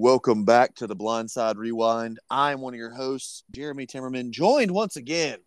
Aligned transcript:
Welcome 0.00 0.44
back 0.44 0.76
to 0.76 0.86
the 0.86 0.94
Blindside 0.94 1.56
Rewind. 1.56 2.20
I'm 2.30 2.60
one 2.60 2.72
of 2.72 2.78
your 2.78 2.94
hosts, 2.94 3.42
Jeremy 3.50 3.84
Timmerman, 3.84 4.30
joined 4.30 4.70
once 4.70 4.94
again 4.94 5.40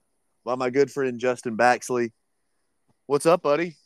by 0.43 0.55
my 0.55 0.69
good 0.69 0.91
friend 0.91 1.17
Justin 1.21 1.55
Baxley. 1.55 2.11
What's 3.05 3.25
up, 3.25 3.43
buddy? 3.43 3.77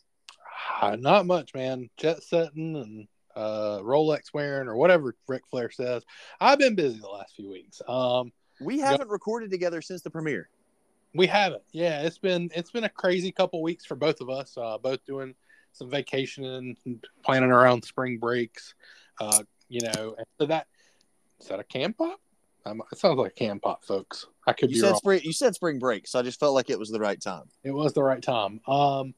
Uh, 0.82 0.96
not 1.00 1.28
much, 1.28 1.54
man. 1.54 1.92
Jet 1.98 2.24
setting 2.24 2.76
and 2.78 3.08
uh, 3.36 3.78
Rolex 3.84 4.34
wearing 4.34 4.68
or 4.68 4.76
whatever 4.76 5.16
Ric 5.28 5.44
Flair 5.52 5.70
says. 5.70 6.04
I've 6.42 6.58
been 6.58 6.74
busy 6.74 6.98
the 7.00 7.10
last 7.10 7.36
few 7.36 7.52
weeks. 7.52 7.80
Um, 7.88 8.32
We 8.60 8.80
haven't 8.80 9.10
recorded 9.10 9.52
together 9.52 9.84
since 9.84 10.02
the 10.02 10.10
premiere. 10.10 10.50
we 11.14 11.28
haven't. 11.28 11.62
Yeah, 11.74 12.02
it's 12.02 12.18
been 12.18 12.50
it's 12.56 12.72
been 12.72 12.86
a 12.86 12.90
crazy 12.90 13.32
couple 13.32 13.62
weeks 13.62 13.86
for 13.86 13.94
both 13.94 14.20
of 14.20 14.32
us. 14.32 14.58
Uh, 14.58 14.80
both 14.80 15.06
doing 15.06 15.36
some 15.74 15.92
vacationing, 15.92 16.76
and 16.86 17.06
planning 17.24 17.52
own 17.52 17.84
spring 17.84 18.18
breaks. 18.18 18.74
Uh, 19.20 19.44
you 19.70 19.82
know, 19.82 20.16
and 20.18 20.26
so 20.40 20.46
that 20.48 20.68
is 21.40 21.48
that 21.48 21.60
a 21.60 21.64
cam 21.64 21.94
pop? 21.94 22.20
Um, 22.66 22.82
it 22.92 22.98
sounds 22.98 23.18
like 23.20 23.32
a 23.32 23.36
cam 23.36 23.60
pop, 23.60 23.84
folks. 23.84 24.26
I 24.48 24.54
could 24.54 24.70
You 24.70 24.76
be 24.76 24.80
said 24.80 24.88
wrong. 24.92 24.98
spring. 24.98 25.22
You 25.24 25.34
said 25.34 25.54
spring 25.56 25.78
break, 25.80 26.08
so 26.08 26.20
I 26.20 26.22
just 26.24 26.40
felt 26.40 26.54
like 26.56 26.70
it 26.70 26.80
was 26.80 26.90
the 26.90 27.00
right 27.00 27.20
time. 27.22 27.44
It 27.64 27.72
was 27.72 27.94
the 27.94 28.02
right 28.04 28.22
time. 28.24 28.60
Um, 28.68 29.14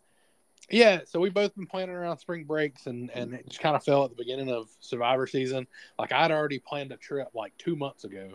yeah, 0.69 1.01
so 1.05 1.19
we've 1.21 1.33
both 1.33 1.55
been 1.55 1.65
planning 1.65 1.95
around 1.95 2.17
spring 2.17 2.43
breaks, 2.43 2.87
and 2.87 3.09
and 3.11 3.33
it 3.33 3.47
just 3.47 3.61
kind 3.61 3.75
of 3.75 3.83
fell 3.85 4.03
at 4.03 4.09
the 4.09 4.17
beginning 4.17 4.51
of 4.51 4.67
Survivor 4.81 5.25
season. 5.27 5.65
Like 5.97 6.11
I'd 6.11 6.31
already 6.31 6.59
planned 6.59 6.91
a 6.91 6.97
trip 6.97 7.29
like 7.33 7.53
two 7.57 7.75
months 7.77 8.03
ago, 8.03 8.33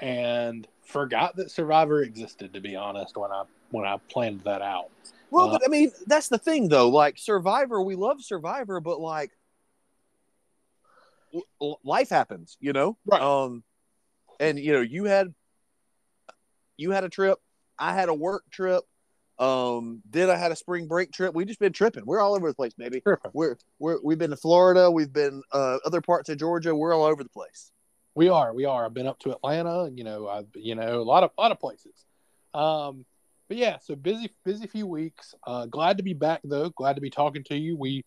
and 0.00 0.66
forgot 0.84 1.36
that 1.36 1.50
Survivor 1.50 2.02
existed. 2.02 2.52
To 2.54 2.60
be 2.60 2.74
honest, 2.74 3.16
when 3.16 3.30
I 3.30 3.44
when 3.70 3.86
I 3.86 3.96
planned 4.08 4.40
that 4.42 4.60
out, 4.60 4.90
Well, 5.30 5.48
Uh, 5.48 5.52
but 5.52 5.62
I 5.64 5.68
mean, 5.68 5.92
that's 6.06 6.28
the 6.28 6.38
thing, 6.38 6.68
though. 6.68 6.88
Like 6.88 7.16
Survivor, 7.16 7.80
we 7.82 7.94
love 7.94 8.20
Survivor, 8.22 8.80
but 8.80 9.00
like 9.00 9.30
life 11.84 12.10
happens, 12.10 12.56
you 12.60 12.72
know. 12.72 12.96
Right. 13.06 13.20
Um, 13.20 13.62
and 14.40 14.58
you 14.58 14.72
know, 14.72 14.80
you 14.80 15.04
had 15.04 15.34
you 16.76 16.90
had 16.90 17.04
a 17.04 17.08
trip. 17.08 17.38
I 17.78 17.94
had 17.94 18.08
a 18.08 18.14
work 18.14 18.44
trip. 18.50 18.84
Um, 19.38 20.02
then 20.08 20.30
I 20.30 20.36
had 20.36 20.52
a 20.52 20.56
spring 20.56 20.86
break 20.86 21.10
trip. 21.10 21.34
We 21.34 21.44
just 21.44 21.58
been 21.58 21.72
tripping. 21.72 22.04
We're 22.06 22.20
all 22.20 22.34
over 22.34 22.48
the 22.48 22.54
place, 22.54 22.74
baby. 22.74 23.02
We're 23.32 23.56
we're 23.78 23.98
we've 24.02 24.18
been 24.18 24.30
to 24.30 24.36
Florida. 24.36 24.90
We've 24.90 25.12
been 25.12 25.42
uh, 25.52 25.78
other 25.84 26.00
parts 26.00 26.28
of 26.28 26.38
Georgia. 26.38 26.74
We're 26.74 26.94
all 26.94 27.04
over 27.04 27.22
the 27.22 27.30
place. 27.30 27.72
we 28.14 28.28
are 28.28 28.52
we 28.52 28.64
are. 28.66 28.84
I've 28.84 28.94
been 28.94 29.06
up 29.06 29.18
to 29.20 29.30
Atlanta. 29.32 29.90
You 29.94 30.04
know, 30.04 30.28
I've 30.28 30.48
you 30.54 30.74
know 30.74 31.00
a 31.00 31.02
lot 31.02 31.24
of 31.24 31.30
lot 31.38 31.52
of 31.52 31.58
places. 31.58 32.04
Um, 32.54 33.04
but 33.48 33.56
yeah, 33.56 33.78
so 33.78 33.94
busy 33.96 34.30
busy 34.44 34.66
few 34.66 34.86
weeks. 34.86 35.34
Uh, 35.46 35.66
glad 35.66 35.96
to 35.96 36.02
be 36.02 36.14
back 36.14 36.40
though. 36.44 36.70
Glad 36.70 36.94
to 36.94 37.00
be 37.00 37.10
talking 37.10 37.44
to 37.44 37.56
you. 37.56 37.76
We 37.76 38.04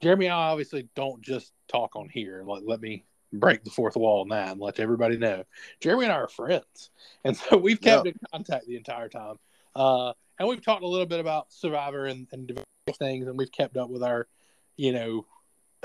Jeremy 0.00 0.26
and 0.26 0.34
I 0.34 0.48
obviously 0.48 0.88
don't 0.94 1.22
just 1.22 1.52
talk 1.68 1.96
on 1.96 2.08
here. 2.08 2.42
Let, 2.46 2.66
let 2.66 2.80
me 2.80 3.04
break 3.32 3.64
the 3.64 3.70
fourth 3.70 3.96
wall 3.96 4.22
on 4.22 4.28
that 4.28 4.52
and 4.52 4.60
let 4.60 4.80
everybody 4.80 5.16
know. 5.16 5.44
Jeremy 5.80 6.04
and 6.04 6.12
I 6.12 6.16
are 6.16 6.28
friends. 6.28 6.90
And 7.24 7.36
so 7.36 7.56
we've 7.58 7.80
kept 7.80 8.06
in 8.06 8.14
contact 8.32 8.66
the 8.66 8.76
entire 8.76 9.08
time. 9.08 9.34
Uh, 9.74 10.12
and 10.38 10.48
we've 10.48 10.64
talked 10.64 10.82
a 10.82 10.88
little 10.88 11.04
bit 11.04 11.20
about 11.20 11.52
Survivor 11.52 12.06
and, 12.06 12.26
and 12.32 12.64
things, 12.96 13.26
and 13.26 13.36
we've 13.36 13.52
kept 13.52 13.76
up 13.76 13.90
with 13.90 14.02
our, 14.02 14.28
you 14.76 14.92
know, 14.92 15.26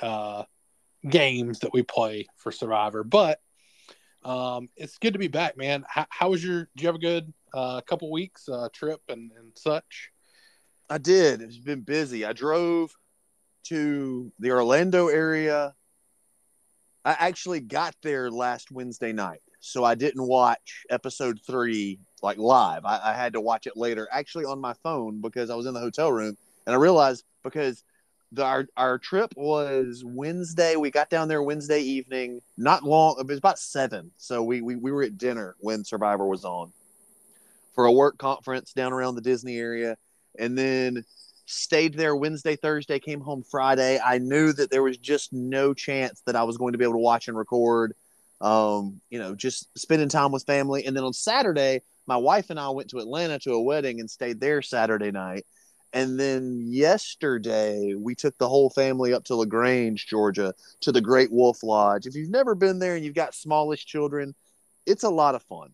uh, 0.01 0.43
games 1.09 1.59
that 1.59 1.73
we 1.73 1.81
play 1.81 2.27
for 2.37 2.51
Survivor. 2.51 3.03
But 3.03 3.41
um, 4.23 4.69
it's 4.77 4.99
good 4.99 5.13
to 5.13 5.19
be 5.19 5.27
back, 5.27 5.57
man. 5.57 5.83
How, 5.87 6.05
how 6.09 6.29
was 6.29 6.43
your, 6.43 6.69
did 6.75 6.83
you 6.83 6.87
have 6.87 6.95
a 6.95 6.99
good 6.99 7.33
uh, 7.53 7.81
couple 7.81 8.11
weeks 8.11 8.47
uh, 8.47 8.69
trip 8.71 9.01
and, 9.09 9.31
and 9.37 9.51
such? 9.55 10.11
I 10.89 10.99
did. 10.99 11.41
It's 11.41 11.57
been 11.57 11.81
busy. 11.81 12.25
I 12.25 12.33
drove 12.33 12.95
to 13.63 14.31
the 14.39 14.51
Orlando 14.51 15.07
area. 15.07 15.73
I 17.05 17.15
actually 17.19 17.59
got 17.59 17.95
there 18.01 18.31
last 18.31 18.71
Wednesday 18.71 19.11
night, 19.11 19.41
so 19.59 19.83
I 19.83 19.95
didn't 19.95 20.25
watch 20.25 20.85
episode 20.89 21.39
three 21.45 21.99
like 22.21 22.37
live. 22.37 22.85
I, 22.85 23.11
I 23.11 23.13
had 23.13 23.33
to 23.33 23.41
watch 23.41 23.67
it 23.67 23.75
later, 23.75 24.07
actually 24.11 24.45
on 24.45 24.59
my 24.59 24.73
phone 24.83 25.19
because 25.19 25.49
I 25.49 25.55
was 25.55 25.65
in 25.65 25.73
the 25.73 25.81
hotel 25.81 26.11
room, 26.11 26.37
and 26.65 26.73
I 26.73 26.77
realized 26.77 27.25
because 27.43 27.83
the, 28.31 28.43
our 28.43 28.67
our 28.77 28.97
trip 28.97 29.33
was 29.35 30.03
Wednesday. 30.05 30.75
We 30.75 30.91
got 30.91 31.09
down 31.09 31.27
there 31.27 31.43
Wednesday 31.43 31.81
evening, 31.81 32.41
not 32.57 32.83
long. 32.83 33.17
It 33.19 33.27
was 33.27 33.37
about 33.37 33.59
seven, 33.59 34.11
so 34.17 34.41
we 34.43 34.61
we, 34.61 34.75
we 34.75 34.91
were 34.91 35.03
at 35.03 35.17
dinner 35.17 35.55
when 35.59 35.83
Survivor 35.83 36.25
was 36.25 36.45
on 36.45 36.71
for 37.75 37.85
a 37.85 37.91
work 37.91 38.17
conference 38.17 38.73
down 38.73 38.93
around 38.93 39.15
the 39.15 39.21
Disney 39.21 39.57
area, 39.57 39.97
and 40.39 40.57
then 40.57 41.03
stayed 41.45 41.95
there 41.95 42.15
Wednesday, 42.15 42.55
Thursday, 42.55 42.99
came 42.99 43.21
home 43.21 43.43
Friday. 43.43 43.99
I 43.99 44.17
knew 44.17 44.53
that 44.53 44.71
there 44.71 44.83
was 44.83 44.97
just 44.97 45.33
no 45.33 45.73
chance 45.73 46.21
that 46.25 46.35
I 46.35 46.43
was 46.43 46.57
going 46.57 46.73
to 46.73 46.77
be 46.77 46.85
able 46.85 46.93
to 46.93 46.99
watch 46.99 47.27
and 47.27 47.37
record. 47.37 47.93
Um, 48.41 48.99
you 49.09 49.19
know, 49.19 49.35
just 49.35 49.67
spending 49.77 50.09
time 50.09 50.31
with 50.31 50.43
family. 50.45 50.85
And 50.85 50.95
then 50.95 51.03
on 51.03 51.13
Saturday, 51.13 51.81
my 52.07 52.17
wife 52.17 52.49
and 52.49 52.59
I 52.59 52.69
went 52.69 52.89
to 52.89 52.99
Atlanta 52.99 53.39
to 53.39 53.53
a 53.53 53.61
wedding 53.61 53.99
and 53.99 54.09
stayed 54.09 54.39
there 54.39 54.61
Saturday 54.61 55.11
night. 55.11 55.45
And 55.93 56.19
then 56.19 56.59
yesterday, 56.65 57.93
we 57.95 58.15
took 58.15 58.37
the 58.39 58.49
whole 58.49 58.71
family 58.71 59.13
up 59.13 59.25
to 59.25 59.35
LaGrange, 59.35 60.07
Georgia, 60.07 60.53
to 60.81 60.91
the 60.91 61.01
Great 61.01 61.31
Wolf 61.31 61.61
Lodge. 61.61 62.07
If 62.07 62.15
you've 62.15 62.31
never 62.31 62.55
been 62.55 62.79
there 62.79 62.95
and 62.95 63.05
you've 63.05 63.13
got 63.13 63.35
smallish 63.35 63.85
children, 63.85 64.33
it's 64.87 65.03
a 65.03 65.09
lot 65.09 65.35
of 65.35 65.43
fun. 65.43 65.69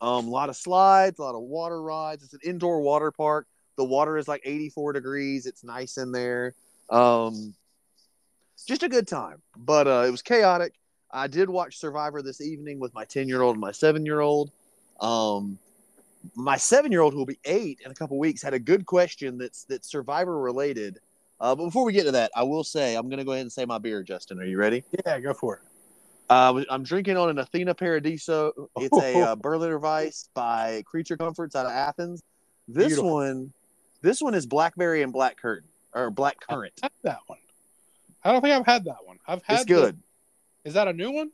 Um, 0.00 0.26
a 0.26 0.30
lot 0.30 0.48
of 0.48 0.56
slides, 0.56 1.18
a 1.18 1.22
lot 1.22 1.34
of 1.34 1.42
water 1.42 1.80
rides. 1.80 2.24
It's 2.24 2.32
an 2.32 2.40
indoor 2.42 2.80
water 2.80 3.12
park. 3.12 3.46
The 3.76 3.84
water 3.84 4.18
is 4.18 4.28
like 4.28 4.42
84 4.44 4.94
degrees. 4.94 5.46
It's 5.46 5.64
nice 5.64 5.96
in 5.96 6.12
there. 6.12 6.54
Um, 6.90 7.54
just 8.66 8.82
a 8.82 8.88
good 8.88 9.08
time, 9.08 9.42
but 9.56 9.86
uh, 9.86 10.04
it 10.06 10.10
was 10.10 10.22
chaotic. 10.22 10.74
I 11.10 11.26
did 11.26 11.50
watch 11.50 11.78
Survivor 11.78 12.22
this 12.22 12.40
evening 12.40 12.78
with 12.78 12.94
my 12.94 13.04
10 13.04 13.28
year 13.28 13.42
old 13.42 13.54
and 13.54 13.60
my 13.60 13.72
seven 13.72 14.06
year 14.06 14.20
old. 14.20 14.50
Um, 15.00 15.58
my 16.34 16.56
seven 16.56 16.92
year 16.92 17.00
old, 17.00 17.12
who 17.12 17.18
will 17.18 17.26
be 17.26 17.40
eight 17.44 17.80
in 17.84 17.90
a 17.90 17.94
couple 17.94 18.18
weeks, 18.18 18.42
had 18.42 18.54
a 18.54 18.58
good 18.58 18.86
question 18.86 19.38
that's 19.38 19.64
that's 19.64 19.90
Survivor 19.90 20.38
related. 20.38 20.98
Uh, 21.40 21.54
but 21.54 21.64
before 21.64 21.84
we 21.84 21.92
get 21.92 22.04
to 22.04 22.12
that, 22.12 22.30
I 22.36 22.44
will 22.44 22.62
say 22.62 22.94
I'm 22.94 23.08
going 23.08 23.18
to 23.18 23.24
go 23.24 23.32
ahead 23.32 23.42
and 23.42 23.52
say 23.52 23.64
my 23.64 23.78
beer. 23.78 24.02
Justin, 24.02 24.38
are 24.38 24.44
you 24.44 24.56
ready? 24.56 24.84
Yeah, 25.04 25.18
go 25.18 25.34
for 25.34 25.56
it. 25.56 25.62
Uh, 26.30 26.62
I'm 26.70 26.84
drinking 26.84 27.16
on 27.16 27.28
an 27.28 27.38
Athena 27.38 27.74
Paradiso. 27.74 28.68
It's 28.76 28.96
a 28.96 29.20
uh, 29.22 29.34
Berliner 29.34 29.78
Weiss 29.78 30.28
by 30.34 30.82
Creature 30.86 31.16
Comforts 31.16 31.56
out 31.56 31.66
of 31.66 31.72
Athens. 31.72 32.22
This 32.68 32.88
Beautiful. 32.88 33.12
one, 33.12 33.52
this 34.02 34.20
one 34.20 34.34
is 34.34 34.46
blackberry 34.46 35.02
and 35.02 35.12
black 35.12 35.36
currant 35.40 35.64
or 35.94 36.10
black 36.10 36.38
currant. 36.40 36.78
That 37.02 37.18
one. 37.26 37.38
I 38.24 38.32
don't 38.32 38.40
think 38.42 38.54
I've 38.54 38.66
had 38.66 38.84
that 38.84 39.04
one. 39.04 39.18
I've 39.26 39.42
had 39.42 39.60
It's 39.60 39.64
good. 39.64 39.96
the- 39.96 40.68
is 40.68 40.74
that 40.74 40.86
a 40.86 40.92
new 40.92 41.10
one? 41.10 41.30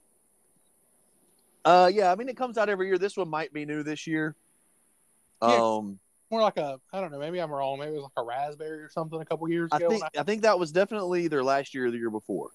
Uh, 1.64 1.90
yeah, 1.92 2.10
I 2.10 2.14
mean 2.14 2.28
it 2.28 2.36
comes 2.36 2.56
out 2.56 2.68
every 2.68 2.86
year. 2.86 2.98
This 2.98 3.16
one 3.16 3.28
might 3.28 3.52
be 3.52 3.66
new 3.66 3.82
this 3.82 4.06
year. 4.06 4.34
Yeah. 5.42 5.48
Um, 5.48 5.98
More 6.30 6.40
like 6.40 6.56
a 6.56 6.80
I 6.92 7.00
don't 7.00 7.10
know. 7.12 7.18
Maybe 7.18 7.40
I'm 7.40 7.50
wrong. 7.50 7.78
Maybe 7.78 7.92
it 7.92 7.94
was 7.94 8.04
like 8.04 8.12
a 8.16 8.22
raspberry 8.22 8.80
or 8.82 8.88
something 8.88 9.20
a 9.20 9.24
couple 9.24 9.48
years 9.50 9.68
I 9.72 9.78
think 9.78 10.02
I 10.18 10.22
think 10.22 10.42
that 10.42 10.58
was 10.58 10.72
definitely 10.72 11.24
either 11.24 11.42
last 11.44 11.74
year 11.74 11.86
or 11.86 11.90
the 11.90 11.98
year 11.98 12.10
before. 12.10 12.50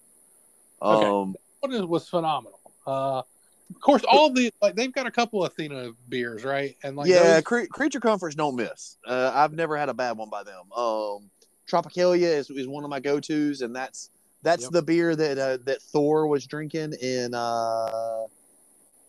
Okay. 0.82 1.06
Um, 1.06 1.36
one 1.60 1.88
was 1.88 2.08
phenomenal. 2.08 2.60
Uh, 2.86 3.22
of 3.70 3.80
course, 3.80 4.02
all 4.04 4.30
the 4.30 4.52
like 4.60 4.74
they've 4.74 4.92
got 4.92 5.06
a 5.06 5.10
couple 5.10 5.44
of 5.44 5.52
Athena 5.52 5.92
beers, 6.08 6.44
right? 6.44 6.76
And 6.82 6.96
like 6.96 7.08
yeah, 7.08 7.34
those- 7.34 7.42
cre- 7.44 7.64
creature 7.70 8.00
comforts 8.00 8.34
don't 8.34 8.56
miss. 8.56 8.96
Uh, 9.06 9.30
I've 9.34 9.52
never 9.52 9.76
had 9.76 9.88
a 9.88 9.94
bad 9.94 10.16
one 10.16 10.28
by 10.30 10.42
them. 10.42 10.70
Um, 10.76 11.30
Tropicalia 11.70 12.22
is, 12.36 12.50
is 12.50 12.66
one 12.68 12.84
of 12.84 12.90
my 12.90 13.00
go 13.00 13.20
tos, 13.20 13.62
and 13.62 13.74
that's 13.74 14.10
that's 14.42 14.64
Yep. 14.64 14.70
the 14.72 14.82
beer 14.82 15.16
that 15.16 15.38
uh, 15.38 15.56
that 15.64 15.80
Thor 15.80 16.26
was 16.26 16.46
drinking 16.46 16.92
in 17.00 17.32
uh, 17.34 18.26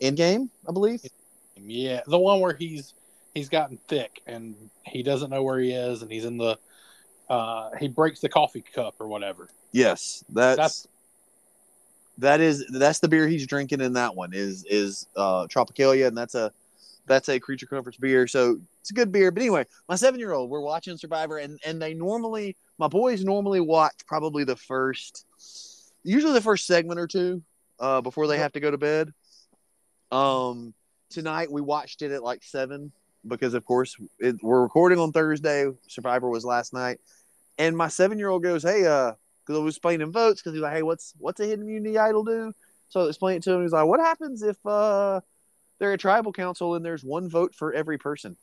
Endgame, 0.02 0.50
I 0.68 0.72
believe. 0.72 1.02
yeah, 1.58 2.02
the 2.08 2.18
one 2.20 2.40
where 2.40 2.54
he's 2.54 2.94
he's 3.34 3.50
gotten 3.50 3.78
thick 3.90 4.22
and 4.28 4.56
he 4.86 5.04
doesn't 5.04 5.30
know 5.30 5.44
where 5.44 5.60
he 5.60 5.72
is, 5.72 6.02
and 6.02 6.12
he's 6.12 6.26
in 6.26 6.38
the 6.38 6.58
uh, 7.30 7.72
he 7.80 7.88
breaks 7.88 8.20
the 8.22 8.30
coffee 8.30 8.62
cup 8.74 8.96
or 9.00 9.08
whatever. 9.08 9.50
Yes, 9.72 10.24
that's, 10.30 10.58
That's 10.58 10.88
that 12.18 12.42
is 12.42 12.66
that's 12.70 13.00
the 13.00 13.08
beer 13.08 13.28
he's 13.28 13.48
drinking 13.48 13.82
in 13.82 13.94
that 13.94 14.16
one 14.16 14.32
is 14.34 14.66
is 14.70 15.08
uh, 15.16 15.48
Tropicalia, 15.48 16.08
and 16.08 16.18
that's 16.18 16.36
a 16.36 16.52
that's 17.08 17.30
a 17.30 17.40
creature 17.40 17.66
comforts 17.66 17.98
beer. 17.98 18.28
So 18.28 18.60
it's 18.82 18.92
a 18.92 18.94
good 18.94 19.12
beer. 19.12 19.32
But 19.32 19.42
anyway, 19.42 19.66
my 19.88 19.96
seven 19.96 20.20
year 20.20 20.32
old, 20.32 20.50
we're 20.50 20.62
watching 20.62 20.98
Survivor, 20.98 21.38
and 21.38 21.60
and 21.66 21.82
they 21.82 21.94
normally 21.94 22.56
my 22.78 22.88
boys 22.88 23.24
normally 23.24 23.60
watch 23.60 23.94
probably 24.08 24.44
the 24.44 24.56
first, 24.56 25.26
usually 26.04 26.34
the 26.34 26.42
first 26.42 26.68
segment 26.68 27.00
or 27.00 27.08
two, 27.08 27.42
uh, 27.80 28.02
before 28.02 28.28
they 28.28 28.38
have 28.38 28.54
to 28.54 28.60
go 28.60 28.72
to 28.72 28.78
bed. 28.78 29.14
Um, 30.12 30.74
tonight 31.10 31.52
we 31.52 31.62
watched 31.62 32.02
it 32.02 32.12
at 32.12 32.24
like 32.24 32.44
seven 32.44 32.92
because 33.28 33.54
of 33.54 33.66
course 33.66 33.98
it, 34.20 34.42
we're 34.42 34.62
recording 34.62 35.00
on 35.00 35.12
Thursday. 35.12 35.68
Survivor 35.88 36.30
was 36.30 36.46
last 36.46 36.74
night, 36.74 37.00
and 37.58 37.76
my 37.76 37.90
seven 37.90 38.20
year 38.20 38.30
old 38.30 38.44
goes, 38.44 38.64
"Hey, 38.64 38.86
uh." 38.86 39.14
Because 39.46 39.60
I 39.60 39.64
was 39.64 39.76
explaining 39.76 40.12
votes, 40.12 40.42
because 40.42 40.54
he's 40.54 40.62
like, 40.62 40.74
"Hey, 40.74 40.84
what's 40.84 41.14
what's 41.18 41.40
a 41.40 41.46
hidden 41.46 41.66
immunity 41.66 41.98
idol 41.98 42.24
do?" 42.24 42.54
So 42.90 43.02
I 43.02 43.08
explained 43.08 43.38
it 43.38 43.44
to 43.44 43.54
him. 43.54 43.62
He's 43.62 43.72
like, 43.72 43.86
"What 43.86 44.00
happens 44.00 44.42
if 44.42 44.58
uh, 44.66 45.22
they're 45.80 45.94
a 45.94 45.98
tribal 45.98 46.34
council 46.34 46.76
and 46.76 46.84
there's 46.86 47.04
one 47.04 47.30
vote 47.30 47.54
for 47.54 47.74
every 47.74 47.98
person?" 47.98 48.38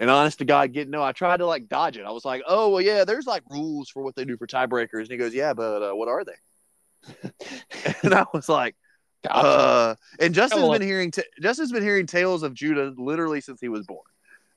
And 0.00 0.10
honest 0.10 0.38
to 0.38 0.44
God, 0.44 0.72
get 0.72 0.88
no. 0.88 1.02
I 1.02 1.12
tried 1.12 1.38
to 1.38 1.46
like 1.46 1.68
dodge 1.68 1.96
it. 1.96 2.04
I 2.04 2.10
was 2.10 2.24
like, 2.24 2.42
"Oh 2.46 2.70
well, 2.70 2.80
yeah, 2.80 3.04
there's 3.04 3.26
like 3.26 3.42
rules 3.50 3.88
for 3.88 4.02
what 4.02 4.14
they 4.14 4.24
do 4.24 4.36
for 4.36 4.46
tiebreakers." 4.46 5.02
And 5.02 5.10
he 5.10 5.16
goes, 5.16 5.34
"Yeah, 5.34 5.54
but 5.54 5.82
uh, 5.82 5.92
what 5.92 6.08
are 6.08 6.24
they?" 6.24 6.32
and 8.02 8.14
I 8.14 8.24
was 8.32 8.48
like, 8.48 8.76
Gotcha. 9.24 9.48
uh, 9.48 9.94
and 10.20 10.34
Justin's 10.34 10.70
been 10.70 10.82
hearing 10.82 11.10
t- 11.10 11.22
Justin's 11.40 11.72
been 11.72 11.82
hearing 11.82 12.06
tales 12.06 12.42
of 12.42 12.54
Judah 12.54 12.94
literally 12.96 13.40
since 13.40 13.60
he 13.60 13.68
was 13.68 13.84
born. 13.86 14.00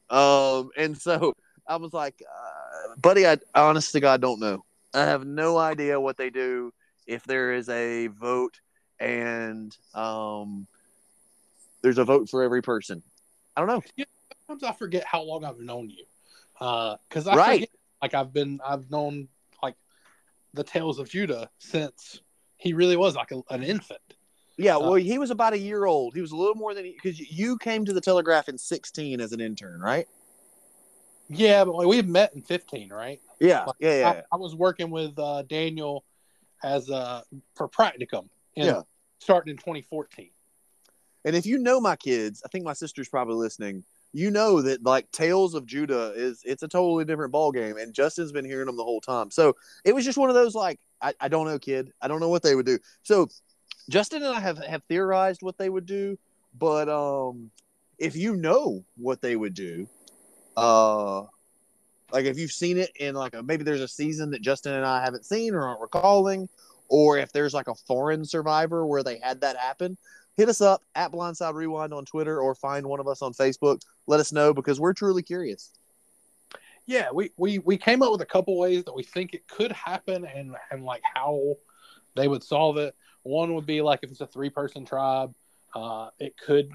Um, 0.10 0.70
and 0.78 0.98
so 0.98 1.34
I 1.68 1.76
was 1.78 1.94
like, 1.94 2.22
uh, 2.28 2.96
buddy, 3.02 3.26
I 3.26 3.38
honest 3.56 3.92
to 3.94 4.00
God 4.00 4.22
don't 4.22 4.40
know. 4.40 4.66
I 4.94 5.06
have 5.06 5.26
no 5.26 5.58
idea 5.58 6.00
what 6.00 6.18
they 6.18 6.30
do 6.30 6.74
if 7.08 7.24
there 7.24 7.54
is 7.54 7.70
a 7.70 8.08
vote 8.08 8.60
and 9.00 9.76
um, 9.94 10.68
there's 11.82 11.98
a 11.98 12.04
vote 12.04 12.30
for 12.30 12.44
every 12.44 12.62
person. 12.62 13.02
I 13.56 13.62
don't 13.62 13.68
know. 13.68 13.84
Sometimes 14.48 14.64
I 14.64 14.78
forget 14.78 15.06
how 15.06 15.22
long 15.24 15.46
I've 15.46 15.60
known 15.60 15.90
you, 15.90 16.06
because 16.54 17.28
I 17.28 17.36
Right. 17.36 17.54
forget, 17.56 17.70
like 18.02 18.14
I've 18.14 18.34
been 18.34 18.60
I've 18.66 18.90
known 18.92 19.28
like 19.64 19.76
the 20.54 20.64
tales 20.64 21.00
of 21.00 21.10
Judah 21.10 21.50
since 21.60 22.22
he 22.58 22.74
really 22.74 22.98
was 22.98 23.16
like 23.16 23.32
a, 23.32 23.42
an 23.50 23.64
infant. 23.64 24.00
Yeah, 24.58 24.76
Uh, 24.76 24.82
well, 24.82 24.94
he 24.96 25.18
was 25.18 25.32
about 25.32 25.54
a 25.54 25.58
year 25.58 25.86
old. 25.86 26.14
He 26.14 26.22
was 26.22 26.32
a 26.32 26.36
little 26.36 26.56
more 26.56 26.74
than 26.74 26.84
because 26.84 27.20
you 27.20 27.58
came 27.58 27.86
to 27.86 27.94
the 27.94 28.02
Telegraph 28.02 28.50
in 28.50 28.58
16 28.58 29.22
as 29.22 29.32
an 29.32 29.40
intern, 29.40 29.80
right? 29.80 30.08
Yeah, 31.34 31.64
but 31.66 31.76
like, 31.76 31.88
we've 31.88 32.08
met 32.08 32.34
in 32.36 32.42
fifteen, 32.42 32.90
right? 32.90 33.22
Yeah, 33.40 33.66
Like, 33.66 33.76
yeah, 33.80 34.00
yeah. 34.00 34.10
I, 34.10 34.24
I 34.34 34.36
was 34.38 34.56
working 34.56 34.92
with 34.92 35.18
uh, 35.18 35.44
Daniel 35.44 36.04
as 36.64 36.90
uh, 36.90 37.22
for 37.56 37.68
practicum, 37.68 38.28
in, 38.56 38.66
Yeah. 38.68 38.82
starting 39.20 39.52
in 39.52 39.58
2014. 39.58 40.30
And 41.26 41.36
if 41.36 41.46
you 41.46 41.58
know 41.58 41.80
my 41.80 41.96
kids, 41.96 42.42
I 42.46 42.50
think 42.50 42.66
my 42.66 42.74
sister's 42.74 43.08
probably 43.10 43.36
listening. 43.36 43.84
You 44.14 44.30
know 44.30 44.62
that 44.62 44.84
like 44.84 45.10
Tales 45.12 45.54
of 45.56 45.66
Judah 45.66 46.14
is 46.16 46.42
it's 46.44 46.64
a 46.64 46.68
totally 46.68 47.06
different 47.06 47.32
ball 47.32 47.52
game, 47.52 47.78
and 47.78 47.94
Justin's 47.94 48.32
been 48.32 48.46
hearing 48.46 48.66
them 48.66 48.76
the 48.76 48.84
whole 48.84 49.00
time. 49.02 49.32
So 49.32 49.56
it 49.86 49.96
was 49.96 50.04
just 50.04 50.18
one 50.18 50.30
of 50.30 50.36
those 50.36 50.54
like 50.54 50.80
I, 51.02 51.14
I 51.20 51.28
don't 51.30 51.48
know, 51.48 51.58
kid. 51.58 51.94
I 52.02 52.08
don't 52.10 52.20
know 52.20 52.30
what 52.30 52.44
they 52.44 52.56
would 52.56 52.66
do. 52.66 52.78
So 53.04 53.30
Justin 53.90 54.22
and 54.24 54.36
I 54.36 54.40
have 54.40 54.58
have 54.66 54.84
theorized 54.90 55.42
what 55.42 55.58
they 55.58 55.70
would 55.70 55.86
do, 55.86 56.18
but 56.58 56.90
um, 56.90 57.52
if 57.98 58.16
you 58.16 58.36
know 58.36 58.84
what 58.98 59.22
they 59.22 59.36
would 59.38 59.54
do, 59.54 59.88
uh, 60.58 61.24
like 62.12 62.26
if 62.26 62.38
you've 62.38 62.52
seen 62.52 62.78
it 62.78 62.92
in 62.98 63.16
like 63.16 63.36
a, 63.36 63.44
maybe 63.44 63.64
there's 63.64 63.82
a 63.82 63.88
season 63.88 64.32
that 64.32 64.42
Justin 64.42 64.74
and 64.74 64.86
I 64.86 65.04
haven't 65.04 65.26
seen 65.26 65.54
or 65.54 65.64
aren't 65.64 65.82
recalling, 65.82 66.50
or 66.90 67.18
if 67.18 67.32
there's 67.32 67.54
like 67.54 67.68
a 67.68 67.76
foreign 67.76 68.26
survivor 68.26 68.86
where 68.86 69.04
they 69.04 69.20
had 69.20 69.42
that 69.42 69.58
happen, 69.58 69.98
hit 70.36 70.50
us 70.50 70.62
up 70.62 70.84
at 70.96 71.12
Blindside 71.12 71.54
Rewind 71.54 71.94
on 71.94 72.06
Twitter 72.06 72.40
or 72.40 72.56
find 72.56 72.86
one 72.86 73.00
of 73.00 73.08
us 73.08 73.22
on 73.22 73.34
Facebook. 73.34 73.82
Let 74.08 74.20
us 74.20 74.32
know 74.32 74.54
because 74.54 74.80
we're 74.80 74.94
truly 74.94 75.24
curious. 75.24 75.72
Yeah, 76.86 77.10
we, 77.14 77.32
we 77.38 77.60
we 77.60 77.78
came 77.78 78.02
up 78.02 78.12
with 78.12 78.22
a 78.22 78.26
couple 78.26 78.58
ways 78.58 78.84
that 78.86 78.96
we 78.96 79.04
think 79.04 79.34
it 79.34 79.48
could 79.48 79.72
happen 79.72 80.26
and 80.26 80.56
and 80.72 80.84
like 80.84 81.02
how 81.16 81.56
they 82.16 82.28
would 82.28 82.44
solve 82.44 82.78
it. 82.78 82.96
One 83.24 83.54
would 83.56 83.66
be 83.66 83.82
like 83.82 84.00
if 84.04 84.12
it's 84.12 84.22
a 84.22 84.28
three 84.28 84.50
person 84.50 84.84
tribe, 84.84 85.34
uh, 85.76 86.10
it 86.20 86.36
could 86.38 86.72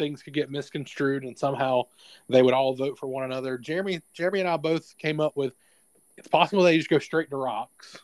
things 0.00 0.22
could 0.22 0.32
get 0.32 0.50
misconstrued 0.50 1.22
and 1.24 1.38
somehow 1.38 1.82
they 2.28 2.40
would 2.42 2.54
all 2.54 2.74
vote 2.74 2.98
for 2.98 3.06
one 3.06 3.22
another. 3.24 3.58
Jeremy 3.58 4.00
Jeremy 4.14 4.40
and 4.40 4.48
I 4.48 4.56
both 4.56 4.96
came 4.98 5.20
up 5.20 5.36
with 5.36 5.52
it's 6.16 6.26
possible 6.26 6.62
they 6.62 6.76
just 6.78 6.90
go 6.90 6.98
straight 6.98 7.30
to 7.30 7.36
rocks, 7.36 7.98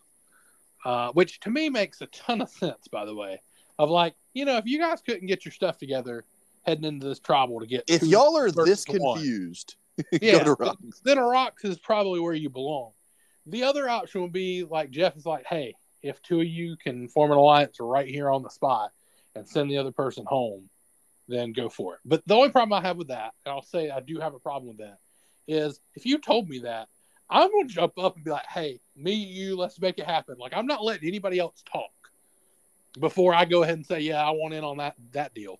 uh, 0.84 1.10
which 1.12 1.40
to 1.40 1.50
me 1.50 1.68
makes 1.70 2.00
a 2.02 2.06
ton 2.06 2.40
of 2.42 2.50
sense. 2.50 2.86
By 2.88 3.04
the 3.06 3.14
way, 3.14 3.40
of 3.78 3.90
like 3.90 4.14
you 4.34 4.44
know 4.44 4.58
if 4.58 4.66
you 4.66 4.78
guys 4.78 5.00
couldn't 5.00 5.26
get 5.26 5.44
your 5.44 5.52
stuff 5.52 5.78
together 5.78 6.24
heading 6.62 6.84
into 6.84 7.06
this 7.08 7.18
tribal 7.18 7.60
to 7.60 7.66
get 7.66 7.84
If 7.88 8.00
two 8.02 8.08
y'all 8.08 8.36
are 8.36 8.50
this 8.50 8.84
confused, 8.84 9.76
Yeah. 10.20 10.38
go 10.38 10.44
to 10.44 10.62
Rocks. 10.62 11.00
then 11.04 11.16
a 11.18 11.24
rocks 11.24 11.64
is 11.64 11.78
probably 11.78 12.20
where 12.20 12.34
you 12.34 12.50
belong. 12.50 12.90
The 13.46 13.62
other 13.62 13.88
option 13.88 14.20
would 14.22 14.32
be 14.32 14.64
like 14.64 14.90
Jeff 14.90 15.16
is 15.16 15.24
like, 15.24 15.46
hey, 15.48 15.74
if 16.02 16.20
two 16.22 16.40
of 16.40 16.46
you 16.46 16.76
can 16.76 17.08
form 17.08 17.30
an 17.32 17.38
alliance 17.38 17.78
right 17.80 18.08
here 18.08 18.30
on 18.30 18.42
the 18.42 18.50
spot 18.50 18.90
and 19.34 19.48
send 19.48 19.70
the 19.70 19.78
other 19.78 19.92
person 19.92 20.24
home, 20.26 20.68
then 21.28 21.52
go 21.52 21.68
for 21.68 21.94
it. 21.94 22.00
But 22.04 22.22
the 22.26 22.34
only 22.34 22.50
problem 22.50 22.72
I 22.72 22.86
have 22.86 22.96
with 22.96 23.08
that, 23.08 23.34
and 23.44 23.52
I'll 23.52 23.62
say 23.62 23.90
I 23.90 24.00
do 24.00 24.20
have 24.20 24.34
a 24.34 24.38
problem 24.38 24.68
with 24.68 24.78
that, 24.78 24.98
is 25.48 25.80
if 25.94 26.06
you 26.06 26.18
told 26.18 26.48
me 26.48 26.60
that, 26.60 26.88
I'm 27.28 27.50
gonna 27.50 27.68
jump 27.68 27.98
up 27.98 28.16
and 28.16 28.24
be 28.24 28.30
like, 28.30 28.46
hey, 28.46 28.80
me, 28.94 29.14
you, 29.14 29.56
let's 29.56 29.80
make 29.80 29.98
it 29.98 30.06
happen. 30.06 30.36
Like 30.38 30.52
I'm 30.54 30.66
not 30.66 30.84
letting 30.84 31.08
anybody 31.08 31.38
else 31.38 31.62
talk 31.70 31.90
before 32.98 33.34
I 33.34 33.44
go 33.44 33.62
ahead 33.62 33.76
and 33.76 33.86
say, 33.86 34.00
yeah, 34.00 34.24
I 34.24 34.30
want 34.30 34.54
in 34.54 34.64
on 34.64 34.78
that 34.78 34.94
that 35.12 35.34
deal. 35.34 35.58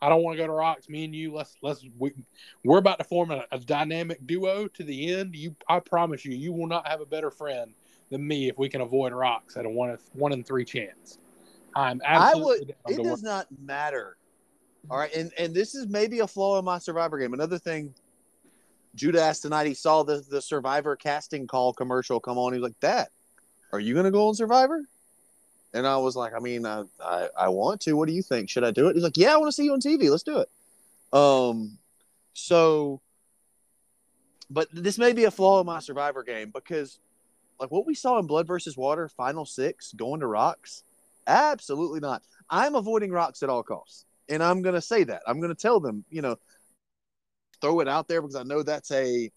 I 0.00 0.08
don't 0.08 0.22
want 0.22 0.36
to 0.36 0.42
go 0.42 0.46
to 0.46 0.52
rocks. 0.52 0.88
Me 0.88 1.04
and 1.04 1.14
you, 1.14 1.32
let's 1.32 1.56
let's 1.62 1.84
we, 1.98 2.12
we're 2.64 2.78
about 2.78 2.98
to 2.98 3.04
form 3.04 3.30
a, 3.30 3.44
a 3.52 3.58
dynamic 3.58 4.26
duo 4.26 4.68
to 4.68 4.82
the 4.82 5.14
end. 5.14 5.34
You, 5.34 5.54
I 5.68 5.80
promise 5.80 6.24
you, 6.24 6.32
you 6.32 6.52
will 6.52 6.66
not 6.66 6.86
have 6.88 7.00
a 7.00 7.06
better 7.06 7.30
friend 7.30 7.72
than 8.10 8.26
me 8.26 8.48
if 8.48 8.58
we 8.58 8.68
can 8.68 8.80
avoid 8.80 9.12
rocks 9.12 9.56
at 9.56 9.64
a 9.64 9.70
one 9.70 9.96
one 10.12 10.32
in 10.32 10.44
three 10.44 10.64
chance. 10.64 11.18
I'm 11.74 12.00
I 12.04 12.16
absolutely 12.16 12.74
would. 12.86 12.98
It 12.98 13.02
does 13.02 13.22
work. 13.22 13.22
not 13.22 13.46
matter. 13.58 14.16
All 14.90 14.98
right, 14.98 15.14
and 15.14 15.32
and 15.38 15.54
this 15.54 15.74
is 15.74 15.86
maybe 15.88 16.20
a 16.20 16.26
flaw 16.26 16.58
in 16.58 16.64
my 16.64 16.78
Survivor 16.78 17.18
game. 17.18 17.32
Another 17.32 17.58
thing, 17.58 17.94
Judah 18.94 19.22
asked 19.22 19.42
tonight. 19.42 19.66
He 19.66 19.74
saw 19.74 20.02
the 20.02 20.24
the 20.28 20.42
Survivor 20.42 20.94
casting 20.94 21.46
call 21.46 21.72
commercial 21.72 22.20
come 22.20 22.36
on. 22.36 22.52
He 22.52 22.60
was 22.60 22.68
like, 22.68 22.80
"That, 22.80 23.10
are 23.72 23.80
you 23.80 23.94
going 23.94 24.04
to 24.04 24.10
go 24.10 24.28
on 24.28 24.34
Survivor?" 24.34 24.82
And 25.72 25.86
I 25.86 25.96
was 25.96 26.16
like, 26.16 26.34
"I 26.34 26.38
mean, 26.38 26.66
I, 26.66 26.84
I 27.02 27.28
I 27.36 27.48
want 27.48 27.80
to. 27.82 27.94
What 27.94 28.08
do 28.08 28.14
you 28.14 28.22
think? 28.22 28.50
Should 28.50 28.64
I 28.64 28.72
do 28.72 28.88
it?" 28.88 28.94
He's 28.94 29.02
like, 29.02 29.16
"Yeah, 29.16 29.32
I 29.32 29.36
want 29.38 29.48
to 29.48 29.52
see 29.52 29.64
you 29.64 29.72
on 29.72 29.80
TV. 29.80 30.10
Let's 30.10 30.22
do 30.22 30.38
it." 30.38 30.50
Um, 31.18 31.78
so, 32.34 33.00
but 34.50 34.68
this 34.70 34.98
may 34.98 35.14
be 35.14 35.24
a 35.24 35.30
flaw 35.30 35.60
in 35.60 35.66
my 35.66 35.80
Survivor 35.80 36.22
game 36.22 36.50
because, 36.50 36.98
like 37.58 37.70
what 37.70 37.86
we 37.86 37.94
saw 37.94 38.18
in 38.18 38.26
Blood 38.26 38.46
versus 38.46 38.76
Water, 38.76 39.08
Final 39.08 39.46
Six, 39.46 39.92
going 39.92 40.20
to 40.20 40.26
rocks. 40.26 40.82
Absolutely 41.26 42.00
not. 42.00 42.22
I'm 42.50 42.74
avoiding 42.74 43.10
rocks 43.10 43.42
at 43.42 43.48
all 43.48 43.62
costs. 43.62 44.04
And 44.28 44.42
I'm 44.42 44.62
going 44.62 44.74
to 44.74 44.80
say 44.80 45.04
that. 45.04 45.22
I'm 45.26 45.40
going 45.40 45.54
to 45.54 45.60
tell 45.60 45.80
them, 45.80 46.04
you 46.10 46.22
know, 46.22 46.36
throw 47.60 47.80
it 47.80 47.88
out 47.88 48.08
there 48.08 48.20
because 48.22 48.36
I 48.36 48.42
know 48.42 48.62
that's 48.62 48.90
a 48.90 49.30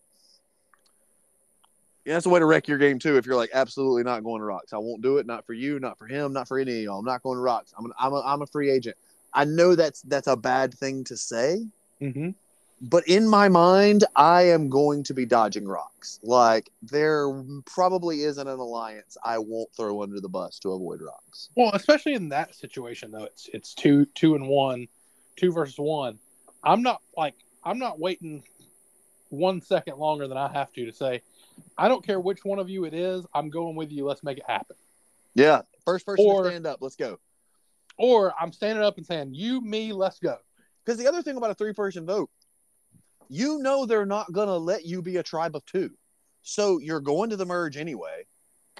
yeah, 2.06 2.14
that's 2.14 2.26
a 2.26 2.30
way 2.30 2.40
to 2.40 2.46
wreck 2.46 2.70
your 2.70 2.78
game 2.78 3.00
too 3.00 3.18
if 3.18 3.26
you're 3.26 3.36
like 3.36 3.50
absolutely 3.54 4.04
not 4.04 4.24
going 4.24 4.40
to 4.40 4.46
rocks. 4.46 4.72
I 4.72 4.78
won't 4.78 5.02
do 5.02 5.18
it, 5.18 5.26
not 5.26 5.46
for 5.46 5.54
you, 5.54 5.78
not 5.80 5.98
for 5.98 6.08
him, 6.08 6.32
not 6.32 6.48
for 6.48 6.58
any 6.58 6.78
of 6.78 6.84
y'all. 6.84 7.00
I'm 7.00 7.06
not 7.06 7.22
going 7.22 7.36
to 7.38 7.42
rocks. 7.42 7.74
I'm 7.78 7.86
an, 7.86 7.92
I'm 8.00 8.14
a, 8.14 8.22
I'm 8.22 8.42
a 8.42 8.48
free 8.48 8.72
agent. 8.72 8.96
I 9.34 9.44
know 9.44 9.76
that's 9.76 10.02
that's 10.04 10.28
a 10.28 10.38
bad 10.38 10.74
thing 10.74 11.04
to 11.06 11.18
say, 11.18 11.68
Mhm. 12.02 12.34
But 12.82 13.08
in 13.08 13.28
my 13.28 13.50
mind, 13.50 14.04
I 14.16 14.44
am 14.44 14.70
going 14.70 15.04
to 15.04 15.14
be 15.14 15.26
dodging 15.26 15.68
rocks. 15.68 16.20
Like 16.24 16.70
there 16.82 17.28
probably 17.66 18.22
isn't 18.22 18.48
an 18.48 18.60
alliance 18.60 19.18
I 19.24 19.40
won't 19.40 19.70
throw 19.76 20.04
under 20.04 20.20
the 20.20 20.30
bus 20.30 20.60
to 20.60 20.72
avoid 20.72 21.02
rocks. 21.02 21.50
Well, 21.56 21.72
especially 21.74 22.14
in 22.14 22.30
that 22.30 22.56
situation 22.56 23.12
though, 23.12 23.24
it's 23.26 23.50
it's 23.54 23.74
two 23.74 24.06
two 24.06 24.36
and 24.36 24.48
one, 24.48 24.88
two 25.36 25.52
versus 25.52 25.78
one. 25.78 26.20
I'm 26.64 26.82
not 26.84 27.02
like 27.16 27.34
I'm 27.64 27.80
not 27.80 28.00
waiting 28.00 28.44
one 29.30 29.62
second 29.62 29.98
longer 29.98 30.28
than 30.28 30.38
I 30.38 30.48
have 30.50 30.72
to 30.74 30.86
to 30.86 30.94
say, 30.94 31.22
I 31.78 31.88
don't 31.88 32.06
care 32.06 32.20
which 32.20 32.46
one 32.46 32.60
of 32.60 32.70
you 32.70 32.86
it 32.86 32.94
is. 32.94 33.26
I'm 33.34 33.50
going 33.50 33.76
with 33.76 33.92
you. 33.92 34.06
Let's 34.06 34.24
make 34.24 34.38
it 34.38 34.46
happen. 34.48 34.76
Yeah, 35.34 35.62
first 35.86 36.06
person 36.06 36.26
Or- 36.26 36.44
to 36.44 36.50
stand 36.50 36.66
up. 36.66 36.80
Let's 36.82 36.96
go. 36.96 37.20
Or 37.98 38.34
I'm 38.40 38.52
standing 38.52 38.84
up 38.84 38.98
and 38.98 39.06
saying, 39.06 39.34
"You, 39.34 39.60
me, 39.62 39.92
let's 39.92 40.20
go." 40.20 40.38
Because 40.86 41.00
the 41.00 41.08
other 41.08 41.22
thing 41.24 41.36
about 41.36 41.50
a 41.50 41.56
three 41.56 41.74
person 41.74 42.06
vote, 42.06 42.30
you 43.30 43.60
know 43.60 43.86
they're 43.86 44.06
not 44.06 44.32
going 44.32 44.48
to 44.48 44.58
let 44.58 44.86
you 44.86 45.02
be 45.02 45.18
a 45.18 45.24
tribe 45.24 45.56
of 45.56 45.66
two. 45.66 45.92
So 46.42 46.80
you're 46.80 47.02
going 47.02 47.30
to 47.32 47.36
the 47.36 47.46
merge 47.46 47.78
anyway. 47.78 48.26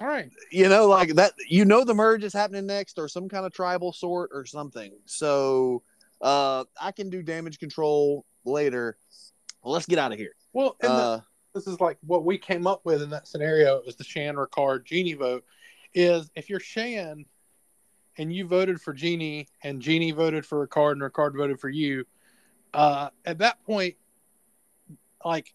All 0.00 0.06
right. 0.06 0.30
You 0.50 0.68
know, 0.68 0.86
like 0.86 1.14
that, 1.16 1.32
you 1.48 1.64
know, 1.64 1.84
the 1.84 1.94
merge 1.94 2.24
is 2.24 2.32
happening 2.32 2.66
next 2.66 2.98
or 2.98 3.08
some 3.08 3.28
kind 3.28 3.44
of 3.44 3.52
tribal 3.52 3.92
sort 3.92 4.30
or 4.32 4.46
something. 4.46 4.92
So 5.06 5.82
uh, 6.20 6.64
I 6.80 6.92
can 6.92 7.10
do 7.10 7.22
damage 7.22 7.58
control 7.58 8.24
later. 8.44 8.96
Let's 9.64 9.86
get 9.86 9.98
out 9.98 10.12
of 10.12 10.18
here. 10.18 10.34
Well, 10.52 10.76
and 10.80 10.90
the, 10.90 10.94
Uh, 10.94 11.20
this 11.54 11.66
is 11.66 11.80
like 11.80 11.98
what 12.06 12.24
we 12.24 12.38
came 12.38 12.66
up 12.66 12.82
with 12.84 13.02
in 13.02 13.10
that 13.10 13.26
scenario 13.26 13.80
is 13.82 13.96
the 13.96 14.04
Shan 14.04 14.36
Ricard 14.36 14.84
Genie 14.84 15.14
vote. 15.14 15.44
Is 15.94 16.30
if 16.36 16.48
you're 16.48 16.60
Shan 16.60 17.24
and 18.18 18.32
you 18.32 18.46
voted 18.46 18.80
for 18.80 18.92
Genie 18.92 19.48
and 19.64 19.80
Genie 19.82 20.12
voted 20.12 20.46
for 20.46 20.66
Ricard 20.66 20.92
and 20.92 21.02
Ricard 21.02 21.36
voted 21.36 21.58
for 21.58 21.68
you, 21.68 22.04
uh, 22.72 23.08
at 23.24 23.38
that 23.38 23.64
point, 23.64 23.96
like 25.28 25.54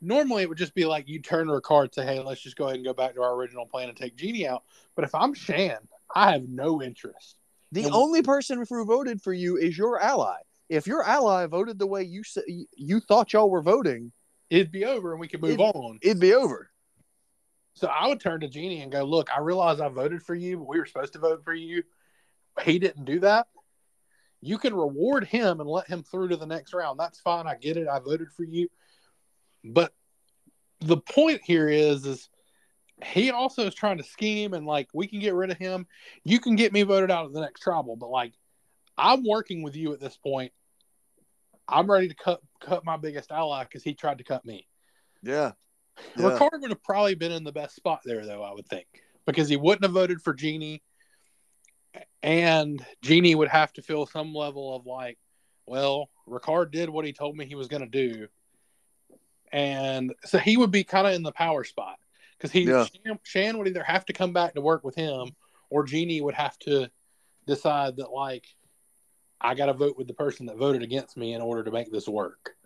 normally 0.00 0.42
it 0.42 0.48
would 0.48 0.58
just 0.58 0.74
be 0.74 0.84
like 0.86 1.08
you 1.08 1.20
turn 1.20 1.48
to 1.48 1.52
Ricard 1.52 1.84
and 1.84 1.94
say, 1.94 2.06
"Hey, 2.06 2.20
let's 2.20 2.40
just 2.40 2.56
go 2.56 2.64
ahead 2.64 2.76
and 2.76 2.84
go 2.84 2.94
back 2.94 3.14
to 3.14 3.22
our 3.22 3.34
original 3.34 3.66
plan 3.66 3.88
and 3.88 3.96
take 3.96 4.16
Genie 4.16 4.46
out." 4.48 4.64
But 4.94 5.04
if 5.04 5.14
I'm 5.14 5.34
Shan, 5.34 5.78
I 6.14 6.32
have 6.32 6.48
no 6.48 6.82
interest. 6.82 7.36
the 7.72 7.82
And- 7.82 7.92
only 7.94 8.22
person 8.22 8.64
who 8.66 8.84
voted 8.84 9.20
for 9.20 9.32
you 9.32 9.56
is 9.56 9.76
your 9.76 10.00
ally. 10.00 10.38
If 10.68 10.86
your 10.86 11.02
ally 11.02 11.46
voted 11.46 11.78
the 11.80 11.86
way 11.86 12.04
you 12.04 12.22
you 12.76 13.00
thought 13.00 13.32
y'all 13.32 13.50
were 13.50 13.60
voting, 13.62 14.12
It'd 14.48 14.70
be 14.70 14.84
over 14.84 15.10
and 15.10 15.20
we 15.20 15.26
could 15.26 15.42
move 15.42 15.58
It- 15.58 15.60
on. 15.60 15.98
it'd 16.00 16.20
be 16.20 16.32
over. 16.32 16.70
So 17.74 17.88
I 17.88 18.06
would 18.06 18.20
turn 18.20 18.40
to 18.40 18.48
Genie 18.48 18.80
and 18.82 18.92
go, 18.92 19.02
look, 19.02 19.36
I 19.36 19.40
realize 19.40 19.80
I 19.80 19.88
voted 19.88 20.22
for 20.22 20.34
you, 20.36 20.58
but 20.58 20.68
we 20.68 20.78
were 20.78 20.86
supposed 20.86 21.12
to 21.14 21.18
vote 21.18 21.42
for 21.44 21.52
you. 21.52 21.82
He 22.62 22.78
didn't 22.78 23.04
do 23.04 23.18
that. 23.20 23.48
You 24.46 24.58
can 24.58 24.74
reward 24.74 25.24
him 25.24 25.60
and 25.60 25.68
let 25.68 25.88
him 25.88 26.04
through 26.04 26.28
to 26.28 26.36
the 26.36 26.46
next 26.46 26.72
round. 26.72 27.00
That's 27.00 27.18
fine. 27.18 27.46
I 27.46 27.56
get 27.56 27.76
it. 27.76 27.88
I 27.88 27.98
voted 27.98 28.30
for 28.32 28.44
you. 28.44 28.68
But 29.64 29.92
the 30.80 30.98
point 30.98 31.40
here 31.44 31.68
is, 31.68 32.06
is 32.06 32.28
he 33.04 33.30
also 33.30 33.66
is 33.66 33.74
trying 33.74 33.98
to 33.98 34.04
scheme 34.04 34.54
and 34.54 34.64
like 34.64 34.88
we 34.94 35.08
can 35.08 35.18
get 35.18 35.34
rid 35.34 35.50
of 35.50 35.58
him. 35.58 35.86
You 36.22 36.38
can 36.38 36.54
get 36.54 36.72
me 36.72 36.82
voted 36.82 37.10
out 37.10 37.26
of 37.26 37.32
the 37.32 37.40
next 37.40 37.60
tribal, 37.60 37.96
but 37.96 38.08
like 38.08 38.34
I'm 38.96 39.24
working 39.24 39.62
with 39.62 39.74
you 39.74 39.92
at 39.92 40.00
this 40.00 40.16
point. 40.16 40.52
I'm 41.68 41.90
ready 41.90 42.06
to 42.06 42.14
cut 42.14 42.40
cut 42.60 42.84
my 42.84 42.96
biggest 42.96 43.32
ally 43.32 43.64
because 43.64 43.82
he 43.82 43.94
tried 43.94 44.18
to 44.18 44.24
cut 44.24 44.44
me. 44.44 44.68
Yeah. 45.24 45.52
yeah. 46.16 46.22
Ricard 46.22 46.60
would 46.60 46.70
have 46.70 46.84
probably 46.84 47.16
been 47.16 47.32
in 47.32 47.42
the 47.42 47.50
best 47.50 47.74
spot 47.74 48.02
there, 48.04 48.24
though. 48.24 48.44
I 48.44 48.52
would 48.52 48.68
think 48.68 48.86
because 49.26 49.48
he 49.48 49.56
wouldn't 49.56 49.84
have 49.84 49.92
voted 49.92 50.22
for 50.22 50.32
Genie, 50.32 50.82
and 52.26 52.84
Genie 53.02 53.36
would 53.36 53.48
have 53.48 53.72
to 53.74 53.82
feel 53.82 54.04
some 54.04 54.34
level 54.34 54.74
of 54.74 54.84
like, 54.84 55.16
well, 55.64 56.10
Ricard 56.28 56.72
did 56.72 56.90
what 56.90 57.04
he 57.04 57.12
told 57.12 57.36
me 57.36 57.46
he 57.46 57.54
was 57.54 57.68
going 57.68 57.82
to 57.82 57.88
do, 57.88 58.26
and 59.52 60.12
so 60.24 60.36
he 60.36 60.56
would 60.56 60.72
be 60.72 60.82
kind 60.82 61.06
of 61.06 61.14
in 61.14 61.22
the 61.22 61.30
power 61.30 61.62
spot 61.62 61.98
because 62.36 62.50
he 62.50 62.62
Yeah. 62.62 62.84
Shan, 62.84 63.18
Shan 63.22 63.58
would 63.58 63.68
either 63.68 63.84
have 63.84 64.04
to 64.06 64.12
come 64.12 64.32
back 64.32 64.54
to 64.54 64.60
work 64.60 64.82
with 64.82 64.96
him, 64.96 65.36
or 65.70 65.84
Genie 65.84 66.20
would 66.20 66.34
have 66.34 66.58
to 66.60 66.90
decide 67.46 67.96
that 67.98 68.10
like 68.10 68.44
I 69.40 69.54
got 69.54 69.66
to 69.66 69.72
vote 69.72 69.96
with 69.96 70.08
the 70.08 70.14
person 70.14 70.46
that 70.46 70.56
voted 70.56 70.82
against 70.82 71.16
me 71.16 71.32
in 71.32 71.40
order 71.40 71.62
to 71.62 71.70
make 71.70 71.92
this 71.92 72.08
work. 72.08 72.56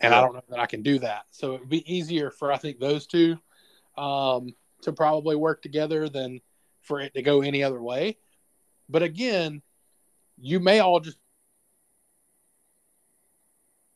And 0.00 0.14
I 0.14 0.20
don't 0.20 0.34
know 0.34 0.42
that 0.48 0.60
I 0.60 0.66
can 0.66 0.82
do 0.82 1.00
that. 1.00 1.24
So 1.30 1.56
it'd 1.56 1.68
be 1.68 1.92
easier 1.92 2.30
for 2.30 2.52
I 2.52 2.56
think 2.58 2.78
those 2.78 3.06
two 3.06 3.38
um, 3.98 4.54
to 4.82 4.92
probably 4.92 5.34
work 5.34 5.62
together 5.62 6.08
than 6.08 6.40
for 6.80 7.00
it 7.00 7.12
to 7.14 7.22
go 7.22 7.42
any 7.42 7.62
other 7.62 7.82
way. 7.82 8.16
But 8.90 9.02
again, 9.02 9.62
you 10.38 10.58
may 10.58 10.80
all 10.80 11.00
just 11.00 11.18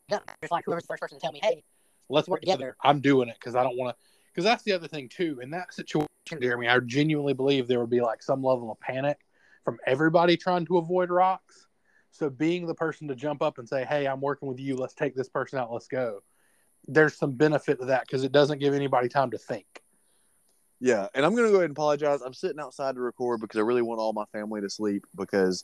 done. 0.09 0.21
It's 0.41 0.51
like 0.51 0.65
whoever's 0.65 0.83
the 0.83 0.87
first 0.87 1.01
person 1.01 1.19
to 1.19 1.21
tell 1.21 1.31
me, 1.31 1.39
hey, 1.43 1.63
let's 2.09 2.27
work 2.27 2.41
together. 2.41 2.75
I'm 2.81 3.01
doing 3.01 3.29
it 3.29 3.35
because 3.39 3.55
I 3.55 3.63
don't 3.63 3.77
want 3.77 3.95
to. 3.95 4.03
Because 4.31 4.45
that's 4.45 4.63
the 4.63 4.73
other 4.73 4.87
thing 4.87 5.09
too. 5.09 5.39
In 5.41 5.51
that 5.51 5.73
situation, 5.73 6.07
Jeremy, 6.41 6.67
I 6.67 6.79
genuinely 6.79 7.33
believe 7.33 7.67
there 7.67 7.79
would 7.79 7.89
be 7.89 8.01
like 8.01 8.21
some 8.21 8.43
level 8.43 8.71
of 8.71 8.79
panic 8.79 9.19
from 9.63 9.77
everybody 9.85 10.37
trying 10.37 10.65
to 10.65 10.77
avoid 10.77 11.09
rocks. 11.09 11.67
So 12.11 12.29
being 12.29 12.65
the 12.65 12.75
person 12.75 13.07
to 13.09 13.15
jump 13.15 13.41
up 13.41 13.57
and 13.57 13.67
say, 13.67 13.83
"Hey, 13.85 14.07
I'm 14.07 14.21
working 14.21 14.47
with 14.47 14.59
you. 14.59 14.75
Let's 14.75 14.93
take 14.93 15.15
this 15.15 15.29
person 15.29 15.59
out. 15.59 15.71
Let's 15.71 15.87
go." 15.87 16.21
There's 16.87 17.15
some 17.15 17.33
benefit 17.33 17.79
to 17.79 17.85
that 17.85 18.01
because 18.01 18.23
it 18.23 18.31
doesn't 18.31 18.59
give 18.59 18.73
anybody 18.73 19.09
time 19.09 19.31
to 19.31 19.37
think. 19.37 19.83
Yeah, 20.79 21.07
and 21.13 21.25
I'm 21.25 21.35
gonna 21.35 21.49
go 21.49 21.55
ahead 21.55 21.65
and 21.65 21.77
apologize. 21.77 22.21
I'm 22.21 22.33
sitting 22.33 22.59
outside 22.59 22.95
to 22.95 23.01
record 23.01 23.41
because 23.41 23.57
I 23.57 23.63
really 23.63 23.81
want 23.81 23.99
all 23.99 24.13
my 24.13 24.25
family 24.33 24.61
to 24.61 24.69
sleep 24.69 25.05
because 25.15 25.63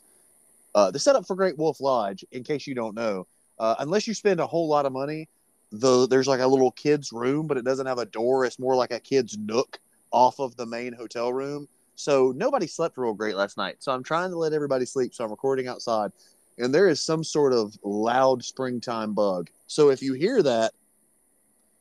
uh, 0.74 0.90
the 0.90 0.98
setup 0.98 1.26
for 1.26 1.36
Great 1.36 1.58
Wolf 1.58 1.80
Lodge, 1.80 2.24
in 2.32 2.42
case 2.44 2.66
you 2.66 2.74
don't 2.74 2.94
know, 2.94 3.26
uh, 3.58 3.74
unless 3.78 4.06
you 4.06 4.14
spend 4.14 4.40
a 4.40 4.46
whole 4.46 4.68
lot 4.68 4.86
of 4.86 4.92
money, 4.92 5.28
the 5.70 6.06
there's 6.06 6.28
like 6.28 6.40
a 6.40 6.46
little 6.46 6.70
kids 6.72 7.12
room, 7.12 7.46
but 7.46 7.56
it 7.56 7.64
doesn't 7.64 7.86
have 7.86 7.98
a 7.98 8.06
door. 8.06 8.44
It's 8.44 8.58
more 8.58 8.74
like 8.74 8.90
a 8.90 9.00
kids 9.00 9.36
nook 9.38 9.78
off 10.10 10.38
of 10.40 10.56
the 10.56 10.66
main 10.66 10.92
hotel 10.92 11.32
room. 11.32 11.68
So 11.94 12.32
nobody 12.34 12.66
slept 12.66 12.96
real 12.96 13.14
great 13.14 13.36
last 13.36 13.56
night. 13.56 13.76
So 13.80 13.92
I'm 13.92 14.02
trying 14.02 14.30
to 14.30 14.36
let 14.36 14.52
everybody 14.52 14.86
sleep. 14.86 15.14
So 15.14 15.24
I'm 15.24 15.30
recording 15.30 15.68
outside, 15.68 16.10
and 16.58 16.74
there 16.74 16.88
is 16.88 17.00
some 17.00 17.22
sort 17.22 17.52
of 17.52 17.76
loud 17.82 18.44
springtime 18.44 19.12
bug. 19.12 19.50
So 19.66 19.90
if 19.90 20.02
you 20.02 20.14
hear 20.14 20.42
that, 20.42 20.72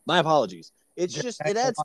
my 0.05 0.19
apologies. 0.19 0.71
It's 0.97 1.13
just 1.13 1.41
it 1.45 1.55
adds 1.55 1.81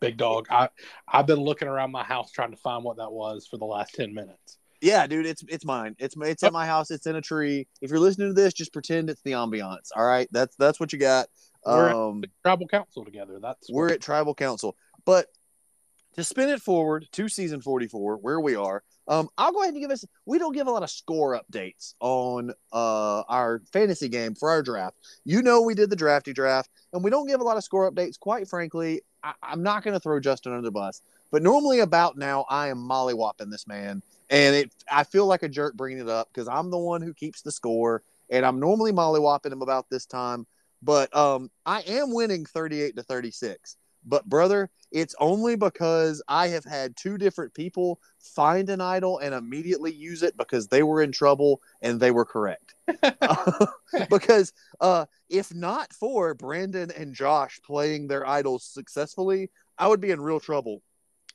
Big 0.00 0.16
dog. 0.16 0.46
I 0.50 0.68
I've 1.08 1.26
been 1.26 1.40
looking 1.40 1.68
around 1.68 1.90
my 1.92 2.04
house 2.04 2.30
trying 2.30 2.50
to 2.50 2.56
find 2.56 2.84
what 2.84 2.98
that 2.98 3.12
was 3.12 3.46
for 3.46 3.56
the 3.56 3.64
last 3.64 3.94
ten 3.94 4.12
minutes. 4.14 4.58
Yeah, 4.82 5.06
dude, 5.06 5.24
it's 5.26 5.42
it's 5.48 5.64
mine. 5.64 5.96
It's 5.98 6.14
it's 6.20 6.42
at 6.42 6.52
my 6.52 6.66
house. 6.66 6.90
It's 6.90 7.06
in 7.06 7.16
a 7.16 7.22
tree. 7.22 7.66
If 7.80 7.90
you're 7.90 7.98
listening 7.98 8.28
to 8.28 8.34
this, 8.34 8.52
just 8.52 8.72
pretend 8.72 9.08
it's 9.08 9.22
the 9.22 9.32
ambiance. 9.32 9.88
All 9.96 10.04
right, 10.04 10.28
that's 10.30 10.54
that's 10.56 10.78
what 10.78 10.92
you 10.92 10.98
got. 10.98 11.28
We're 11.64 11.88
at 11.88 11.96
Um, 11.96 12.22
Tribal 12.44 12.68
council 12.68 13.04
together. 13.04 13.38
That's 13.40 13.70
we're 13.70 13.88
at 13.88 14.00
Tribal 14.02 14.34
Council, 14.34 14.76
but 15.04 15.26
to 16.14 16.24
spin 16.24 16.48
it 16.48 16.62
forward 16.62 17.06
to 17.12 17.28
season 17.28 17.60
44, 17.60 18.16
where 18.16 18.40
we 18.40 18.54
are, 18.54 18.82
um, 19.06 19.28
I'll 19.36 19.52
go 19.52 19.60
ahead 19.62 19.74
and 19.74 19.82
give 19.82 19.90
us. 19.90 20.04
We 20.24 20.38
don't 20.38 20.52
give 20.54 20.66
a 20.66 20.70
lot 20.70 20.82
of 20.82 20.90
score 20.90 21.40
updates 21.40 21.94
on 22.00 22.52
uh 22.72 23.22
our 23.28 23.62
fantasy 23.72 24.08
game 24.08 24.34
for 24.34 24.50
our 24.50 24.62
draft. 24.62 24.96
You 25.24 25.42
know, 25.42 25.62
we 25.62 25.74
did 25.74 25.90
the 25.90 25.96
drafty 25.96 26.32
draft, 26.32 26.70
and 26.92 27.02
we 27.02 27.10
don't 27.10 27.26
give 27.26 27.40
a 27.40 27.44
lot 27.44 27.56
of 27.56 27.64
score 27.64 27.90
updates. 27.90 28.18
Quite 28.20 28.48
frankly, 28.48 29.02
I, 29.26 29.32
I'm 29.42 29.62
not 29.62 29.82
going 29.82 29.94
to 29.94 30.00
throw 30.00 30.20
Justin 30.20 30.52
under 30.52 30.64
the 30.64 30.70
bus, 30.70 31.02
but 31.30 31.42
normally 31.42 31.80
about 31.80 32.16
now, 32.16 32.44
I 32.48 32.68
am 32.68 32.78
mollywhopping 32.78 33.50
this 33.50 33.66
man, 33.66 34.02
and 34.30 34.54
it. 34.54 34.72
I 34.90 35.04
feel 35.04 35.26
like 35.26 35.42
a 35.42 35.48
jerk 35.48 35.74
bringing 35.74 36.00
it 36.00 36.08
up 36.08 36.28
because 36.32 36.48
I'm 36.48 36.70
the 36.70 36.78
one 36.78 37.02
who 37.02 37.12
keeps 37.12 37.42
the 37.42 37.50
score, 37.50 38.02
and 38.30 38.46
I'm 38.46 38.60
normally 38.60 38.92
mollywhopping 38.92 39.52
him 39.52 39.62
about 39.62 39.90
this 39.90 40.06
time. 40.06 40.46
But 40.82 41.14
um, 41.16 41.50
I 41.64 41.80
am 41.82 42.12
winning 42.12 42.44
38 42.44 42.96
to 42.96 43.02
36. 43.02 43.76
But 44.06 44.24
brother, 44.24 44.70
it's 44.92 45.14
only 45.18 45.56
because 45.56 46.22
I 46.28 46.48
have 46.48 46.64
had 46.64 46.96
two 46.96 47.18
different 47.18 47.52
people 47.54 48.00
find 48.20 48.70
an 48.70 48.80
idol 48.80 49.18
and 49.18 49.34
immediately 49.34 49.92
use 49.92 50.22
it 50.22 50.36
because 50.36 50.68
they 50.68 50.82
were 50.82 51.02
in 51.02 51.12
trouble 51.12 51.60
and 51.82 51.98
they 51.98 52.12
were 52.12 52.24
correct. 52.24 52.74
because 54.10 54.52
uh, 54.80 55.06
if 55.28 55.52
not 55.52 55.92
for 55.92 56.34
Brandon 56.34 56.90
and 56.96 57.14
Josh 57.14 57.60
playing 57.64 58.06
their 58.06 58.26
idols 58.26 58.64
successfully, 58.64 59.50
I 59.76 59.88
would 59.88 60.00
be 60.00 60.12
in 60.12 60.20
real 60.20 60.40
trouble. 60.40 60.82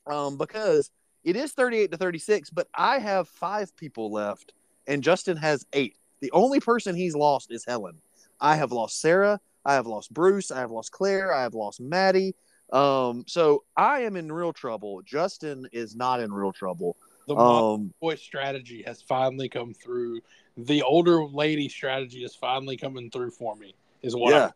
Um, 0.06 0.36
because 0.36 0.90
it 1.22 1.36
is 1.36 1.52
38 1.52 1.92
to 1.92 1.96
36, 1.96 2.50
but 2.50 2.66
I 2.74 2.98
have 2.98 3.28
five 3.28 3.76
people 3.76 4.10
left 4.10 4.54
and 4.86 5.02
Justin 5.02 5.36
has 5.36 5.66
eight. 5.72 5.96
The 6.20 6.32
only 6.32 6.60
person 6.60 6.94
he's 6.94 7.14
lost 7.14 7.52
is 7.52 7.64
Helen. 7.64 7.98
I 8.40 8.56
have 8.56 8.72
lost 8.72 9.00
Sarah. 9.00 9.40
I 9.64 9.74
have 9.74 9.86
lost 9.86 10.12
Bruce. 10.12 10.50
I 10.50 10.60
have 10.60 10.70
lost 10.70 10.90
Claire. 10.92 11.32
I 11.34 11.42
have 11.42 11.54
lost 11.54 11.80
Maddie. 11.80 12.34
Um, 12.72 13.24
so 13.26 13.64
I 13.76 14.00
am 14.00 14.16
in 14.16 14.32
real 14.32 14.52
trouble. 14.52 15.02
Justin 15.02 15.68
is 15.72 15.94
not 15.94 16.20
in 16.20 16.32
real 16.32 16.52
trouble. 16.52 16.96
the 17.26 17.36
Um, 17.36 17.92
boy 18.00 18.16
strategy 18.16 18.82
has 18.86 19.02
finally 19.02 19.48
come 19.48 19.74
through. 19.74 20.20
The 20.56 20.82
older 20.82 21.24
lady 21.24 21.68
strategy 21.68 22.24
is 22.24 22.34
finally 22.34 22.76
coming 22.76 23.10
through 23.10 23.30
for 23.32 23.54
me. 23.56 23.74
Is 24.02 24.16
what 24.16 24.32
yeah, 24.32 24.46
I'm 24.46 24.52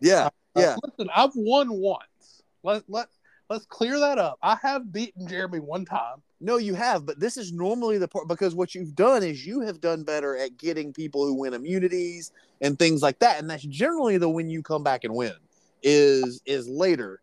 yeah, 0.00 0.28
Uh, 0.54 0.60
yeah. 0.60 0.76
listen, 0.82 1.10
I've 1.14 1.34
won 1.34 1.72
once. 1.72 2.42
Let 2.62 2.84
let 2.88 3.08
let's 3.48 3.66
clear 3.66 3.98
that 3.98 4.18
up. 4.18 4.38
I 4.42 4.56
have 4.62 4.92
beaten 4.92 5.26
Jeremy 5.26 5.60
one 5.60 5.84
time. 5.84 6.22
No, 6.40 6.56
you 6.56 6.74
have, 6.74 7.04
but 7.04 7.20
this 7.20 7.36
is 7.36 7.52
normally 7.52 7.98
the 7.98 8.08
part 8.08 8.28
because 8.28 8.54
what 8.54 8.74
you've 8.74 8.94
done 8.94 9.22
is 9.22 9.44
you 9.44 9.60
have 9.60 9.80
done 9.80 10.04
better 10.04 10.36
at 10.38 10.56
getting 10.56 10.92
people 10.92 11.26
who 11.26 11.34
win 11.34 11.52
immunities 11.52 12.32
and 12.62 12.78
things 12.78 13.02
like 13.02 13.18
that, 13.18 13.38
and 13.38 13.48
that's 13.50 13.62
generally 13.64 14.16
the 14.16 14.28
when 14.28 14.48
you 14.48 14.62
come 14.62 14.82
back 14.82 15.04
and 15.04 15.14
win 15.14 15.34
is 15.82 16.40
is 16.46 16.68
later. 16.68 17.20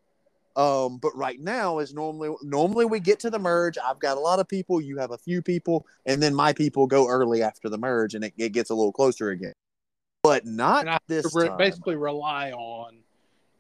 Um, 0.58 0.98
but 0.98 1.16
right 1.16 1.40
now 1.40 1.78
is 1.78 1.94
normally 1.94 2.36
normally 2.42 2.86
we 2.86 3.00
get 3.00 3.20
to 3.20 3.30
the 3.30 3.38
merge. 3.38 3.78
I've 3.78 4.00
got 4.00 4.18
a 4.18 4.20
lot 4.20 4.40
of 4.40 4.48
people, 4.48 4.82
you 4.82 4.98
have 4.98 5.12
a 5.12 5.18
few 5.18 5.44
people, 5.44 5.86
and 6.08 6.22
then 6.22 6.34
my 6.34 6.52
people 6.52 6.88
go 6.88 7.08
early 7.08 7.44
after 7.44 7.70
the 7.70 7.78
merge, 7.78 8.16
and 8.16 8.24
it, 8.24 8.34
it 8.38 8.50
gets 8.54 8.72
a 8.72 8.76
little 8.76 8.92
closer 8.92 9.30
again. 9.30 9.54
But 10.24 10.48
not 10.48 11.04
this 11.08 11.32
re- 11.36 11.50
time. 11.50 11.58
basically 11.58 11.96
rely 11.96 12.52
on 12.54 12.98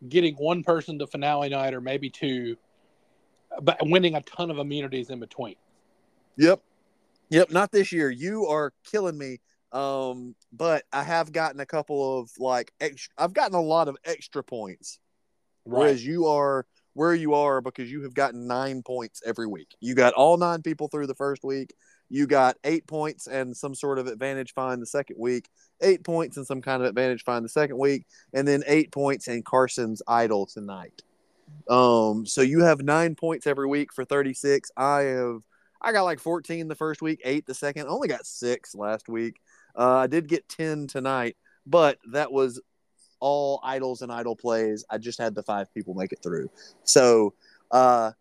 getting 0.09 0.33
one 0.37 0.63
person 0.63 0.97
to 0.97 1.05
finale 1.05 1.49
night 1.49 1.75
or 1.75 1.81
maybe 1.81 2.09
two, 2.09 2.57
but 3.61 3.77
winning 3.83 4.15
a 4.15 4.21
ton 4.23 4.49
of 4.49 4.57
immunities 4.57 5.11
in 5.11 5.19
between. 5.19 5.55
Yep. 6.37 6.61
Yep. 7.29 7.51
Not 7.51 7.71
this 7.71 7.91
year. 7.91 8.09
You 8.09 8.47
are 8.47 8.73
killing 8.83 9.17
me. 9.17 9.39
Um, 9.71 10.33
but 10.51 10.85
I 10.91 11.03
have 11.03 11.31
gotten 11.31 11.59
a 11.59 11.65
couple 11.65 12.19
of 12.19 12.31
like 12.39 12.71
extra, 12.79 13.13
I've 13.19 13.33
gotten 13.33 13.55
a 13.55 13.61
lot 13.61 13.87
of 13.87 13.97
extra 14.03 14.43
points. 14.43 14.99
Whereas 15.63 16.05
you 16.05 16.27
are 16.27 16.65
where 16.97 17.13
you 17.13 17.35
are 17.35 17.61
because 17.61 17.91
you 17.91 18.01
have 18.01 18.15
gotten 18.15 18.47
nine 18.47 18.81
points 18.81 19.21
every 19.23 19.45
week. 19.45 19.75
You 19.79 19.93
got 19.93 20.15
all 20.15 20.35
nine 20.35 20.63
people 20.63 20.87
through 20.87 21.05
the 21.05 21.13
first 21.13 21.43
week. 21.43 21.75
You 22.09 22.25
got 22.25 22.57
eight 22.63 22.87
points 22.87 23.27
and 23.27 23.55
some 23.55 23.75
sort 23.75 23.99
of 23.99 24.07
advantage 24.07 24.55
find 24.55 24.81
the 24.81 24.87
second 24.87 25.17
week, 25.19 25.47
eight 25.81 26.03
points 26.03 26.37
and 26.37 26.47
some 26.47 26.59
kind 26.59 26.81
of 26.81 26.89
advantage 26.89 27.23
find 27.23 27.45
the 27.45 27.49
second 27.49 27.77
week, 27.77 28.07
and 28.33 28.47
then 28.47 28.63
eight 28.65 28.91
points 28.91 29.27
and 29.27 29.45
Carson's 29.45 30.01
idol 30.07 30.47
tonight. 30.47 31.03
Um, 31.69 32.25
so 32.25 32.41
you 32.41 32.61
have 32.61 32.81
nine 32.81 33.13
points 33.13 33.45
every 33.45 33.67
week 33.67 33.93
for 33.93 34.03
36. 34.03 34.71
I 34.75 35.01
have 35.01 35.43
I 35.79 35.91
got 35.91 36.01
like 36.01 36.19
14 36.19 36.67
the 36.67 36.73
first 36.73 37.03
week, 37.03 37.21
eight 37.23 37.45
the 37.45 37.53
second. 37.53 37.89
Only 37.89 38.07
got 38.07 38.25
six 38.25 38.73
last 38.73 39.07
week. 39.07 39.39
Uh, 39.77 39.97
I 39.97 40.07
did 40.07 40.27
get 40.27 40.49
10 40.49 40.87
tonight, 40.87 41.37
but 41.67 41.99
that 42.11 42.31
was 42.31 42.59
all 43.19 43.59
idols 43.63 44.01
and 44.01 44.11
idol 44.11 44.35
plays. 44.35 44.85
I 44.89 44.97
just 44.97 45.19
had 45.19 45.35
the 45.35 45.43
five 45.43 45.73
people 45.73 45.93
make 45.93 46.11
it 46.11 46.19
through. 46.21 46.49
So 46.83 47.33
uh, 47.71 48.11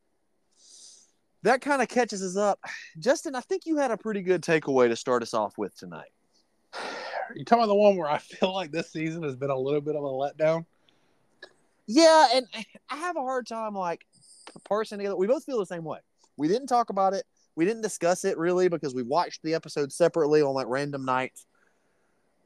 that 1.42 1.60
kind 1.60 1.82
of 1.82 1.88
catches 1.88 2.22
us 2.22 2.36
up. 2.36 2.60
Justin, 2.98 3.34
I 3.34 3.40
think 3.40 3.66
you 3.66 3.76
had 3.76 3.90
a 3.90 3.96
pretty 3.96 4.22
good 4.22 4.42
takeaway 4.42 4.88
to 4.88 4.96
start 4.96 5.22
us 5.22 5.34
off 5.34 5.58
with 5.58 5.76
tonight. 5.76 6.10
You 7.34 7.44
talking 7.44 7.64
about 7.64 7.68
the 7.68 7.74
one 7.74 7.96
where 7.96 8.08
I 8.08 8.18
feel 8.18 8.54
like 8.54 8.72
this 8.72 8.90
season 8.90 9.22
has 9.22 9.36
been 9.36 9.50
a 9.50 9.58
little 9.58 9.80
bit 9.80 9.96
of 9.96 10.02
a 10.02 10.06
letdown? 10.06 10.64
Yeah, 11.86 12.28
and 12.34 12.46
I 12.90 12.96
have 12.96 13.16
a 13.16 13.20
hard 13.20 13.46
time 13.46 13.74
like 13.74 14.04
parsing 14.64 14.98
together. 14.98 15.16
We 15.16 15.26
both 15.26 15.44
feel 15.44 15.58
the 15.58 15.66
same 15.66 15.84
way. 15.84 15.98
We 16.36 16.48
didn't 16.48 16.66
talk 16.66 16.90
about 16.90 17.14
it. 17.14 17.24
We 17.54 17.64
didn't 17.64 17.82
discuss 17.82 18.24
it 18.24 18.36
really 18.36 18.68
because 18.68 18.94
we 18.94 19.02
watched 19.02 19.42
the 19.42 19.54
episode 19.54 19.92
separately 19.92 20.42
on 20.42 20.54
like 20.54 20.66
random 20.68 21.04
nights. 21.04 21.46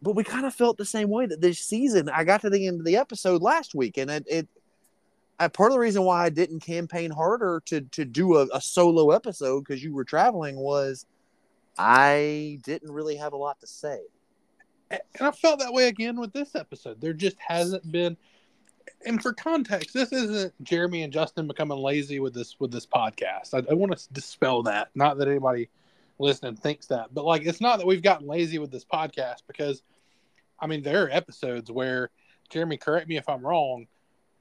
But 0.02 0.16
we 0.16 0.24
kind 0.24 0.46
of 0.46 0.54
felt 0.54 0.78
the 0.78 0.84
same 0.84 1.10
way 1.10 1.26
that 1.26 1.40
this 1.40 1.58
season. 1.58 2.08
I 2.08 2.24
got 2.24 2.40
to 2.42 2.50
the 2.50 2.66
end 2.66 2.80
of 2.80 2.86
the 2.86 2.96
episode 2.96 3.42
last 3.42 3.74
week, 3.74 3.98
and 3.98 4.10
it, 4.10 4.24
it 4.26 4.48
I, 5.38 5.48
part 5.48 5.70
of 5.70 5.74
the 5.74 5.80
reason 5.80 6.04
why 6.04 6.24
I 6.24 6.30
didn't 6.30 6.60
campaign 6.60 7.10
harder 7.10 7.62
to 7.66 7.80
to 7.80 8.04
do 8.04 8.36
a, 8.36 8.46
a 8.52 8.60
solo 8.60 9.10
episode 9.10 9.60
because 9.60 9.82
you 9.82 9.94
were 9.94 10.04
traveling 10.04 10.56
was 10.56 11.06
I 11.78 12.58
didn't 12.64 12.92
really 12.92 13.16
have 13.16 13.32
a 13.32 13.36
lot 13.38 13.60
to 13.60 13.66
say. 13.66 14.00
and 14.90 15.00
I 15.20 15.30
felt 15.30 15.60
that 15.60 15.72
way 15.72 15.88
again 15.88 16.20
with 16.20 16.32
this 16.32 16.54
episode. 16.54 17.00
There 17.00 17.14
just 17.14 17.36
hasn't 17.38 17.90
been. 17.90 18.16
And 19.06 19.22
for 19.22 19.32
context, 19.32 19.94
this 19.94 20.12
isn't 20.12 20.52
Jeremy 20.62 21.02
and 21.02 21.12
Justin 21.12 21.46
becoming 21.46 21.78
lazy 21.78 22.20
with 22.20 22.34
this 22.34 22.56
with 22.58 22.70
this 22.70 22.86
podcast. 22.86 23.54
I, 23.54 23.70
I 23.70 23.74
want 23.74 23.96
to 23.96 24.12
dispel 24.12 24.62
that. 24.64 24.90
Not 24.94 25.16
that 25.18 25.28
anybody 25.28 25.70
listening 26.20 26.56
thinks 26.56 26.86
that, 26.86 27.12
but 27.12 27.24
like 27.24 27.46
it's 27.46 27.60
not 27.60 27.78
that 27.78 27.86
we've 27.86 28.02
gotten 28.02 28.26
lazy 28.26 28.58
with 28.58 28.70
this 28.70 28.84
podcast 28.84 29.42
because, 29.46 29.82
I 30.58 30.66
mean, 30.66 30.82
there 30.82 31.04
are 31.04 31.10
episodes 31.10 31.70
where 31.70 32.10
Jeremy, 32.50 32.76
correct 32.76 33.08
me 33.08 33.16
if 33.16 33.28
I'm 33.28 33.44
wrong, 33.44 33.86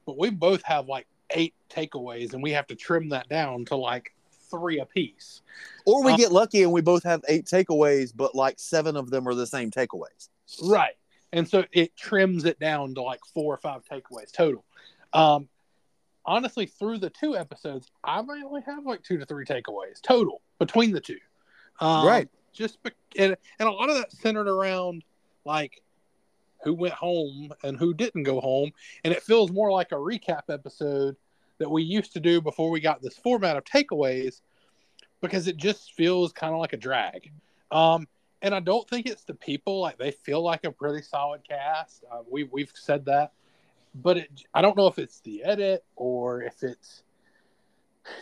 but 0.05 0.17
we 0.17 0.29
both 0.29 0.61
have 0.63 0.87
like 0.87 1.07
eight 1.31 1.53
takeaways, 1.69 2.33
and 2.33 2.43
we 2.43 2.51
have 2.51 2.67
to 2.67 2.75
trim 2.75 3.09
that 3.09 3.29
down 3.29 3.65
to 3.65 3.75
like 3.75 4.13
three 4.49 4.79
apiece. 4.79 5.41
Or 5.85 6.03
we 6.03 6.13
Um, 6.13 6.17
get 6.17 6.31
lucky 6.31 6.63
and 6.63 6.71
we 6.71 6.81
both 6.81 7.03
have 7.03 7.23
eight 7.27 7.45
takeaways, 7.45 8.11
but 8.15 8.33
like 8.33 8.59
seven 8.59 8.95
of 8.95 9.11
them 9.11 9.27
are 9.27 9.35
the 9.35 9.45
same 9.47 9.69
takeaways. 9.69 10.29
Right. 10.63 10.95
And 11.31 11.47
so 11.47 11.65
it 11.71 11.95
trims 11.95 12.45
it 12.45 12.59
down 12.59 12.95
to 12.95 13.03
like 13.03 13.19
four 13.33 13.53
or 13.53 13.57
five 13.57 13.83
takeaways 13.85 14.31
total. 14.31 14.65
Um, 15.13 15.47
honestly, 16.25 16.65
through 16.65 16.97
the 16.97 17.11
two 17.11 17.37
episodes, 17.37 17.91
I 18.03 18.17
only 18.17 18.61
have 18.65 18.85
like 18.85 19.03
two 19.03 19.19
to 19.19 19.25
three 19.27 19.45
takeaways 19.45 20.01
total 20.01 20.41
between 20.57 20.91
the 20.91 20.99
two. 20.99 21.19
Um, 21.79 22.05
Right. 22.05 22.29
Just 22.53 22.81
be- 22.83 22.91
and, 23.17 23.37
and 23.59 23.69
a 23.69 23.71
lot 23.71 23.89
of 23.89 23.97
that 23.97 24.11
centered 24.11 24.47
around 24.47 25.03
like 25.45 25.81
who 26.63 26.73
went 26.73 26.93
home 26.93 27.53
and 27.63 27.77
who 27.77 27.93
didn't 27.93 28.23
go 28.23 28.41
home. 28.41 28.71
And 29.03 29.13
it 29.13 29.23
feels 29.23 29.51
more 29.51 29.71
like 29.71 29.91
a 29.91 29.95
recap 29.95 30.43
episode 30.49 31.15
that 31.59 31.69
we 31.69 31.83
used 31.83 32.13
to 32.13 32.19
do 32.19 32.41
before 32.41 32.69
we 32.69 32.79
got 32.79 33.01
this 33.01 33.17
format 33.17 33.57
of 33.57 33.63
takeaways 33.63 34.41
because 35.21 35.47
it 35.47 35.57
just 35.57 35.93
feels 35.93 36.31
kind 36.31 36.53
of 36.53 36.59
like 36.59 36.73
a 36.73 36.77
drag. 36.77 37.31
Um, 37.71 38.07
and 38.41 38.55
I 38.55 38.59
don't 38.61 38.87
think 38.89 39.05
it's 39.05 39.23
the 39.23 39.33
people 39.33 39.79
like 39.79 39.97
they 39.97 40.11
feel 40.11 40.41
like 40.41 40.63
a 40.63 40.71
pretty 40.71 41.03
solid 41.03 41.41
cast. 41.47 42.03
Uh, 42.09 42.21
we 42.29 42.43
we've 42.45 42.71
said 42.73 43.05
that, 43.05 43.33
but 43.93 44.17
it, 44.17 44.43
I 44.53 44.61
don't 44.61 44.77
know 44.77 44.87
if 44.87 44.97
it's 44.97 45.19
the 45.21 45.43
edit 45.43 45.83
or 45.95 46.41
if 46.43 46.63
it's 46.63 47.03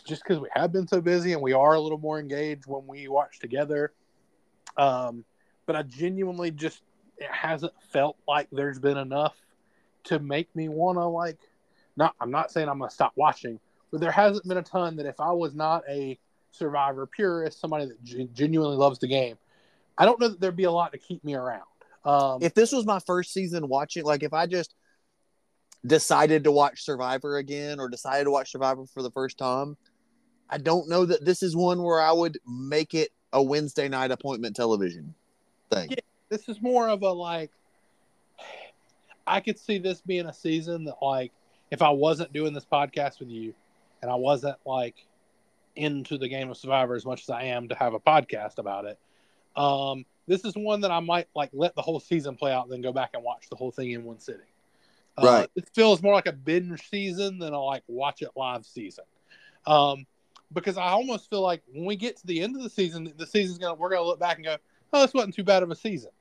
just 0.05 0.23
because 0.23 0.39
we 0.39 0.49
have 0.53 0.71
been 0.71 0.87
so 0.87 1.01
busy 1.01 1.33
and 1.33 1.41
we 1.41 1.53
are 1.53 1.73
a 1.73 1.79
little 1.79 1.97
more 1.97 2.19
engaged 2.19 2.65
when 2.65 2.85
we 2.87 3.07
watch 3.07 3.39
together. 3.39 3.91
Um, 4.77 5.25
but 5.65 5.75
I 5.75 5.83
genuinely 5.83 6.51
just 6.51 6.81
it 7.17 7.29
hasn't 7.31 7.73
felt 7.89 8.17
like 8.27 8.47
there's 8.51 8.79
been 8.79 8.97
enough 8.97 9.35
to 10.05 10.19
make 10.19 10.55
me 10.55 10.69
want 10.69 10.97
to 10.97 11.05
like. 11.05 11.37
Not 11.95 12.15
I'm 12.21 12.31
not 12.31 12.51
saying 12.51 12.69
I'm 12.69 12.79
gonna 12.79 12.91
stop 12.91 13.13
watching, 13.15 13.59
but 13.91 14.01
there 14.01 14.11
hasn't 14.11 14.47
been 14.47 14.57
a 14.57 14.63
ton 14.63 14.97
that 14.97 15.05
if 15.05 15.19
I 15.19 15.31
was 15.31 15.55
not 15.55 15.83
a 15.89 16.19
Survivor 16.51 17.05
purist, 17.05 17.59
somebody 17.59 17.85
that 17.85 18.03
gen- 18.03 18.29
genuinely 18.33 18.77
loves 18.77 18.99
the 18.99 19.07
game, 19.07 19.37
I 19.97 20.05
don't 20.05 20.19
know 20.19 20.29
that 20.29 20.39
there'd 20.39 20.55
be 20.55 20.63
a 20.63 20.71
lot 20.71 20.91
to 20.93 20.97
keep 20.97 21.23
me 21.23 21.35
around. 21.35 21.63
Um, 22.03 22.39
If 22.41 22.53
this 22.53 22.71
was 22.71 22.85
my 22.85 22.99
first 22.99 23.33
season 23.33 23.67
watching, 23.67 24.05
like 24.05 24.23
if 24.23 24.33
I 24.33 24.47
just 24.47 24.73
decided 25.87 26.43
to 26.43 26.51
watch 26.51 26.83
Survivor 26.83 27.37
again 27.37 27.79
or 27.79 27.89
decided 27.89 28.25
to 28.25 28.31
watch 28.31 28.51
Survivor 28.51 28.85
for 28.85 29.01
the 29.01 29.11
first 29.11 29.37
time, 29.37 29.77
I 30.49 30.57
don't 30.57 30.87
know 30.87 31.05
that 31.05 31.25
this 31.25 31.41
is 31.41 31.55
one 31.55 31.81
where 31.81 32.01
I 32.01 32.11
would 32.11 32.37
make 32.47 32.93
it 32.93 33.09
a 33.33 33.41
Wednesday 33.41 33.89
night 33.89 34.11
appointment 34.11 34.55
television 34.55 35.13
thing. 35.71 35.89
Yeah. 35.89 35.97
this 36.29 36.47
is 36.47 36.61
more 36.61 36.87
of 36.87 37.01
a 37.01 37.11
like, 37.11 37.51
I 39.25 39.39
could 39.41 39.59
see 39.59 39.77
this 39.77 40.01
being 40.01 40.25
a 40.25 40.33
season 40.33 40.85
that 40.85 40.97
like, 41.01 41.31
if 41.71 41.81
I 41.81 41.89
wasn't 41.89 42.31
doing 42.31 42.53
this 42.53 42.65
podcast 42.65 43.19
with 43.19 43.29
you, 43.29 43.53
and 44.01 44.11
I 44.11 44.15
wasn't 44.15 44.57
like 44.65 44.95
into 45.75 46.17
the 46.17 46.27
game 46.27 46.49
of 46.49 46.57
Survivor 46.57 46.95
as 46.95 47.05
much 47.05 47.23
as 47.23 47.29
I 47.29 47.43
am 47.43 47.67
to 47.69 47.75
have 47.75 47.93
a 47.93 47.99
podcast 47.99 48.57
about 48.57 48.85
it. 48.85 48.97
Um, 49.55 50.05
this 50.27 50.45
is 50.45 50.53
one 50.55 50.81
that 50.81 50.91
I 50.91 50.99
might 50.99 51.27
like 51.35 51.49
let 51.53 51.75
the 51.75 51.81
whole 51.81 51.99
season 51.99 52.35
play 52.35 52.51
out, 52.51 52.69
then 52.69 52.81
go 52.81 52.93
back 52.93 53.11
and 53.13 53.23
watch 53.23 53.49
the 53.49 53.55
whole 53.55 53.71
thing 53.71 53.91
in 53.91 54.03
one 54.03 54.19
sitting. 54.19 54.41
Uh, 55.17 55.25
Right. 55.25 55.49
It 55.55 55.69
feels 55.73 56.01
more 56.01 56.13
like 56.13 56.27
a 56.27 56.33
binge 56.33 56.87
season 56.89 57.39
than 57.39 57.53
a 57.53 57.61
like 57.61 57.83
watch 57.87 58.21
it 58.21 58.29
live 58.35 58.65
season. 58.65 59.05
Um, 59.65 60.05
because 60.53 60.77
I 60.77 60.89
almost 60.89 61.29
feel 61.29 61.41
like 61.41 61.61
when 61.73 61.85
we 61.85 61.95
get 61.95 62.17
to 62.17 62.27
the 62.27 62.41
end 62.41 62.55
of 62.55 62.63
the 62.63 62.69
season, 62.69 63.11
the 63.17 63.27
season's 63.27 63.57
gonna 63.57 63.73
we're 63.73 63.89
gonna 63.89 64.03
look 64.03 64.19
back 64.19 64.37
and 64.37 64.45
go, 64.45 64.57
oh, 64.93 65.01
this 65.01 65.13
wasn't 65.13 65.35
too 65.35 65.43
bad 65.43 65.63
of 65.63 65.71
a 65.71 65.75
season. 65.75 66.11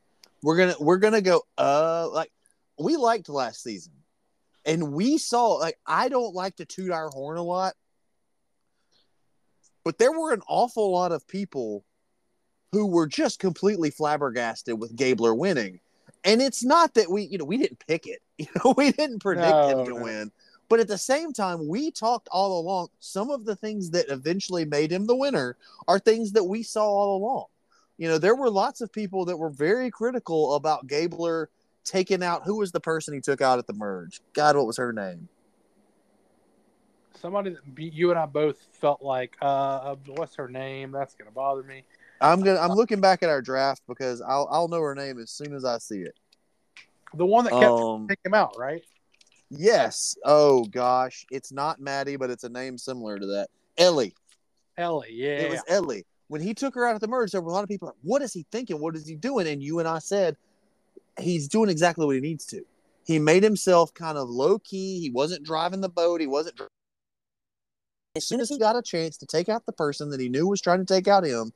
We're 0.43 0.57
gonna 0.57 0.75
we're 0.81 0.99
gonna 0.99 1.21
go 1.21 1.43
uh 1.59 2.09
like 2.13 2.33
we 2.79 2.97
liked 2.97 3.29
last 3.29 3.63
season. 3.63 3.93
And 4.65 4.93
we 4.93 5.19
saw 5.19 5.55
like 5.55 5.79
I 5.87 6.09
don't 6.09 6.35
like 6.35 6.57
to 6.57 6.65
toot 6.65 6.91
our 6.91 7.09
horn 7.09 7.37
a 7.37 7.43
lot. 7.43 7.75
But 9.85 9.99
there 9.99 10.11
were 10.11 10.33
an 10.33 10.43
awful 10.49 10.91
lot 10.91 11.13
of 11.13 11.29
people 11.29 11.85
who 12.73 12.87
were 12.87 13.07
just 13.07 13.39
completely 13.39 13.91
flabbergasted 13.91 14.79
with 14.79 14.97
Gabler 14.97 15.35
winning. 15.35 15.79
And 16.27 16.43
it's 16.43 16.65
not 16.65 16.93
that 16.95 17.11
we, 17.11 17.23
you 17.23 17.39
know, 17.39 17.45
we 17.45 17.57
didn't 17.57 17.85
pick 17.87 18.07
it. 18.07 18.21
You 18.39 18.49
know, 18.63 18.75
we 18.77 18.93
didn't 18.93 19.21
predict 19.21 19.65
No, 19.65 19.71
him 19.71 19.87
to 19.87 19.95
no. 19.95 20.03
win. 20.03 20.31
But 20.69 20.79
at 20.81 20.89
the 20.89 20.99
same 20.99 21.33
time, 21.33 21.67
we 21.67 21.91
talked 21.91 22.29
all 22.31 22.61
along. 22.61 22.89
Some 23.01 23.31
of 23.31 23.47
the 23.47 23.57
things 23.57 23.89
that 23.93 24.11
eventually 24.11 24.67
made 24.67 24.93
him 24.93 25.07
the 25.07 25.17
winner 25.17 25.57
are 25.89 25.99
things 25.99 26.33
that 26.33 26.45
we 26.45 26.63
saw 26.63 26.85
all 26.85 27.17
along. 27.17 27.47
You 27.97 28.09
know, 28.09 28.19
there 28.19 28.35
were 28.35 28.51
lots 28.51 28.83
of 28.83 28.93
people 28.93 29.25
that 29.25 29.39
were 29.39 29.49
very 29.49 29.91
critical 29.91 30.55
about 30.55 30.87
Gabler 30.87 31.49
taking 31.83 32.23
out 32.23 32.43
who 32.45 32.57
was 32.57 32.73
the 32.73 32.81
person 32.81 33.15
he 33.15 33.21
took 33.21 33.41
out 33.41 33.59
at 33.59 33.67
the 33.67 33.73
merge. 33.73 34.21
God, 34.35 34.57
what 34.57 34.67
was 34.67 34.77
her 34.77 34.93
name? 34.93 35.29
Somebody 37.15 37.51
that 37.55 37.79
you 37.79 38.11
and 38.11 38.19
I 38.19 38.27
both 38.27 38.59
felt 38.73 39.01
like, 39.01 39.39
uh, 39.41 39.95
what's 40.09 40.35
her 40.35 40.49
name? 40.49 40.91
That's 40.91 41.15
gonna 41.15 41.31
bother 41.31 41.63
me. 41.63 41.85
I'm 42.21 42.41
gonna. 42.41 42.59
I'm 42.59 42.73
looking 42.73 43.01
back 43.01 43.23
at 43.23 43.29
our 43.29 43.43
draft 43.43 43.83
because 43.87 44.21
I'll 44.23 44.49
I'll 44.51 44.69
know 44.69 44.81
her 44.81 44.95
name 44.95 45.19
as 45.19 45.31
soon 45.31 45.55
as 45.55 45.65
I 45.65 45.79
see 45.79 46.01
it. 46.01 46.15
The 47.15 47.27
one 47.27 47.45
that 47.45 47.53
kept 47.53 47.63
Um, 47.63 48.09
taking 48.09 48.31
him 48.31 48.35
out, 48.35 48.59
right? 48.59 48.83
yes. 49.51 50.17
Oh 50.25 50.65
gosh, 50.65 51.27
it's 51.31 51.53
not 51.53 51.81
Maddie, 51.81 52.17
but 52.17 52.31
it's 52.31 52.45
a 52.45 52.49
name 52.49 52.79
similar 52.79 53.19
to 53.19 53.27
that. 53.27 53.49
Ellie. 53.79 54.15
Ellie, 54.79 55.13
yeah. 55.13 55.43
It 55.43 55.49
was 55.49 55.63
Ellie. 55.69 56.05
When 56.29 56.41
he 56.41 56.55
took 56.55 56.75
her 56.75 56.87
out 56.87 56.95
at 56.95 57.01
the 57.01 57.09
merge, 57.09 57.31
there 57.31 57.41
were 57.41 57.51
a 57.51 57.53
lot 57.53 57.63
of 57.63 57.69
people 57.69 57.87
like, 57.87 57.97
"What 58.03 58.23
is 58.23 58.33
he 58.33 58.45
thinking? 58.51 58.81
What 58.81 58.97
is 58.97 59.07
he 59.07 59.15
doing?" 59.15 59.47
And 59.47 59.63
you 59.63 59.79
and 59.79 59.87
I 59.89 60.01
said, 60.01 60.37
"He's 61.19 61.49
doing 61.49 61.71
exactly 61.71 62.05
what 62.05 62.17
he 62.17 62.21
needs 62.21 62.45
to." 62.47 62.63
He 63.05 63.21
made 63.21 63.45
himself 63.45 63.95
kind 63.95 64.19
of 64.19 64.29
low 64.29 64.59
key. 64.59 65.01
He 65.01 65.11
wasn't 65.11 65.45
driving 65.45 65.81
the 65.81 65.89
boat. 65.89 66.21
He 66.21 66.27
wasn't. 66.27 66.57
dr- 66.57 66.69
As 68.17 68.27
soon 68.27 68.41
as 68.41 68.49
he 68.49 68.59
got 68.59 68.75
a 68.77 68.83
chance 68.83 69.17
to 69.19 69.27
take 69.27 69.49
out 69.49 69.65
the 69.67 69.73
person 69.73 70.11
that 70.11 70.21
he 70.21 70.29
knew 70.29 70.49
was 70.49 70.61
trying 70.61 70.85
to 70.85 70.85
take 70.85 71.07
out 71.07 71.25
him, 71.25 71.53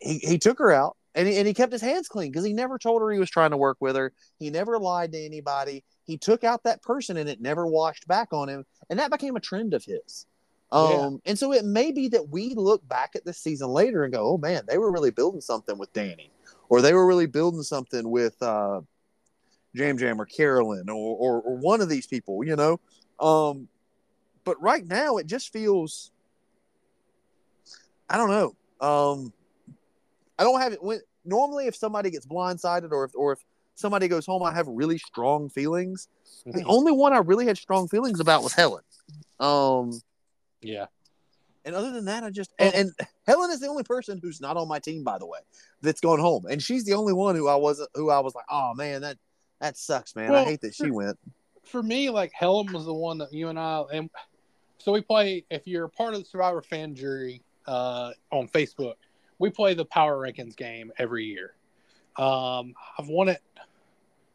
he, 0.00 0.18
he 0.18 0.38
took 0.38 0.58
her 0.58 0.72
out 0.72 0.96
and 1.14 1.26
he, 1.26 1.36
and 1.38 1.46
he 1.46 1.54
kept 1.54 1.72
his 1.72 1.82
hands 1.82 2.08
clean 2.08 2.30
because 2.30 2.44
he 2.44 2.52
never 2.52 2.78
told 2.78 3.02
her 3.02 3.10
he 3.10 3.18
was 3.18 3.30
trying 3.30 3.50
to 3.50 3.56
work 3.56 3.78
with 3.80 3.96
her. 3.96 4.12
He 4.38 4.50
never 4.50 4.78
lied 4.78 5.12
to 5.12 5.18
anybody. 5.18 5.84
He 6.04 6.18
took 6.18 6.44
out 6.44 6.62
that 6.64 6.82
person 6.82 7.16
and 7.16 7.28
it 7.28 7.40
never 7.40 7.66
washed 7.66 8.06
back 8.06 8.32
on 8.32 8.48
him. 8.48 8.64
And 8.90 8.98
that 8.98 9.10
became 9.10 9.36
a 9.36 9.40
trend 9.40 9.74
of 9.74 9.84
his. 9.84 10.26
Um, 10.72 10.90
Yeah. 10.90 11.08
and 11.26 11.38
so 11.38 11.52
it 11.52 11.64
may 11.64 11.92
be 11.92 12.08
that 12.08 12.28
we 12.28 12.54
look 12.54 12.86
back 12.88 13.12
at 13.14 13.24
this 13.24 13.38
season 13.38 13.68
later 13.68 14.04
and 14.04 14.12
go, 14.12 14.34
oh 14.34 14.38
man, 14.38 14.64
they 14.68 14.78
were 14.78 14.92
really 14.92 15.10
building 15.10 15.40
something 15.40 15.78
with 15.78 15.92
Danny, 15.92 16.30
or 16.68 16.82
they 16.82 16.92
were 16.92 17.06
really 17.06 17.26
building 17.26 17.62
something 17.62 18.10
with 18.10 18.40
uh, 18.42 18.80
Yam 19.72 19.98
Yam 19.98 20.20
or 20.20 20.26
Carolyn 20.26 20.90
or, 20.90 21.16
or, 21.16 21.40
or 21.40 21.56
one 21.56 21.80
of 21.80 21.88
these 21.88 22.06
people, 22.06 22.44
you 22.44 22.56
know? 22.56 22.80
Um, 23.20 23.68
but 24.44 24.60
right 24.60 24.86
now 24.86 25.16
it 25.16 25.26
just 25.26 25.52
feels, 25.52 26.10
I 28.10 28.16
don't 28.16 28.30
know. 28.30 28.56
Um, 28.80 29.32
I 30.38 30.44
don't 30.44 30.60
have 30.60 30.72
it 30.72 30.82
when 30.82 31.00
normally 31.24 31.66
if 31.66 31.76
somebody 31.76 32.10
gets 32.10 32.26
blindsided 32.26 32.92
or 32.92 33.04
if, 33.04 33.12
or 33.14 33.32
if 33.32 33.44
somebody 33.74 34.08
goes 34.08 34.26
home, 34.26 34.42
I 34.42 34.52
have 34.52 34.66
really 34.68 34.98
strong 34.98 35.48
feelings. 35.48 36.08
The 36.44 36.64
only 36.64 36.92
one 36.92 37.12
I 37.12 37.18
really 37.18 37.46
had 37.46 37.58
strong 37.58 37.88
feelings 37.88 38.20
about 38.20 38.42
was 38.42 38.52
Helen. 38.52 38.82
Um, 39.40 40.00
yeah. 40.60 40.86
and 41.64 41.74
other 41.74 41.90
than 41.90 42.06
that, 42.06 42.24
I 42.24 42.30
just 42.30 42.50
and, 42.58 42.74
and 42.74 42.92
Helen 43.26 43.50
is 43.50 43.60
the 43.60 43.68
only 43.68 43.82
person 43.82 44.18
who's 44.22 44.40
not 44.40 44.56
on 44.56 44.68
my 44.68 44.78
team, 44.78 45.04
by 45.04 45.18
the 45.18 45.26
way, 45.26 45.40
that's 45.82 46.00
going 46.00 46.20
home, 46.20 46.46
and 46.50 46.62
she's 46.62 46.84
the 46.84 46.94
only 46.94 47.12
one 47.12 47.36
who 47.36 47.48
I 47.48 47.56
wasn't 47.56 47.90
who 47.94 48.10
I 48.10 48.20
was 48.20 48.34
like, 48.34 48.46
oh 48.50 48.74
man, 48.74 49.02
that 49.02 49.18
that 49.60 49.76
sucks, 49.76 50.14
man. 50.16 50.34
I 50.34 50.44
hate 50.44 50.60
that 50.62 50.74
she 50.74 50.90
went. 50.90 51.18
For 51.64 51.82
me, 51.82 52.10
like 52.10 52.32
Helen 52.32 52.72
was 52.72 52.84
the 52.84 52.94
one 52.94 53.18
that 53.18 53.32
you 53.32 53.48
and 53.48 53.58
I 53.58 53.82
and 53.92 54.10
so 54.78 54.92
we 54.92 55.00
play. 55.00 55.44
If 55.50 55.66
you're 55.66 55.88
part 55.88 56.14
of 56.14 56.20
the 56.20 56.26
Survivor 56.26 56.62
fan 56.62 56.94
jury 56.94 57.42
uh, 57.66 58.12
on 58.30 58.48
Facebook, 58.48 58.94
we 59.38 59.50
play 59.50 59.74
the 59.74 59.84
Power 59.84 60.16
Rankings 60.16 60.56
game 60.56 60.92
every 60.98 61.24
year. 61.24 61.54
Um, 62.16 62.74
I've 62.98 63.08
won 63.08 63.28
it 63.28 63.42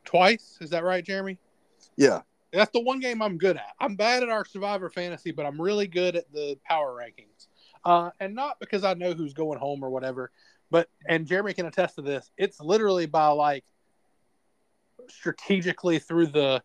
twice. 0.06 0.58
Is 0.62 0.70
that 0.72 0.84
right, 0.84 1.04
Jeremy? 1.04 1.38
Yeah, 1.98 2.22
That's 2.54 2.72
the 2.72 2.82
one 2.82 3.00
game 3.00 3.22
I'm 3.22 3.38
good 3.38 3.58
at. 3.58 3.74
I'm 3.80 3.96
bad 3.96 4.24
at 4.24 4.30
our 4.30 4.46
Survivor 4.46 4.90
fantasy, 4.90 5.32
but 5.32 5.46
I'm 5.46 5.60
really 5.60 5.88
good 5.88 6.16
at 6.16 6.32
the 6.32 6.58
power 6.64 6.96
rankings. 6.96 7.48
Uh, 7.84 8.12
and 8.20 8.36
not 8.36 8.60
because 8.60 8.84
I 8.84 8.94
know 8.94 9.14
who's 9.14 9.34
going 9.34 9.60
home 9.60 9.84
or 9.84 9.90
whatever, 9.90 10.32
but 10.70 10.88
and 11.08 11.26
Jeremy 11.26 11.54
can 11.54 11.66
attest 11.66 11.96
to 11.96 12.02
this. 12.02 12.32
It's 12.38 12.60
literally 12.62 13.08
by 13.08 13.28
like 13.28 13.66
strategically 15.10 16.00
through 16.00 16.28
the 16.28 16.62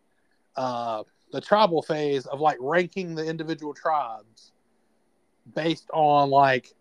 uh, 0.56 1.02
the 1.32 1.40
tribal 1.40 1.82
phase 1.82 2.26
of 2.26 2.40
like 2.40 2.58
ranking 2.60 3.14
the 3.14 3.24
individual 3.24 3.74
tribes 3.74 4.52
based 5.54 5.88
on 5.92 6.30
like 6.30 6.72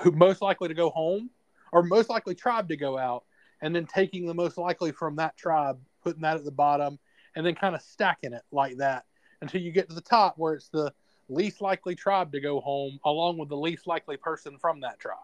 who 0.00 0.10
most 0.12 0.42
likely 0.42 0.68
to 0.68 0.74
go 0.74 0.90
home 0.90 1.30
or 1.72 1.82
most 1.82 2.10
likely 2.10 2.34
tribe 2.34 2.68
to 2.68 2.76
go 2.76 2.98
out 2.98 3.24
and 3.62 3.74
then 3.74 3.86
taking 3.86 4.26
the 4.26 4.34
most 4.34 4.58
likely 4.58 4.92
from 4.92 5.16
that 5.16 5.36
tribe 5.36 5.78
putting 6.02 6.22
that 6.22 6.36
at 6.36 6.44
the 6.44 6.50
bottom 6.50 6.98
and 7.34 7.44
then 7.44 7.54
kind 7.54 7.74
of 7.74 7.82
stacking 7.82 8.32
it 8.32 8.42
like 8.52 8.76
that 8.76 9.04
until 9.42 9.60
you 9.60 9.70
get 9.70 9.88
to 9.88 9.94
the 9.94 10.00
top 10.00 10.34
where 10.36 10.54
it's 10.54 10.68
the 10.68 10.92
least 11.28 11.60
likely 11.60 11.94
tribe 11.94 12.32
to 12.32 12.40
go 12.40 12.60
home 12.60 12.98
along 13.04 13.36
with 13.38 13.48
the 13.48 13.56
least 13.56 13.86
likely 13.86 14.16
person 14.16 14.58
from 14.58 14.80
that 14.80 14.98
tribe 14.98 15.18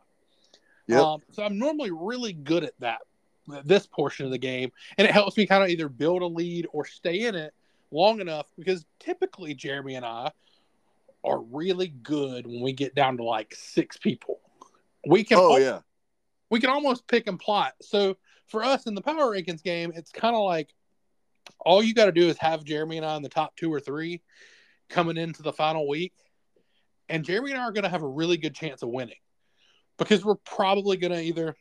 Yep. 0.88 1.00
um, 1.00 1.22
so 1.30 1.44
i'm 1.44 1.58
normally 1.58 1.90
really 1.90 2.32
good 2.32 2.64
at 2.64 2.74
that 2.80 3.00
this 3.64 3.86
portion 3.86 4.24
of 4.24 4.32
the 4.32 4.38
game 4.38 4.70
and 4.98 5.06
it 5.06 5.12
helps 5.12 5.36
me 5.36 5.46
kind 5.46 5.62
of 5.62 5.68
either 5.68 5.88
build 5.88 6.22
a 6.22 6.26
lead 6.26 6.66
or 6.72 6.84
stay 6.84 7.26
in 7.26 7.34
it 7.34 7.52
long 7.90 8.20
enough 8.20 8.46
because 8.58 8.84
typically 8.98 9.54
jeremy 9.54 9.94
and 9.94 10.04
i 10.04 10.30
are 11.24 11.40
really 11.40 11.88
good 11.88 12.46
when 12.46 12.60
we 12.60 12.72
get 12.72 12.94
down 12.94 13.16
to 13.16 13.24
like 13.24 13.54
six 13.56 13.96
people 13.96 14.40
we 15.06 15.24
can 15.24 15.38
Oh 15.38 15.52
al- 15.54 15.60
yeah. 15.60 15.80
we 16.50 16.60
can 16.60 16.70
almost 16.70 17.06
pick 17.06 17.26
and 17.26 17.38
plot. 17.38 17.72
So 17.82 18.16
for 18.48 18.62
us 18.64 18.86
in 18.86 18.94
the 18.94 19.00
power 19.02 19.30
rankings 19.34 19.62
game, 19.62 19.92
it's 19.94 20.10
kind 20.12 20.36
of 20.36 20.42
like 20.44 20.70
all 21.60 21.82
you 21.82 21.94
got 21.94 22.06
to 22.06 22.12
do 22.12 22.28
is 22.28 22.38
have 22.38 22.64
Jeremy 22.64 22.98
and 22.98 23.06
I 23.06 23.16
in 23.16 23.22
the 23.22 23.28
top 23.28 23.56
two 23.56 23.72
or 23.72 23.80
three 23.80 24.22
coming 24.88 25.16
into 25.16 25.42
the 25.42 25.52
final 25.52 25.88
week, 25.88 26.12
and 27.08 27.24
Jeremy 27.24 27.52
and 27.52 27.60
I 27.60 27.64
are 27.64 27.72
going 27.72 27.84
to 27.84 27.88
have 27.90 28.02
a 28.02 28.08
really 28.08 28.36
good 28.36 28.54
chance 28.54 28.82
of 28.82 28.90
winning 28.90 29.16
because 29.98 30.24
we're 30.24 30.34
probably 30.36 30.96
going 30.96 31.12
to 31.12 31.20
either. 31.22 31.54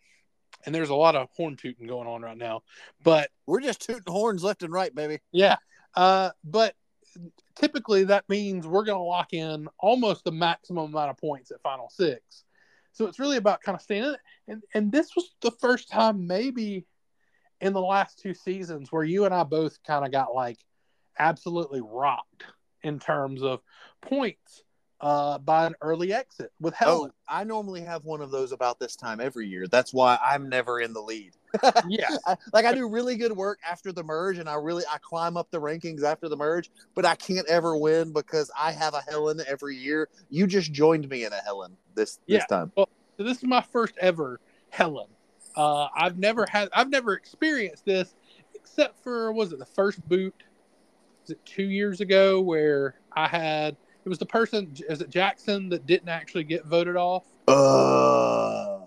And 0.65 0.75
there's 0.75 0.89
a 0.89 0.95
lot 0.95 1.15
of 1.15 1.29
horn 1.35 1.55
tooting 1.55 1.87
going 1.87 2.07
on 2.07 2.21
right 2.21 2.37
now, 2.37 2.61
but 3.03 3.29
We're 3.47 3.61
just 3.61 3.81
tooting 3.81 4.03
horns 4.05 4.43
left 4.43 4.61
and 4.63 4.71
right, 4.71 4.93
baby. 4.93 5.19
yeah, 5.31 5.55
uh, 5.95 6.31
but 6.43 6.75
typically 7.55 8.03
that 8.03 8.27
means 8.29 8.67
we're 8.67 8.83
going 8.83 8.97
to 8.97 9.03
lock 9.03 9.33
in 9.33 9.67
almost 9.79 10.23
the 10.23 10.31
maximum 10.31 10.91
amount 10.91 11.09
of 11.09 11.17
points 11.17 11.49
at 11.51 11.61
final 11.61 11.89
six. 11.89 12.43
So 12.93 13.07
it's 13.07 13.19
really 13.19 13.37
about 13.37 13.61
kind 13.61 13.75
of 13.75 13.81
staying 13.81 14.03
in 14.03 14.13
it. 14.13 14.19
And, 14.47 14.63
and 14.73 14.91
this 14.91 15.15
was 15.15 15.33
the 15.41 15.51
first 15.51 15.89
time, 15.89 16.27
maybe 16.27 16.85
in 17.59 17.73
the 17.73 17.81
last 17.81 18.19
two 18.19 18.33
seasons, 18.33 18.91
where 18.91 19.03
you 19.03 19.25
and 19.25 19.33
I 19.33 19.43
both 19.43 19.81
kind 19.83 20.05
of 20.05 20.11
got 20.11 20.33
like 20.33 20.57
absolutely 21.17 21.81
rocked 21.81 22.45
in 22.83 22.99
terms 22.99 23.43
of 23.43 23.61
points 24.01 24.63
uh, 25.01 25.39
by 25.39 25.65
an 25.65 25.75
early 25.81 26.13
exit 26.13 26.51
with 26.59 26.73
Helen. 26.75 27.09
Oh, 27.11 27.13
I 27.27 27.43
normally 27.43 27.81
have 27.81 28.05
one 28.05 28.21
of 28.21 28.31
those 28.31 28.51
about 28.51 28.79
this 28.79 28.95
time 28.95 29.19
every 29.19 29.47
year. 29.47 29.67
That's 29.67 29.93
why 29.93 30.17
I'm 30.23 30.47
never 30.47 30.79
in 30.79 30.93
the 30.93 31.01
lead. 31.01 31.33
Yeah. 31.87 32.09
I, 32.27 32.37
like 32.53 32.65
I 32.65 32.73
do 32.73 32.87
really 32.87 33.17
good 33.17 33.35
work 33.35 33.59
after 33.67 33.91
the 33.91 34.03
merge, 34.03 34.37
and 34.37 34.47
I 34.47 34.53
really 34.55 34.83
I 34.89 34.97
climb 34.99 35.35
up 35.35 35.49
the 35.51 35.59
rankings 35.59 36.03
after 36.03 36.29
the 36.29 36.37
merge, 36.37 36.69
but 36.95 37.05
I 37.05 37.15
can't 37.15 37.47
ever 37.47 37.75
win 37.75 38.13
because 38.13 38.51
I 38.57 38.71
have 38.71 38.93
a 38.93 39.01
Helen 39.01 39.41
every 39.47 39.75
year. 39.75 40.07
You 40.29 40.47
just 40.47 40.71
joined 40.71 41.09
me 41.09 41.25
in 41.25 41.33
a 41.33 41.41
Helen 41.41 41.75
this 41.95 42.19
this 42.27 42.37
Yeah. 42.37 42.45
time. 42.45 42.71
So 42.77 42.87
this 43.17 43.39
is 43.39 43.43
my 43.43 43.61
first 43.61 43.95
ever 43.99 44.39
Helen. 44.69 45.07
Uh, 45.55 45.87
I've 45.95 46.17
never 46.17 46.45
had, 46.49 46.69
I've 46.73 46.89
never 46.89 47.13
experienced 47.13 47.83
this 47.83 48.15
except 48.53 49.03
for 49.03 49.31
was 49.33 49.51
it 49.51 49.59
the 49.59 49.65
first 49.65 50.07
boot? 50.07 50.35
Was 51.23 51.31
it 51.31 51.45
two 51.45 51.63
years 51.63 51.99
ago 51.99 52.41
where 52.41 52.95
I 53.11 53.27
had? 53.27 53.75
It 54.03 54.09
was 54.09 54.17
the 54.17 54.25
person, 54.25 54.73
is 54.89 55.01
it 55.01 55.09
Jackson 55.09 55.69
that 55.69 55.85
didn't 55.85 56.09
actually 56.09 56.43
get 56.43 56.65
voted 56.65 56.95
off? 56.95 57.23
Uh, 57.47 58.79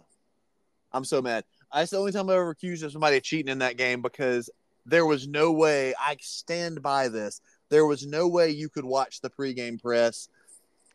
I'm 0.93 1.05
so 1.05 1.23
mad. 1.23 1.45
That's 1.73 1.91
the 1.91 1.99
only 1.99 2.13
time 2.13 2.29
I 2.31 2.35
ever 2.35 2.51
accused 2.51 2.83
of 2.85 2.93
somebody 2.93 3.17
of 3.17 3.23
cheating 3.23 3.51
in 3.51 3.59
that 3.59 3.77
game 3.77 4.03
because 4.03 4.51
there 4.87 5.07
was 5.07 5.27
no 5.27 5.53
way 5.53 5.95
I 5.99 6.17
stand 6.21 6.83
by 6.83 7.09
this. 7.09 7.41
There 7.71 7.87
was 7.87 8.07
no 8.07 8.29
way 8.29 8.51
you 8.51 8.69
could 8.69 8.85
watch 8.85 9.21
the 9.21 9.31
pregame 9.31 9.81
press. 9.81 10.29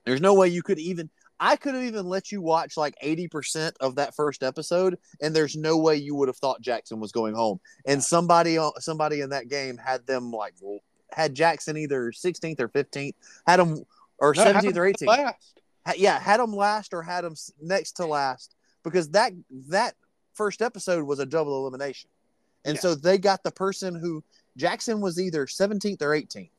There's 0.05 0.21
no 0.21 0.33
way 0.33 0.47
you 0.47 0.63
could 0.63 0.79
even. 0.79 1.09
I 1.41 1.55
could 1.55 1.73
have 1.73 1.83
even 1.83 2.07
let 2.07 2.33
you 2.33 2.41
watch 2.41 2.75
like 2.75 2.95
80% 3.01 3.71
of 3.79 3.95
that 3.95 4.13
first 4.13 4.43
episode, 4.43 4.97
and 5.21 5.33
there's 5.33 5.55
no 5.55 5.77
way 5.77 5.95
you 5.95 6.13
would 6.15 6.27
have 6.27 6.37
thought 6.37 6.59
Jackson 6.59 6.99
was 6.99 7.13
going 7.13 7.33
home. 7.33 7.61
And 7.85 8.03
somebody, 8.03 8.57
on- 8.57 8.79
somebody 8.81 9.21
in 9.21 9.29
that 9.29 9.47
game 9.47 9.77
had 9.77 10.05
them 10.05 10.31
like 10.31 10.55
had 11.13 11.33
Jackson 11.33 11.77
either 11.77 12.11
16th 12.11 12.59
or 12.59 12.67
15th, 12.67 13.15
had 13.47 13.59
him 13.61 13.85
or 14.19 14.33
No, 14.35 14.43
17th 14.45 14.75
or 14.77 14.91
18th 14.91 15.07
Last. 15.07 15.61
yeah, 15.97 16.19
had 16.19 16.39
them 16.39 16.53
last 16.55 16.93
or 16.93 17.01
had 17.01 17.23
them 17.23 17.35
next 17.61 17.93
to 17.93 18.05
last 18.05 18.55
because 18.83 19.09
that 19.09 19.33
that 19.69 19.95
first 20.33 20.61
episode 20.61 21.03
was 21.05 21.19
a 21.19 21.25
double 21.25 21.57
elimination, 21.61 22.09
and 22.65 22.75
Yeah. 22.75 22.81
so 22.81 22.95
they 22.95 23.17
got 23.17 23.43
the 23.43 23.51
person 23.51 23.95
who 23.95 24.23
Jackson 24.57 25.01
was 25.01 25.19
either 25.19 25.45
17th 25.47 26.01
or 26.01 26.09
18th, 26.15 26.51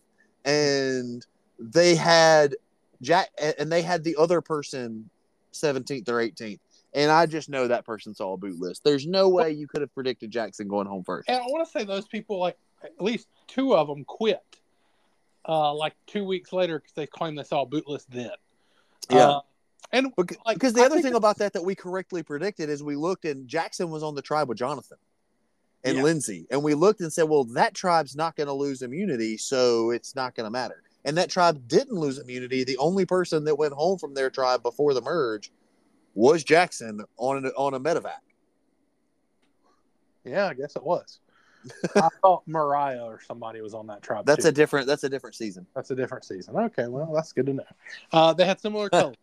and 0.44 1.24
they 1.58 1.94
had 1.94 2.56
Jack 3.02 3.28
and 3.58 3.70
they 3.70 3.82
had 3.82 4.04
the 4.04 4.16
other 4.16 4.40
person 4.40 5.08
17th 5.52 6.08
or 6.08 6.16
18th. 6.20 6.60
And 6.92 7.10
I 7.10 7.26
just 7.26 7.48
know 7.48 7.68
that 7.68 7.84
person 7.84 8.14
saw 8.14 8.32
a 8.32 8.36
boot 8.36 8.58
list. 8.60 8.82
There's 8.82 9.06
no 9.06 9.28
way 9.28 9.52
you 9.52 9.68
could 9.68 9.80
have 9.80 9.94
predicted 9.94 10.30
Jackson 10.30 10.66
going 10.66 10.88
home 10.88 11.04
first. 11.04 11.28
And 11.28 11.38
I 11.40 11.46
want 11.46 11.64
to 11.64 11.70
say 11.70 11.84
those 11.84 12.06
people, 12.08 12.38
like 12.40 12.58
at 12.82 13.00
least 13.00 13.28
two 13.46 13.74
of 13.76 13.86
them, 13.86 14.04
quit. 14.04 14.42
Uh, 15.50 15.74
like 15.74 15.96
two 16.06 16.24
weeks 16.24 16.52
later 16.52 16.78
because 16.78 16.92
they 16.92 17.08
claimed 17.08 17.36
they 17.36 17.42
saw 17.42 17.62
a 17.62 17.66
boot 17.66 17.88
list 17.88 18.08
then. 18.08 18.30
Yeah. 19.10 19.28
Uh, 19.30 19.40
and 19.90 20.14
Bec- 20.16 20.36
like, 20.46 20.54
because 20.54 20.74
the 20.74 20.82
I 20.82 20.86
other 20.86 21.00
thing 21.00 21.16
about 21.16 21.38
that 21.38 21.54
that 21.54 21.64
we 21.64 21.74
correctly 21.74 22.22
predicted 22.22 22.68
is 22.68 22.84
we 22.84 22.94
looked 22.94 23.24
and 23.24 23.48
Jackson 23.48 23.90
was 23.90 24.04
on 24.04 24.14
the 24.14 24.22
tribe 24.22 24.48
with 24.48 24.58
Jonathan 24.58 24.98
and 25.82 25.96
Yeah. 25.96 26.02
Lindsay, 26.04 26.46
and 26.52 26.62
we 26.62 26.74
looked 26.74 27.00
and 27.00 27.12
said, 27.12 27.24
well, 27.24 27.42
that 27.44 27.74
tribe's 27.74 28.14
not 28.14 28.36
going 28.36 28.46
to 28.46 28.52
lose 28.52 28.82
immunity, 28.82 29.36
so 29.36 29.90
it's 29.90 30.14
not 30.14 30.36
going 30.36 30.44
to 30.44 30.50
matter. 30.50 30.84
And 31.04 31.16
that 31.16 31.30
tribe 31.30 31.66
didn't 31.66 31.98
lose 31.98 32.18
immunity. 32.18 32.62
The 32.62 32.76
only 32.76 33.04
person 33.04 33.42
that 33.44 33.56
went 33.56 33.72
home 33.72 33.98
from 33.98 34.14
their 34.14 34.30
tribe 34.30 34.62
before 34.62 34.94
the 34.94 35.02
merge 35.02 35.50
was 36.14 36.44
Jackson 36.44 37.00
on 37.16 37.46
a, 37.46 37.48
on 37.48 37.74
a 37.74 37.80
medevac. 37.80 38.20
Yeah, 40.24 40.46
I 40.46 40.54
guess 40.54 40.76
it 40.76 40.84
was. 40.84 41.18
I 41.96 42.08
thought 42.22 42.42
Mariah 42.46 43.04
or 43.04 43.20
somebody 43.26 43.60
was 43.60 43.74
on 43.74 43.86
that 43.88 44.02
tribe. 44.02 44.26
That's 44.26 44.44
too. 44.44 44.48
a 44.48 44.52
different. 44.52 44.86
That's 44.86 45.04
a 45.04 45.08
different 45.08 45.36
season. 45.36 45.66
that's 45.74 45.90
a 45.90 45.94
different 45.94 46.24
season. 46.24 46.56
Okay, 46.56 46.86
well 46.86 47.12
that's 47.14 47.32
good 47.32 47.46
to 47.46 47.54
know. 47.54 47.64
Uh, 48.12 48.32
they 48.32 48.44
had 48.46 48.60
similar 48.60 48.88
colors. 48.90 49.16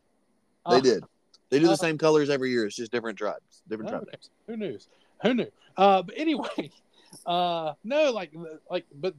They 0.69 0.75
Uh, 0.75 0.79
did. 0.79 1.03
They 1.49 1.59
do 1.59 1.67
uh, 1.67 1.71
the 1.71 1.77
same 1.77 1.97
colors 1.97 2.29
every 2.29 2.51
year. 2.51 2.65
It's 2.65 2.75
just 2.75 2.91
different 2.91 3.17
tribes. 3.17 3.63
Different 3.69 3.91
oh, 3.93 3.99
tribes. 3.99 4.29
Who 4.47 4.57
knew? 4.57 4.77
Who 5.23 5.33
knew? 5.33 5.47
Uh, 5.77 6.01
but 6.01 6.15
anyway, 6.17 6.71
uh, 7.25 7.73
no, 7.83 8.11
like, 8.11 8.31
like, 8.69 8.85
but 8.95 9.15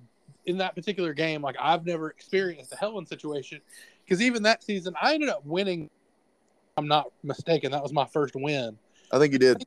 in 0.47 0.59
that 0.59 0.75
particular 0.75 1.15
game, 1.15 1.43
like, 1.43 1.57
I've 1.61 1.87
never 1.87 2.11
experienced 2.11 2.73
a 2.73 2.77
Helen 2.77 3.07
situation 3.07 3.61
because 4.05 4.21
even 4.23 4.43
that 4.45 4.63
season, 4.63 4.95
I 5.01 5.15
ended 5.15 5.29
up 5.31 5.45
winning. 5.45 5.91
I'm 6.77 6.87
not 6.87 7.11
mistaken. 7.23 7.73
That 7.73 7.83
was 7.83 7.93
my 7.93 8.07
first 8.07 8.35
win. 8.37 8.79
I 9.11 9.19
think 9.19 9.33
you 9.33 9.39
did. 9.39 9.65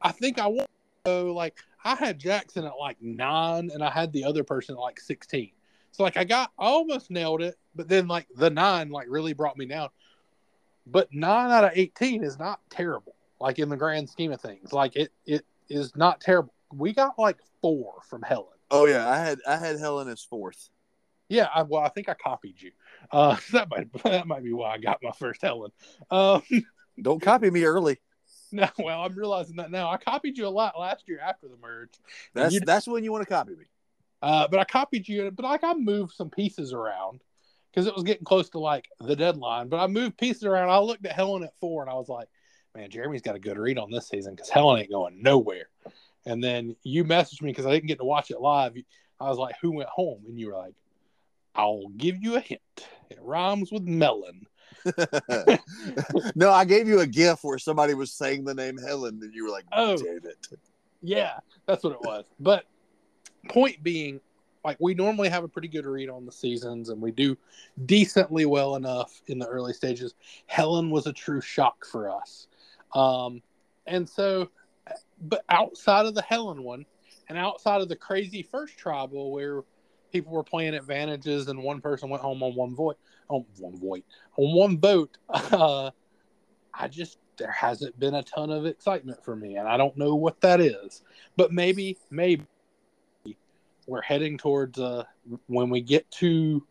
I 0.00 0.12
think 0.12 0.38
I 0.38 0.46
won. 0.46 0.66
So 1.06 1.32
like 1.32 1.56
I 1.84 1.94
had 1.94 2.18
Jackson 2.18 2.64
at 2.64 2.78
like 2.78 2.98
nine, 3.00 3.70
and 3.72 3.82
I 3.82 3.90
had 3.90 4.12
the 4.12 4.24
other 4.24 4.44
person 4.44 4.74
at 4.74 4.80
like 4.80 5.00
sixteen. 5.00 5.52
So 5.92 6.02
like 6.02 6.16
I 6.16 6.24
got 6.24 6.52
I 6.58 6.66
almost 6.66 7.10
nailed 7.10 7.42
it, 7.42 7.56
but 7.74 7.88
then 7.88 8.08
like 8.08 8.26
the 8.36 8.50
nine 8.50 8.90
like 8.90 9.06
really 9.08 9.32
brought 9.32 9.56
me 9.56 9.66
down. 9.66 9.88
But 10.86 11.08
nine 11.12 11.50
out 11.50 11.64
of 11.64 11.72
eighteen 11.74 12.24
is 12.24 12.38
not 12.38 12.60
terrible. 12.70 13.14
Like 13.40 13.58
in 13.58 13.68
the 13.68 13.76
grand 13.76 14.08
scheme 14.08 14.32
of 14.32 14.40
things, 14.40 14.72
like 14.72 14.96
it 14.96 15.12
it 15.24 15.44
is 15.68 15.96
not 15.96 16.20
terrible. 16.20 16.52
We 16.72 16.92
got 16.92 17.18
like 17.18 17.38
four 17.60 17.94
from 18.08 18.22
Helen. 18.22 18.46
Oh 18.70 18.86
yeah, 18.86 19.08
I 19.08 19.18
had 19.18 19.38
I 19.46 19.56
had 19.56 19.78
Helen 19.78 20.08
as 20.08 20.22
fourth. 20.22 20.68
Yeah, 21.28 21.48
I, 21.54 21.62
well, 21.62 21.80
I 21.82 21.88
think 21.88 22.08
I 22.08 22.14
copied 22.14 22.60
you. 22.60 22.72
Uh, 23.12 23.36
that 23.52 23.70
might 23.70 23.92
that 24.02 24.26
might 24.26 24.44
be 24.44 24.52
why 24.52 24.74
I 24.74 24.78
got 24.78 24.98
my 25.02 25.12
first 25.12 25.42
Helen. 25.42 25.70
Um, 26.10 26.42
Don't 27.00 27.22
copy 27.22 27.50
me 27.50 27.64
early. 27.64 27.98
no, 28.52 28.68
well, 28.78 29.02
I'm 29.02 29.14
realizing 29.14 29.56
that 29.56 29.70
now. 29.70 29.90
I 29.90 29.96
copied 29.96 30.38
you 30.38 30.46
a 30.46 30.48
lot 30.48 30.78
last 30.78 31.08
year 31.08 31.20
after 31.20 31.48
the 31.48 31.56
merge. 31.56 31.90
That's 32.34 32.58
that's 32.64 32.88
when 32.88 33.04
you 33.04 33.12
want 33.12 33.22
to 33.22 33.28
copy 33.28 33.52
me. 33.52 33.64
Uh, 34.22 34.46
but 34.48 34.60
I 34.60 34.64
copied 34.64 35.08
you, 35.08 35.30
but 35.30 35.44
like 35.44 35.64
I 35.64 35.74
moved 35.74 36.12
some 36.14 36.30
pieces 36.30 36.72
around 36.72 37.22
because 37.72 37.86
it 37.86 37.94
was 37.94 38.02
getting 38.02 38.24
close 38.24 38.50
to 38.50 38.58
like 38.58 38.88
the 39.00 39.16
deadline. 39.16 39.68
But 39.68 39.80
I 39.80 39.86
moved 39.86 40.18
pieces 40.18 40.44
around. 40.44 40.70
I 40.70 40.78
looked 40.78 41.06
at 41.06 41.12
Helen 41.12 41.42
at 41.42 41.56
four, 41.60 41.82
and 41.82 41.90
I 41.90 41.94
was 41.94 42.08
like, 42.08 42.28
"Man, 42.74 42.90
Jeremy's 42.90 43.22
got 43.22 43.36
a 43.36 43.40
good 43.40 43.58
read 43.58 43.78
on 43.78 43.90
this 43.90 44.08
season 44.08 44.34
because 44.34 44.50
Helen 44.50 44.80
ain't 44.80 44.90
going 44.90 45.22
nowhere." 45.22 45.68
And 46.26 46.44
then 46.44 46.76
you 46.82 47.04
messaged 47.04 47.42
me 47.42 47.50
because 47.50 47.66
I 47.66 47.70
didn't 47.70 47.88
get 47.88 47.98
to 47.98 48.04
watch 48.04 48.30
it 48.30 48.40
live. 48.40 48.74
I 49.18 49.28
was 49.28 49.38
like, 49.38 49.54
"Who 49.62 49.72
went 49.72 49.88
home?" 49.88 50.22
And 50.26 50.38
you 50.38 50.48
were 50.48 50.58
like, 50.58 50.74
"I'll 51.54 51.88
give 51.96 52.22
you 52.22 52.36
a 52.36 52.40
hint. 52.40 52.60
It 53.08 53.18
rhymes 53.20 53.72
with 53.72 53.84
melon." 53.84 54.46
no, 56.34 56.50
I 56.50 56.64
gave 56.64 56.88
you 56.88 57.00
a 57.00 57.06
gift 57.06 57.44
where 57.44 57.58
somebody 57.58 57.94
was 57.94 58.12
saying 58.12 58.44
the 58.44 58.54
name 58.54 58.78
Helen, 58.78 59.20
and 59.22 59.34
you 59.34 59.44
were 59.44 59.50
like, 59.50 59.64
Oh. 59.72 59.96
"Damn 59.96 60.16
it!" 60.16 60.46
Yeah, 61.02 61.38
that's 61.66 61.82
what 61.82 61.94
it 61.94 62.02
was. 62.02 62.26
But 62.38 62.64
point 63.48 63.82
being, 63.82 64.20
like 64.64 64.76
we 64.80 64.94
normally 64.94 65.28
have 65.28 65.44
a 65.44 65.48
pretty 65.48 65.68
good 65.68 65.86
read 65.86 66.10
on 66.10 66.26
the 66.26 66.32
seasons 66.32 66.90
and 66.90 67.00
we 67.00 67.10
do 67.10 67.36
decently 67.86 68.44
well 68.44 68.76
enough 68.76 69.22
in 69.26 69.38
the 69.38 69.46
early 69.46 69.72
stages. 69.72 70.14
Helen 70.46 70.90
was 70.90 71.06
a 71.06 71.12
true 71.12 71.40
shock 71.40 71.86
for 71.86 72.10
us. 72.10 72.48
Um, 72.94 73.42
and 73.86 74.08
so, 74.08 74.50
but 75.22 75.44
outside 75.48 76.06
of 76.06 76.14
the 76.14 76.22
Helen 76.22 76.62
one 76.62 76.84
and 77.28 77.38
outside 77.38 77.80
of 77.80 77.88
the 77.88 77.96
crazy 77.96 78.42
first 78.42 78.76
tribal 78.76 79.32
where 79.32 79.62
people 80.12 80.32
were 80.32 80.44
playing 80.44 80.74
advantages, 80.74 81.48
and 81.48 81.62
one 81.62 81.80
person 81.80 82.08
went 82.08 82.22
home 82.22 82.42
on 82.42 82.54
one 82.54 82.74
vote, 82.74 82.98
on 83.28 83.44
one 83.58 83.78
vote, 83.78 84.04
on 84.36 84.54
one 84.54 84.78
vote. 84.78 85.16
Uh, 85.52 85.90
I 86.72 86.88
just 86.88 87.18
there 87.36 87.50
hasn't 87.50 87.98
been 87.98 88.14
a 88.14 88.22
ton 88.22 88.50
of 88.50 88.66
excitement 88.66 89.24
for 89.24 89.34
me, 89.34 89.56
and 89.56 89.66
I 89.66 89.76
don't 89.76 89.96
know 89.96 90.14
what 90.14 90.40
that 90.42 90.60
is. 90.60 91.02
But 91.36 91.52
maybe, 91.52 91.98
maybe 92.10 92.46
we're 93.86 94.02
heading 94.02 94.38
towards 94.38 94.78
uh, 94.78 95.04
when 95.46 95.70
we 95.70 95.80
get 95.80 96.08
to 96.12 96.64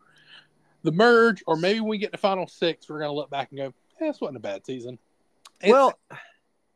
the 0.83 0.91
merge, 0.91 1.43
or 1.47 1.57
maybe 1.57 1.79
when 1.81 1.89
we 1.89 1.97
get 1.97 2.11
to 2.13 2.17
final 2.17 2.47
six, 2.47 2.87
we're 2.89 2.99
gonna 2.99 3.11
look 3.11 3.29
back 3.29 3.49
and 3.51 3.57
go, 3.57 3.73
"Yeah, 3.99 4.07
this 4.07 4.21
wasn't 4.21 4.37
a 4.37 4.41
bad 4.41 4.65
season." 4.65 4.97
It's, 5.59 5.71
well, 5.71 5.99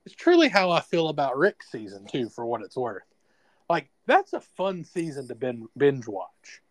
it's 0.06 0.16
truly 0.16 0.50
how 0.50 0.72
I 0.72 0.82
feel 0.82 1.08
about 1.08 1.38
Rick's 1.38 1.72
season 1.72 2.06
too, 2.06 2.30
for 2.30 2.46
what 2.46 2.62
it's 2.62 2.76
worth. 2.76 3.04
Like 3.70 3.90
that's 4.06 4.34
a 4.34 4.42
fun 4.42 4.84
season 4.84 5.28
to 5.28 5.36
binge, 5.36 5.66
binge 5.78 6.08
watch. 6.08 6.62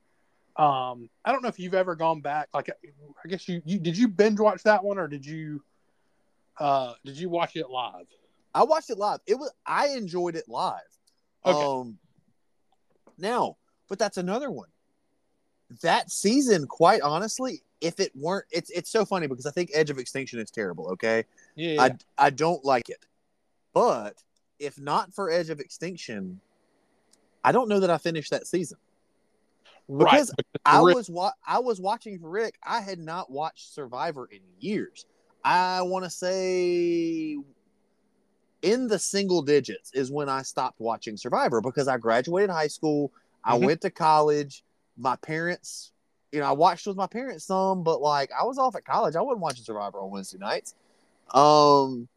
Um, 0.56 1.08
I 1.24 1.32
don't 1.32 1.42
know 1.42 1.48
if 1.48 1.58
you've 1.58 1.74
ever 1.74 1.94
gone 1.94 2.20
back. 2.20 2.48
Like, 2.52 2.68
I 3.24 3.28
guess 3.28 3.48
you, 3.48 3.62
you 3.64 3.78
did 3.78 3.96
you 3.96 4.08
binge 4.08 4.38
watch 4.38 4.62
that 4.64 4.84
one, 4.84 4.98
or 4.98 5.08
did 5.08 5.24
you 5.24 5.62
uh 6.58 6.92
did 7.04 7.16
you 7.16 7.28
watch 7.28 7.56
it 7.56 7.70
live? 7.70 8.06
I 8.54 8.64
watched 8.64 8.90
it 8.90 8.98
live. 8.98 9.20
It 9.26 9.36
was 9.36 9.50
I 9.64 9.88
enjoyed 9.88 10.36
it 10.36 10.48
live. 10.48 10.80
Okay. 11.46 11.58
Um 11.58 11.98
now, 13.16 13.56
but 13.88 13.98
that's 13.98 14.18
another 14.18 14.50
one. 14.50 14.68
That 15.80 16.10
season, 16.10 16.66
quite 16.66 17.00
honestly, 17.00 17.62
if 17.80 17.98
it 17.98 18.12
weren't 18.14 18.44
it's 18.50 18.70
it's 18.70 18.90
so 18.90 19.06
funny 19.06 19.26
because 19.26 19.46
I 19.46 19.50
think 19.50 19.70
Edge 19.72 19.88
of 19.88 19.98
Extinction 19.98 20.38
is 20.38 20.50
terrible, 20.50 20.90
okay? 20.90 21.24
Yeah, 21.54 21.82
I 21.82 21.92
I 22.18 22.30
don't 22.30 22.62
like 22.62 22.90
it. 22.90 23.06
But 23.72 24.22
if 24.58 24.78
not 24.78 25.14
for 25.14 25.30
Edge 25.30 25.48
of 25.48 25.60
Extinction, 25.60 26.40
I 27.44 27.52
don't 27.52 27.68
know 27.68 27.80
that 27.80 27.90
I 27.90 27.98
finished 27.98 28.30
that 28.30 28.46
season. 28.46 28.78
right. 29.88 30.10
because 30.12 30.32
I 30.64 30.80
Rick- 30.82 30.94
was 30.94 31.10
wa- 31.10 31.32
I 31.46 31.58
was 31.58 31.80
watching 31.80 32.18
for 32.18 32.28
Rick. 32.30 32.56
I 32.62 32.80
had 32.80 32.98
not 32.98 33.30
watched 33.30 33.74
Survivor 33.74 34.26
in 34.30 34.40
years. 34.60 35.06
I 35.44 35.82
want 35.82 36.04
to 36.04 36.10
say 36.10 37.36
in 38.62 38.86
the 38.86 38.98
single 38.98 39.42
digits 39.42 39.90
is 39.92 40.10
when 40.12 40.28
I 40.28 40.42
stopped 40.42 40.78
watching 40.80 41.16
Survivor 41.16 41.60
because 41.60 41.88
I 41.88 41.96
graduated 41.98 42.50
high 42.50 42.68
school. 42.68 43.12
I 43.44 43.58
Mhm. 43.58 43.64
went 43.66 43.80
to 43.80 43.90
college. 43.90 44.62
My 44.96 45.16
parents, 45.16 45.90
you 46.30 46.38
know, 46.38 46.46
I 46.46 46.52
watched 46.52 46.86
with 46.86 46.96
my 46.96 47.08
parents 47.08 47.44
some, 47.44 47.82
but 47.82 48.00
like 48.00 48.30
I 48.30 48.44
was 48.44 48.58
off 48.58 48.76
at 48.76 48.84
college. 48.84 49.16
I 49.16 49.20
wasn't 49.20 49.40
watching 49.40 49.64
Survivor 49.64 49.98
on 50.00 50.10
Wednesday 50.12 50.38
nights. 50.38 50.76
Um, 51.34 52.08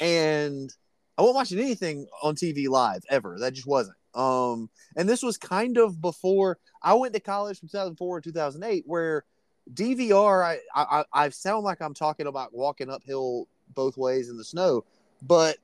and 0.00 0.74
I 1.18 1.22
wasn't 1.22 1.36
watching 1.36 1.58
anything 1.58 2.06
on 2.22 2.34
TV 2.36 2.68
live 2.68 3.02
ever. 3.10 3.38
That 3.38 3.52
just 3.52 3.66
wasn't. 3.66 3.96
Um, 4.14 4.70
and 4.96 5.08
this 5.08 5.22
was 5.22 5.36
kind 5.36 5.76
of 5.76 6.00
before 6.00 6.58
I 6.82 6.94
went 6.94 7.14
to 7.14 7.20
college 7.20 7.58
from 7.58 7.68
2004 7.68 8.20
to 8.20 8.30
2008, 8.30 8.84
where 8.86 9.24
DVR. 9.72 10.44
I 10.44 10.58
I, 10.74 11.04
I 11.12 11.28
sound 11.30 11.64
like 11.64 11.80
I'm 11.80 11.94
talking 11.94 12.26
about 12.26 12.54
walking 12.54 12.90
uphill 12.90 13.48
both 13.74 13.96
ways 13.96 14.28
in 14.28 14.36
the 14.36 14.44
snow, 14.44 14.84
but 15.22 15.56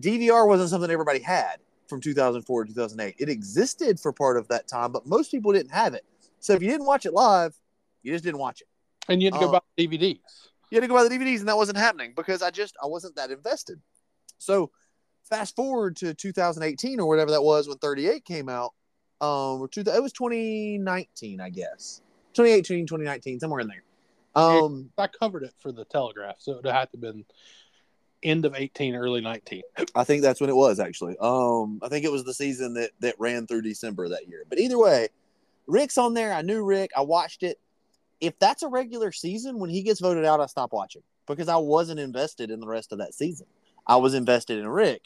DVR 0.00 0.46
wasn't 0.46 0.70
something 0.70 0.90
everybody 0.90 1.20
had 1.20 1.56
from 1.88 2.00
2004 2.00 2.64
to 2.64 2.72
2008. 2.72 3.16
It 3.18 3.28
existed 3.28 3.98
for 3.98 4.12
part 4.12 4.36
of 4.36 4.48
that 4.48 4.68
time, 4.68 4.92
but 4.92 5.06
most 5.06 5.30
people 5.30 5.52
didn't 5.52 5.72
have 5.72 5.94
it. 5.94 6.04
So 6.38 6.54
if 6.54 6.62
you 6.62 6.68
didn't 6.68 6.86
watch 6.86 7.04
it 7.04 7.12
live, 7.12 7.54
you 8.02 8.12
just 8.12 8.24
didn't 8.24 8.38
watch 8.38 8.62
it. 8.62 8.68
and 9.08 9.20
you 9.20 9.26
had 9.26 9.34
to 9.34 9.40
go 9.40 9.48
uh, 9.48 9.52
buy 9.52 9.60
DVDs. 9.76 10.20
You 10.70 10.76
had 10.76 10.82
to 10.82 10.86
go 10.86 10.94
buy 10.94 11.02
the 11.02 11.10
DVDs, 11.10 11.40
and 11.40 11.48
that 11.48 11.56
wasn't 11.56 11.78
happening 11.78 12.12
because 12.16 12.42
I 12.42 12.50
just 12.50 12.76
I 12.82 12.86
wasn't 12.86 13.16
that 13.16 13.30
invested. 13.30 13.80
So 14.38 14.70
fast 15.30 15.56
forward 15.56 15.96
to 15.96 16.12
2018 16.12 17.00
or 17.00 17.06
whatever 17.06 17.30
that 17.30 17.42
was 17.42 17.68
when 17.68 17.78
38 17.78 18.24
came 18.24 18.48
out. 18.48 18.74
Um, 19.20 19.60
or 19.60 19.68
two, 19.68 19.82
it 19.82 20.02
was 20.02 20.12
2019, 20.12 21.40
I 21.40 21.50
guess. 21.50 22.00
2018, 22.34 22.86
2019, 22.86 23.40
somewhere 23.40 23.60
in 23.60 23.68
there. 23.68 23.82
Um, 24.34 24.90
I 24.96 25.08
covered 25.08 25.42
it 25.42 25.54
for 25.58 25.72
the 25.72 25.84
Telegraph, 25.84 26.36
so 26.38 26.52
it 26.58 26.66
had 26.66 26.90
to 26.90 26.96
have 26.96 27.00
been 27.00 27.24
end 28.22 28.44
of 28.44 28.54
eighteen, 28.54 28.94
early 28.94 29.20
nineteen. 29.20 29.62
I 29.94 30.04
think 30.04 30.22
that's 30.22 30.40
when 30.40 30.50
it 30.50 30.56
was 30.56 30.78
actually. 30.78 31.16
Um, 31.20 31.80
I 31.82 31.88
think 31.88 32.04
it 32.04 32.12
was 32.12 32.24
the 32.24 32.34
season 32.34 32.74
that 32.74 32.90
that 33.00 33.16
ran 33.18 33.46
through 33.46 33.62
December 33.62 34.08
that 34.10 34.28
year. 34.28 34.44
But 34.48 34.60
either 34.60 34.78
way, 34.78 35.08
Rick's 35.66 35.98
on 35.98 36.14
there. 36.14 36.32
I 36.32 36.42
knew 36.42 36.64
Rick. 36.64 36.90
I 36.96 37.02
watched 37.02 37.42
it. 37.42 37.58
If 38.20 38.38
that's 38.38 38.62
a 38.62 38.68
regular 38.68 39.12
season, 39.12 39.58
when 39.58 39.70
he 39.70 39.82
gets 39.82 40.00
voted 40.00 40.24
out, 40.24 40.40
I 40.40 40.46
stop 40.46 40.72
watching 40.72 41.02
because 41.26 41.48
I 41.48 41.56
wasn't 41.56 42.00
invested 42.00 42.50
in 42.50 42.60
the 42.60 42.66
rest 42.66 42.92
of 42.92 42.98
that 42.98 43.14
season. 43.14 43.46
I 43.86 43.96
was 43.96 44.14
invested 44.14 44.58
in 44.58 44.68
Rick, 44.68 45.02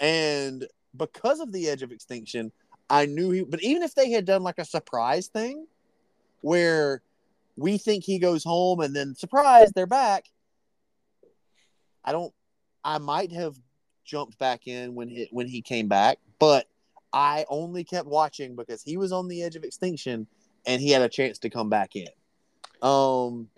and 0.00 0.66
because 0.96 1.40
of 1.40 1.52
the 1.52 1.68
Edge 1.68 1.82
of 1.82 1.92
Extinction, 1.92 2.52
I 2.88 3.06
knew 3.06 3.30
he. 3.30 3.42
But 3.42 3.62
even 3.62 3.82
if 3.82 3.94
they 3.94 4.10
had 4.10 4.24
done 4.24 4.42
like 4.42 4.58
a 4.58 4.64
surprise 4.64 5.28
thing, 5.28 5.66
where 6.40 7.02
we 7.56 7.78
think 7.78 8.04
he 8.04 8.18
goes 8.18 8.44
home 8.44 8.80
and 8.80 8.94
then 8.94 9.14
surprise 9.14 9.70
they're 9.74 9.86
back, 9.86 10.26
I 12.04 12.12
don't. 12.12 12.32
I 12.84 12.98
might 12.98 13.32
have 13.32 13.56
jumped 14.04 14.38
back 14.38 14.66
in 14.66 14.94
when 14.94 15.08
he 15.08 15.28
when 15.30 15.46
he 15.46 15.62
came 15.62 15.88
back, 15.88 16.18
but 16.38 16.66
I 17.12 17.46
only 17.48 17.84
kept 17.84 18.06
watching 18.06 18.56
because 18.56 18.82
he 18.82 18.96
was 18.96 19.12
on 19.12 19.28
the 19.28 19.42
edge 19.42 19.56
of 19.56 19.64
extinction 19.64 20.26
and 20.66 20.82
he 20.82 20.90
had 20.90 21.02
a 21.02 21.08
chance 21.08 21.38
to 21.40 21.50
come 21.50 21.70
back 21.70 21.96
in. 21.96 22.08
Um, 22.82 23.48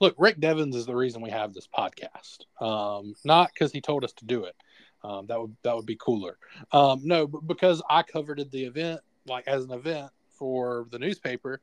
Look, 0.00 0.14
Rick 0.18 0.40
Devens 0.40 0.74
is 0.74 0.86
the 0.86 0.96
reason 0.96 1.20
we 1.20 1.30
have 1.30 1.52
this 1.52 1.68
podcast. 1.68 2.44
Um, 2.60 3.14
not 3.24 3.50
because 3.52 3.70
he 3.70 3.82
told 3.82 4.02
us 4.02 4.12
to 4.14 4.24
do 4.24 4.44
it. 4.44 4.56
Um, 5.02 5.26
that 5.26 5.40
would 5.40 5.56
that 5.62 5.74
would 5.74 5.86
be 5.86 5.96
cooler. 5.96 6.36
Um, 6.72 7.00
no, 7.04 7.26
because 7.26 7.82
I 7.88 8.02
covered 8.02 8.44
the 8.50 8.64
event 8.64 9.00
like 9.26 9.46
as 9.48 9.64
an 9.64 9.72
event 9.72 10.10
for 10.38 10.86
the 10.90 10.98
newspaper. 10.98 11.60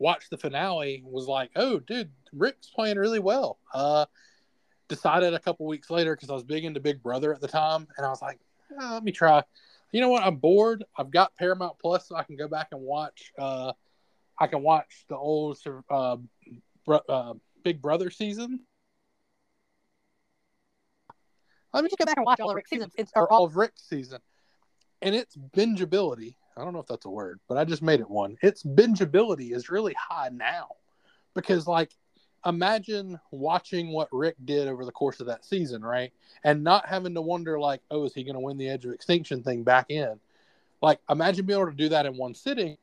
Watched 0.00 0.30
the 0.30 0.38
finale, 0.38 1.02
was 1.04 1.26
like, 1.26 1.50
oh, 1.56 1.80
dude, 1.80 2.12
Rick's 2.32 2.70
playing 2.70 2.98
really 2.98 3.18
well. 3.18 3.58
Uh, 3.74 4.06
decided 4.86 5.34
a 5.34 5.40
couple 5.40 5.66
weeks 5.66 5.90
later 5.90 6.14
because 6.14 6.30
I 6.30 6.34
was 6.34 6.44
big 6.44 6.64
into 6.64 6.78
Big 6.78 7.02
Brother 7.02 7.34
at 7.34 7.40
the 7.40 7.48
time, 7.48 7.88
and 7.96 8.06
I 8.06 8.08
was 8.08 8.22
like, 8.22 8.38
"Ah, 8.80 8.94
let 8.94 9.04
me 9.04 9.10
try. 9.12 9.42
You 9.92 10.00
know 10.00 10.08
what? 10.08 10.22
I'm 10.22 10.36
bored. 10.36 10.84
I've 10.96 11.10
got 11.10 11.34
Paramount 11.36 11.78
Plus, 11.80 12.06
so 12.08 12.16
I 12.16 12.22
can 12.22 12.36
go 12.36 12.48
back 12.48 12.68
and 12.72 12.80
watch. 12.80 13.32
Uh, 13.38 13.72
I 14.38 14.46
can 14.46 14.62
watch 14.62 15.04
the 15.08 15.16
old 15.16 15.58
uh, 15.90 16.16
uh, 17.08 17.34
Big 17.64 17.82
Brother 17.82 18.10
season. 18.10 18.60
Let 21.78 21.84
me 21.84 21.90
Just 21.90 21.98
go 22.00 22.06
back 22.06 22.16
and 22.16 22.26
watch 22.26 22.40
all 22.40 22.48
the 22.48 22.56
Rick 22.56 22.66
seasons. 22.66 22.92
It's 22.98 23.12
or 23.14 23.22
or 23.22 23.32
all 23.32 23.38
all 23.38 23.46
of 23.46 23.56
Rick's 23.56 23.82
season, 23.88 24.18
and 25.00 25.14
its 25.14 25.36
bingeability. 25.36 26.34
I 26.56 26.64
don't 26.64 26.72
know 26.72 26.80
if 26.80 26.88
that's 26.88 27.06
a 27.06 27.10
word, 27.10 27.38
but 27.48 27.56
I 27.56 27.64
just 27.64 27.82
made 27.82 28.00
it 28.00 28.10
one. 28.10 28.36
Its 28.42 28.64
bingeability 28.64 29.54
is 29.54 29.70
really 29.70 29.94
high 29.94 30.28
now 30.32 30.70
because, 31.34 31.68
like, 31.68 31.92
imagine 32.44 33.20
watching 33.30 33.92
what 33.92 34.08
Rick 34.10 34.34
did 34.44 34.66
over 34.66 34.84
the 34.84 34.90
course 34.90 35.20
of 35.20 35.28
that 35.28 35.44
season, 35.44 35.82
right? 35.82 36.12
And 36.42 36.64
not 36.64 36.84
having 36.84 37.14
to 37.14 37.22
wonder, 37.22 37.60
like, 37.60 37.80
oh, 37.92 38.06
is 38.06 38.12
he 38.12 38.24
going 38.24 38.34
to 38.34 38.40
win 38.40 38.58
the 38.58 38.68
Edge 38.68 38.84
of 38.84 38.90
Extinction 38.90 39.44
thing 39.44 39.62
back 39.62 39.86
in? 39.88 40.18
Like, 40.82 40.98
imagine 41.08 41.46
being 41.46 41.60
able 41.60 41.70
to 41.70 41.76
do 41.76 41.90
that 41.90 42.06
in 42.06 42.16
one 42.16 42.34
sitting. 42.34 42.76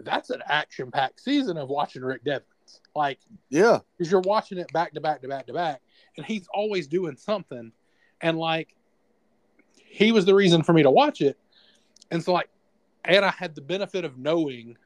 That's 0.00 0.30
an 0.30 0.42
action 0.46 0.90
packed 0.90 1.20
season 1.20 1.58
of 1.58 1.68
watching 1.68 2.00
Rick 2.00 2.24
Devens. 2.24 2.80
Like, 2.94 3.18
yeah, 3.50 3.80
because 3.98 4.10
you're 4.10 4.22
watching 4.22 4.56
it 4.56 4.72
back 4.72 4.94
to 4.94 5.02
back 5.02 5.20
to 5.20 5.28
back 5.28 5.48
to 5.48 5.52
back, 5.52 5.82
and 6.16 6.24
he's 6.24 6.48
always 6.54 6.86
doing 6.86 7.18
something. 7.18 7.72
And 8.20 8.38
like, 8.38 8.74
he 9.74 10.12
was 10.12 10.24
the 10.24 10.34
reason 10.34 10.62
for 10.62 10.72
me 10.72 10.82
to 10.82 10.90
watch 10.90 11.20
it. 11.20 11.38
And 12.10 12.22
so, 12.22 12.32
like, 12.32 12.48
and 13.04 13.24
I 13.24 13.30
had 13.30 13.54
the 13.54 13.60
benefit 13.60 14.04
of 14.04 14.18
knowing 14.18 14.76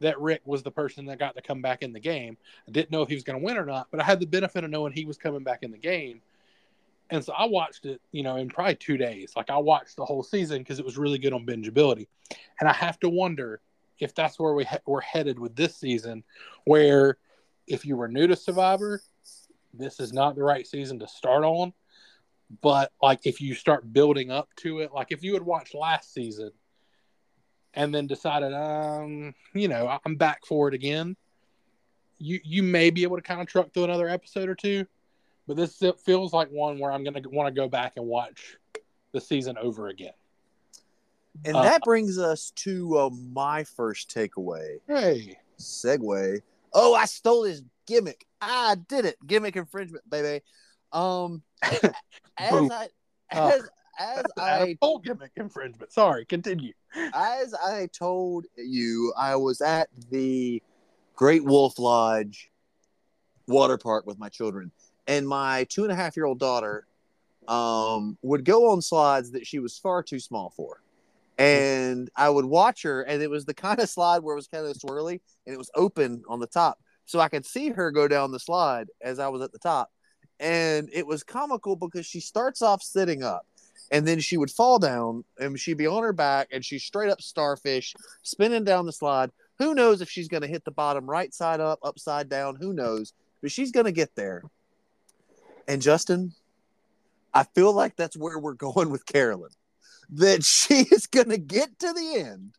that 0.00 0.20
Rick 0.20 0.42
was 0.44 0.62
the 0.62 0.70
person 0.70 1.06
that 1.06 1.18
got 1.18 1.36
to 1.36 1.42
come 1.42 1.62
back 1.62 1.82
in 1.82 1.92
the 1.92 2.00
game. 2.00 2.36
I 2.68 2.70
didn't 2.70 2.90
know 2.90 3.02
if 3.02 3.08
he 3.08 3.14
was 3.14 3.24
going 3.24 3.38
to 3.38 3.44
win 3.44 3.56
or 3.56 3.64
not, 3.64 3.88
but 3.90 4.00
I 4.00 4.04
had 4.04 4.20
the 4.20 4.26
benefit 4.26 4.64
of 4.64 4.70
knowing 4.70 4.92
he 4.92 5.04
was 5.04 5.16
coming 5.16 5.42
back 5.42 5.62
in 5.62 5.70
the 5.70 5.78
game. 5.78 6.20
And 7.10 7.24
so 7.24 7.32
I 7.32 7.44
watched 7.44 7.86
it, 7.86 8.00
you 8.10 8.22
know, 8.22 8.36
in 8.36 8.48
probably 8.48 8.74
two 8.74 8.96
days. 8.96 9.32
Like 9.36 9.50
I 9.50 9.58
watched 9.58 9.96
the 9.96 10.04
whole 10.04 10.22
season 10.22 10.58
because 10.58 10.78
it 10.78 10.84
was 10.84 10.98
really 10.98 11.18
good 11.18 11.32
on 11.32 11.46
bingeability. 11.46 12.08
And 12.60 12.68
I 12.68 12.72
have 12.72 12.98
to 13.00 13.08
wonder 13.08 13.60
if 13.98 14.14
that's 14.14 14.38
where 14.38 14.54
we 14.54 14.64
ha- 14.64 14.78
we're 14.86 15.00
headed 15.00 15.38
with 15.38 15.54
this 15.54 15.76
season, 15.76 16.24
where 16.64 17.18
if 17.66 17.84
you 17.84 17.96
were 17.96 18.08
new 18.08 18.26
to 18.26 18.36
Survivor, 18.36 19.02
this 19.74 20.00
is 20.00 20.12
not 20.12 20.34
the 20.34 20.42
right 20.42 20.66
season 20.66 20.98
to 20.98 21.08
start 21.08 21.44
on. 21.44 21.72
But 22.60 22.92
like 23.00 23.20
if 23.24 23.40
you 23.40 23.54
start 23.54 23.92
building 23.92 24.30
up 24.30 24.48
to 24.56 24.80
it, 24.80 24.92
like 24.92 25.08
if 25.10 25.22
you 25.22 25.32
had 25.34 25.42
watched 25.42 25.74
last 25.74 26.12
season 26.12 26.50
and 27.74 27.94
then 27.94 28.06
decided, 28.06 28.52
um, 28.52 29.34
you 29.54 29.68
know, 29.68 29.98
I'm 30.04 30.16
back 30.16 30.44
for 30.44 30.68
it 30.68 30.74
again, 30.74 31.16
you 32.18 32.40
you 32.44 32.62
may 32.62 32.90
be 32.90 33.04
able 33.04 33.16
to 33.16 33.22
kind 33.22 33.40
of 33.40 33.46
truck 33.46 33.72
through 33.72 33.84
another 33.84 34.08
episode 34.08 34.48
or 34.48 34.54
two. 34.54 34.86
But 35.46 35.56
this 35.56 35.82
feels 36.04 36.32
like 36.32 36.48
one 36.50 36.78
where 36.78 36.92
I'm 36.92 37.04
gonna 37.04 37.22
want 37.30 37.52
to 37.52 37.58
go 37.58 37.68
back 37.68 37.94
and 37.96 38.06
watch 38.06 38.56
the 39.12 39.20
season 39.20 39.56
over 39.58 39.88
again. 39.88 40.12
and 41.44 41.56
Uh, 41.56 41.62
that 41.62 41.82
brings 41.82 42.18
us 42.18 42.52
to 42.56 42.98
uh, 42.98 43.10
my 43.10 43.64
first 43.64 44.14
takeaway. 44.14 44.78
Hey, 44.86 45.38
Segue. 45.58 46.42
Oh, 46.74 46.94
I 46.94 47.06
stole 47.06 47.44
his 47.44 47.62
gimmick. 47.86 48.26
I 48.40 48.76
did 48.88 49.04
it. 49.04 49.16
Gimmick 49.26 49.56
infringement, 49.56 50.08
baby. 50.08 50.42
Um, 50.92 51.42
as. 51.62 52.70
I 52.70 52.88
Uh. 53.32 53.50
as 53.54 53.68
as 53.98 54.24
I 54.38 54.76
Cole 54.80 54.98
gimmick 54.98 55.32
infringement. 55.36 55.92
Sorry, 55.92 56.24
continue. 56.24 56.72
as 57.14 57.54
I 57.54 57.88
told 57.92 58.46
you, 58.56 59.12
I 59.16 59.36
was 59.36 59.60
at 59.60 59.88
the 60.10 60.62
Great 61.14 61.44
Wolf 61.44 61.78
Lodge 61.78 62.50
water 63.46 63.78
park 63.78 64.06
with 64.06 64.18
my 64.18 64.28
children, 64.28 64.72
and 65.06 65.26
my 65.26 65.64
two 65.64 65.84
and 65.84 65.92
a 65.92 65.94
half 65.94 66.16
year 66.16 66.26
old 66.26 66.38
daughter 66.38 66.86
um, 67.48 68.16
would 68.22 68.44
go 68.44 68.70
on 68.70 68.82
slides 68.82 69.32
that 69.32 69.46
she 69.46 69.58
was 69.58 69.78
far 69.78 70.02
too 70.02 70.20
small 70.20 70.52
for. 70.56 70.82
And 71.38 72.10
I 72.16 72.28
would 72.28 72.44
watch 72.44 72.82
her, 72.82 73.02
and 73.02 73.22
it 73.22 73.30
was 73.30 73.44
the 73.44 73.54
kind 73.54 73.80
of 73.80 73.88
slide 73.88 74.18
where 74.18 74.34
it 74.34 74.36
was 74.36 74.48
kind 74.48 74.66
of 74.66 74.76
swirly 74.76 75.20
and 75.46 75.54
it 75.54 75.58
was 75.58 75.70
open 75.74 76.22
on 76.28 76.40
the 76.40 76.46
top. 76.46 76.78
So 77.04 77.18
I 77.18 77.28
could 77.28 77.44
see 77.44 77.70
her 77.70 77.90
go 77.90 78.06
down 78.06 78.30
the 78.30 78.38
slide 78.38 78.88
as 79.00 79.18
I 79.18 79.28
was 79.28 79.42
at 79.42 79.50
the 79.50 79.58
top. 79.58 79.90
And 80.42 80.90
it 80.92 81.06
was 81.06 81.22
comical 81.22 81.76
because 81.76 82.04
she 82.04 82.18
starts 82.20 82.62
off 82.62 82.82
sitting 82.82 83.22
up 83.22 83.46
and 83.92 84.06
then 84.06 84.18
she 84.18 84.36
would 84.36 84.50
fall 84.50 84.80
down 84.80 85.22
and 85.38 85.58
she'd 85.58 85.76
be 85.76 85.86
on 85.86 86.02
her 86.02 86.12
back 86.12 86.48
and 86.50 86.64
she's 86.64 86.82
straight 86.82 87.10
up 87.10 87.22
starfish 87.22 87.94
spinning 88.24 88.64
down 88.64 88.84
the 88.84 88.92
slide. 88.92 89.30
Who 89.58 89.72
knows 89.74 90.00
if 90.00 90.10
she's 90.10 90.26
going 90.26 90.40
to 90.40 90.48
hit 90.48 90.64
the 90.64 90.72
bottom 90.72 91.08
right 91.08 91.32
side 91.32 91.60
up, 91.60 91.78
upside 91.84 92.28
down? 92.28 92.56
Who 92.56 92.72
knows? 92.72 93.12
But 93.40 93.52
she's 93.52 93.70
going 93.70 93.86
to 93.86 93.92
get 93.92 94.16
there. 94.16 94.42
And 95.68 95.80
Justin, 95.80 96.32
I 97.32 97.44
feel 97.44 97.72
like 97.72 97.94
that's 97.94 98.16
where 98.16 98.38
we're 98.38 98.54
going 98.54 98.90
with 98.90 99.06
Carolyn. 99.06 99.50
That 100.10 100.42
she 100.44 100.86
is 100.90 101.06
going 101.06 101.28
to 101.28 101.38
get 101.38 101.78
to 101.78 101.92
the 101.92 102.16
end 102.16 102.56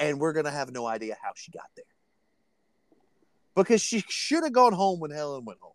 and 0.00 0.18
we're 0.18 0.32
going 0.32 0.46
to 0.46 0.50
have 0.50 0.72
no 0.72 0.86
idea 0.86 1.16
how 1.22 1.30
she 1.36 1.52
got 1.52 1.70
there. 1.76 1.84
Because 3.54 3.80
she 3.80 4.02
should 4.08 4.42
have 4.42 4.52
gone 4.52 4.72
home 4.72 5.00
when 5.00 5.10
Helen 5.10 5.44
went 5.44 5.60
home. 5.60 5.72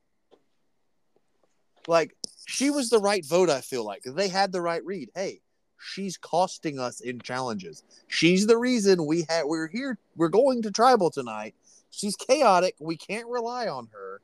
Like, 1.87 2.15
she 2.47 2.69
was 2.69 2.89
the 2.89 2.99
right 2.99 3.25
vote, 3.25 3.49
I 3.49 3.61
feel 3.61 3.85
like. 3.85 4.03
They 4.03 4.27
had 4.27 4.51
the 4.51 4.61
right 4.61 4.83
read. 4.85 5.09
Hey, 5.15 5.41
she's 5.79 6.17
costing 6.17 6.79
us 6.79 7.01
in 7.01 7.19
challenges. 7.19 7.83
She's 8.07 8.47
the 8.47 8.57
reason 8.57 9.05
we 9.05 9.25
had 9.29 9.45
we're 9.45 9.67
here. 9.67 9.97
We're 10.15 10.29
going 10.29 10.61
to 10.63 10.71
tribal 10.71 11.11
tonight. 11.11 11.55
She's 11.89 12.15
chaotic. 12.15 12.75
We 12.79 12.97
can't 12.97 13.27
rely 13.27 13.67
on 13.67 13.89
her. 13.91 14.21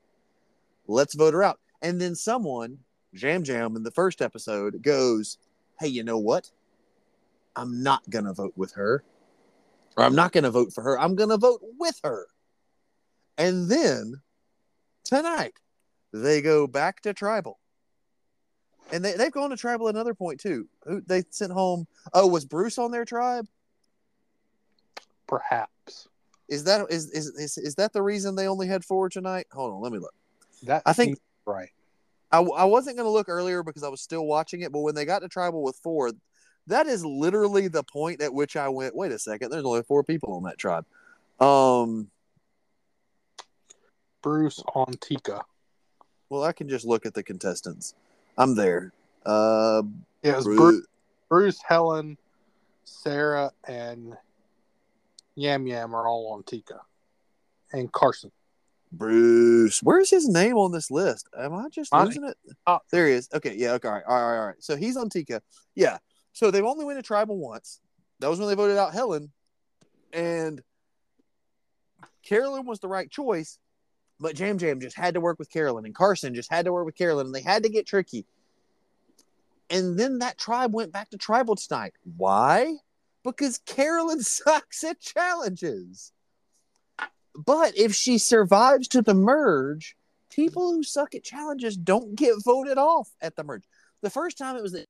Let's 0.88 1.16
vote 1.16 1.34
her 1.34 1.44
out. 1.44 1.60
And 1.82 2.00
then 2.02 2.16
someone, 2.16 2.80
Yam 3.12 3.44
Yam, 3.46 3.76
in 3.76 3.84
the 3.84 3.92
first 3.92 4.22
episode, 4.22 4.82
goes, 4.82 5.38
Hey, 5.80 5.88
you 5.88 6.04
know 6.04 6.18
what? 6.18 6.50
I'm 7.56 7.84
not 7.84 8.08
gonna 8.10 8.34
vote 8.34 8.54
with 8.56 8.74
her. 8.74 9.04
Or 9.96 10.04
I'm 10.04 10.16
not 10.16 10.32
gonna 10.32 10.52
vote 10.52 10.74
for 10.74 10.84
her. 10.84 11.00
I'm 11.00 11.16
gonna 11.16 11.38
vote 11.38 11.62
with 11.78 12.00
her. 12.04 12.28
And 13.38 13.70
then 13.70 14.22
tonight, 15.04 15.54
they 16.22 16.42
go 16.42 16.68
back 16.68 17.02
to 17.02 17.14
tribal. 17.14 17.60
And 18.92 19.04
they, 19.04 19.14
they've 19.14 19.32
gone 19.32 19.50
to 19.50 19.58
tribal 19.58 19.90
at 19.90 19.96
another 19.96 20.14
point 20.14 20.40
too. 20.40 20.68
Who 20.86 21.02
they 21.02 21.24
sent 21.30 21.52
home? 21.52 21.88
Oh, 22.14 22.28
was 22.28 22.46
Bruce 22.46 22.78
on 22.78 22.92
their 22.92 23.04
tribe? 23.06 23.48
Perhaps 25.28 26.08
Is 26.48 26.64
that 26.64 26.86
is 26.90 27.12
is 27.12 27.28
is, 27.36 27.58
is 27.58 27.76
that 27.76 27.92
the 27.92 28.02
reason 28.02 28.36
they 28.36 28.48
only 28.48 28.68
had 28.68 28.86
four 28.86 29.10
tonight? 29.10 29.48
Hold 29.52 29.74
on, 29.74 29.82
let 29.82 29.92
me 29.92 30.00
look. 30.00 30.14
that 30.64 30.84
I 30.86 30.94
think- 30.94 31.20
right. 31.46 31.70
I, 32.32 32.40
I 32.40 32.66
wasn't 32.66 32.98
going 32.98 33.06
to 33.08 33.12
look 33.12 33.30
earlier 33.30 33.64
because 33.64 33.84
I 33.84 33.88
was 33.88 34.02
still 34.02 34.26
watching 34.26 34.60
it, 34.62 34.72
but 34.74 34.80
when 34.82 34.96
they 34.96 35.06
got 35.06 35.20
to 35.20 35.30
tribal 35.30 35.64
with 35.64 35.78
four, 35.78 36.12
that 36.68 36.86
is 36.86 37.06
literally 37.06 37.70
the 37.70 37.84
point 37.84 38.22
at 38.22 38.34
which 38.34 38.58
I 38.58 38.68
went. 38.68 38.96
Wait 38.96 39.14
a 39.14 39.20
second, 39.20 39.50
there's 39.50 39.64
only 39.64 39.84
four 39.84 40.04
people 40.04 40.34
on 40.34 40.44
that 40.44 40.58
tribe. 40.58 40.86
Um, 41.40 42.10
Bruce 44.22 44.62
on 44.76 44.94
Tika. 45.00 45.42
Well, 46.30 46.44
I 46.44 46.52
can 46.52 46.68
just 46.70 46.86
look 46.86 47.06
at 47.06 47.14
the 47.14 47.24
contestants. 47.24 47.96
I'm 48.38 48.56
there. 48.56 48.92
Uh, 49.26 49.84
Yeah, 50.24 50.34
it 50.34 50.36
was 50.38 50.46
Bru- 50.46 50.56
Bruce, 50.58 50.86
Bruce, 51.30 51.62
Helen, 51.68 52.18
Sarah, 52.84 53.52
and 53.68 54.16
Yam 55.36 55.68
Yam 55.68 55.94
are 55.96 56.08
all 56.08 56.34
on 56.34 56.44
Tika, 56.44 56.82
and 57.74 57.92
Carson. 57.92 58.32
Bruce. 58.92 59.82
Where's 59.84 60.10
his 60.10 60.30
name 60.30 60.56
on 60.56 60.72
this 60.72 60.90
list? 60.90 61.28
Am 61.38 61.54
I 61.54 61.68
just 61.70 61.94
I- 61.94 62.04
losing 62.06 62.24
it? 62.24 62.38
uh, 62.66 62.80
there 62.92 63.08
he 63.08 63.14
is. 63.14 63.28
Okay, 63.34 63.54
yeah, 63.56 63.74
okay, 63.74 63.88
all 63.90 63.94
right, 63.96 64.04
all 64.08 64.16
right, 64.30 64.40
all 64.40 64.48
right. 64.48 64.64
So 64.64 64.76
he's 64.78 64.96
on 64.98 65.10
Tika. 65.10 65.42
Yeah. 65.76 65.98
So 66.32 66.52
they've 66.52 66.64
only 66.64 66.86
went 66.86 66.98
to 67.00 67.04
tribal 67.04 67.38
once. 67.38 67.82
That 68.20 68.30
was 68.30 68.40
when 68.40 68.48
they 68.48 68.56
voted 68.56 68.78
out 68.78 68.94
Helen. 68.94 69.32
And 70.14 70.62
Carolyn 72.24 72.66
was 72.66 72.80
the 72.80 72.88
right 72.88 73.10
choice, 73.10 73.60
but 74.20 74.40
Yam 74.40 74.58
Yam 74.60 74.80
just 74.80 74.98
had 74.98 75.14
to 75.14 75.22
work 75.22 75.40
with 75.40 75.52
Carolyn, 75.52 75.86
and 75.86 75.96
Carson 75.96 76.34
just 76.34 76.52
had 76.52 76.66
to 76.66 76.74
work 76.74 76.86
with 76.86 76.96
Carolyn, 76.96 77.28
and 77.28 77.36
they 77.36 77.42
had 77.42 77.64
to 77.64 77.70
get 77.70 77.86
tricky. 77.86 78.26
And 79.70 80.00
then 80.00 80.20
that 80.20 80.38
tribe 80.38 80.74
went 80.74 80.92
back 80.92 81.10
to 81.10 81.18
tribal 81.18 81.56
tonight. 81.56 81.94
Why? 82.16 82.76
Because 83.24 83.60
Carolyn 83.60 84.22
sucks 84.24 84.84
at 84.84 85.00
challenges. 85.00 86.12
But 87.36 87.78
if 87.78 87.94
she 87.94 88.18
survives 88.18 88.88
to 88.90 89.02
the 89.02 89.14
merge, 89.14 89.96
people 90.32 90.72
who 90.72 90.84
suck 90.84 91.14
at 91.14 91.24
challenges 91.24 91.78
don't 91.78 92.16
get 92.16 92.36
voted 92.44 92.78
off 92.78 93.10
at 93.22 93.36
the 93.36 93.44
merge. 93.44 93.64
The 94.02 94.10
first 94.10 94.38
time 94.38 94.56
it 94.56 94.64
was 94.64 94.72
that 94.72 94.88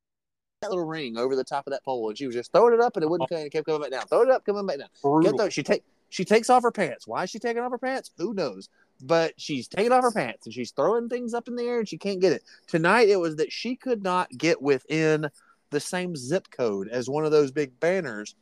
little 0.63 0.85
ring 0.85 1.17
over 1.17 1.35
the 1.35 1.43
top 1.43 1.67
of 1.67 1.71
that 1.71 1.83
pole, 1.83 2.07
and 2.09 2.17
she 2.17 2.25
was 2.25 2.35
just 2.35 2.51
throwing 2.51 2.73
it 2.73 2.79
up, 2.79 2.95
and 2.95 3.03
it 3.03 3.09
wouldn't 3.09 3.29
come, 3.29 3.39
it 3.39 3.51
kept 3.51 3.65
coming 3.65 3.81
back 3.81 3.91
down. 3.91 4.07
Throw 4.07 4.21
it 4.21 4.29
up, 4.29 4.45
coming 4.45 4.65
back 4.65 4.79
down. 4.79 4.87
Get 4.93 5.01
Brutal. 5.01 5.37
those. 5.37 5.53
She 5.53 5.63
take 5.63 5.83
she 6.09 6.23
takes 6.23 6.49
off 6.49 6.63
her 6.63 6.71
pants. 6.71 7.07
Why 7.07 7.23
is 7.23 7.29
she 7.29 7.39
taking 7.39 7.61
off 7.61 7.71
her 7.71 7.77
pants? 7.77 8.11
Who 8.17 8.33
knows? 8.33 8.69
But 9.01 9.33
she's 9.38 9.67
taking 9.67 9.91
off 9.91 10.03
her 10.03 10.12
pants 10.12 10.45
and 10.45 10.53
she's 10.53 10.71
throwing 10.71 11.10
things 11.10 11.33
up 11.33 11.47
in 11.47 11.55
the 11.55 11.63
air 11.63 11.79
and 11.79 11.88
she 11.88 11.97
can't 11.97 12.19
get 12.19 12.33
it. 12.33 12.43
Tonight 12.65 13.10
it 13.10 13.19
was 13.19 13.36
that 13.36 13.51
she 13.51 13.75
could 13.75 14.01
not 14.03 14.29
get 14.31 14.62
within 14.62 15.29
the 15.69 15.79
same 15.79 16.15
zip 16.15 16.49
code 16.49 16.88
as 16.88 17.10
one 17.10 17.25
of 17.25 17.31
those 17.31 17.51
big 17.51 17.79
banners 17.79 18.36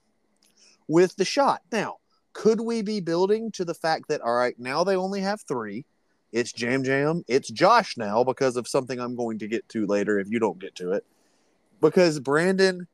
with 0.88 1.16
the 1.18 1.26
shot. 1.26 1.62
Now, 1.72 1.98
could 2.34 2.62
we 2.62 2.82
be 2.82 3.00
building 3.00 3.52
to 3.54 3.66
the 3.66 3.74
fact 3.74 4.08
that 4.10 4.22
all 4.22 4.36
right, 4.36 4.58
now 4.60 4.84
they 4.84 4.96
only 4.96 5.22
have 5.22 5.42
three? 5.42 5.86
It's 6.32 6.60
Yam 6.62 6.84
Yam, 6.84 7.24
it's 7.28 7.50
Josh 7.50 7.98
now 7.98 8.24
because 8.24 8.58
of 8.58 8.68
something 8.68 9.00
I'm 9.00 9.16
going 9.16 9.40
to 9.40 9.48
get 9.48 9.68
to 9.70 9.86
later 9.86 10.20
if 10.20 10.30
you 10.30 10.40
don't 10.40 10.60
get 10.60 10.76
to 10.76 10.92
it. 10.92 11.06
Because 11.82 12.20
Brandon 12.20 12.88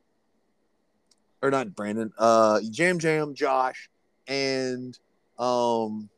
or 1.42 1.50
not 1.50 1.74
Brandon, 1.74 2.12
uh 2.18 2.60
Yam 2.62 2.98
Yam, 3.00 3.34
Josh, 3.34 3.90
and 4.28 4.98
um 5.38 6.08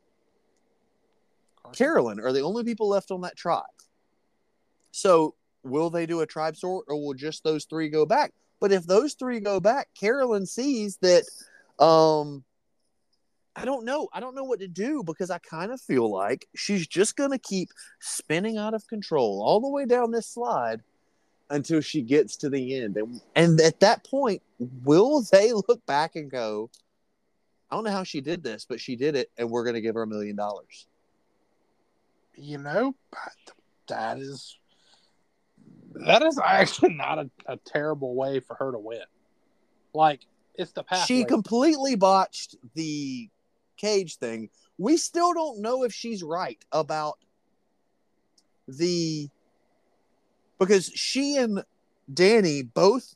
Carolyn 1.73 2.19
are 2.19 2.31
the 2.31 2.41
only 2.41 2.63
people 2.63 2.87
left 2.87 3.11
on 3.11 3.21
that 3.21 3.35
tribe. 3.35 3.63
So 4.91 5.35
will 5.63 5.89
they 5.89 6.05
do 6.05 6.21
a 6.21 6.25
tribe 6.25 6.55
sort 6.55 6.85
or 6.87 6.95
will 6.95 7.13
just 7.13 7.43
those 7.43 7.65
three 7.65 7.89
go 7.89 8.05
back? 8.05 8.33
But 8.59 8.71
if 8.71 8.85
those 8.85 9.13
three 9.13 9.39
go 9.39 9.59
back, 9.59 9.89
Carolyn 9.99 10.45
sees 10.45 10.97
that 10.97 11.23
um 11.83 12.43
I 13.57 13.63
don't 13.63 13.85
know. 13.85 14.09
I 14.11 14.19
don't 14.19 14.35
know 14.35 14.43
what 14.43 14.59
to 14.59 14.67
do 14.67 15.01
because 15.03 15.31
I 15.31 15.37
kind 15.37 15.71
of 15.71 15.79
feel 15.79 16.11
like 16.11 16.45
she's 16.55 16.85
just 16.87 17.15
going 17.15 17.31
to 17.31 17.37
keep 17.37 17.69
spinning 18.01 18.57
out 18.57 18.73
of 18.73 18.85
control 18.87 19.41
all 19.41 19.61
the 19.61 19.69
way 19.69 19.85
down 19.85 20.11
this 20.11 20.27
slide 20.27 20.81
until 21.49 21.79
she 21.79 22.01
gets 22.01 22.35
to 22.37 22.49
the 22.49 22.75
end. 22.75 22.97
And, 22.97 23.21
and 23.35 23.61
at 23.61 23.79
that 23.79 24.03
point, 24.03 24.41
will 24.83 25.21
they 25.31 25.53
look 25.53 25.85
back 25.85 26.17
and 26.17 26.29
go, 26.29 26.69
I 27.71 27.75
don't 27.75 27.85
know 27.85 27.91
how 27.91 28.03
she 28.03 28.19
did 28.19 28.43
this, 28.43 28.65
but 28.67 28.81
she 28.81 28.95
did 28.97 29.15
it, 29.15 29.31
and 29.37 29.49
we're 29.49 29.63
going 29.63 29.75
to 29.75 29.81
give 29.81 29.95
her 29.95 30.03
a 30.03 30.07
million 30.07 30.35
dollars? 30.35 30.87
You 32.37 32.57
know, 32.57 32.95
that 33.87 34.17
is 34.17 34.57
that 35.95 36.21
is 36.21 36.39
actually 36.43 36.93
not 36.95 37.19
a, 37.19 37.29
a 37.47 37.57
terrible 37.57 38.15
way 38.15 38.39
for 38.39 38.55
her 38.55 38.71
to 38.71 38.79
win. 38.79 39.03
Like 39.93 40.21
it's 40.55 40.71
the 40.71 40.83
pathway. 40.83 41.05
She 41.05 41.25
completely 41.25 41.95
botched 41.95 42.55
the 42.73 43.29
cage 43.77 44.17
thing. 44.17 44.49
We 44.77 44.97
still 44.97 45.33
don't 45.33 45.61
know 45.61 45.83
if 45.83 45.93
she's 45.93 46.23
right 46.23 46.63
about 46.71 47.17
the 48.67 49.29
because 50.59 50.87
she 50.87 51.37
and 51.37 51.63
Danny 52.13 52.63
both 52.63 53.15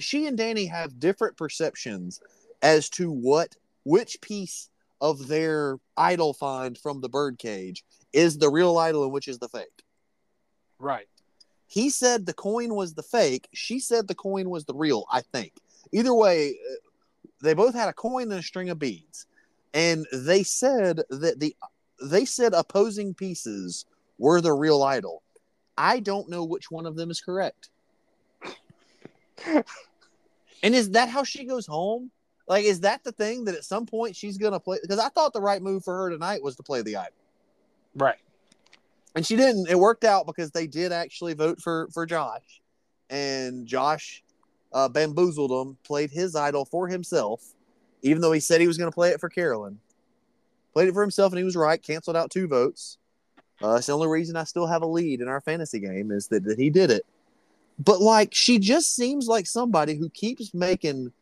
she 0.00 0.26
and 0.26 0.36
Danny 0.36 0.66
have 0.66 0.98
different 0.98 1.36
perceptions 1.36 2.20
as 2.62 2.88
to 2.90 3.10
what 3.10 3.56
which 3.84 4.20
piece 4.20 4.68
of 5.00 5.28
their 5.28 5.78
idol 5.96 6.32
find 6.32 6.78
from 6.78 7.00
the 7.00 7.08
bird 7.08 7.38
cage 7.38 7.84
is 8.16 8.38
the 8.38 8.48
real 8.48 8.78
idol 8.78 9.04
and 9.04 9.12
which 9.12 9.28
is 9.28 9.38
the 9.38 9.48
fake. 9.48 9.84
right. 10.78 11.06
He 11.68 11.90
said 11.90 12.24
the 12.24 12.32
coin 12.32 12.74
was 12.74 12.94
the 12.94 13.02
fake. 13.02 13.48
She 13.52 13.78
said 13.78 14.08
the 14.08 14.14
coin 14.14 14.48
was 14.48 14.64
the 14.64 14.74
real, 14.74 15.04
I 15.10 15.20
think. 15.20 15.52
Either 15.92 16.14
way, 16.14 16.50
uh, 16.50 16.76
they 17.42 17.54
both 17.54 17.74
had 17.74 17.88
a 17.88 17.92
coin 17.92 18.30
and 18.30 18.40
a 18.40 18.42
string 18.42 18.70
of 18.70 18.78
beads. 18.78 19.26
And 19.74 20.06
they 20.12 20.42
said 20.42 21.02
that 21.10 21.38
the 21.38 21.54
they 22.00 22.24
said 22.24 22.54
opposing 22.54 23.14
pieces 23.14 23.84
were 24.18 24.40
the 24.40 24.52
real 24.52 24.82
idol. 24.82 25.22
I 25.76 26.00
don't 26.00 26.30
know 26.30 26.44
which 26.44 26.70
one 26.70 26.86
of 26.86 26.96
them 26.96 27.10
is 27.10 27.20
correct. 27.20 27.68
and 30.62 30.74
is 30.74 30.90
that 30.90 31.10
how 31.10 31.24
she 31.24 31.44
goes 31.44 31.66
home? 31.66 32.10
Like, 32.48 32.64
is 32.64 32.80
that 32.80 33.02
the 33.02 33.12
thing 33.12 33.44
that 33.44 33.56
at 33.56 33.64
some 33.64 33.86
point 33.86 34.16
she's 34.16 34.38
gonna 34.38 34.60
play? 34.60 34.78
Because 34.80 35.00
I 35.00 35.08
thought 35.08 35.32
the 35.32 35.42
right 35.42 35.60
move 35.60 35.84
for 35.84 35.94
her 35.94 36.10
tonight 36.10 36.42
was 36.42 36.56
to 36.56 36.62
play 36.62 36.80
the 36.80 36.96
idol 36.96 37.12
Right. 37.96 38.18
and 39.14 39.26
she 39.26 39.36
didn't. 39.36 39.68
It 39.68 39.78
worked 39.78 40.04
out 40.04 40.26
because 40.26 40.50
they 40.50 40.66
did 40.66 40.92
actually 40.92 41.34
vote 41.34 41.60
for 41.60 41.88
for 41.92 42.06
Josh, 42.06 42.60
and 43.10 43.66
Josh 43.66 44.22
uh, 44.72 44.88
bamboozled 44.88 45.50
him, 45.50 45.78
played 45.84 46.10
his 46.10 46.36
idol 46.36 46.64
for 46.64 46.86
himself, 46.88 47.42
even 48.02 48.20
though 48.20 48.32
he 48.32 48.40
said 48.40 48.60
he 48.60 48.66
was 48.66 48.76
going 48.76 48.90
to 48.90 48.94
play 48.94 49.10
it 49.10 49.20
for 49.20 49.28
Carolyn. 49.28 49.78
Played 50.74 50.88
it 50.88 50.92
for 50.92 51.00
himself, 51.00 51.32
and 51.32 51.38
he 51.38 51.44
was 51.44 51.56
right. 51.56 51.82
Canceled 51.82 52.16
out 52.16 52.30
two 52.30 52.46
votes. 52.46 52.98
Uh, 53.62 53.74
that's 53.74 53.86
the 53.86 53.94
only 53.94 54.08
reason 54.08 54.36
I 54.36 54.44
still 54.44 54.66
have 54.66 54.82
a 54.82 54.86
lead 54.86 55.22
in 55.22 55.28
our 55.28 55.40
fantasy 55.40 55.80
game 55.80 56.10
is 56.10 56.28
that, 56.28 56.44
that 56.44 56.58
he 56.58 56.68
did 56.68 56.90
it. 56.90 57.06
But 57.78 58.02
like, 58.02 58.34
she 58.34 58.58
just 58.58 58.94
seems 58.94 59.26
like 59.26 59.46
somebody 59.46 59.94
who 59.96 60.10
keeps 60.10 60.52
making 60.52 61.12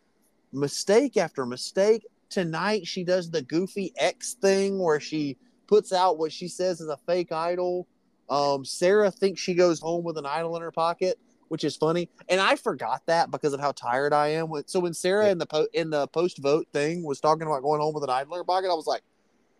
mistake 0.53 1.17
after 1.17 1.47
mistake. 1.47 2.05
Tonight, 2.31 2.89
she 2.89 3.05
does 3.05 3.31
the 3.31 3.43
goofy 3.43 3.93
X 3.97 4.35
thing 4.35 4.81
where 4.81 4.99
she 4.99 5.37
puts 5.75 5.93
out 5.93 6.19
what 6.19 6.31
she 6.31 6.47
says 6.47 6.81
is 6.81 6.89
a 6.89 6.97
fake 6.99 7.33
idol. 7.33 7.89
Um, 8.31 8.65
Sarah 8.65 9.11
thinks 9.11 9.41
she 9.41 9.55
goes 9.55 9.81
home 9.81 10.05
with 10.05 10.17
an 10.17 10.25
idol 10.25 10.55
in 10.55 10.63
her 10.63 10.71
pocket, 10.71 11.19
which 11.49 11.65
is 11.65 11.75
funny. 11.75 12.09
And 12.29 12.41
I 12.41 12.55
forgot 12.55 13.03
that 13.07 13.33
because 13.33 13.53
of 13.53 13.61
how 13.61 13.73
tired 13.73 14.13
I 14.13 14.29
am. 14.29 14.53
So 14.67 14.79
when 14.79 14.95
Sarah 14.95 15.31
in 15.31 15.39
the 15.39 15.47
po- 15.47 15.67
in 15.73 15.91
the 15.91 16.07
post 16.09 16.39
vote 16.39 16.69
thing 16.73 17.03
was 17.03 17.21
talking 17.21 17.43
about 17.43 17.63
going 17.63 17.81
home 17.81 17.93
with 17.93 18.05
an 18.05 18.11
idol 18.11 18.35
in 18.35 18.39
her 18.39 18.45
pocket, 18.45 18.71
I 18.71 18.75
was 18.75 18.87
like, 18.87 19.03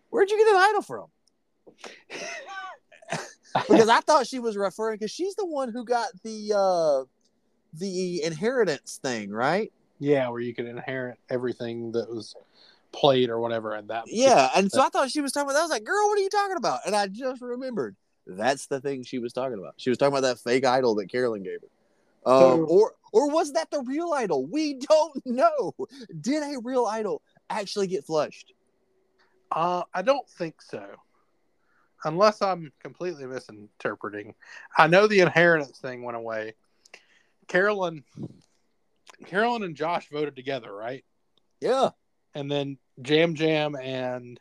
"Where'd 0.09 0.31
you 0.31 0.37
get 0.37 0.47
an 0.47 0.55
idol 0.55 0.81
from?" 0.81 1.07
because 3.67 3.89
I 3.89 3.99
thought 3.99 4.25
she 4.25 4.39
was 4.39 4.55
referring 4.55 4.95
because 4.95 5.11
she's 5.11 5.35
the 5.35 5.45
one 5.45 5.73
who 5.73 5.83
got 5.83 6.07
the 6.23 6.53
uh 6.55 7.03
the 7.73 8.23
inheritance 8.23 8.99
thing, 9.03 9.31
right? 9.31 9.69
Yeah, 9.99 10.29
where 10.29 10.39
you 10.39 10.55
could 10.55 10.65
inherit 10.65 11.19
everything 11.29 11.91
that 11.91 12.09
was 12.09 12.35
played 12.95 13.29
or 13.29 13.39
whatever, 13.39 13.73
and 13.73 13.89
that 13.89 14.05
Yeah, 14.07 14.49
and 14.55 14.71
so 14.71 14.81
I 14.81 14.89
thought 14.89 15.11
she 15.11 15.21
was 15.21 15.31
talking 15.31 15.45
about 15.49 15.53
that. 15.53 15.59
I 15.59 15.63
was 15.63 15.71
like, 15.71 15.83
"Girl, 15.83 16.07
what 16.07 16.17
are 16.17 16.21
you 16.21 16.29
talking 16.29 16.57
about?" 16.57 16.79
And 16.85 16.95
I 16.95 17.07
just 17.07 17.41
remembered 17.41 17.95
that's 18.27 18.67
the 18.67 18.79
thing 18.81 19.03
she 19.03 19.19
was 19.19 19.33
talking 19.33 19.59
about. 19.59 19.75
She 19.77 19.89
was 19.89 19.97
talking 19.97 20.13
about 20.17 20.27
that 20.27 20.39
fake 20.39 20.65
idol 20.65 20.95
that 20.95 21.07
Carolyn 21.07 21.43
gave 21.43 21.59
her. 21.61 22.31
Um, 22.31 22.41
So- 22.41 22.65
or 22.65 22.93
or 23.11 23.29
was 23.29 23.53
that 23.53 23.69
the 23.71 23.81
real 23.81 24.11
idol? 24.13 24.45
We 24.45 24.75
don't 24.75 25.21
know. 25.25 25.73
Did 26.21 26.43
a 26.43 26.59
real 26.63 26.85
idol 26.85 27.21
actually 27.49 27.87
get 27.87 28.05
flushed? 28.05 28.53
Uh, 29.51 29.83
I 29.93 30.01
don't 30.01 30.27
think 30.27 30.61
so, 30.61 30.83
unless 32.03 32.41
I'm 32.41 32.73
completely 32.81 33.25
misinterpreting. 33.27 34.33
I 34.77 34.87
know 34.87 35.05
the 35.07 35.19
inheritance 35.19 35.77
thing 35.77 36.03
went 36.03 36.17
away. 36.17 36.55
Carolyn, 37.47 38.03
Carolyn 39.27 39.63
and 39.63 39.75
Josh 39.75 40.09
voted 40.09 40.35
together, 40.35 40.73
right? 40.73 41.05
Yeah. 41.61 41.89
And 42.33 42.51
then 42.51 42.77
Yam 43.03 43.35
Yam 43.35 43.75
and 43.75 44.39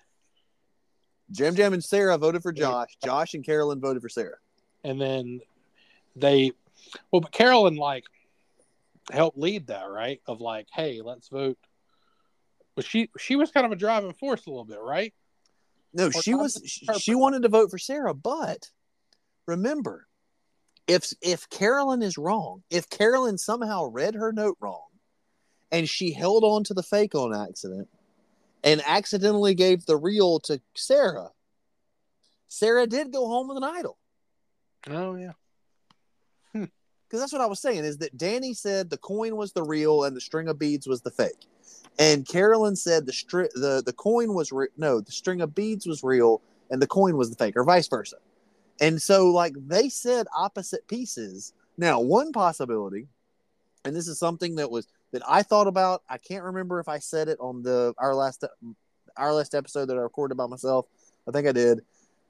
Yam 1.30 1.54
Yam 1.56 1.72
and 1.72 1.84
Sarah 1.84 2.18
voted 2.18 2.42
for 2.42 2.52
Josh. 2.52 2.96
Josh 3.04 3.34
and 3.34 3.44
Carolyn 3.44 3.80
voted 3.80 4.02
for 4.02 4.08
Sarah. 4.08 4.36
and 4.84 5.00
then 5.00 5.40
they, 6.16 6.52
well, 7.10 7.20
but 7.20 7.32
Carolyn 7.32 7.76
like 7.76 8.04
helped 9.10 9.36
lead 9.38 9.66
that, 9.68 9.84
right? 9.90 10.20
Of 10.26 10.40
like, 10.40 10.68
hey, 10.72 11.00
let's 11.02 11.28
vote. 11.28 11.58
But 12.76 12.84
she 12.84 13.08
she 13.18 13.36
was 13.36 13.50
kind 13.50 13.66
of 13.66 13.72
a 13.72 13.76
driving 13.76 14.12
force 14.14 14.46
a 14.46 14.50
little 14.50 14.64
bit, 14.64 14.80
right? 14.80 15.12
No, 15.92 16.06
Or 16.08 16.12
she 16.22 16.34
was 16.34 16.54
the 16.54 16.66
she, 16.68 16.86
purpose. 16.86 17.02
she 17.02 17.14
wanted 17.14 17.42
to 17.42 17.48
vote 17.48 17.70
for 17.70 17.78
Sarah, 17.78 18.14
but 18.14 18.70
remember, 19.46 20.06
if 20.86 21.12
if 21.22 21.48
Carolyn 21.50 22.02
is 22.02 22.18
wrong, 22.18 22.62
if 22.70 22.88
Carolyn 22.90 23.38
somehow 23.38 23.86
read 23.86 24.14
her 24.16 24.32
note 24.32 24.56
wrong, 24.60 24.86
and 25.70 25.88
she 25.88 26.12
held 26.12 26.42
on 26.44 26.64
to 26.64 26.74
the 26.74 26.82
fake 26.82 27.14
on 27.14 27.32
accident, 27.34 27.88
and 28.64 28.82
accidentally 28.86 29.54
gave 29.54 29.84
the 29.84 29.96
real 29.96 30.40
to 30.40 30.60
Sarah, 30.74 31.30
Sarah 32.48 32.86
did 32.86 33.12
go 33.12 33.28
home 33.28 33.46
with 33.46 33.58
an 33.58 33.64
idol. 33.64 33.98
Oh 34.88 35.14
yeah. 35.14 35.32
Hmm. 36.52 36.64
because 37.06 37.20
that's 37.20 37.32
what 37.32 37.42
I 37.42 37.46
was 37.46 37.60
saying 37.60 37.84
is 37.84 37.98
that 37.98 38.16
Danny 38.16 38.54
said 38.54 38.90
the 38.90 38.96
coin 38.98 39.36
was 39.36 39.52
the 39.52 39.62
real 39.62 40.04
and 40.04 40.16
the 40.16 40.20
string 40.20 40.48
of 40.48 40.58
beads 40.58 40.86
was 40.86 41.02
the 41.02 41.10
fake, 41.10 41.46
and 41.98 42.26
Carolyn 42.26 42.76
said 42.76 43.06
the 43.06 43.12
stri- 43.12 43.52
the 43.54 43.82
the 43.84 43.92
coin 43.92 44.34
was 44.34 44.50
re- 44.50 44.68
no 44.76 45.00
the 45.00 45.12
string 45.12 45.40
of 45.40 45.54
beads 45.54 45.86
was 45.86 46.02
real 46.02 46.42
and 46.70 46.80
the 46.80 46.86
coin 46.86 47.16
was 47.16 47.30
the 47.30 47.36
fake 47.36 47.56
or 47.56 47.64
vice 47.64 47.88
versa, 47.88 48.16
and 48.80 49.00
so 49.00 49.30
like 49.30 49.54
they 49.66 49.88
said 49.88 50.26
opposite 50.36 50.86
pieces. 50.88 51.52
Now 51.76 52.00
one 52.00 52.30
possibility, 52.30 53.08
and 53.84 53.96
this 53.96 54.06
is 54.06 54.18
something 54.18 54.54
that 54.56 54.70
was 54.70 54.86
that 55.14 55.22
I 55.28 55.42
thought 55.42 55.66
about. 55.68 56.02
I 56.08 56.18
can't 56.18 56.44
remember 56.44 56.80
if 56.80 56.88
I 56.88 56.98
said 56.98 57.28
it 57.28 57.38
on 57.40 57.62
the 57.62 57.94
our 57.98 58.14
last 58.14 58.44
our 59.16 59.32
last 59.32 59.54
episode 59.54 59.86
that 59.86 59.96
I 59.96 60.00
recorded 60.00 60.36
by 60.36 60.46
myself. 60.46 60.86
I 61.26 61.30
think 61.30 61.46
I 61.46 61.52
did. 61.52 61.80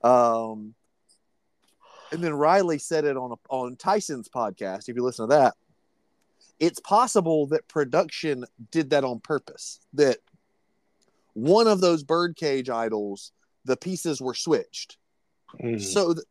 Um, 0.02 0.74
and 2.12 2.22
then 2.22 2.34
Riley 2.34 2.78
said 2.78 3.06
it 3.06 3.16
on 3.16 3.32
a, 3.32 3.36
on 3.48 3.76
Tyson's 3.76 4.28
podcast. 4.28 4.88
If 4.88 4.96
you 4.96 5.02
listen 5.02 5.28
to 5.28 5.34
that, 5.34 5.54
it's 6.60 6.78
possible 6.80 7.46
that 7.48 7.66
production 7.68 8.44
did 8.70 8.90
that 8.90 9.02
on 9.02 9.18
purpose. 9.18 9.80
That 9.94 10.18
one 11.32 11.66
of 11.66 11.80
those 11.80 12.02
birdcage 12.04 12.68
idols, 12.68 13.32
the 13.64 13.76
pieces 13.78 14.20
were 14.20 14.34
switched, 14.34 14.98
Mhm. 15.60 15.80
so 15.82 16.12
th- 16.14 16.26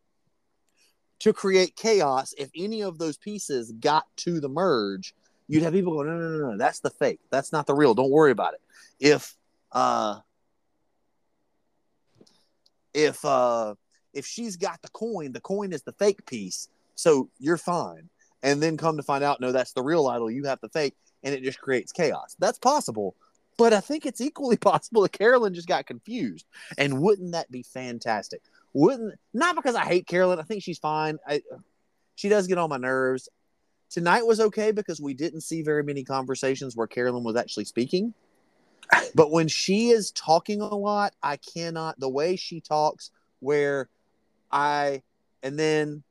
to 1.20 1.34
create 1.34 1.76
chaos. 1.76 2.34
If 2.38 2.52
any 2.56 2.82
of 2.84 3.00
those 3.00 3.18
pieces 3.18 3.72
got 3.80 4.06
to 4.18 4.40
the 4.40 4.50
merge, 4.50 5.16
you'd 5.48 5.64
have 5.64 5.74
people 5.74 5.94
go, 5.94 6.04
no, 6.04 6.18
no, 6.18 6.30
no, 6.30 6.52
no, 6.52 6.58
that's 6.58 6.80
the 6.80 6.90
fake. 6.90 7.20
That's 7.32 7.52
not 7.52 7.68
the 7.68 7.76
real. 7.76 7.94
Don't 7.94 8.12
worry 8.12 8.32
about 8.32 8.54
it. 8.54 8.62
If 9.00 9.36
uh, 9.72 10.20
if 12.94 13.24
uh, 13.26 13.76
if 14.14 14.26
she's 14.26 14.56
got 14.58 14.82
the 14.82 14.90
coin, 14.90 15.32
the 15.32 15.42
coin 15.42 15.74
is 15.74 15.84
the 15.84 15.94
fake 15.94 16.26
piece, 16.26 16.70
so 16.96 17.30
you're 17.40 17.58
fine. 17.58 18.10
And 18.44 18.62
then 18.62 18.76
come 18.76 18.98
to 18.98 19.04
find 19.04 19.24
out, 19.24 19.40
no, 19.40 19.54
that's 19.54 19.72
the 19.72 19.82
real 19.82 20.06
idol. 20.08 20.30
You 20.30 20.44
have 20.46 20.60
the 20.60 20.68
fake, 20.70 20.96
and 21.24 21.34
it 21.34 21.44
just 21.44 21.62
creates 21.62 21.94
chaos. 21.94 22.36
That's 22.40 22.60
possible, 22.60 23.16
but 23.58 23.74
I 23.74 23.80
think 23.80 24.06
it's 24.06 24.22
equally 24.22 24.58
possible 24.72 25.02
that 25.04 25.12
Carolyn 25.12 25.54
just 25.54 25.68
got 25.68 25.86
confused. 25.86 26.46
And 26.78 27.02
wouldn't 27.02 27.32
that 27.34 27.52
be 27.52 27.64
fantastic? 27.64 28.42
Wouldn't 28.74 29.16
not 29.34 29.56
because 29.56 29.76
I 29.76 29.86
hate 29.86 30.08
Carolyn. 30.08 30.40
I 30.40 30.44
think 30.44 30.64
she's 30.64 30.80
fine. 30.80 31.20
I, 31.28 31.42
she 32.16 32.30
does 32.30 32.48
get 32.48 32.58
on 32.58 32.70
my 32.70 32.78
nerves. 32.78 33.30
Tonight 33.94 34.26
was 34.26 34.40
okay 34.40 34.72
because 34.72 35.00
we 35.00 35.14
didn't 35.14 35.42
see 35.42 35.62
very 35.62 35.84
many 35.84 36.04
conversations 36.04 36.76
where 36.76 36.88
Carolyn 36.88 37.24
was 37.24 37.36
actually 37.36 37.66
speaking. 37.66 38.14
But 39.16 39.30
when 39.30 39.48
she 39.48 39.90
is 39.90 40.10
talking 40.12 40.60
a 40.62 40.74
lot, 40.74 41.14
I 41.22 41.38
cannot. 41.38 42.00
The 42.00 42.10
way 42.10 42.36
she 42.36 42.60
talks, 42.60 43.12
where 43.40 43.88
I 44.52 45.04
and 45.44 45.60
then 45.60 46.02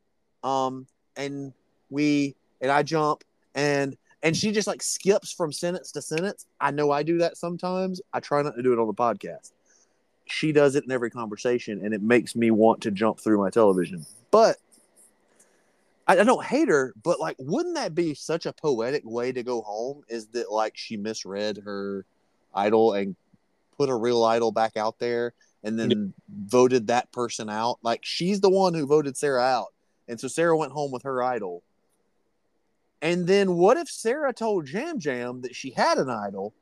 um 0.44 0.86
and 1.16 1.52
we 1.90 2.36
and 2.60 2.70
I 2.70 2.84
jump 2.84 3.24
and 3.56 3.96
and 4.22 4.36
she 4.36 4.52
just 4.52 4.68
like 4.68 4.82
skips 4.82 5.32
from 5.32 5.52
sentence 5.52 5.90
to 5.92 6.02
sentence. 6.02 6.46
I 6.60 6.70
know 6.70 6.92
I 6.92 7.02
do 7.02 7.18
that 7.18 7.36
sometimes. 7.36 8.00
I 8.12 8.20
try 8.20 8.42
not 8.42 8.54
to 8.54 8.62
do 8.62 8.72
it 8.72 8.78
on 8.78 8.86
the 8.86 8.94
podcast. 8.94 9.50
She 10.26 10.52
does 10.52 10.76
it 10.76 10.84
in 10.84 10.92
every 10.92 11.10
conversation, 11.10 11.84
and 11.84 11.92
it 11.92 12.00
makes 12.00 12.36
me 12.36 12.52
want 12.52 12.80
to 12.82 12.92
jump 12.92 13.18
through 13.18 13.38
my 13.38 13.50
television. 13.50 14.06
But 14.30 14.58
I, 16.12 16.20
I 16.20 16.24
don't 16.24 16.44
hate 16.44 16.68
her, 16.68 16.92
but 17.02 17.20
like, 17.20 17.36
wouldn't 17.38 17.76
that 17.76 17.94
be 17.94 18.14
such 18.14 18.46
a 18.46 18.52
poetic 18.52 19.02
way 19.04 19.32
to 19.32 19.42
go 19.42 19.62
home? 19.62 20.02
Is 20.08 20.26
that 20.28 20.50
like 20.50 20.76
she 20.76 20.96
misread 20.96 21.62
her 21.64 22.04
idol 22.54 22.92
and 22.92 23.16
put 23.76 23.88
a 23.88 23.94
real 23.94 24.24
idol 24.24 24.52
back 24.52 24.76
out 24.76 24.98
there 24.98 25.32
and 25.64 25.78
then 25.78 26.12
voted 26.28 26.88
that 26.88 27.10
person 27.12 27.48
out? 27.48 27.78
Like, 27.82 28.00
she's 28.02 28.40
the 28.40 28.50
one 28.50 28.74
who 28.74 28.86
voted 28.86 29.16
Sarah 29.16 29.42
out. 29.42 29.72
And 30.08 30.20
so 30.20 30.28
Sarah 30.28 30.56
went 30.56 30.72
home 30.72 30.90
with 30.90 31.04
her 31.04 31.22
idol. 31.22 31.62
And 33.00 33.26
then 33.26 33.56
what 33.56 33.76
if 33.76 33.88
Sarah 33.88 34.32
told 34.32 34.68
Yam 34.68 34.98
Yam 35.00 35.42
that 35.42 35.56
she 35.56 35.70
had 35.70 35.98
an 35.98 36.10
idol? 36.10 36.52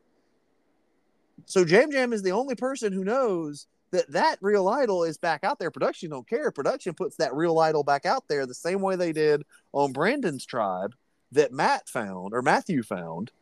So 1.46 1.64
Yam 1.64 1.90
Yam 1.90 2.12
is 2.12 2.22
the 2.22 2.32
only 2.32 2.54
person 2.54 2.92
who 2.92 3.04
knows 3.04 3.66
that 3.92 4.10
that 4.12 4.36
real 4.40 4.68
idol 4.68 5.04
is 5.04 5.18
back 5.18 5.42
out 5.44 5.58
there. 5.58 5.70
Production 5.70 6.10
don't 6.10 6.28
care. 6.28 6.50
Production 6.50 6.94
puts 6.94 7.16
that 7.16 7.34
real 7.34 7.58
idol 7.58 7.82
back 7.82 8.06
out 8.06 8.28
there 8.28 8.46
the 8.46 8.54
same 8.54 8.80
way 8.80 8.96
they 8.96 9.12
did 9.12 9.42
on 9.72 9.92
Brandon's 9.92 10.46
tribe 10.46 10.94
that 11.32 11.52
Matt 11.52 11.88
found 11.88 12.32
or 12.34 12.42
Matthew 12.42 12.82
found. 12.82 13.30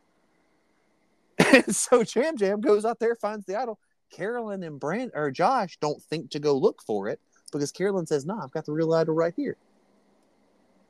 And 1.53 1.73
so 1.75 2.03
Yam 2.15 2.35
Yam 2.37 2.59
goes 2.61 2.83
out 2.85 2.99
there, 2.99 3.15
finds 3.15 3.45
the 3.45 3.55
idol. 3.55 3.79
Carolyn 4.11 4.61
and 4.63 4.79
Brand 4.79 5.11
or 5.15 5.31
Josh 5.31 5.77
don't 5.79 6.01
think 6.01 6.31
to 6.31 6.39
go 6.39 6.53
look 6.57 6.81
for 6.81 7.07
it 7.07 7.19
because 7.51 7.71
Carolyn 7.71 8.05
says, 8.07 8.25
"No, 8.25 8.37
I've 8.39 8.51
got 8.51 8.65
the 8.65 8.73
real 8.73 8.93
idol 8.93 9.15
right 9.15 9.33
here." 9.35 9.55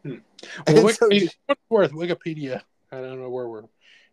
Hmm. 0.03 0.15
Well, 0.67 0.87
And 0.87 0.95
so- 0.95 1.07
what's 1.45 1.61
worth 1.69 1.91
Wikipedia? 1.91 2.61
I 2.91 2.99
don't 3.01 3.21
know 3.21 3.29
where 3.29 3.47
we're 3.47 3.63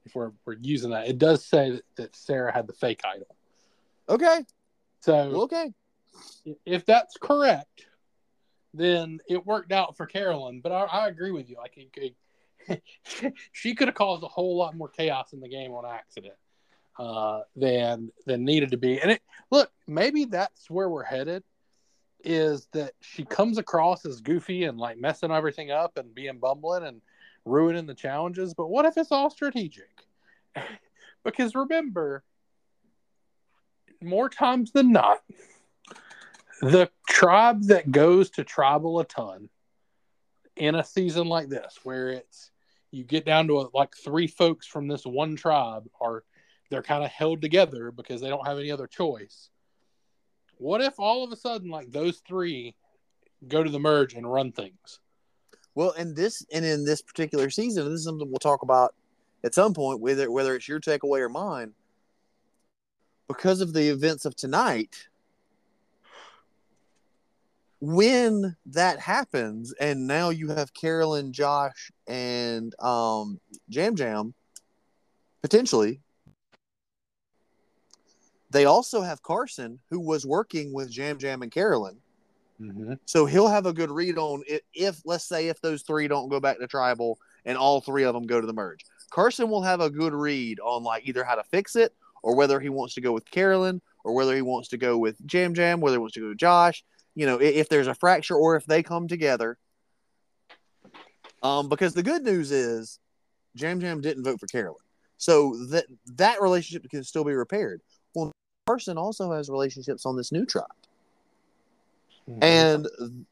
if 0.04 0.14
we're 0.14 0.32
we're 0.44 0.56
using 0.60 0.90
that. 0.90 1.08
It 1.08 1.18
does 1.18 1.44
say 1.44 1.70
that, 1.70 1.82
that 1.96 2.16
Sarah 2.16 2.52
had 2.52 2.66
the 2.66 2.72
fake 2.74 3.00
idol. 3.04 3.34
okay, 4.08 4.44
So 5.06 5.42
okay, 5.44 5.72
if 6.64 6.84
that's 6.84 7.16
correct, 7.16 7.86
then 8.74 9.20
it 9.28 9.46
worked 9.46 9.70
out 9.70 9.96
for 9.96 10.04
Carolyn. 10.04 10.60
But 10.60 10.72
I, 10.72 10.82
I 10.82 11.08
agree 11.08 11.30
with 11.30 11.48
you. 11.48 11.58
Like 11.58 11.76
it, 11.76 11.92
could- 11.92 13.32
she 13.52 13.76
could 13.76 13.86
have 13.86 13.94
caused 13.94 14.24
a 14.24 14.28
whole 14.28 14.56
lot 14.56 14.76
more 14.76 14.88
chaos 14.88 15.32
in 15.32 15.38
the 15.38 15.48
game 15.48 15.70
on 15.70 15.86
accident 15.86 16.34
uh, 16.98 17.42
than 17.54 18.10
than 18.26 18.44
needed 18.44 18.72
to 18.72 18.78
be. 18.78 19.00
And 19.00 19.12
it 19.12 19.22
look 19.52 19.70
maybe 19.86 20.24
that's 20.24 20.68
where 20.68 20.88
we're 20.88 21.04
headed. 21.04 21.44
Is 22.24 22.66
that 22.72 22.94
she 23.00 23.24
comes 23.24 23.58
across 23.58 24.04
as 24.04 24.20
goofy 24.20 24.64
and 24.64 24.76
like 24.76 24.98
messing 24.98 25.30
everything 25.30 25.70
up 25.70 25.98
and 25.98 26.12
being 26.12 26.38
bumbling 26.38 26.82
and 26.82 27.00
ruining 27.44 27.86
the 27.86 27.94
challenges, 27.94 28.54
but 28.54 28.70
what 28.70 28.86
if 28.86 28.96
it's 28.96 29.12
all 29.12 29.30
strategic? 29.30 30.02
because 31.24 31.54
remember, 31.54 32.24
more 34.02 34.28
times 34.28 34.72
than 34.72 34.92
not, 34.92 35.22
the 36.60 36.90
tribe 37.08 37.64
that 37.64 37.90
goes 37.90 38.30
to 38.30 38.44
tribal 38.44 39.00
a 39.00 39.04
ton 39.04 39.48
in 40.56 40.74
a 40.74 40.84
season 40.84 41.28
like 41.28 41.48
this, 41.48 41.78
where 41.82 42.10
it's 42.10 42.50
you 42.90 43.04
get 43.04 43.26
down 43.26 43.46
to 43.48 43.60
a, 43.60 43.68
like 43.74 43.94
three 43.94 44.26
folks 44.26 44.66
from 44.66 44.88
this 44.88 45.04
one 45.04 45.36
tribe 45.36 45.88
are 46.00 46.24
they're 46.70 46.82
kind 46.82 47.04
of 47.04 47.10
held 47.10 47.42
together 47.42 47.90
because 47.90 48.20
they 48.20 48.28
don't 48.28 48.46
have 48.46 48.58
any 48.58 48.70
other 48.70 48.86
choice. 48.86 49.50
What 50.58 50.80
if 50.80 50.98
all 50.98 51.22
of 51.22 51.30
a 51.30 51.36
sudden 51.36 51.70
like 51.70 51.90
those 51.90 52.22
three 52.26 52.74
go 53.46 53.62
to 53.62 53.70
the 53.70 53.78
merge 53.78 54.14
and 54.14 54.30
run 54.30 54.52
things? 54.52 55.00
Well, 55.74 55.92
and 55.98 56.16
this 56.16 56.44
and 56.52 56.64
in 56.64 56.84
this 56.84 57.02
particular 57.02 57.50
season, 57.50 57.84
this 57.84 58.00
is 58.00 58.04
something 58.04 58.28
we'll 58.28 58.38
talk 58.38 58.62
about 58.62 58.94
at 59.44 59.54
some 59.54 59.74
point, 59.74 60.00
whether 60.00 60.30
whether 60.30 60.54
it's 60.54 60.68
your 60.68 60.80
takeaway 60.80 61.20
or 61.20 61.28
mine. 61.28 61.72
Because 63.28 63.60
of 63.60 63.72
the 63.72 63.88
events 63.88 64.24
of 64.24 64.36
tonight, 64.36 65.08
when 67.80 68.56
that 68.66 68.98
happens, 68.98 69.72
and 69.80 70.06
now 70.06 70.30
you 70.30 70.48
have 70.48 70.72
Carolyn, 70.72 71.32
Josh, 71.32 71.90
and 72.06 72.74
um, 72.80 73.40
Yam 73.68 73.96
Yam 73.96 74.34
potentially. 75.42 76.00
They 78.50 78.64
also 78.64 79.02
have 79.02 79.22
Carson, 79.22 79.78
who 79.90 80.00
was 80.00 80.24
working 80.24 80.72
with 80.72 80.96
Yam 80.96 81.18
Yam 81.20 81.42
and 81.42 81.52
Carolyn. 81.52 81.98
Mm-hmm. 82.60 82.94
So 83.04 83.26
he'll 83.26 83.48
have 83.48 83.66
a 83.66 83.72
good 83.72 83.90
read 83.90 84.18
on 84.18 84.42
if, 84.48 84.62
if, 84.72 85.02
let's 85.04 85.24
say, 85.24 85.48
if 85.48 85.60
those 85.60 85.82
three 85.82 86.08
don't 86.08 86.28
go 86.28 86.40
back 86.40 86.58
to 86.58 86.66
tribal 86.66 87.18
and 87.44 87.58
all 87.58 87.80
three 87.80 88.04
of 88.04 88.14
them 88.14 88.24
go 88.24 88.40
to 88.40 88.46
the 88.46 88.52
merge. 88.52 88.84
Carson 89.10 89.50
will 89.50 89.62
have 89.62 89.80
a 89.80 89.90
good 89.90 90.14
read 90.14 90.58
on 90.60 90.82
like 90.82 91.06
either 91.06 91.22
how 91.22 91.34
to 91.34 91.44
fix 91.44 91.76
it 91.76 91.94
or 92.26 92.34
whether 92.34 92.58
he 92.58 92.68
wants 92.68 92.94
to 92.94 93.00
go 93.00 93.12
with 93.12 93.30
Carolyn 93.30 93.80
or 94.02 94.12
whether 94.12 94.34
he 94.34 94.42
wants 94.42 94.70
to 94.70 94.76
go 94.76 94.98
with 94.98 95.14
Yam 95.32 95.54
Yam, 95.54 95.80
whether 95.80 95.94
he 95.94 96.00
wants 96.00 96.14
to 96.14 96.20
go 96.20 96.28
with 96.30 96.38
Josh. 96.38 96.82
You 97.14 97.24
know, 97.24 97.40
if, 97.40 97.54
if 97.54 97.68
there's 97.68 97.86
a 97.86 97.94
fracture 97.94 98.34
or 98.34 98.56
if 98.56 98.66
they 98.66 98.82
come 98.82 99.06
together. 99.06 99.58
Um, 101.40 101.68
because 101.68 101.94
the 101.94 102.02
good 102.02 102.24
news 102.24 102.50
is 102.50 102.98
Yam 103.54 103.80
Yam 103.80 104.00
didn't 104.00 104.24
vote 104.24 104.40
for 104.40 104.48
Carolyn. 104.48 104.82
So 105.18 105.54
that 105.70 105.86
that 106.16 106.42
relationship 106.42 106.90
can 106.90 107.04
still 107.04 107.22
be 107.22 107.32
repaired. 107.32 107.80
Well, 108.12 108.32
Carson 108.66 108.98
also 108.98 109.30
has 109.30 109.48
relationships 109.48 110.04
on 110.04 110.16
this 110.16 110.32
new 110.32 110.44
tribe. 110.44 110.66
Mm-hmm. 112.28 112.42
And 112.42 113.26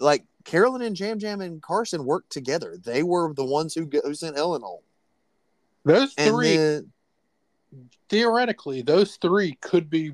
like 0.00 0.24
Carolyn 0.44 0.82
and 0.82 1.00
Yam 1.00 1.18
Yam 1.18 1.40
and 1.40 1.62
Carson 1.62 2.04
worked 2.04 2.30
together. 2.30 2.76
They 2.76 3.02
were 3.02 3.32
the 3.32 3.46
ones 3.46 3.72
who, 3.72 3.88
who 4.04 4.12
sent 4.12 4.36
Helen 4.36 4.60
home. 4.60 4.82
those 5.86 6.12
And 6.18 6.34
three 6.34 6.56
then, 6.58 6.92
theoretically, 8.08 8.82
those 8.82 9.16
three 9.16 9.56
could 9.60 9.90
be 9.90 10.12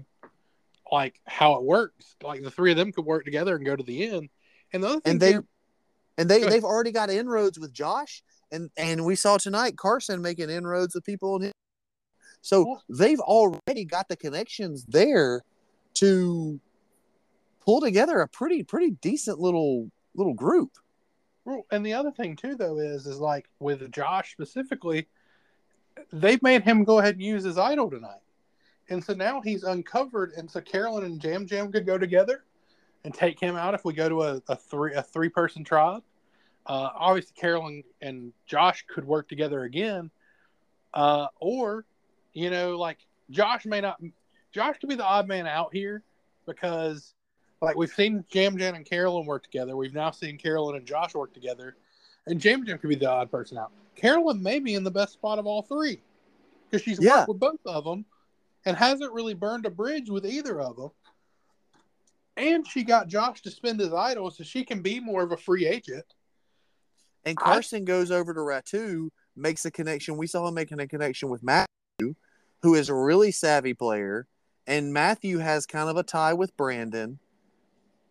like 0.91 1.21
how 1.27 1.55
it 1.55 1.63
works. 1.63 2.17
Like 2.23 2.43
the 2.43 2.51
three 2.51 2.71
of 2.71 2.77
them 2.77 2.93
could 2.93 3.05
work 3.05 3.25
together 3.25 3.57
and 3.57 3.65
go 3.65 3.77
to 3.77 3.83
the 3.83 4.09
end. 4.09 4.29
And 4.73 4.83
the 4.83 4.89
other 4.89 5.01
thing, 5.01 5.13
and 5.13 5.21
they 5.21 5.39
and 6.19 6.29
they 6.29 6.45
they've 6.45 6.65
already 6.65 6.93
got 6.93 7.11
inroads 7.11 7.59
with 7.59 7.73
Josh 7.73 8.23
and 8.53 8.71
and 8.77 9.05
we 9.05 9.17
saw 9.17 9.37
tonight 9.37 9.77
Carson 9.77 10.23
making 10.23 10.51
inroads 10.51 10.95
with 10.95 11.05
people 11.05 11.37
in 11.37 11.43
his 11.43 11.53
so 12.41 12.79
they've 12.91 13.21
already 13.21 13.85
got 13.87 14.09
the 14.09 14.17
connections 14.17 14.85
there 14.87 15.43
to 15.95 16.61
pull 17.65 17.81
together 17.81 18.21
a 18.21 18.29
pretty 18.29 18.63
pretty 18.63 18.91
decent 19.01 19.41
little 19.41 19.91
little 20.15 20.35
group. 20.35 20.73
Well, 21.45 21.65
and 21.71 21.85
the 21.85 21.95
other 21.95 22.11
thing 22.11 22.37
too, 22.37 22.55
though, 22.55 22.79
is 22.79 23.07
is 23.07 23.19
like 23.19 23.47
with 23.61 23.91
Josh 23.91 24.33
specifically, 24.33 25.09
they've 26.12 26.42
made 26.42 26.62
him 26.62 26.84
go 26.84 26.99
ahead 26.99 27.14
and 27.14 27.22
use 27.22 27.45
his 27.45 27.59
idol 27.59 27.90
tonight, 27.90 28.20
and 28.88 29.03
so 29.03 29.14
now 29.14 29.40
he's 29.40 29.62
uncovered, 29.64 30.32
and 30.36 30.51
so 30.51 30.61
Carolyn 30.61 31.05
and 31.05 31.22
Yam 31.22 31.47
Yam 31.51 31.72
could 31.72 31.86
go 31.86 31.99
together 31.99 32.45
and 33.05 33.12
take 33.12 33.38
him 33.38 33.57
out 33.57 33.74
if 33.74 33.84
we 33.84 33.92
go 33.92 34.09
to 34.09 34.22
a, 34.22 34.42
a 34.49 34.57
three 34.57 34.95
a 34.95 35.03
three 35.03 35.28
person 35.28 35.64
tribe. 35.64 36.03
Uh, 36.66 36.88
obviously, 36.95 37.34
Carolyn 37.38 37.82
and 38.01 38.32
Josh 38.47 38.84
could 38.88 39.05
work 39.05 39.28
together 39.28 39.64
again, 39.64 40.11
uh, 40.95 41.26
or 41.40 41.84
you 42.32 42.51
know, 42.51 42.76
like 42.76 42.99
Josh 43.30 43.66
may 43.66 43.80
not. 43.80 44.01
Josh 44.53 44.78
could 44.78 44.88
be 44.88 44.95
the 44.95 45.05
odd 45.05 45.26
man 45.26 45.47
out 45.47 45.70
here 45.72 46.03
because 46.47 47.14
like 47.61 47.76
we've 47.76 47.90
seen 47.92 48.24
Yam 48.32 48.59
Yam 48.59 48.74
and 48.74 48.84
Carolyn 48.84 49.26
work 49.26 49.42
together. 49.42 49.76
We've 49.76 49.95
now 49.95 50.11
seen 50.11 50.38
Carolyn 50.38 50.76
and 50.76 50.86
Josh 50.86 51.14
work 51.14 51.34
together, 51.34 51.76
and 52.27 52.45
Yam 52.45 52.64
Yam 52.64 52.79
could 52.79 52.89
be 52.89 52.95
the 52.95 53.09
odd 53.09 53.31
person 53.31 53.59
out. 53.59 53.72
Carolyn 53.95 54.43
may 54.43 54.59
be 54.59 54.75
in 54.75 54.85
the 54.85 54.91
best 54.91 55.12
spot 55.12 55.39
of 55.39 55.47
all 55.47 55.62
three 55.62 56.01
because 56.68 56.83
she's 56.83 57.01
Yeah. 57.01 57.18
worked 57.18 57.29
with 57.29 57.41
both 57.41 57.61
of 57.66 57.85
them 57.85 58.05
and 58.64 58.77
hasn't 58.77 59.12
really 59.12 59.35
burned 59.35 59.66
a 59.66 59.70
bridge 59.70 60.11
with 60.11 60.27
either 60.27 60.61
of 60.61 60.77
them. 60.77 60.91
And 62.37 62.66
she 62.66 62.83
got 62.83 63.07
Josh 63.09 63.43
to 63.43 63.51
spend 63.51 63.79
his 63.79 63.93
idol, 63.93 64.31
so 64.31 64.43
she 64.43 64.64
can 64.64 64.83
be 64.83 64.99
more 64.99 65.22
of 65.22 65.31
a 65.31 65.37
free 65.37 65.66
agent. 65.66 66.05
And 67.25 67.39
I- 67.41 67.45
Carson 67.45 67.85
goes 67.85 68.11
over 68.11 68.35
to 68.35 68.41
Ratu, 68.41 69.11
makes 69.37 69.64
a 69.64 69.70
connection. 69.70 70.16
We 70.16 70.27
saw 70.27 70.49
him 70.49 70.55
making 70.55 70.81
a 70.81 70.89
connection 70.89 71.29
with 71.29 71.43
Matthew, 71.43 72.14
who 72.62 72.75
is 72.75 72.89
a 72.89 72.95
really 72.95 73.31
savvy 73.31 73.75
player, 73.75 74.27
and 74.66 74.93
Matthew 74.93 75.39
has 75.39 75.66
kind 75.66 75.89
of 75.89 75.97
a 75.97 76.03
tie 76.03 76.35
with 76.35 76.57
Brandon, 76.57 77.20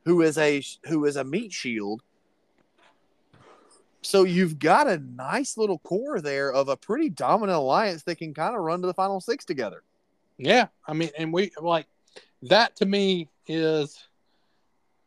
who 0.06 0.22
is 0.22 0.38
a 0.38 0.64
who 0.86 1.04
is 1.06 1.16
a 1.16 1.24
meat 1.24 1.52
shield. 1.52 2.02
So 4.04 4.24
you've 4.24 4.60
got 4.60 4.88
a 4.88 4.98
nice 4.98 5.58
little 5.58 5.80
core 5.80 6.20
there 6.20 6.52
of 6.52 6.68
a 6.68 6.76
pretty 6.76 7.10
dominant 7.10 7.58
alliance 7.58 8.04
that 8.04 8.18
can 8.18 8.34
kind 8.34 8.56
of 8.56 8.62
run 8.62 8.82
to 8.82 8.88
the 8.88 8.94
final 8.94 9.22
six 9.22 9.46
together. 9.46 9.84
Yeah, 10.38 10.68
I 10.86 10.94
mean, 10.94 11.10
and 11.18 11.32
we 11.32 11.52
like 11.62 11.88
that 12.44 12.76
to 12.78 12.86
me 12.86 13.30
is 13.48 13.98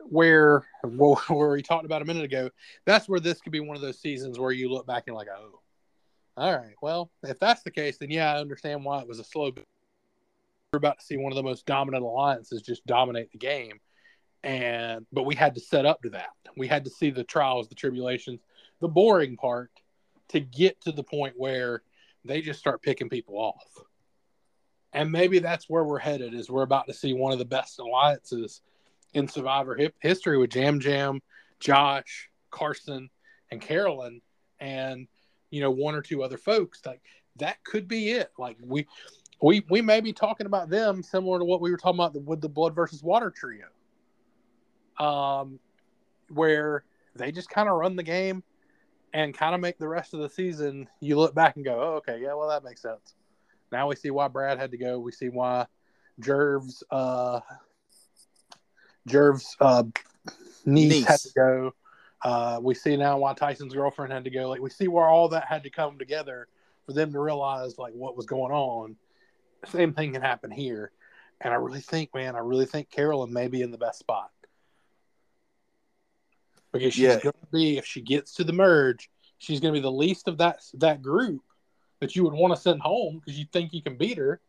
where 0.08 0.64
where 0.84 1.50
we 1.50 1.62
talked 1.62 1.84
about 1.84 2.02
a 2.02 2.06
minute 2.06 2.24
ago. 2.24 2.50
That's 2.84 3.08
where 3.08 3.20
this 3.20 3.40
could 3.40 3.52
be 3.52 3.60
one 3.60 3.76
of 3.76 3.82
those 3.82 4.00
seasons 4.00 4.38
where 4.38 4.52
you 4.52 4.70
look 4.70 4.86
back 4.86 5.04
and 5.06 5.16
like, 5.16 5.28
oh, 5.28 5.60
all 6.36 6.56
right. 6.56 6.74
Well, 6.80 7.10
if 7.22 7.38
that's 7.38 7.62
the 7.62 7.70
case, 7.70 7.98
then 7.98 8.10
yeah, 8.10 8.32
I 8.32 8.40
understand 8.40 8.84
why 8.84 9.00
it 9.00 9.08
was 9.08 9.18
a 9.18 9.24
slow. 9.24 9.52
We're 10.72 10.78
about 10.78 10.98
to 10.98 11.04
see 11.04 11.16
one 11.16 11.32
of 11.32 11.36
the 11.36 11.42
most 11.42 11.66
dominant 11.66 12.04
alliances 12.04 12.62
just 12.62 12.86
dominate 12.86 13.30
the 13.30 13.38
game, 13.38 13.78
and 14.42 15.06
but 15.12 15.24
we 15.24 15.34
had 15.34 15.54
to 15.54 15.60
set 15.60 15.86
up 15.86 16.02
to 16.02 16.10
that. 16.10 16.30
We 16.56 16.66
had 16.66 16.84
to 16.84 16.90
see 16.90 17.10
the 17.10 17.24
trials, 17.24 17.68
the 17.68 17.74
tribulations, 17.74 18.40
the 18.80 18.88
boring 18.88 19.36
part 19.36 19.70
to 20.28 20.40
get 20.40 20.80
to 20.82 20.92
the 20.92 21.02
point 21.02 21.34
where 21.36 21.82
they 22.24 22.40
just 22.40 22.58
start 22.58 22.82
picking 22.82 23.08
people 23.08 23.36
off. 23.36 23.64
And 24.92 25.12
maybe 25.12 25.38
that's 25.38 25.68
where 25.68 25.84
we're 25.84 25.98
headed. 25.98 26.34
Is 26.34 26.50
we're 26.50 26.62
about 26.62 26.86
to 26.86 26.94
see 26.94 27.12
one 27.12 27.32
of 27.32 27.38
the 27.38 27.44
best 27.44 27.78
alliances 27.78 28.62
in 29.14 29.28
Survivor 29.28 29.78
history 30.00 30.38
with 30.38 30.54
Yam 30.54 30.80
Yam, 30.80 31.20
Josh, 31.60 32.30
Carson, 32.50 33.10
and 33.50 33.60
Carolyn, 33.60 34.20
and 34.58 35.06
you 35.50 35.60
know 35.60 35.70
one 35.70 35.94
or 35.94 36.02
two 36.02 36.22
other 36.22 36.38
folks. 36.38 36.80
Like 36.84 37.02
that 37.36 37.62
could 37.64 37.88
be 37.88 38.10
it. 38.10 38.30
Like 38.38 38.56
we, 38.62 38.86
we, 39.42 39.64
we 39.68 39.82
may 39.82 40.00
be 40.00 40.12
talking 40.12 40.46
about 40.46 40.70
them 40.70 41.02
similar 41.02 41.38
to 41.38 41.44
what 41.44 41.60
we 41.60 41.70
were 41.70 41.76
talking 41.76 42.00
about 42.00 42.14
with 42.22 42.40
the 42.40 42.48
Blood 42.48 42.74
versus 42.74 43.02
Water 43.02 43.30
trio, 43.30 43.66
um, 44.98 45.58
where 46.30 46.84
they 47.14 47.32
just 47.32 47.50
kind 47.50 47.68
of 47.68 47.76
run 47.76 47.96
the 47.96 48.02
game 48.02 48.42
and 49.12 49.36
kind 49.36 49.54
of 49.54 49.60
make 49.60 49.78
the 49.78 49.88
rest 49.88 50.14
of 50.14 50.20
the 50.20 50.28
season. 50.28 50.88
You 51.00 51.16
look 51.16 51.34
back 51.34 51.56
and 51.56 51.64
go, 51.64 51.80
oh, 51.80 51.94
okay, 51.96 52.20
yeah, 52.20 52.34
well 52.34 52.48
that 52.48 52.64
makes 52.64 52.82
sense. 52.82 53.14
Now 53.72 53.88
we 53.88 53.96
see 53.96 54.10
why 54.10 54.28
Brad 54.28 54.58
had 54.58 54.70
to 54.72 54.78
go. 54.78 54.98
We 54.98 55.12
see 55.12 55.28
why 55.28 55.66
Jerv's 56.20 56.82
uh, 56.90 57.40
Jerv's 59.06 59.56
uh, 59.60 59.84
niece, 60.64 60.92
Niece. 60.92 61.06
had 61.06 61.20
to 61.20 61.30
go. 61.34 61.74
Uh, 62.22 62.58
we 62.62 62.74
see 62.74 62.96
now 62.96 63.18
why 63.18 63.34
Tyson's 63.34 63.74
girlfriend 63.74 64.12
had 64.12 64.24
to 64.24 64.30
go. 64.30 64.48
Like 64.48 64.60
we 64.60 64.70
see 64.70 64.88
where 64.88 65.06
all 65.06 65.28
that 65.30 65.46
had 65.46 65.62
to 65.64 65.70
come 65.70 65.98
together 65.98 66.48
for 66.86 66.92
them 66.92 67.12
to 67.12 67.20
realize 67.20 67.78
like 67.78 67.92
what 67.92 68.16
was 68.16 68.26
going 68.26 68.52
on. 68.52 68.96
Same 69.66 69.92
thing 69.92 70.12
can 70.12 70.22
happen 70.22 70.50
here, 70.50 70.92
and 71.40 71.52
I 71.52 71.56
really 71.56 71.80
think, 71.80 72.14
man, 72.14 72.36
I 72.36 72.40
really 72.40 72.66
think 72.66 72.90
Carolyn 72.90 73.32
may 73.32 73.48
be 73.48 73.62
in 73.62 73.70
the 73.70 73.78
best 73.78 73.98
spot 73.98 74.30
because 76.78 76.94
she's 76.94 77.02
Yeah. 77.02 77.20
going 77.20 77.34
to 77.40 77.46
be 77.52 77.78
if 77.78 77.84
she 77.86 78.00
gets 78.00 78.34
to 78.34 78.44
the 78.44 78.52
merge, 78.52 79.10
she's 79.38 79.60
going 79.60 79.72
to 79.74 79.78
be 79.78 79.82
the 79.82 79.90
least 79.90 80.28
of 80.28 80.38
that 80.38 80.60
that 80.74 81.02
group 81.02 81.42
that 82.00 82.14
you 82.14 82.24
would 82.24 82.34
want 82.34 82.54
to 82.54 82.60
send 82.60 82.80
home 82.80 83.18
because 83.18 83.38
you 83.38 83.46
think 83.52 83.72
you 83.72 83.82
can 83.82 83.96
beat 83.96 84.18
her. 84.18 84.40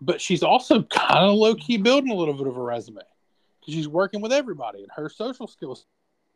But 0.00 0.20
she's 0.20 0.42
also 0.42 0.82
kind 0.90 1.24
of 1.24 1.34
low 1.36 1.54
key 1.54 1.76
building 1.78 2.10
a 2.10 2.14
little 2.14 2.34
bit 2.34 2.46
of 2.46 2.56
a 2.56 2.62
resume 2.62 3.00
because 3.60 3.74
she's 3.74 3.88
working 3.88 4.20
with 4.20 4.32
everybody 4.32 4.82
and 4.82 4.90
her 4.94 5.08
social 5.08 5.46
skills 5.46 5.86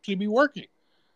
should 0.02 0.18
be 0.18 0.28
working. 0.28 0.66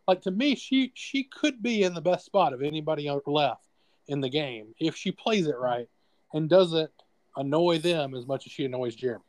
Like 0.06 0.20
to 0.22 0.30
me, 0.30 0.54
she 0.54 0.92
she 0.94 1.24
could 1.24 1.62
be 1.62 1.82
in 1.82 1.94
the 1.94 2.02
best 2.02 2.26
spot 2.26 2.52
of 2.52 2.62
anybody 2.62 3.10
left 3.26 3.66
in 4.06 4.20
the 4.20 4.28
game 4.28 4.74
if 4.78 4.94
she 4.96 5.10
plays 5.10 5.46
it 5.46 5.56
right 5.56 5.88
and 6.34 6.48
doesn't 6.48 6.90
annoy 7.36 7.78
them 7.78 8.14
as 8.14 8.26
much 8.26 8.46
as 8.46 8.52
she 8.52 8.66
annoys 8.66 8.94
Jeremy. 8.94 9.24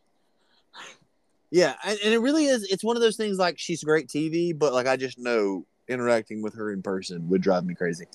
Yeah, 1.55 1.75
and, 1.85 1.97
and 2.03 2.13
it 2.13 2.19
really 2.19 2.47
is. 2.47 2.63
It's 2.69 2.83
one 2.83 2.97
of 2.97 3.01
those 3.01 3.15
things 3.15 3.37
like 3.37 3.57
she's 3.57 3.81
great 3.81 4.09
TV, 4.09 4.51
but 4.51 4.73
like 4.73 4.87
I 4.87 4.97
just 4.97 5.17
know 5.17 5.65
interacting 5.87 6.41
with 6.41 6.53
her 6.55 6.73
in 6.73 6.81
person 6.81 7.29
would 7.29 7.39
drive 7.39 7.63
me 7.63 7.75
crazy. 7.75 8.07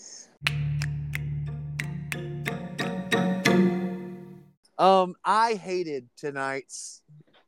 Um, 4.78 5.14
I 5.24 5.55
hated 5.55 6.11
tonight's 6.18 7.01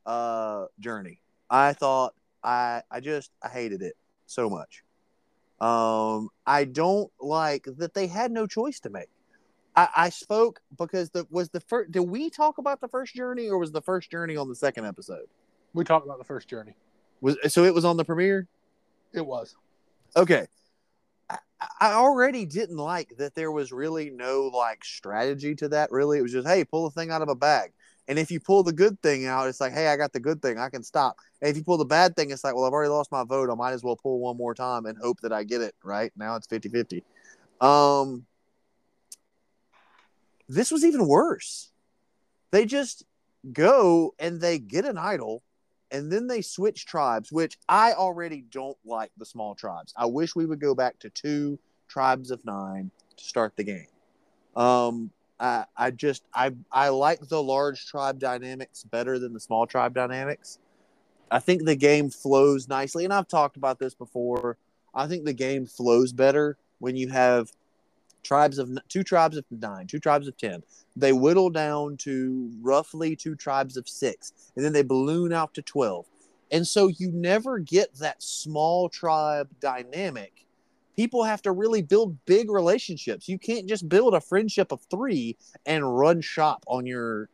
uh 0.07 0.65
journey. 0.79 1.19
I 1.47 1.73
thought 1.73 2.15
I 2.43 2.81
I 2.89 2.99
just 2.99 3.29
I 3.43 3.49
hated 3.49 3.83
it 3.83 3.93
so 4.25 4.49
much. 4.49 4.83
Um, 5.61 6.29
I 6.43 6.63
don't 6.63 7.11
like 7.19 7.67
that 7.77 7.93
they 7.93 8.07
had 8.07 8.31
no 8.31 8.47
choice 8.47 8.79
to 8.79 8.89
make. 8.89 9.09
I, 9.75 9.89
I 9.95 10.09
spoke 10.09 10.59
because 10.75 11.11
the 11.11 11.27
was 11.29 11.49
the 11.49 11.59
first. 11.59 11.91
Did 11.91 12.01
we 12.01 12.31
talk 12.31 12.57
about 12.57 12.81
the 12.81 12.87
first 12.87 13.13
journey, 13.13 13.47
or 13.47 13.59
was 13.59 13.71
the 13.71 13.83
first 13.83 14.09
journey 14.09 14.35
on 14.37 14.49
the 14.49 14.55
second 14.55 14.87
episode? 14.87 15.27
We 15.73 15.83
talked 15.83 16.05
about 16.05 16.19
the 16.19 16.23
first 16.23 16.47
journey. 16.47 16.75
Was 17.21 17.37
so 17.47 17.63
it 17.63 17.73
was 17.73 17.85
on 17.85 17.97
the 17.97 18.05
premiere. 18.05 18.47
It 19.13 19.25
was. 19.25 19.55
Okay. 20.15 20.47
I, 21.29 21.37
I 21.79 21.93
already 21.93 22.45
didn't 22.45 22.77
like 22.77 23.15
that 23.17 23.35
there 23.35 23.51
was 23.51 23.71
really 23.71 24.09
no 24.09 24.51
like 24.53 24.83
strategy 24.83 25.55
to 25.55 25.69
that. 25.69 25.91
Really, 25.91 26.19
it 26.19 26.21
was 26.21 26.31
just 26.31 26.47
hey, 26.47 26.63
pull 26.63 26.89
the 26.89 26.99
thing 26.99 27.11
out 27.11 27.21
of 27.21 27.29
a 27.29 27.35
bag. 27.35 27.71
And 28.07 28.19
if 28.19 28.29
you 28.29 28.39
pull 28.39 28.63
the 28.63 28.73
good 28.73 29.01
thing 29.01 29.25
out, 29.25 29.47
it's 29.47 29.61
like, 29.61 29.71
hey, 29.71 29.87
I 29.87 29.95
got 29.95 30.11
the 30.11 30.19
good 30.19 30.41
thing. 30.41 30.59
I 30.59 30.69
can 30.69 30.83
stop. 30.83 31.15
And 31.41 31.49
if 31.49 31.55
you 31.55 31.63
pull 31.63 31.77
the 31.77 31.85
bad 31.85 32.17
thing, 32.17 32.31
it's 32.31 32.43
like, 32.43 32.53
well, 32.53 32.65
I've 32.65 32.73
already 32.73 32.89
lost 32.89 33.11
my 33.13 33.23
vote. 33.23 33.49
I 33.49 33.55
might 33.55 33.71
as 33.71 33.81
well 33.81 33.95
pull 33.95 34.19
one 34.19 34.35
more 34.35 34.53
time 34.53 34.85
and 34.85 34.97
hope 34.97 35.21
that 35.21 35.31
I 35.31 35.43
get 35.43 35.61
it. 35.61 35.73
Right 35.83 36.11
now, 36.17 36.35
it's 36.35 36.47
50 36.47 36.67
50. 36.67 37.03
Um, 37.61 38.25
this 40.49 40.69
was 40.69 40.83
even 40.83 41.07
worse. 41.07 41.71
They 42.51 42.65
just 42.65 43.05
go 43.51 44.13
and 44.19 44.41
they 44.41 44.59
get 44.59 44.85
an 44.85 44.97
idol 44.97 45.41
and 45.93 46.11
then 46.11 46.27
they 46.27 46.41
switch 46.41 46.85
tribes, 46.85 47.31
which 47.31 47.57
I 47.69 47.93
already 47.93 48.43
don't 48.49 48.77
like 48.83 49.11
the 49.17 49.25
small 49.25 49.53
tribes. 49.53 49.93
I 49.95 50.07
wish 50.07 50.35
we 50.35 50.47
would 50.47 50.59
go 50.59 50.73
back 50.73 50.97
to 50.99 51.09
two 51.11 51.59
tribes 51.87 52.31
of 52.31 52.43
nine 52.43 52.89
to 53.15 53.23
start 53.23 53.55
the 53.55 53.63
game. 53.63 53.87
Um, 54.55 55.11
I, 55.39 55.65
I 55.77 55.91
just 55.91 56.23
I 56.33 56.51
I 56.71 56.89
like 56.89 57.19
the 57.27 57.41
large 57.41 57.85
tribe 57.85 58.19
dynamics 58.19 58.83
better 58.83 59.19
than 59.19 59.33
the 59.33 59.39
small 59.39 59.67
tribe 59.67 59.93
dynamics. 59.93 60.57
I 61.29 61.39
think 61.39 61.63
the 61.63 61.75
game 61.75 62.09
flows 62.09 62.67
nicely, 62.67 63.03
and 63.05 63.13
I've 63.13 63.27
talked 63.27 63.57
about 63.57 63.79
this 63.79 63.93
before. 63.93 64.57
I 64.95 65.07
think 65.07 65.25
the 65.25 65.33
game 65.33 65.65
flows 65.65 66.11
better 66.11 66.57
when 66.79 66.95
you 66.95 67.09
have 67.09 67.51
tribes 68.23 68.57
of 68.57 68.69
two 68.89 69.03
tribes 69.03 69.37
of 69.37 69.45
nine, 69.51 69.87
two 69.87 69.99
tribes 69.99 70.27
of 70.27 70.37
ten. 70.37 70.63
They 70.95 71.13
whittle 71.13 71.49
down 71.49 71.97
to 71.97 72.51
roughly 72.61 73.15
two 73.15 73.35
tribes 73.35 73.77
of 73.77 73.87
six, 73.87 74.33
and 74.55 74.63
then 74.63 74.73
they 74.73 74.83
balloon 74.83 75.33
out 75.33 75.53
to 75.55 75.61
twelve. 75.61 76.05
And 76.51 76.67
so 76.67 76.87
you 76.87 77.11
never 77.11 77.59
get 77.59 77.95
that 77.95 78.21
small 78.21 78.89
tribe 78.89 79.49
dynamic 79.59 80.43
people 80.95 81.23
have 81.23 81.41
to 81.43 81.51
really 81.51 81.81
build 81.81 82.23
big 82.25 82.49
relationships. 82.49 83.27
You 83.27 83.39
can't 83.39 83.67
just 83.67 83.89
build 83.89 84.13
a 84.13 84.21
friendship 84.21 84.71
of 84.71 84.81
three 84.89 85.37
and 85.65 85.97
run 85.97 86.21
shop 86.21 86.63
on 86.67 86.85
your 86.85 87.29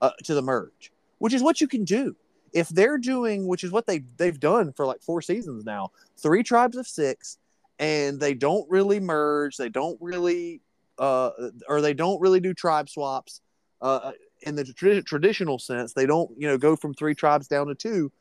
uh, 0.00 0.10
to 0.24 0.34
the 0.34 0.42
merge, 0.42 0.92
which 1.18 1.34
is 1.34 1.42
what 1.42 1.60
you 1.60 1.68
can 1.68 1.84
do. 1.84 2.16
If 2.52 2.68
they're 2.68 2.98
doing, 2.98 3.46
which 3.46 3.62
is 3.62 3.70
what 3.70 3.86
they 3.86 4.00
they've 4.16 4.40
done 4.40 4.72
for 4.72 4.84
like 4.86 5.02
four 5.02 5.22
seasons 5.22 5.64
now, 5.64 5.92
three 6.16 6.42
tribes 6.42 6.76
of 6.76 6.86
six, 6.86 7.38
and 7.80 8.20
they 8.20 8.34
don't 8.34 8.70
really 8.70 9.00
merge, 9.00 9.56
they 9.56 9.70
don't 9.70 9.98
really, 10.00 10.60
uh, 10.98 11.30
or 11.66 11.80
they 11.80 11.94
don't 11.94 12.20
really 12.20 12.38
do 12.38 12.52
tribe 12.52 12.90
swaps, 12.90 13.40
uh, 13.80 14.12
in 14.42 14.54
the 14.54 14.64
tra- 14.64 15.02
traditional 15.02 15.58
sense. 15.58 15.94
They 15.94 16.06
don't, 16.06 16.30
you 16.38 16.46
know, 16.46 16.58
go 16.58 16.76
from 16.76 16.92
three 16.92 17.14
tribes 17.14 17.48
down 17.48 17.68
to 17.68 17.74
two. 17.74 18.12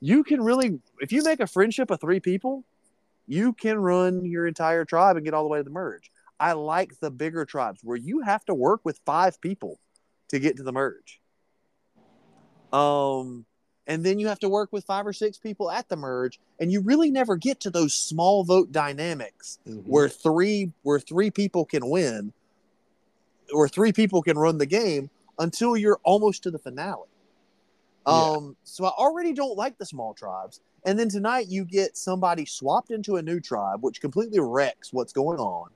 You 0.00 0.24
can 0.24 0.40
really, 0.40 0.80
if 1.00 1.12
you 1.12 1.22
make 1.22 1.40
a 1.40 1.46
friendship 1.46 1.90
of 1.90 2.00
three 2.00 2.18
people, 2.18 2.64
you 3.26 3.52
can 3.52 3.78
run 3.78 4.24
your 4.24 4.46
entire 4.46 4.86
tribe 4.86 5.16
and 5.16 5.24
get 5.24 5.34
all 5.34 5.42
the 5.42 5.50
way 5.50 5.58
to 5.58 5.64
the 5.64 5.70
merge. 5.70 6.10
I 6.40 6.52
like 6.52 6.98
the 7.00 7.10
bigger 7.10 7.44
tribes 7.44 7.80
where 7.84 7.98
you 7.98 8.20
have 8.20 8.44
to 8.46 8.54
work 8.54 8.80
with 8.84 8.98
five 9.04 9.38
people 9.42 9.78
to 10.28 10.38
get 10.38 10.56
to 10.56 10.62
the 10.62 10.72
merge. 10.72 11.20
Um, 12.72 13.44
and 13.88 14.04
then 14.04 14.18
you 14.18 14.28
have 14.28 14.38
to 14.40 14.48
work 14.48 14.70
with 14.70 14.84
five 14.84 15.06
or 15.06 15.12
six 15.12 15.38
people 15.38 15.70
at 15.70 15.88
the 15.88 15.96
merge, 15.96 16.38
and 16.60 16.70
you 16.70 16.80
really 16.80 17.10
never 17.10 17.36
get 17.36 17.58
to 17.60 17.70
those 17.70 17.94
small 17.94 18.44
vote 18.44 18.70
dynamics 18.70 19.58
mm-hmm. 19.66 19.80
where 19.90 20.08
three 20.08 20.70
where 20.82 21.00
three 21.00 21.30
people 21.30 21.64
can 21.64 21.88
win, 21.88 22.32
or 23.52 23.66
three 23.68 23.92
people 23.92 24.22
can 24.22 24.38
run 24.38 24.58
the 24.58 24.66
game 24.66 25.10
until 25.38 25.76
you're 25.76 25.98
almost 26.04 26.42
to 26.42 26.50
the 26.50 26.58
finale. 26.58 27.08
Um, 28.06 28.56
so 28.64 28.84
I 28.84 28.90
already 28.90 29.32
don't 29.34 29.56
like 29.56 29.76
the 29.78 29.84
small 29.84 30.14
tribes. 30.14 30.60
And 30.86 30.98
then 30.98 31.08
tonight 31.08 31.48
you 31.48 31.64
get 31.64 31.96
somebody 31.96 32.46
swapped 32.46 32.90
into 32.90 33.16
a 33.16 33.22
new 33.22 33.40
tribe, 33.40 33.82
which 33.82 34.00
completely 34.00 34.40
wrecks 34.40 34.92
what's 34.92 35.12
going 35.12 35.38
on. 35.38 35.68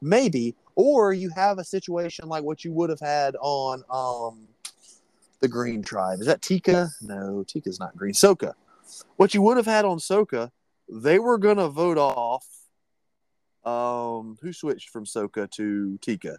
Maybe, 0.00 0.54
or 0.74 1.12
you 1.12 1.30
have 1.30 1.58
a 1.58 1.64
situation 1.64 2.28
like 2.28 2.44
what 2.44 2.64
you 2.64 2.72
would 2.72 2.90
have 2.90 3.00
had 3.00 3.36
on 3.40 3.82
um, 3.90 4.46
the 5.42 5.48
Green 5.48 5.82
Tribe. 5.82 6.20
Is 6.20 6.26
that 6.26 6.40
Tika? 6.40 6.88
No, 7.02 7.44
Tika's 7.46 7.78
not 7.78 7.94
green. 7.94 8.14
Soka. 8.14 8.54
What 9.16 9.34
you 9.34 9.42
would 9.42 9.58
have 9.58 9.66
had 9.66 9.84
on 9.84 9.98
Soka, 9.98 10.50
they 10.88 11.18
were 11.18 11.36
gonna 11.36 11.68
vote 11.68 11.98
off. 11.98 12.46
Um, 13.64 14.38
who 14.40 14.52
switched 14.52 14.88
from 14.88 15.04
Soka 15.04 15.50
to 15.52 15.98
Tika? 15.98 16.38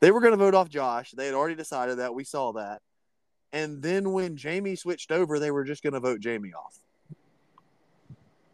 They 0.00 0.10
were 0.10 0.20
gonna 0.20 0.36
vote 0.36 0.54
off 0.54 0.68
Josh. 0.68 1.12
They 1.12 1.26
had 1.26 1.34
already 1.34 1.54
decided 1.54 1.98
that. 1.98 2.14
We 2.14 2.24
saw 2.24 2.52
that. 2.52 2.82
And 3.52 3.82
then 3.82 4.12
when 4.12 4.36
Jaime 4.36 4.76
switched 4.76 5.10
over, 5.10 5.38
they 5.38 5.50
were 5.50 5.64
just 5.64 5.82
gonna 5.82 6.00
vote 6.00 6.20
Jaime 6.22 6.52
off 6.52 6.80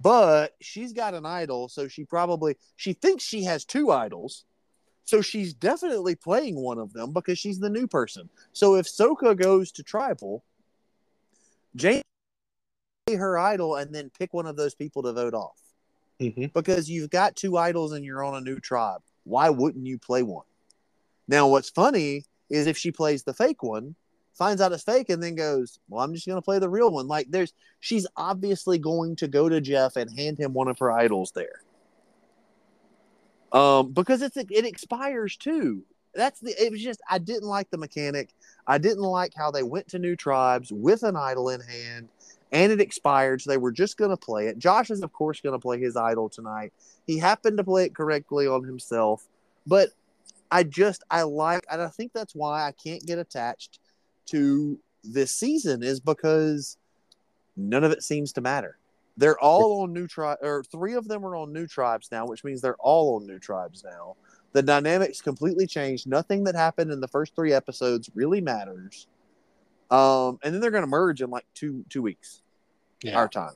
but 0.00 0.54
she's 0.60 0.92
got 0.92 1.14
an 1.14 1.24
idol 1.24 1.66
so 1.66 1.88
she 1.88 2.04
probably 2.04 2.54
she 2.76 2.92
thinks 2.92 3.24
she 3.24 3.42
has 3.44 3.64
two 3.64 3.90
idols 3.90 4.44
so 5.04 5.20
she's 5.20 5.52
definitely 5.54 6.14
playing 6.14 6.56
one 6.56 6.78
of 6.78 6.92
them 6.92 7.12
because 7.12 7.38
she's 7.38 7.58
the 7.58 7.70
new 7.70 7.86
person 7.86 8.28
so 8.52 8.74
if 8.74 8.86
soka 8.86 9.36
goes 9.36 9.72
to 9.72 9.82
tribal 9.82 10.44
jane 11.76 12.02
her 13.08 13.38
idol 13.38 13.76
and 13.76 13.94
then 13.94 14.10
pick 14.18 14.32
one 14.32 14.46
of 14.46 14.56
those 14.56 14.74
people 14.74 15.02
to 15.02 15.12
vote 15.12 15.34
off 15.34 15.60
mm-hmm. 16.20 16.46
because 16.54 16.88
you've 16.88 17.10
got 17.10 17.36
two 17.36 17.56
idols 17.56 17.92
and 17.92 18.04
you're 18.04 18.24
on 18.24 18.34
a 18.34 18.40
new 18.40 18.58
tribe 18.58 19.02
why 19.24 19.48
wouldn't 19.48 19.86
you 19.86 19.98
play 19.98 20.22
one 20.22 20.46
now 21.28 21.46
what's 21.46 21.70
funny 21.70 22.24
is 22.50 22.66
if 22.66 22.76
she 22.76 22.90
plays 22.90 23.22
the 23.22 23.34
fake 23.34 23.62
one 23.62 23.94
finds 24.34 24.60
out 24.60 24.72
it's 24.72 24.82
fake 24.82 25.10
and 25.10 25.22
then 25.22 25.34
goes, 25.34 25.78
"Well, 25.88 26.04
I'm 26.04 26.12
just 26.12 26.26
going 26.26 26.36
to 26.36 26.42
play 26.42 26.58
the 26.58 26.68
real 26.68 26.90
one." 26.90 27.06
Like 27.08 27.30
there's 27.30 27.52
she's 27.80 28.06
obviously 28.16 28.78
going 28.78 29.16
to 29.16 29.28
go 29.28 29.48
to 29.48 29.60
Jeff 29.60 29.96
and 29.96 30.10
hand 30.16 30.38
him 30.38 30.52
one 30.52 30.68
of 30.68 30.78
her 30.80 30.92
idols 30.92 31.32
there. 31.34 31.62
Um 33.52 33.92
because 33.92 34.22
it's 34.22 34.36
it 34.36 34.64
expires 34.64 35.36
too. 35.36 35.82
That's 36.14 36.40
the 36.40 36.50
it 36.50 36.70
was 36.70 36.82
just 36.82 37.00
I 37.08 37.18
didn't 37.18 37.48
like 37.48 37.70
the 37.70 37.78
mechanic. 37.78 38.30
I 38.66 38.78
didn't 38.78 39.02
like 39.02 39.32
how 39.36 39.50
they 39.50 39.62
went 39.62 39.88
to 39.88 39.98
new 39.98 40.16
tribes 40.16 40.72
with 40.72 41.02
an 41.02 41.16
idol 41.16 41.48
in 41.50 41.60
hand 41.60 42.08
and 42.52 42.70
it 42.72 42.80
expired 42.80 43.42
so 43.42 43.50
they 43.50 43.56
were 43.56 43.72
just 43.72 43.96
going 43.96 44.10
to 44.10 44.16
play 44.16 44.46
it. 44.46 44.58
Josh 44.58 44.90
is 44.90 45.02
of 45.02 45.12
course 45.12 45.40
going 45.40 45.54
to 45.54 45.58
play 45.58 45.80
his 45.80 45.96
idol 45.96 46.28
tonight. 46.28 46.72
He 47.06 47.18
happened 47.18 47.58
to 47.58 47.64
play 47.64 47.84
it 47.84 47.94
correctly 47.94 48.46
on 48.46 48.64
himself, 48.64 49.26
but 49.66 49.90
I 50.50 50.62
just 50.62 51.02
I 51.10 51.22
like 51.22 51.66
and 51.70 51.82
I 51.82 51.88
think 51.88 52.12
that's 52.12 52.34
why 52.34 52.66
I 52.66 52.72
can't 52.72 53.04
get 53.04 53.18
attached 53.18 53.80
to 54.26 54.78
this 55.02 55.32
season 55.32 55.82
is 55.82 56.00
because 56.00 56.76
none 57.56 57.84
of 57.84 57.92
it 57.92 58.02
seems 58.02 58.32
to 58.34 58.40
matter. 58.40 58.78
They're 59.16 59.38
all 59.38 59.82
on 59.82 59.92
new 59.92 60.06
tribe, 60.08 60.38
or 60.42 60.64
three 60.64 60.94
of 60.94 61.06
them 61.06 61.24
are 61.24 61.36
on 61.36 61.52
new 61.52 61.66
tribes 61.66 62.08
now, 62.10 62.26
which 62.26 62.42
means 62.42 62.60
they're 62.60 62.76
all 62.80 63.16
on 63.16 63.26
new 63.26 63.38
tribes 63.38 63.84
now. 63.84 64.16
The 64.52 64.62
dynamics 64.62 65.20
completely 65.20 65.66
changed. 65.66 66.06
Nothing 66.06 66.44
that 66.44 66.54
happened 66.54 66.90
in 66.90 67.00
the 67.00 67.08
first 67.08 67.34
three 67.34 67.52
episodes 67.52 68.10
really 68.14 68.40
matters. 68.40 69.06
Um, 69.90 70.38
and 70.42 70.52
then 70.52 70.60
they're 70.60 70.70
going 70.70 70.82
to 70.82 70.88
merge 70.88 71.22
in 71.22 71.30
like 71.30 71.46
two 71.54 71.84
two 71.88 72.02
weeks, 72.02 72.42
yeah. 73.02 73.16
our 73.16 73.28
time. 73.28 73.54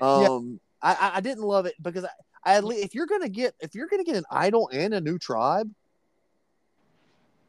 Um, 0.00 0.60
yeah. 0.82 0.94
I, 0.98 1.12
I 1.16 1.20
didn't 1.20 1.44
love 1.44 1.66
it 1.66 1.74
because 1.80 2.04
I, 2.04 2.56
I 2.56 2.60
if 2.64 2.94
you're 2.94 3.06
going 3.06 3.22
to 3.22 3.28
get 3.28 3.54
if 3.60 3.74
you're 3.74 3.86
going 3.86 4.04
to 4.04 4.10
get 4.10 4.16
an 4.16 4.24
idol 4.30 4.68
and 4.72 4.94
a 4.94 5.00
new 5.00 5.18
tribe, 5.18 5.70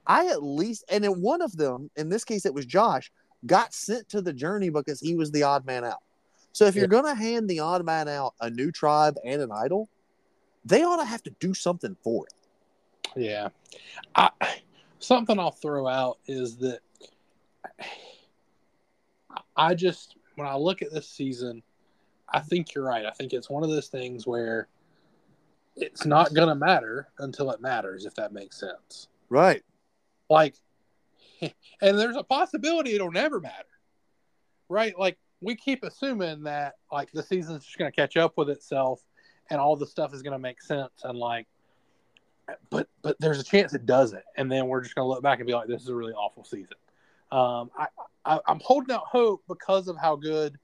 I 0.06 0.28
at 0.28 0.44
least, 0.44 0.86
and 0.90 1.04
in 1.04 1.22
one 1.22 1.42
of 1.42 1.56
them, 1.58 1.90
in 1.96 2.10
this 2.10 2.24
case, 2.24 2.46
it 2.46 2.54
was 2.54 2.66
Josh, 2.66 3.12
got 3.46 3.74
sent 3.74 4.10
to 4.10 4.22
the 4.22 4.34
journey 4.34 4.70
because 4.70 5.00
he 5.00 5.16
was 5.16 5.32
the 5.32 5.44
odd 5.44 5.66
man 5.66 5.84
out. 5.84 6.03
So 6.54 6.66
if 6.66 6.76
you're 6.76 6.88
going 6.88 7.06
to 7.06 7.16
hand 7.16 7.50
the 7.50 7.60
odd 7.60 7.84
man 7.84 8.08
out 8.08 8.36
a 8.40 8.50
new 8.50 8.72
tribe 8.72 9.18
and 9.26 9.42
an 9.42 9.52
idol, 9.52 9.90
they 10.64 10.84
ought 10.84 10.98
to 10.98 11.06
have 11.06 11.24
to 11.24 11.32
do 11.40 11.54
something 11.56 11.98
for 12.04 12.28
it. 12.28 12.34
Yeah. 13.16 13.50
I, 14.16 14.30
something 15.00 15.40
I'll 15.40 15.52
throw 15.52 15.88
out 15.88 16.20
is 16.28 16.58
that 16.58 16.80
I 19.58 19.74
just, 19.74 20.16
when 20.36 20.48
I 20.48 20.56
look 20.56 20.84
at 20.84 20.94
this 20.94 21.10
season, 21.10 21.64
I 22.30 22.40
think 22.40 22.76
you're 22.76 22.86
right. 22.86 23.06
I 23.06 23.12
think 23.12 23.34
it's 23.34 23.50
one 23.50 23.64
of 23.64 23.70
those 23.70 23.88
things 23.88 24.28
where 24.28 24.68
it's 25.76 26.06
not 26.06 26.36
going 26.36 26.50
to 26.50 26.56
matter 26.56 27.10
until 27.18 27.50
it 27.50 27.62
matters, 27.62 28.06
if 28.06 28.14
that 28.16 28.32
makes 28.32 28.60
sense. 28.60 29.08
Right. 29.28 29.64
Like, 30.30 30.54
and 31.42 31.52
there's 31.82 32.16
a 32.16 32.24
possibility 32.24 32.94
it'll 32.94 33.12
never 33.12 33.40
matter, 33.40 33.66
right? 34.70 34.98
Like 34.98 35.18
we 35.44 35.56
keep 35.56 35.84
assuming 35.84 36.44
that 36.44 36.76
like 36.92 37.12
the 37.12 37.24
season's 37.24 37.66
just 37.66 37.78
going 37.78 37.92
to 37.92 37.96
catch 37.96 38.18
up 38.18 38.38
with 38.38 38.50
itself 38.50 39.02
and 39.50 39.60
all 39.60 39.76
the 39.76 39.86
stuff 39.86 40.14
is 40.14 40.22
going 40.22 40.34
to 40.34 40.40
make 40.40 40.62
sense 40.62 41.04
and 41.04 41.18
like 41.18 41.48
but 42.70 42.88
but 43.02 43.16
there's 43.20 43.40
a 43.40 43.44
chance 43.44 43.74
it 43.74 43.86
doesn't. 43.86 44.24
And 44.36 44.52
then 44.52 44.68
we're 44.68 44.82
just 44.82 44.96
going 44.96 45.06
to 45.06 45.10
look 45.10 45.24
back 45.24 45.40
and 45.40 45.48
be 45.48 45.54
like 45.54 45.68
this 45.68 45.82
is 45.82 45.90
a 45.90 45.96
really 45.96 46.14
awful 46.14 46.44
season. 46.44 46.76
Um, 47.32 47.72
I, 47.78 47.88
I 48.26 48.40
i'm 48.48 48.60
holding 48.60 48.94
out 48.94 49.06
hope 49.08 49.44
because 49.48 49.88
of 49.88 49.98
how 49.98 50.16
good 50.16 50.58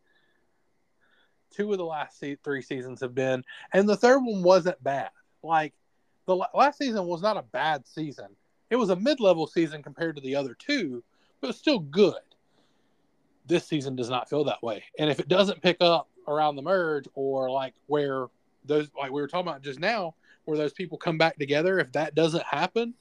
two 1.51 1.71
of 1.71 1.77
the 1.77 1.86
last 1.86 2.23
three 2.43 2.61
seasons 2.61 3.01
have 3.01 3.15
been. 3.15 3.43
And 3.73 3.88
the 3.88 3.97
third 3.97 4.19
one 4.19 4.43
wasn't 4.43 4.82
bad. 4.84 5.09
Like 5.41 5.73
the 6.25 6.36
la- 6.36 6.47
last 6.53 6.77
season 6.77 7.05
was 7.05 7.21
not 7.21 7.38
a 7.38 7.41
bad 7.41 7.88
season. 7.88 8.27
It 8.69 8.75
was 8.75 8.89
a 8.89 8.95
mid-level 8.95 9.47
season 9.47 9.82
compared 9.82 10.15
to 10.15 10.21
the 10.21 10.36
other 10.36 10.53
two 10.53 11.03
but 11.41 11.55
still 11.55 11.80
good 11.80 12.15
this 13.50 13.68
season 13.68 13.95
does 13.95 14.10
not 14.10 14.30
feel 14.30 14.45
that 14.45 14.64
way. 14.64 14.84
And 14.97 15.10
if 15.10 15.20
it 15.20 15.28
doesn't 15.28 15.62
pick 15.62 15.78
up 15.82 16.08
around 16.28 16.56
the 16.56 16.62
merge 16.62 17.08
or 17.16 17.50
like 17.50 17.74
where 17.88 18.28
those 18.64 18.89
like 18.97 19.12
we 19.12 19.20
were 19.20 19.28
talking 19.28 19.50
about 19.50 19.62
just 19.62 19.80
now, 19.80 20.16
where 20.45 20.58
those 20.58 20.72
people 20.72 20.97
come 20.97 21.18
back 21.18 21.38
together, 21.38 21.80
if 21.80 21.91
that 21.91 22.16
doesn't 22.16 22.45
happen 22.45 22.93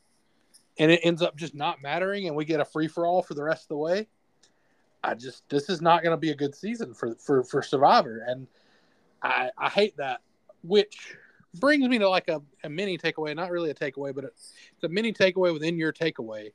and 0.78 0.90
it 0.90 1.00
ends 1.04 1.22
up 1.22 1.36
just 1.36 1.54
not 1.54 1.82
mattering 1.82 2.26
and 2.26 2.34
we 2.34 2.44
get 2.44 2.60
a 2.60 2.64
free 2.64 2.88
for 2.88 3.06
all 3.06 3.22
for 3.22 3.34
the 3.34 3.44
rest 3.44 3.64
of 3.64 3.68
the 3.68 3.76
way, 3.76 4.08
I 5.04 5.14
just 5.14 5.48
this 5.48 5.68
is 5.68 5.80
not 5.80 6.02
going 6.02 6.12
to 6.12 6.20
be 6.20 6.30
a 6.30 6.36
good 6.36 6.54
season 6.54 6.94
for 6.94 7.14
for 7.16 7.44
for 7.44 7.62
Survivor, 7.62 8.24
and 8.26 8.48
I 9.22 9.50
I 9.56 9.68
hate 9.68 9.96
that. 9.98 10.20
Which 10.64 11.16
brings 11.54 11.86
me 11.86 11.98
to 11.98 12.08
like 12.08 12.28
a, 12.28 12.42
a 12.64 12.68
mini 12.68 12.98
takeaway, 12.98 13.36
not 13.36 13.50
really 13.50 13.70
a 13.70 13.74
takeaway, 13.74 14.14
but 14.14 14.24
it's 14.24 14.54
a 14.82 14.88
mini 14.88 15.12
takeaway 15.12 15.52
within 15.52 15.78
your 15.78 15.92
takeaway 15.92 16.50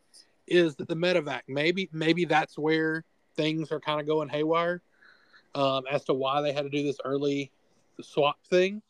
is 0.46 0.76
that 0.76 0.90
the 0.90 0.96
medevac 0.96 1.42
maybe 1.48 1.90
maybe 1.94 2.26
that's 2.26 2.58
where 2.58 3.06
things 3.36 3.72
are 3.72 3.80
kind 3.80 4.00
of 4.00 4.08
going 4.08 4.30
haywire 4.30 4.82
um, 5.56 5.84
as 5.92 6.04
to 6.06 6.14
why 6.14 6.42
they 6.42 6.52
had 6.54 6.64
to 6.64 6.70
do 6.70 6.84
this 6.84 6.98
early 7.06 7.52
swap 8.02 8.38
thing. 8.50 8.82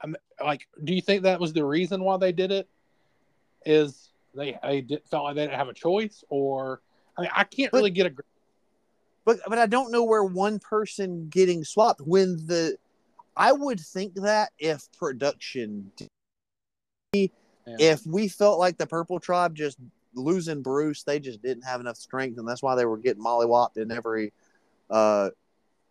I'm, 0.00 0.16
like, 0.44 0.66
do 0.82 0.92
you 0.94 1.00
think 1.00 1.22
that 1.22 1.38
was 1.40 1.52
the 1.52 1.64
reason 1.64 2.02
why 2.02 2.16
they 2.16 2.32
did 2.32 2.50
it? 2.50 2.68
Is 3.64 4.10
they 4.34 4.58
they 4.62 4.80
did, 4.80 5.02
felt 5.08 5.24
like 5.24 5.36
they 5.36 5.42
didn't 5.42 5.58
have 5.58 5.68
a 5.68 5.74
choice, 5.74 6.24
or 6.28 6.80
I 7.16 7.22
mean, 7.22 7.30
I 7.34 7.44
can't 7.44 7.70
But- 7.70 7.78
really 7.78 7.90
get 7.90 8.06
a. 8.06 8.14
but 9.24 9.38
but 9.46 9.58
I 9.58 9.66
don't 9.66 9.92
know 9.92 10.02
where 10.02 10.24
one 10.24 10.58
person 10.58 11.28
getting 11.28 11.62
swapped 11.64 12.00
when 12.00 12.44
the 12.46 12.76
I 13.36 13.52
would 13.52 13.78
think 13.80 14.14
that 14.16 14.50
if 14.58 14.88
production 14.98 15.92
Yeah. 17.14 17.26
if 17.66 18.04
we 18.06 18.26
felt 18.28 18.58
like 18.58 18.78
the 18.78 18.86
purple 18.86 19.20
tribe 19.20 19.54
just 19.54 19.78
losing 20.14 20.62
Bruce, 20.62 21.02
they 21.02 21.18
just 21.18 21.42
didn't 21.42 21.64
have 21.64 21.80
enough 21.80 21.96
strength, 21.96 22.38
and 22.38 22.46
that's 22.46 22.62
why 22.62 22.74
they 22.74 22.84
were 22.84 22.98
getting 22.98 23.22
mollywopped 23.22 23.76
in 23.76 23.90
every 23.90 24.32
uh 24.90 25.30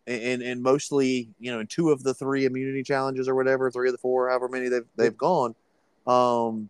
and 0.06 0.42
and 0.42 0.62
mostly 0.62 1.28
you 1.38 1.50
know 1.50 1.60
in 1.60 1.66
two 1.66 1.90
of 1.90 2.02
the 2.02 2.14
three 2.14 2.44
immunity 2.44 2.82
challenges 2.82 3.28
or 3.28 3.34
whatever, 3.34 3.70
three 3.70 3.88
of 3.88 3.92
the 3.92 3.98
four, 3.98 4.28
however 4.28 4.48
many 4.48 4.68
they've 4.68 4.86
they've 4.96 5.16
gone. 5.16 5.54
Um 6.06 6.68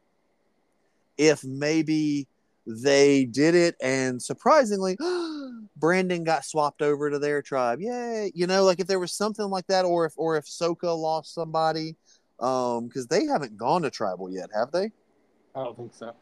if 1.19 1.45
maybe 1.45 2.27
they 2.67 3.25
did 3.25 3.55
it 3.55 3.77
and 3.83 4.23
surprisingly 4.23 4.97
Brandon 5.77 6.25
got 6.25 6.45
swapped 6.45 6.81
over 6.81 7.11
to 7.11 7.19
their 7.19 7.43
tribe. 7.43 7.81
Yay. 7.81 8.31
You 8.35 8.47
know, 8.47 8.65
like 8.65 8.81
if 8.81 8.87
there 8.87 9.01
was 9.01 9.13
something 9.13 9.47
like 9.47 9.67
that 9.67 9.85
or 9.85 10.07
if 10.07 10.13
or 10.17 10.37
if 10.37 10.45
Soka 10.45 10.97
lost 10.97 11.35
somebody 11.35 11.97
um 12.41 12.89
because 12.89 13.07
they 13.07 13.27
haven't 13.27 13.57
gone 13.57 13.83
to 13.83 13.91
tribal 13.91 14.31
yet, 14.31 14.51
have 14.55 14.73
they? 14.73 14.91
I 15.55 15.65
don't 15.65 15.77
think 15.77 15.95
so. 15.95 16.13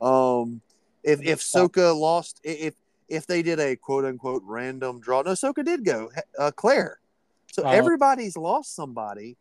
Um, 0.00 0.60
if 1.02 1.22
if. 1.22 1.40
Soka 1.40 1.98
lost, 1.98 2.40
if 2.42 2.74
if 3.08 3.26
they 3.26 3.42
did 3.42 3.60
a 3.60 3.76
quote 3.76 4.04
unquote 4.04 4.42
random 4.44 5.00
draw, 5.00 5.22
no, 5.22 5.32
Soka 5.32 5.64
did 5.64 5.84
go. 5.84 6.10
Uh, 6.38 6.50
Claire, 6.50 6.98
so 7.52 7.62
Oh. 7.64 7.68
everybody's 7.68 8.36
lost 8.36 8.74
somebody, 8.74 9.36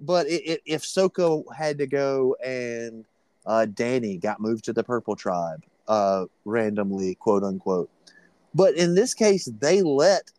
but 0.00 0.26
it, 0.28 0.42
it, 0.44 0.62
if 0.64 0.82
Soka 0.82 1.42
had 1.54 1.78
to 1.78 1.86
go 1.86 2.36
and 2.44 3.04
uh, 3.46 3.66
Danny 3.66 4.16
got 4.16 4.40
moved 4.40 4.64
to 4.66 4.72
the 4.72 4.84
Purple 4.84 5.16
Tribe, 5.16 5.64
uh, 5.88 6.26
randomly, 6.44 7.14
quote 7.16 7.42
unquote, 7.42 7.90
but 8.54 8.74
in 8.74 8.94
this 8.94 9.14
case, 9.14 9.46
they 9.60 9.82
let 9.82 10.30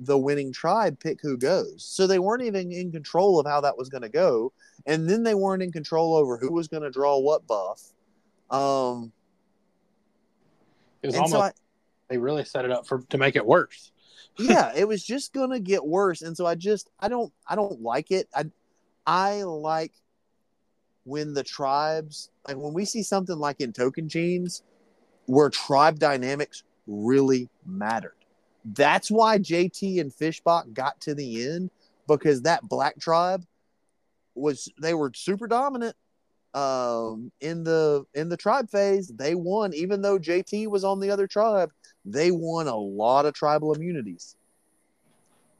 the 0.00 0.18
winning 0.18 0.52
tribe 0.52 0.98
pick 0.98 1.20
who 1.22 1.36
goes, 1.36 1.84
so 1.84 2.06
they 2.06 2.18
weren't 2.18 2.42
even 2.42 2.70
in 2.72 2.92
control 2.92 3.38
of 3.40 3.46
how 3.46 3.60
that 3.60 3.76
was 3.76 3.88
going 3.88 4.02
to 4.02 4.08
go, 4.08 4.52
and 4.86 5.08
then 5.08 5.22
they 5.22 5.34
weren't 5.34 5.62
in 5.62 5.72
control 5.72 6.14
over 6.14 6.36
who 6.36 6.52
was 6.52 6.68
going 6.68 6.82
to 6.82 6.90
draw 6.90 7.18
what 7.18 7.46
buff. 7.46 7.92
Um, 8.50 9.12
It 11.02 11.08
was 11.08 11.16
almost 11.16 11.32
so 11.32 11.40
I, 11.40 11.52
they 12.08 12.18
really 12.18 12.44
set 12.44 12.64
it 12.64 12.70
up 12.70 12.86
for 12.86 13.02
to 13.10 13.18
make 13.18 13.36
it 13.36 13.44
worse. 13.44 13.92
yeah, 14.38 14.72
it 14.74 14.86
was 14.86 15.04
just 15.04 15.32
gonna 15.32 15.60
get 15.60 15.84
worse, 15.84 16.22
and 16.22 16.36
so 16.36 16.46
I 16.46 16.54
just 16.54 16.90
I 16.98 17.08
don't 17.08 17.32
I 17.46 17.54
don't 17.54 17.80
like 17.80 18.10
it. 18.10 18.28
I 18.34 18.44
I 19.06 19.42
like 19.42 19.92
when 21.04 21.34
the 21.34 21.42
tribes 21.42 22.30
like 22.46 22.56
when 22.56 22.72
we 22.72 22.84
see 22.84 23.02
something 23.02 23.36
like 23.36 23.60
in 23.60 23.72
Tocantins 23.72 24.62
where 25.26 25.50
tribe 25.50 25.98
dynamics 25.98 26.64
really 26.86 27.48
mattered. 27.64 28.14
That's 28.64 29.10
why 29.10 29.38
JT 29.38 30.00
and 30.00 30.12
Fishbach 30.12 30.72
got 30.72 31.00
to 31.02 31.14
the 31.14 31.46
end 31.46 31.70
because 32.08 32.42
that 32.42 32.62
black 32.62 32.98
tribe 32.98 33.44
was 34.34 34.68
they 34.80 34.94
were 34.94 35.12
super 35.14 35.46
dominant 35.46 35.96
um 36.54 37.32
in 37.40 37.64
the 37.64 38.04
in 38.14 38.28
the 38.28 38.36
tribe 38.36 38.70
phase 38.70 39.08
they 39.08 39.34
won. 39.34 39.74
Even 39.74 40.00
though 40.02 40.18
JT 40.18 40.68
was 40.68 40.84
on 40.84 41.00
the 41.00 41.10
other 41.10 41.26
tribe 41.26 41.70
they 42.04 42.30
won 42.30 42.68
a 42.68 42.76
lot 42.76 43.26
of 43.26 43.34
tribal 43.34 43.72
immunities. 43.72 44.36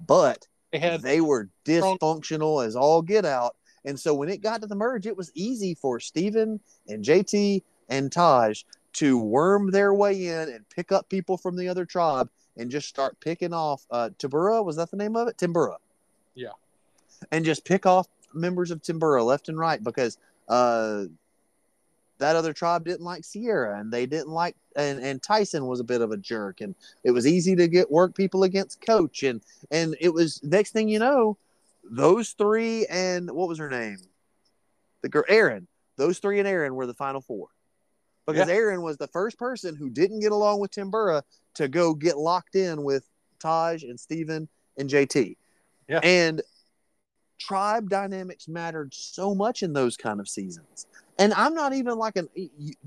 But 0.07 0.47
They 0.73 0.79
had 0.79 1.03
they 1.03 1.21
were 1.21 1.49
dysfunctional 1.65 2.65
as 2.65 2.77
all 2.77 3.03
get 3.03 3.25
out. 3.25 3.57
And 3.85 3.99
so 3.99 4.15
when 4.15 4.29
it 4.29 4.41
got 4.41 4.61
to 4.63 4.67
the 4.67 4.75
merge 4.77 5.07
it 5.07 5.17
was 5.17 5.33
easy 5.35 5.75
for 5.75 5.99
Stephen 6.01 6.61
and 6.89 7.05
JT 7.05 7.63
and 7.89 8.11
Taj 8.13 8.63
to 8.95 9.19
worm 9.19 9.71
their 9.73 9.93
way 9.93 10.27
in 10.29 10.49
and 10.49 10.69
pick 10.69 10.93
up 10.93 11.09
people 11.09 11.37
from 11.37 11.57
the 11.57 11.69
other 11.69 11.85
tribe 11.85 12.31
and 12.57 12.71
just 12.71 12.89
start 12.89 13.19
picking 13.21 13.53
off 13.53 13.85
uh 13.91 14.11
Timbira 14.19 14.65
was 14.65 14.77
that 14.77 14.91
the 14.91 14.97
name 14.97 15.17
of 15.17 15.27
it? 15.29 15.37
Timbira. 15.39 15.77
Yeah. 16.35 16.53
and 17.33 17.45
just 17.45 17.65
pick 17.65 17.85
off 17.87 18.07
members 18.33 18.71
of 18.71 18.83
Timbira 18.83 19.25
left 19.25 19.49
and 19.49 19.59
right 19.59 19.83
because 19.83 20.19
uh 20.49 21.05
that 22.19 22.37
other 22.37 22.53
tribe 22.53 22.85
didn't 22.85 23.05
like 23.05 23.25
Sierra 23.25 23.79
and 23.81 23.93
they 23.93 24.07
didn't 24.07 24.31
like 24.31 24.57
and, 24.77 25.01
and 25.01 25.23
Tyson 25.23 25.67
was 25.67 25.81
a 25.81 25.85
bit 25.85 26.01
of 26.01 26.11
a 26.13 26.17
jerk 26.17 26.61
and 26.61 26.75
it 27.03 27.11
was 27.11 27.27
easy 27.27 27.57
to 27.57 27.67
get 27.69 27.91
work 27.91 28.15
people 28.15 28.45
against 28.45 28.81
coach 28.81 29.23
and 29.23 29.41
and 29.71 29.97
it 30.01 30.13
was 30.13 30.43
next 30.43 30.71
thing 30.71 30.89
you 30.89 30.99
know 30.99 31.37
those 31.91 32.31
three 32.31 32.87
and 32.87 33.31
what 33.31 33.49
was 33.49 33.59
her 33.59 33.69
name 33.69 33.99
the 35.03 35.09
girl 35.09 35.25
Erinn 35.29 35.67
those 35.97 36.19
three 36.19 36.39
and 36.39 36.49
Erinn 36.49 36.73
were 36.73 36.87
the 36.87 36.95
final 36.95 37.21
four 37.21 37.49
because 38.27 38.49
Yeah. 38.49 38.55
Erinn 38.55 38.83
was 38.83 38.97
the 38.97 39.09
first 39.09 39.39
person 39.39 39.77
who 39.77 39.91
didn't 39.91 40.21
get 40.21 40.33
along 40.33 40.61
with 40.61 40.71
Timbira 40.71 41.23
to 41.55 41.69
go 41.69 41.95
get 41.95 42.17
locked 42.17 42.55
in 42.55 42.83
with 42.83 43.09
Taj 43.39 43.83
and 43.83 43.99
Stephen 43.99 44.49
and 44.79 44.89
JT 44.89 45.37
Yeah. 45.89 46.01
and 46.03 46.41
tribe 47.47 47.89
dynamics 47.91 48.49
mattered 48.49 48.95
so 48.95 49.35
much 49.35 49.63
in 49.63 49.73
those 49.73 49.97
kind 49.97 50.21
of 50.21 50.29
seasons 50.29 50.87
and 51.19 51.33
I'm 51.35 51.55
not 51.55 51.73
even 51.73 51.97
like 51.97 52.17
an 52.17 52.29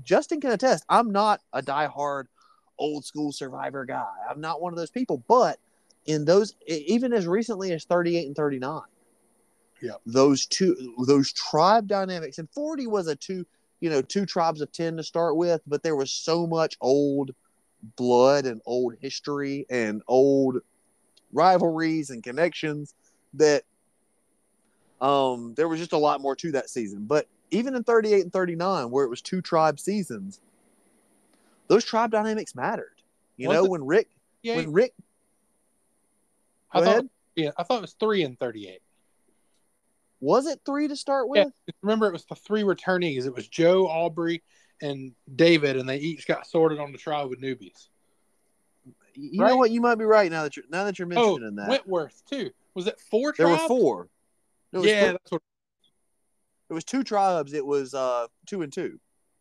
Justin 0.04 0.40
can 0.40 0.50
attest. 0.50 0.84
I'm 0.88 1.10
not 1.10 1.40
a 1.52 1.62
diehard 1.62 2.24
old 2.78 3.04
school 3.04 3.32
survivor 3.32 3.84
guy. 3.84 4.06
I'm 4.28 4.40
not 4.40 4.60
one 4.60 4.72
of 4.72 4.78
those 4.78 4.90
people. 4.90 5.22
But 5.28 5.58
in 6.06 6.24
those, 6.24 6.54
even 6.66 7.12
as 7.12 7.26
recently 7.26 7.72
as 7.72 7.84
38 7.84 8.26
and 8.26 8.36
39, 8.36 8.82
Yeah. 9.80 9.92
those 10.06 10.46
two, 10.46 10.94
those 11.06 11.32
tribe 11.32 11.88
dynamics, 11.88 12.38
and 12.38 12.48
40 12.50 12.86
was 12.86 13.08
a 13.08 13.16
two, 13.16 13.46
you 13.80 13.90
know, 13.90 14.02
two 14.02 14.26
tribes 14.26 14.60
of 14.60 14.70
10 14.72 14.96
to 14.98 15.02
start 15.02 15.36
with, 15.36 15.60
but 15.66 15.82
there 15.82 15.96
was 15.96 16.12
so 16.12 16.46
much 16.46 16.76
old 16.80 17.34
blood 17.96 18.44
and 18.44 18.60
old 18.66 18.94
history 19.00 19.66
and 19.70 20.02
old 20.06 20.58
rivalries 21.32 22.10
and 22.10 22.22
connections 22.22 22.94
that 23.34 23.64
um 25.00 25.54
there 25.54 25.68
was 25.68 25.78
just 25.78 25.92
a 25.92 25.98
lot 25.98 26.20
more 26.20 26.34
to 26.36 26.52
that 26.52 26.68
season. 26.70 27.04
But 27.06 27.26
even 27.50 27.74
in 27.74 27.84
38 27.84 28.22
and 28.22 28.32
39, 28.32 28.90
where 28.90 29.04
it 29.04 29.08
was 29.08 29.22
two 29.22 29.40
tribe 29.40 29.78
seasons, 29.80 30.40
those 31.68 31.84
tribe 31.84 32.10
dynamics 32.10 32.54
mattered. 32.54 32.94
You 33.36 33.48
Was 33.48 33.56
know, 33.56 33.64
it- 33.66 33.70
when 33.70 33.86
Rick, 33.86 34.08
yeah. 34.42 34.56
when 34.56 34.72
Rick, 34.72 34.92
I 36.72 36.80
thought 36.80 36.88
ahead. 36.88 37.10
yeah, 37.36 37.50
I 37.56 37.62
thought 37.62 37.78
it 37.78 37.82
was 37.82 37.94
three 37.94 38.22
and 38.22 38.38
thirty-eight. 38.38 38.82
Was 40.20 40.46
it 40.46 40.60
three 40.66 40.88
to 40.88 40.96
start 40.96 41.28
Yeah. 41.32 41.44
with? 41.44 41.52
Remember, 41.82 42.08
it 42.08 42.12
was 42.12 42.24
the 42.24 42.34
three 42.34 42.62
returnees. 42.62 43.26
It 43.26 43.34
was 43.34 43.46
Joe, 43.46 43.86
Aubrey, 43.86 44.42
and 44.82 45.14
David, 45.36 45.76
and 45.76 45.88
they 45.88 45.98
each 45.98 46.26
got 46.26 46.46
sorted 46.46 46.80
on 46.80 46.90
the 46.92 46.98
trial 46.98 47.28
with 47.28 47.40
newbies. 47.40 47.88
You 49.14 49.42
Right. 49.42 49.50
know 49.50 49.56
what? 49.56 49.70
You 49.70 49.80
might 49.80 49.94
be 49.96 50.04
right 50.04 50.30
now 50.30 50.42
that 50.42 50.56
you're 50.56 50.64
now 50.68 50.84
that 50.84 50.98
you're 50.98 51.06
Oh, 51.16 51.30
mentioning 51.38 51.54
that. 51.56 51.68
Wentworth 51.68 52.22
too. 52.28 52.50
Was 52.74 52.86
it 52.86 53.00
four 53.00 53.32
there 53.36 53.46
tribes? 53.46 53.62
were 53.62 53.68
four. 53.68 54.08
Was 54.72 54.86
yeah, 54.86 55.12
what. 55.30 55.40
it 56.70 56.74
was 56.74 56.84
two 56.84 57.02
tribes. 57.02 57.52
It 57.54 57.64
was 57.64 57.94
uh 57.94 58.26
two 58.46 58.62
and 58.62 58.72
two, 58.72 58.98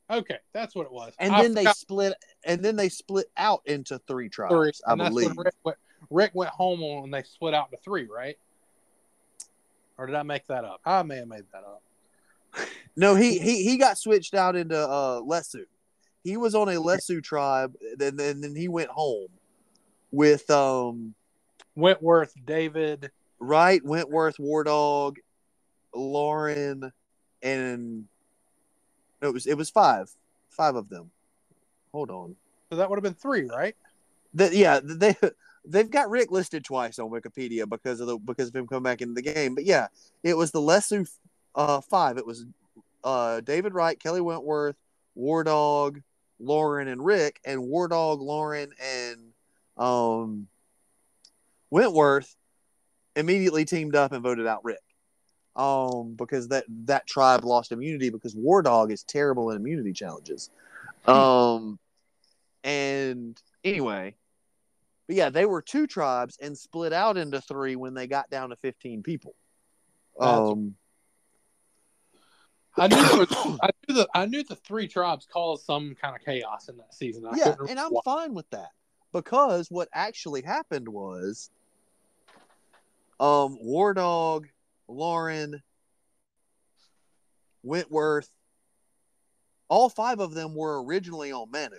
Okay, 0.09 0.38
that's 0.53 0.73
what 0.75 0.86
it 0.86 0.91
was. 0.91 1.13
and 1.19 1.34
I 1.34 1.41
then 1.41 1.53
they 1.53 1.65
split, 1.65 2.13
and 2.45 2.63
then 2.63 2.75
they 2.75 2.89
split 2.89 3.28
out 3.36 3.61
into 3.65 3.99
three 4.07 4.30
tribes. 4.30 4.53
three, 4.53 4.71
I 4.88 4.93
and 4.93 4.99
believe. 4.99 5.38
Rick, 5.38 5.53
went- 5.63 5.78
Rick 6.09 6.32
went 6.34 6.51
home 6.51 6.80
when 7.01 7.11
they 7.11 7.23
split 7.23 7.53
out 7.53 7.71
to 7.71 7.78
three, 7.78 8.07
right? 8.07 8.38
Or 9.97 10.05
did 10.05 10.15
I 10.15 10.23
make 10.23 10.45
that 10.47 10.63
up? 10.63 10.80
I 10.86 11.03
may 11.03 11.17
have 11.17 11.28
made 11.28 11.43
that 11.51 11.63
up. 11.63 11.82
No, 12.95 13.15
he 13.15 13.38
he 13.39 13.63
he 13.63 13.78
got 13.78 13.97
switched 13.97 14.34
out 14.34 14.55
into 14.55 14.78
uh 14.78 15.19
Lesu. 15.21 15.65
He 16.23 16.38
was 16.38 16.55
on 16.55 16.69
a 16.69 16.73
Lesu 16.73 17.21
tribe, 17.23 17.75
then 17.97 18.15
then 18.15 18.41
then 18.41 18.55
he 18.55 18.67
went 18.67 18.89
home 18.89 19.28
with 20.11 20.49
um 20.49 21.13
Wentworth, 21.75 22.34
David. 22.45 23.11
Wright, 23.39 23.83
Wentworth, 23.83 24.39
War 24.39 24.63
Dog, 24.63 25.19
Lauren, 25.93 26.91
and 27.41 28.05
no, 29.21 29.29
it 29.29 29.33
was 29.33 29.47
it 29.47 29.57
was 29.57 29.69
five, 29.69 30.09
five 30.49 30.75
of 30.75 30.89
them. 30.89 31.11
Hold 31.91 32.11
on. 32.11 32.35
So 32.69 32.77
that 32.77 32.89
would 32.89 32.97
have 32.97 33.03
been 33.03 33.13
three, 33.13 33.47
right? 33.47 33.75
That 34.33 34.53
yeah, 34.53 34.79
they 34.83 35.15
they've 35.65 35.89
got 35.89 36.09
Rick 36.09 36.31
listed 36.31 36.63
twice 36.63 36.99
on 36.99 37.09
Wikipedia 37.09 37.67
because 37.67 37.99
of 37.99 38.07
the 38.07 38.17
because 38.17 38.49
of 38.49 38.55
him 38.55 38.67
coming 38.67 38.83
back 38.83 39.01
into 39.01 39.13
the 39.13 39.21
game. 39.21 39.55
But 39.55 39.65
yeah, 39.65 39.88
it 40.23 40.35
was 40.35 40.51
the 40.51 40.61
Lesu 40.61 41.09
uh, 41.55 41.81
five. 41.81 42.17
It 42.17 42.25
was 42.25 42.45
uh, 43.03 43.41
David 43.41 43.73
Wright, 43.73 43.99
Kelly 43.99 44.21
Wentworth, 44.21 44.75
War 45.15 45.43
Dog, 45.43 46.01
Lauren, 46.39 46.88
and 46.88 47.03
Rick, 47.03 47.39
and 47.45 47.63
War 47.63 47.88
Dog, 47.88 48.21
Lauren, 48.21 48.71
and 48.81 49.17
um, 49.77 50.47
Wentworth 51.69 52.35
immediately 53.18 53.65
teamed 53.65 53.95
up 53.95 54.13
and 54.13 54.24
voted 54.24 54.47
out 54.47 54.63
Rick. 54.63 54.80
Um, 55.55 56.13
because 56.15 56.49
that 56.49 56.65
that 56.86 57.07
tribe 57.07 57.43
lost 57.43 57.72
immunity 57.72 58.11
because 58.11 58.36
War 58.36 58.61
Dog 58.61 58.91
is 58.91 59.03
terrible 59.03 59.49
in 59.49 59.57
immunity 59.57 59.91
challenges. 59.91 60.51
Um, 61.07 61.80
and 62.63 63.41
anyway, 63.63 64.15
but 65.07 65.15
yeah, 65.15 65.30
they 65.30 65.45
were 65.45 65.63
two 65.63 65.88
tribes 65.88 66.38
and 66.39 66.55
split 66.55 66.93
out 66.93 67.18
into 67.18 67.41
three 67.41 67.76
when 67.76 67.95
they 67.95 68.05
got 68.05 68.30
down 68.30 68.51
to 68.51 68.55
fifteen 68.55 69.01
people. 69.01 69.34
Um, 70.20 70.76
I 72.78 72.88
knew 72.88 72.97
was, 72.97 73.28
I 73.61 73.70
knew 73.88 73.95
the 73.95 74.07
I 74.13 74.26
knew 74.26 74.43
the 74.43 74.55
three 74.55 74.88
tribes 74.88 75.28
caused 75.32 75.65
some 75.65 75.95
kind 75.95 76.15
of 76.15 76.24
chaos 76.24 76.70
in 76.70 76.78
that 76.78 76.93
season. 76.93 77.26
I 77.26 77.36
yeah, 77.36 77.55
and 77.68 77.80
I'm 77.80 77.88
remember 77.88 78.01
fine 78.05 78.34
with 78.34 78.49
that 78.51 78.70
because 79.11 79.70
what 79.72 79.89
actually 79.93 80.43
happened 80.43 80.88
was, 80.88 81.49
um, 83.20 83.57
War 83.61 83.93
Dog, 83.93 84.47
Lauren, 84.88 85.61
Wentworth, 87.63 88.30
all 89.68 89.89
five 89.89 90.20
of 90.20 90.34
them 90.34 90.55
were 90.55 90.84
originally 90.84 91.32
on 91.32 91.51
Manu. 91.51 91.76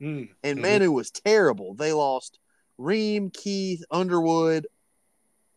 Mm, 0.00 0.28
and 0.42 0.58
Mhm. 0.58 0.62
Manu 0.62 0.92
was 0.92 1.10
terrible. 1.10 1.74
They 1.74 1.92
lost 1.92 2.38
Reem, 2.78 3.30
Keith, 3.30 3.84
Underwood, 3.90 4.66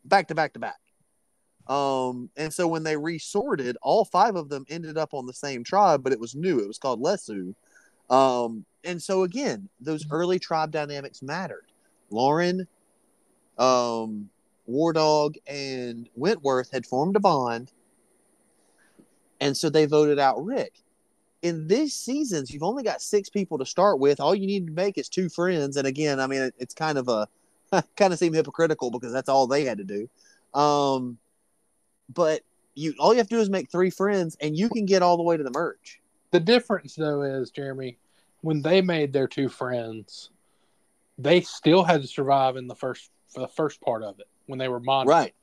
back 0.03 0.27
to 0.29 0.35
back 0.35 0.53
to 0.53 0.59
back. 0.59 0.79
Um, 1.67 2.31
and 2.35 2.53
so 2.53 2.67
when 2.67 2.83
they 2.83 2.97
resorted, 2.97 3.77
all 3.81 4.03
five 4.03 4.35
of 4.35 4.49
them 4.49 4.65
ended 4.67 4.97
up 4.97 5.13
on 5.13 5.25
the 5.27 5.33
same 5.33 5.63
tribe, 5.63 6.03
but 6.03 6.11
it 6.11 6.19
was 6.19 6.35
new. 6.35 6.59
It 6.59 6.67
was 6.67 6.79
called 6.79 7.01
Lesu. 7.01 7.53
Um, 8.09 8.65
and 8.83 9.01
so 9.01 9.23
again, 9.23 9.69
those 9.79 10.05
early 10.11 10.39
tribe 10.39 10.71
dynamics 10.71 11.21
mattered. 11.21 11.67
Lauren, 12.09 12.67
um, 13.57 14.29
War 14.65 14.93
Dog, 14.93 15.35
and 15.47 16.09
Wentworth 16.15 16.71
had 16.71 16.85
formed 16.85 17.15
a 17.15 17.19
bond, 17.19 17.71
and 19.39 19.57
so 19.57 19.69
they 19.69 19.85
voted 19.85 20.19
out 20.19 20.43
Rick. 20.43 20.73
In 21.41 21.67
these 21.67 21.95
seasons, 21.95 22.51
you've 22.51 22.63
only 22.63 22.83
got 22.83 23.01
six 23.01 23.29
people 23.29 23.57
to 23.57 23.65
start 23.65 23.99
with. 23.99 24.19
All 24.19 24.35
you 24.35 24.45
need 24.45 24.67
to 24.67 24.73
make 24.73 24.97
is 24.99 25.09
two 25.09 25.27
friends. 25.27 25.75
And 25.75 25.87
again, 25.87 26.19
I 26.19 26.27
mean, 26.27 26.51
it's 26.59 26.75
kind 26.75 26.99
of 26.99 27.07
a 27.09 27.27
kind 27.97 28.13
of 28.13 28.19
seem 28.19 28.33
hypocritical 28.33 28.91
because 28.91 29.11
that's 29.11 29.29
all 29.29 29.47
they 29.47 29.65
had 29.65 29.79
to 29.79 29.83
do. 29.83 30.07
Um, 30.53 31.17
but 32.13 32.41
you 32.75 32.93
all 32.99 33.13
you 33.13 33.17
have 33.17 33.27
to 33.29 33.35
do 33.35 33.41
is 33.41 33.49
make 33.49 33.71
three 33.71 33.89
friends, 33.89 34.37
and 34.39 34.55
you 34.55 34.69
can 34.69 34.85
get 34.85 35.01
all 35.01 35.17
the 35.17 35.23
way 35.23 35.35
to 35.35 35.43
the 35.43 35.51
merge. 35.51 35.99
The 36.29 36.39
difference 36.39 36.95
though 36.95 37.23
is 37.23 37.49
Jeremy, 37.49 37.97
when 38.41 38.61
they 38.61 38.81
made 38.81 39.11
their 39.11 39.27
two 39.27 39.49
friends, 39.49 40.29
they 41.17 41.41
still 41.41 41.83
had 41.83 42.03
to 42.03 42.07
survive 42.07 42.55
in 42.55 42.67
the 42.67 42.75
first 42.75 43.09
for 43.29 43.39
the 43.39 43.47
first 43.47 43.81
part 43.81 44.03
of 44.03 44.19
it 44.19 44.27
when 44.51 44.59
they 44.59 44.67
were 44.67 44.79
monitored. 44.79 45.09
Right, 45.09 45.35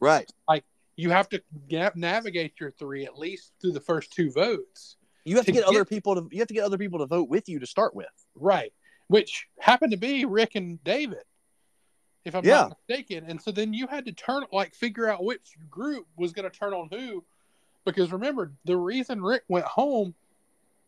right. 0.00 0.32
Like 0.48 0.64
you 0.96 1.10
have 1.10 1.28
to 1.28 1.42
ga- 1.68 1.90
navigate 1.94 2.54
your 2.58 2.70
three 2.70 3.04
at 3.04 3.18
least 3.18 3.52
through 3.60 3.72
the 3.72 3.80
first 3.80 4.12
two 4.12 4.32
votes. 4.32 4.96
You 5.24 5.36
have 5.36 5.44
to 5.44 5.52
To 5.52 5.58
get 5.58 5.68
other 5.68 5.84
people 5.84 6.14
to 6.14 6.26
you 6.32 6.38
have 6.38 6.48
to 6.48 6.54
get 6.54 6.64
other 6.64 6.78
people 6.78 6.98
to 7.00 7.06
vote 7.06 7.28
with 7.28 7.48
you 7.48 7.58
to 7.58 7.66
start 7.66 7.94
with. 7.94 8.06
Right. 8.34 8.72
Which 9.08 9.46
happened 9.58 9.92
to 9.92 9.98
be 9.98 10.24
Rick 10.24 10.54
and 10.54 10.82
David, 10.84 11.24
if 12.24 12.34
I'm 12.34 12.44
Yeah. 12.44 12.62
not 12.62 12.78
mistaken. 12.88 13.24
And 13.28 13.40
so 13.40 13.50
then 13.52 13.74
you 13.74 13.86
had 13.86 14.06
to 14.06 14.12
turn, 14.12 14.44
like, 14.52 14.74
figure 14.74 15.06
out 15.08 15.22
which 15.22 15.54
group 15.70 16.06
was 16.16 16.32
going 16.32 16.50
to 16.50 16.56
turn 16.56 16.72
on 16.72 16.88
who. 16.90 17.22
Because 17.84 18.10
remember, 18.10 18.52
the 18.64 18.76
reason 18.76 19.22
Rick 19.22 19.42
went 19.48 19.66
home 19.66 20.14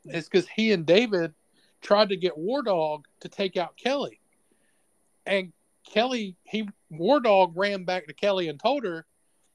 is 0.06 0.28
because 0.28 0.48
he 0.48 0.72
and 0.72 0.86
David 0.86 1.34
tried 1.82 2.08
to 2.08 2.16
get 2.16 2.38
War 2.38 2.62
Dog 2.62 3.06
to 3.20 3.28
take 3.28 3.56
out 3.56 3.76
Kelly. 3.76 4.20
And 5.26 5.52
Kelly, 5.84 6.36
he, 6.44 6.68
War 6.90 7.20
Dog 7.20 7.52
ran 7.56 7.84
back 7.84 8.06
to 8.06 8.14
Kelly 8.14 8.48
and 8.48 8.58
told 8.58 8.84
her, 8.84 9.06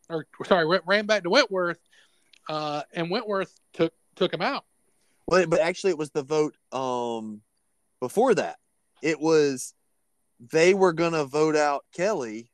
or 0.10 0.26
sorry, 0.46 0.82
ran- 0.86 1.06
back 1.06 1.24
to 1.24 1.30
Wentworth, 1.30 1.80
uh, 2.50 2.84
and 2.94 3.10
Wentworth 3.10 3.54
took 3.74 3.94
took 4.16 4.34
him 4.34 4.42
out. 4.42 4.66
Well, 5.28 5.46
but 5.48 5.60
actually, 5.60 5.92
it 5.92 5.98
was 5.98 6.12
the 6.12 6.24
vote 6.24 6.56
um, 6.72 7.42
before 8.00 8.34
that. 8.36 8.58
It 9.02 9.20
was 9.20 9.74
they 10.52 10.74
were 10.74 10.94
going 10.94 11.14
to 11.14 11.26
vote 11.26 11.56
out 11.56 11.86
Kelly, 11.94 12.50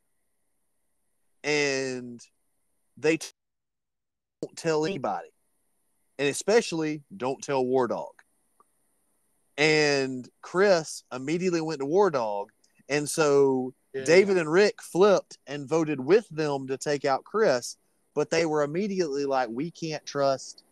and 1.44 2.20
they 2.98 3.18
t- 3.18 3.30
don't 4.42 4.58
tell 4.58 4.86
anybody, 4.86 5.30
and 6.20 6.28
especially 6.28 7.04
don't 7.16 7.42
tell 7.42 7.66
War 7.66 7.88
Dog. 7.88 8.12
And 9.58 10.28
Chris 10.42 11.04
immediately 11.14 11.62
went 11.62 11.80
to 11.80 11.86
War 11.86 12.10
Dog, 12.10 12.52
and 12.90 13.10
so 13.10 13.74
David 14.04 14.38
and 14.38 14.52
Rick 14.52 14.82
flipped 14.82 15.38
and 15.48 15.68
voted 15.68 16.00
with 16.00 16.28
them 16.30 16.68
to 16.68 16.78
take 16.78 17.06
out 17.06 17.24
Chris, 17.24 17.78
but 18.14 18.30
they 18.30 18.46
were 18.46 18.64
immediately 18.64 19.26
like, 19.26 19.50
"We 19.50 19.72
can't 19.72 20.06
trust 20.06 20.64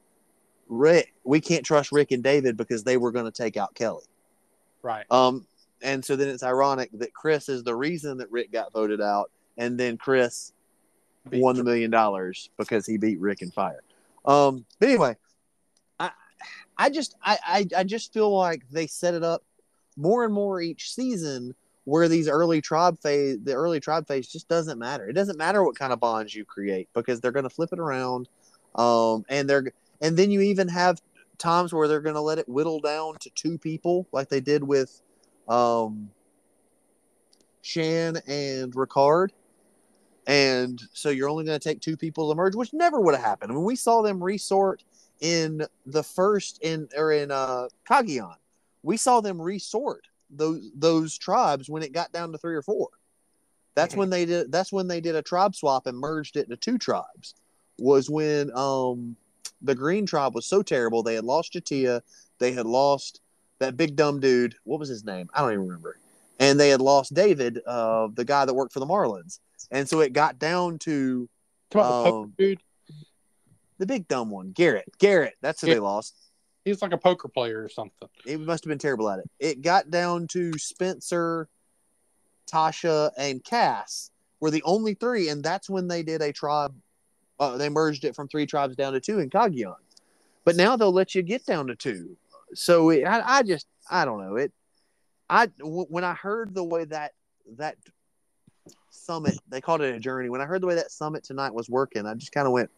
Rick. 0.68 1.14
We 1.24 1.40
can't 1.40 1.66
trust 1.66 1.92
Rick 1.92 2.12
and 2.12 2.24
David 2.24 2.58
because 2.58 2.84
they 2.84 2.98
were 2.98 3.12
going 3.12 3.26
to 3.26 3.32
take 3.32 3.58
out 3.58 3.76
Kelly." 3.76 4.06
right. 4.82 5.06
Um, 5.10 5.48
and 5.82 6.04
so 6.04 6.16
then 6.16 6.30
it's 6.30 6.44
ironic 6.44 6.90
that 6.94 7.14
Chris 7.14 7.50
is 7.50 7.64
the 7.64 7.76
reason 7.76 8.18
that 8.18 8.32
Rick 8.32 8.52
got 8.52 8.74
voted 8.74 9.02
out, 9.02 9.32
and 9.58 9.80
then 9.80 9.98
Chris 9.98 10.54
Beat 11.30 11.42
won 11.42 11.56
the 11.56 11.64
million 11.64 11.92
dollars 11.92 12.50
because 12.58 12.86
he 12.86 12.98
beat 12.98 13.20
Rick 13.20 13.42
in 13.42 13.52
fire. 13.52 13.84
Um, 14.26 14.66
but 14.80 14.90
anyway, 14.90 15.16
I 16.00 16.12
I 16.78 16.90
just 16.90 17.16
I, 17.24 17.38
I 17.46 17.68
I 17.78 17.84
just 17.84 18.14
feel 18.14 18.36
like 18.36 18.64
they 18.70 18.88
set 18.88 19.14
it 19.14 19.24
up 19.24 19.44
more 19.96 20.26
and 20.26 20.34
more 20.34 20.60
each 20.60 20.94
season 20.94 21.56
where 21.86 22.08
these 22.08 22.28
early 22.28 22.62
tribe 22.62 23.00
phase 23.02 23.38
the 23.44 23.54
early 23.54 23.80
tribe 23.80 24.08
phase 24.08 24.28
just 24.28 24.48
doesn't 24.48 24.80
matter. 24.80 25.08
It 25.08 25.14
doesn't 25.14 25.38
matter 25.38 25.64
what 25.64 25.78
kind 25.78 25.94
of 25.94 26.00
bonds 26.00 26.34
you 26.34 26.46
create 26.46 26.90
because 26.94 27.20
they're 27.20 27.32
going 27.32 27.44
to 27.44 27.50
flip 27.50 27.74
it 27.74 27.80
around, 27.80 28.30
um, 28.76 29.26
and 29.30 29.50
they're 29.50 29.72
and 30.02 30.18
then 30.18 30.32
you 30.32 30.42
even 30.42 30.68
have 30.68 31.02
times 31.38 31.74
where 31.74 31.88
they're 31.88 32.02
going 32.02 32.16
to 32.16 32.22
let 32.22 32.40
it 32.40 32.48
whittle 32.48 32.80
down 32.80 33.16
to 33.20 33.30
two 33.32 33.58
people 33.58 34.08
like 34.12 34.30
they 34.30 34.40
did 34.40 34.64
with 34.64 35.02
um, 35.48 36.10
Shan 37.62 38.18
and 38.28 38.74
Ricard. 38.74 39.30
And 40.26 40.82
so 40.94 41.10
you're 41.10 41.30
only 41.30 41.44
going 41.44 41.60
to 41.60 41.70
take 41.70 41.82
two 41.82 41.98
people 41.98 42.30
to 42.30 42.36
merge, 42.36 42.56
which 42.56 42.74
never 42.74 43.02
would 43.02 43.14
have 43.14 43.24
happened. 43.24 43.52
I 43.52 43.56
mean, 43.56 43.66
we 43.66 43.76
saw 43.76 44.02
them 44.02 44.24
resort 44.24 44.84
in 45.20 45.66
the 45.86 46.04
first 46.04 46.60
in 46.62 46.88
or 46.98 47.12
in 47.12 47.32
uh 47.32 47.68
Cagayan. 47.90 48.36
We 48.84 48.98
saw 48.98 49.22
them 49.22 49.42
resort 49.42 50.08
those 50.38 50.70
those 50.76 51.18
tribes 51.18 51.70
when 51.70 51.84
it 51.84 51.94
got 51.94 52.12
down 52.12 52.32
to 52.32 52.38
three 52.38 52.56
or 52.56 52.62
four. 52.62 52.90
That's 53.76 53.96
when 53.96 54.10
they 54.10 54.26
did 54.26 54.52
that's 54.52 54.72
when 54.72 54.88
they 54.88 55.02
did 55.02 55.16
a 55.16 55.22
tribe 55.22 55.56
swap 55.56 55.88
and 55.88 55.98
merged 55.98 56.38
it 56.38 56.46
into 56.46 56.58
two 56.58 56.78
tribes. 56.78 57.36
Was 57.80 58.10
when 58.10 58.52
um 58.56 59.16
the 59.62 59.74
green 59.74 60.06
tribe 60.06 60.36
was 60.36 60.46
so 60.46 60.62
terrible 60.62 61.02
they 61.02 61.16
had 61.16 61.24
lost 61.24 61.54
J'Tia, 61.54 62.02
they 62.38 62.52
had 62.52 62.66
lost 62.66 63.22
that 63.60 63.78
big 63.78 63.96
dumb 63.96 64.20
dude. 64.20 64.56
What 64.64 64.80
was 64.80 64.90
his 64.90 65.04
name? 65.04 65.30
I 65.34 65.42
don't 65.42 65.54
even 65.54 65.68
remember. 65.68 65.98
And 66.40 66.60
they 66.60 66.70
had 66.70 66.82
lost 66.82 67.14
David, 67.14 67.62
uh, 67.66 68.10
the 68.14 68.26
guy 68.26 68.46
that 68.46 68.54
worked 68.54 68.74
for 68.74 68.80
the 68.80 68.86
Marlins. 68.86 69.40
And 69.72 69.88
so 69.88 70.02
it 70.02 70.14
got 70.14 70.40
down 70.40 70.80
to 70.80 71.30
about 71.72 72.04
the 72.04 72.14
um, 72.14 72.34
dude. 72.38 72.60
the 73.78 73.86
big 73.86 74.08
dumb 74.08 74.30
one, 74.30 74.52
Garrett. 74.52 74.92
Garrett, 74.98 75.36
that's 75.42 75.62
who 75.62 75.68
they 75.68 75.80
lost. 75.80 76.16
He's 76.66 76.82
like 76.82 76.94
a 76.94 76.98
poker 76.98 77.28
player 77.28 77.62
or 77.64 77.70
something. 77.70 78.08
He 78.26 78.38
must 78.38 78.64
have 78.64 78.70
been 78.70 78.78
terrible 78.78 79.10
at 79.10 79.20
it. 79.20 79.30
It 79.40 79.62
got 79.62 79.90
down 79.90 80.28
to 80.28 80.58
Spencer, 80.58 81.50
Tasha, 82.52 83.12
and 83.18 83.44
Cass 83.44 84.12
were 84.40 84.52
the 84.52 84.64
only 84.64 84.94
three, 84.94 85.30
and 85.30 85.44
that's 85.44 85.70
when 85.70 85.88
they 85.88 86.04
did 86.04 86.22
a 86.22 86.32
tribe. 86.32 86.74
Uh, 87.40 87.58
they 87.58 87.70
merged 87.70 88.06
it 88.06 88.16
from 88.16 88.28
three 88.28 88.46
tribes 88.46 88.76
down 88.76 88.94
to 88.94 89.00
two 89.00 89.20
in 89.20 89.30
Cagayan. 89.30 89.76
But 90.46 90.56
now 90.56 90.76
they'll 90.76 90.94
let 90.94 91.16
you 91.16 91.22
get 91.22 91.46
down 91.46 91.68
to 91.68 91.76
two. 91.76 92.16
So 92.54 92.90
it, 92.90 93.04
I, 93.04 93.40
I 93.40 93.44
just 93.44 93.68
I 93.90 94.06
don't 94.06 94.22
know 94.22 94.36
it. 94.36 94.52
I 95.30 95.48
w- 95.60 95.88
when 95.90 96.04
I 96.04 96.14
heard 96.14 96.54
the 96.54 96.64
way 96.64 96.86
that 96.86 97.14
that 97.58 97.78
summit, 98.90 99.38
they 99.50 99.62
called 99.62 99.82
it 99.82 99.96
a 99.96 100.00
journey. 100.00 100.30
When 100.30 100.42
I 100.42 100.46
heard 100.46 100.62
the 100.62 100.68
way 100.68 100.76
that 100.76 100.92
summit 100.92 101.24
tonight 101.24 101.54
was 101.54 101.70
working, 101.70 102.06
I 102.06 102.14
just 102.14 102.32
kind 102.32 102.46
of 102.46 102.54
went, 102.54 102.70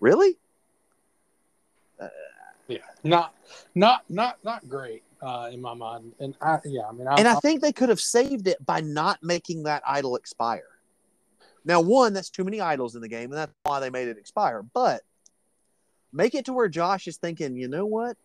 "Really?" 0.00 0.38
Yeah, 2.70 2.78
not 3.02 3.34
not 3.74 4.04
not 4.08 4.38
not 4.44 4.68
great 4.68 5.02
uh, 5.20 5.50
in 5.52 5.60
my 5.60 5.74
mind. 5.74 6.12
And 6.20 6.36
I 6.40 6.58
yeah, 6.64 6.82
I 6.88 6.92
mean, 6.92 7.08
I, 7.08 7.16
and 7.16 7.26
I 7.26 7.34
think 7.36 7.60
they 7.60 7.72
could 7.72 7.88
have 7.88 8.00
saved 8.00 8.46
it 8.46 8.64
by 8.64 8.80
not 8.80 9.18
making 9.22 9.64
that 9.64 9.82
idol 9.84 10.14
expire. 10.14 10.68
Now, 11.64 11.80
one, 11.80 12.12
that's 12.12 12.30
too 12.30 12.44
many 12.44 12.60
idols 12.60 12.94
in 12.94 13.02
the 13.02 13.08
game, 13.08 13.32
and 13.32 13.34
that's 13.34 13.52
why 13.64 13.80
they 13.80 13.90
made 13.90 14.06
it 14.06 14.18
expire. 14.18 14.62
But 14.62 15.02
make 16.12 16.34
it 16.34 16.44
to 16.46 16.52
where 16.52 16.68
Josh 16.68 17.08
is 17.08 17.16
thinking, 17.16 17.56
you 17.56 17.66
know 17.66 17.86
what? 17.86 18.16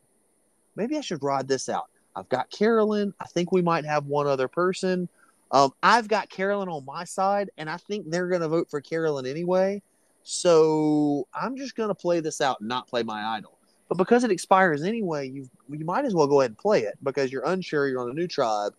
Maybe 0.76 0.96
I 0.96 1.02
should 1.02 1.24
ride 1.24 1.48
this 1.48 1.68
out. 1.68 1.90
I've 2.16 2.30
got 2.30 2.50
Carolyn. 2.52 3.14
I 3.20 3.26
think 3.26 3.52
we 3.52 3.64
might 3.64 3.86
have 3.86 4.06
one 4.06 4.28
other 4.28 4.48
person. 4.48 5.10
Um, 5.52 5.72
I've 5.82 6.08
got 6.08 6.30
Carolyn 6.30 6.70
on 6.70 6.86
my 6.86 7.04
side, 7.04 7.50
and 7.58 7.70
I 7.70 7.78
think 7.78 8.10
they're 8.10 8.28
going 8.28 8.42
to 8.42 8.48
vote 8.48 8.70
for 8.70 8.80
Carolyn 8.80 9.26
anyway. 9.26 9.82
So 10.24 11.28
I'm 11.34 11.58
just 11.58 11.76
going 11.76 11.90
to 11.90 11.96
play 11.96 12.20
this 12.20 12.42
out 12.42 12.60
and 12.60 12.70
not 12.70 12.88
play 12.88 13.04
my 13.04 13.38
idol. 13.38 13.55
But 13.88 13.98
because 13.98 14.24
it 14.24 14.32
expires 14.32 14.84
anyway, 14.84 15.30
you 15.30 15.50
you 15.70 15.86
might 15.86 16.06
as 16.06 16.16
well 16.16 16.28
go 16.28 16.42
ahead 16.42 16.52
and 16.52 16.58
play 16.58 16.82
it 16.84 16.98
because 17.04 17.32
you're 17.32 17.46
unsure 17.46 17.88
you're 17.88 18.02
on 18.02 18.10
a 18.10 18.14
new 18.14 18.28
tribe. 18.28 18.74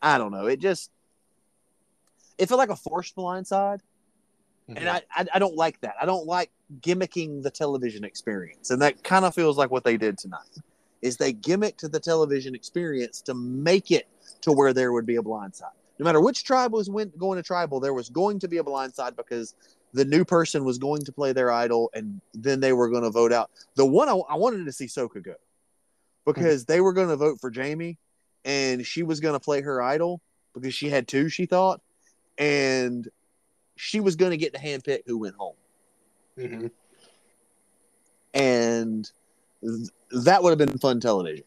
I 0.00 0.18
don't 0.18 0.32
know. 0.32 0.46
It 0.46 0.60
just 0.60 0.90
it 2.38 2.46
felt 2.46 2.58
like 2.58 2.70
a 2.70 2.76
forced 2.76 3.14
blindside, 3.16 3.80
Mhm. 4.68 4.76
and 4.78 4.88
I, 4.88 5.02
I 5.14 5.26
I 5.34 5.38
don't 5.38 5.56
like 5.56 5.80
that. 5.82 5.94
I 6.00 6.06
don't 6.06 6.26
like 6.26 6.50
gimmicking 6.80 7.42
the 7.42 7.50
television 7.50 8.02
experience, 8.04 8.70
and 8.70 8.80
that 8.82 9.04
kind 9.04 9.24
of 9.24 9.34
feels 9.34 9.56
like 9.58 9.70
what 9.70 9.84
they 9.84 9.96
did 9.96 10.18
tonight. 10.18 10.58
Is 11.02 11.18
they 11.18 11.34
gimmicked 11.34 11.90
the 11.90 12.00
television 12.00 12.54
experience 12.54 13.20
to 13.22 13.34
make 13.34 13.90
it 13.90 14.08
to 14.40 14.52
where 14.52 14.72
there 14.72 14.92
would 14.92 15.04
be 15.06 15.16
a 15.16 15.22
blindside. 15.22 15.72
No 15.98 16.04
matter 16.04 16.20
which 16.20 16.44
tribe 16.44 16.72
was 16.72 16.88
went, 16.90 17.16
going 17.18 17.36
to 17.36 17.42
tribal, 17.42 17.78
there 17.78 17.92
was 17.94 18.08
going 18.08 18.38
to 18.40 18.48
be 18.48 18.56
a 18.56 18.64
blindside 18.64 19.14
because 19.16 19.54
the 19.94 20.04
new 20.04 20.24
person 20.24 20.64
was 20.64 20.76
going 20.76 21.02
to 21.04 21.12
play 21.12 21.32
their 21.32 21.50
idol, 21.50 21.88
and 21.94 22.20
then 22.34 22.60
they 22.60 22.72
were 22.72 22.90
going 22.90 23.04
to 23.04 23.10
vote 23.10 23.32
out 23.32 23.50
the 23.76 23.86
one 23.86 24.08
I, 24.08 24.14
I 24.28 24.34
wanted 24.36 24.66
to 24.66 24.72
see 24.72 24.86
Soka 24.86 25.22
go 25.22 25.36
because 26.26 26.64
they 26.66 26.80
were 26.80 26.92
going 26.92 27.08
to 27.08 27.16
vote 27.16 27.40
for 27.40 27.50
Jaime, 27.54 27.96
and 28.44 28.84
she 28.84 29.02
was 29.04 29.20
going 29.20 29.34
to 29.34 29.40
play 29.40 29.60
her 29.62 29.80
idol 29.80 30.20
because 30.52 30.74
she 30.74 30.90
had 30.90 31.06
two, 31.08 31.28
she 31.28 31.46
thought, 31.46 31.80
and 32.38 33.08
she 33.76 34.00
was 34.00 34.16
going 34.16 34.32
to 34.32 34.36
get 34.36 34.52
to 34.54 34.60
handpick 34.60 35.02
who 35.06 35.16
went 35.18 35.36
home, 35.36 35.54
Mhm. 36.36 36.70
and 38.34 39.10
th- 39.62 39.90
that 40.24 40.42
would 40.42 40.50
have 40.50 40.58
been 40.58 40.76
fun 40.78 41.00
television. 41.00 41.44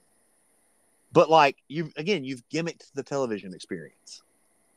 But 1.11 1.29
like 1.29 1.57
you 1.67 1.91
again, 1.97 2.23
you've 2.23 2.47
gimmicked 2.49 2.91
the 2.93 3.03
television 3.03 3.53
experience. 3.53 4.21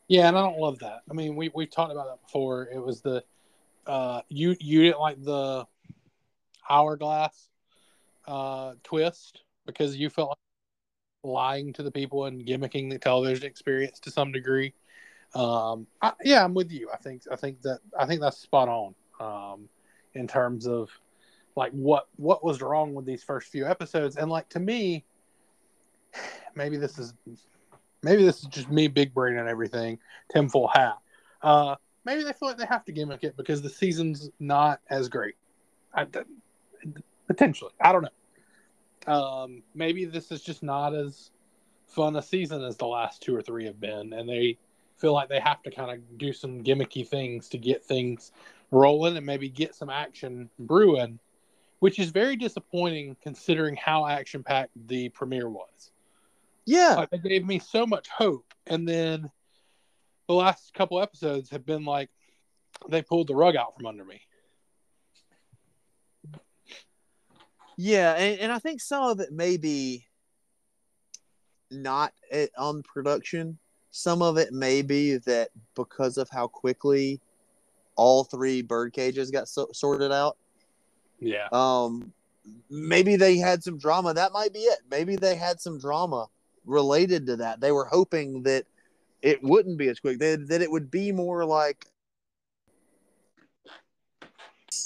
Yeah, 0.08 0.26
and 0.26 0.36
I 0.36 0.40
don't 0.42 0.58
love 0.58 0.78
that. 0.80 1.02
I 1.08 1.14
mean, 1.14 1.36
we 1.36 1.50
we've 1.54 1.70
talked 1.70 1.92
about 1.92 2.06
that 2.06 2.22
before. 2.22 2.68
It 2.72 2.78
was 2.82 3.00
the 3.00 3.22
uh, 3.90 4.22
you 4.28 4.54
you 4.60 4.82
didn't 4.82 5.00
like 5.00 5.20
the 5.20 5.66
hourglass 6.68 7.48
uh, 8.28 8.74
twist 8.84 9.42
because 9.66 9.96
you 9.96 10.08
felt 10.08 10.28
like 10.28 10.36
lying 11.24 11.72
to 11.72 11.82
the 11.82 11.90
people 11.90 12.26
and 12.26 12.46
gimmicking 12.46 12.88
the 12.88 13.00
television 13.00 13.46
experience 13.46 13.98
to 13.98 14.10
some 14.12 14.30
degree. 14.30 14.72
Um, 15.34 15.88
I, 16.00 16.12
yeah, 16.22 16.44
I'm 16.44 16.54
with 16.54 16.70
you. 16.70 16.88
I 16.94 16.98
think 16.98 17.22
I 17.32 17.36
think 17.36 17.62
that 17.62 17.80
I 17.98 18.06
think 18.06 18.20
that's 18.20 18.38
spot 18.38 18.68
on 18.68 18.94
um, 19.18 19.68
in 20.14 20.28
terms 20.28 20.68
of 20.68 20.88
like 21.56 21.72
what 21.72 22.06
what 22.14 22.44
was 22.44 22.62
wrong 22.62 22.94
with 22.94 23.06
these 23.06 23.24
first 23.24 23.48
few 23.48 23.66
episodes, 23.66 24.16
and 24.16 24.30
like 24.30 24.48
to 24.50 24.60
me, 24.60 25.04
maybe 26.54 26.76
this 26.76 26.96
is 26.96 27.12
maybe 28.04 28.24
this 28.24 28.38
is 28.44 28.46
just 28.50 28.70
me 28.70 28.86
big 28.86 29.12
brain 29.12 29.36
and 29.36 29.48
everything, 29.48 29.98
Tim 30.32 30.48
full 30.48 30.68
hat. 30.68 30.98
Uh, 31.42 31.74
maybe 32.04 32.22
they 32.22 32.32
feel 32.32 32.48
like 32.48 32.58
they 32.58 32.66
have 32.66 32.84
to 32.86 32.92
gimmick 32.92 33.24
it 33.24 33.36
because 33.36 33.62
the 33.62 33.70
season's 33.70 34.30
not 34.38 34.80
as 34.88 35.08
great. 35.08 35.34
I, 35.94 36.06
potentially, 37.26 37.72
I 37.80 37.92
don't 37.92 38.02
know. 38.02 39.12
Um, 39.12 39.62
maybe 39.74 40.04
this 40.04 40.30
is 40.30 40.42
just 40.42 40.62
not 40.62 40.94
as 40.94 41.30
fun 41.86 42.16
a 42.16 42.22
season 42.22 42.62
as 42.62 42.76
the 42.76 42.86
last 42.86 43.22
two 43.22 43.34
or 43.34 43.42
three 43.42 43.66
have 43.66 43.80
been, 43.80 44.12
and 44.12 44.28
they 44.28 44.58
feel 44.98 45.12
like 45.12 45.28
they 45.28 45.40
have 45.40 45.62
to 45.62 45.70
kind 45.70 45.90
of 45.90 46.18
do 46.18 46.32
some 46.32 46.62
gimmicky 46.62 47.06
things 47.06 47.48
to 47.48 47.58
get 47.58 47.84
things 47.84 48.32
rolling 48.70 49.16
and 49.16 49.26
maybe 49.26 49.48
get 49.48 49.74
some 49.74 49.90
action 49.90 50.48
brewing, 50.58 51.18
which 51.80 51.98
is 51.98 52.10
very 52.10 52.36
disappointing 52.36 53.16
considering 53.22 53.74
how 53.76 54.06
action 54.06 54.42
packed 54.42 54.70
the 54.86 55.08
premiere 55.10 55.48
was. 55.48 55.90
Yeah, 56.66 56.94
Like, 56.94 57.10
they 57.10 57.18
gave 57.18 57.46
me 57.46 57.58
so 57.58 57.86
much 57.86 58.08
hope, 58.08 58.54
and 58.66 58.86
then 58.86 59.30
the 60.30 60.36
last 60.36 60.72
couple 60.74 61.02
episodes 61.02 61.50
have 61.50 61.66
been 61.66 61.84
like 61.84 62.08
they 62.88 63.02
pulled 63.02 63.26
the 63.26 63.34
rug 63.34 63.56
out 63.56 63.74
from 63.76 63.86
under 63.86 64.04
me. 64.04 64.20
yeah, 67.76 68.12
and, 68.12 68.38
and 68.38 68.52
I 68.52 68.60
think 68.60 68.80
some 68.80 69.02
of 69.02 69.18
it 69.18 69.32
may 69.32 69.56
be 69.56 70.06
not 71.72 72.12
it, 72.30 72.52
on 72.56 72.84
production. 72.84 73.58
Some 73.90 74.22
of 74.22 74.38
it 74.38 74.52
may 74.52 74.82
be 74.82 75.16
that 75.16 75.48
because 75.74 76.16
of 76.16 76.30
how 76.30 76.46
quickly 76.46 77.20
all 77.96 78.22
three 78.22 78.62
bird 78.62 78.92
cages 78.92 79.32
got 79.32 79.48
so, 79.48 79.66
sorted 79.72 80.12
out. 80.12 80.36
Yeah, 81.18 81.48
Um, 81.50 82.12
maybe 82.70 83.16
they 83.16 83.36
had 83.36 83.64
some 83.64 83.78
drama. 83.78 84.14
That 84.14 84.32
might 84.32 84.52
be 84.52 84.60
it. 84.60 84.78
Maybe 84.88 85.16
they 85.16 85.34
had 85.34 85.60
some 85.60 85.80
drama 85.80 86.28
related 86.64 87.26
to 87.26 87.36
that. 87.38 87.60
They 87.60 87.72
were 87.72 87.86
hoping 87.86 88.44
that 88.44 88.64
it 89.22 89.42
wouldn't 89.42 89.78
be 89.78 89.88
as 89.88 90.00
quick. 90.00 90.18
That 90.18 90.48
that 90.48 90.62
it 90.62 90.70
would 90.70 90.90
be 90.90 91.12
more 91.12 91.44
like 91.44 91.86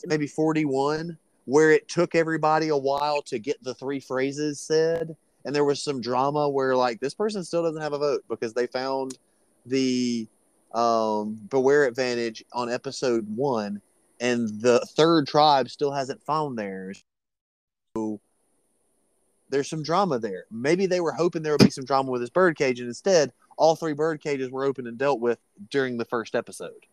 maybe 0.06 0.26
forty 0.26 0.64
one, 0.64 1.18
where 1.44 1.70
it 1.70 1.88
took 1.88 2.14
everybody 2.14 2.68
a 2.68 2.76
while 2.76 3.22
to 3.22 3.38
get 3.38 3.62
the 3.62 3.74
three 3.74 4.00
phrases 4.00 4.60
said, 4.60 5.16
and 5.44 5.54
there 5.54 5.64
was 5.64 5.82
some 5.82 6.00
drama 6.00 6.48
where 6.48 6.76
like 6.76 7.00
this 7.00 7.14
person 7.14 7.44
still 7.44 7.62
doesn't 7.62 7.82
have 7.82 7.92
a 7.92 7.98
vote 7.98 8.24
because 8.28 8.54
they 8.54 8.66
found 8.66 9.18
the 9.66 10.26
um 10.72 11.38
beware 11.50 11.84
advantage 11.84 12.44
on 12.52 12.70
episode 12.70 13.24
one 13.36 13.80
and 14.20 14.48
the 14.60 14.80
third 14.96 15.26
tribe 15.26 15.68
still 15.68 15.92
hasn't 15.92 16.22
found 16.22 16.58
theirs. 16.58 17.02
So 17.96 18.20
there's 19.50 19.68
some 19.68 19.82
drama 19.82 20.18
there. 20.18 20.44
Maybe 20.50 20.86
they 20.86 21.00
were 21.00 21.12
hoping 21.12 21.42
there 21.42 21.52
would 21.52 21.64
be 21.64 21.70
some 21.70 21.84
drama 21.84 22.10
with 22.10 22.20
this 22.20 22.30
bird 22.30 22.56
cage, 22.56 22.80
and 22.80 22.88
instead, 22.88 23.32
all 23.56 23.76
three 23.76 23.92
bird 23.92 24.20
cages 24.20 24.50
were 24.50 24.64
open 24.64 24.86
and 24.86 24.98
dealt 24.98 25.20
with 25.20 25.38
during 25.70 25.96
the 25.96 26.04
first 26.04 26.34
episode, 26.34 26.86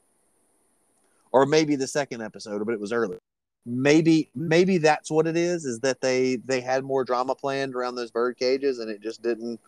or 1.31 1.45
maybe 1.45 1.75
the 1.75 1.87
second 1.87 2.21
episode, 2.21 2.65
but 2.65 2.73
it 2.73 2.79
was 2.79 2.91
early. 2.91 3.17
Maybe 3.65 4.29
maybe 4.33 4.77
that's 4.79 5.11
what 5.11 5.27
it 5.27 5.37
is. 5.37 5.65
Is 5.65 5.79
that 5.81 6.01
they 6.01 6.37
they 6.37 6.61
had 6.61 6.83
more 6.83 7.03
drama 7.03 7.35
planned 7.35 7.75
around 7.75 7.95
those 7.95 8.11
bird 8.11 8.37
cages, 8.37 8.79
and 8.79 8.89
it 8.89 9.01
just 9.01 9.21
didn't 9.21 9.59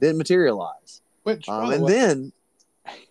didn't 0.00 0.18
materialize. 0.18 1.02
which 1.24 1.48
Um, 1.48 1.70
and 1.72 1.84
way- 1.84 1.92
then, 1.92 2.32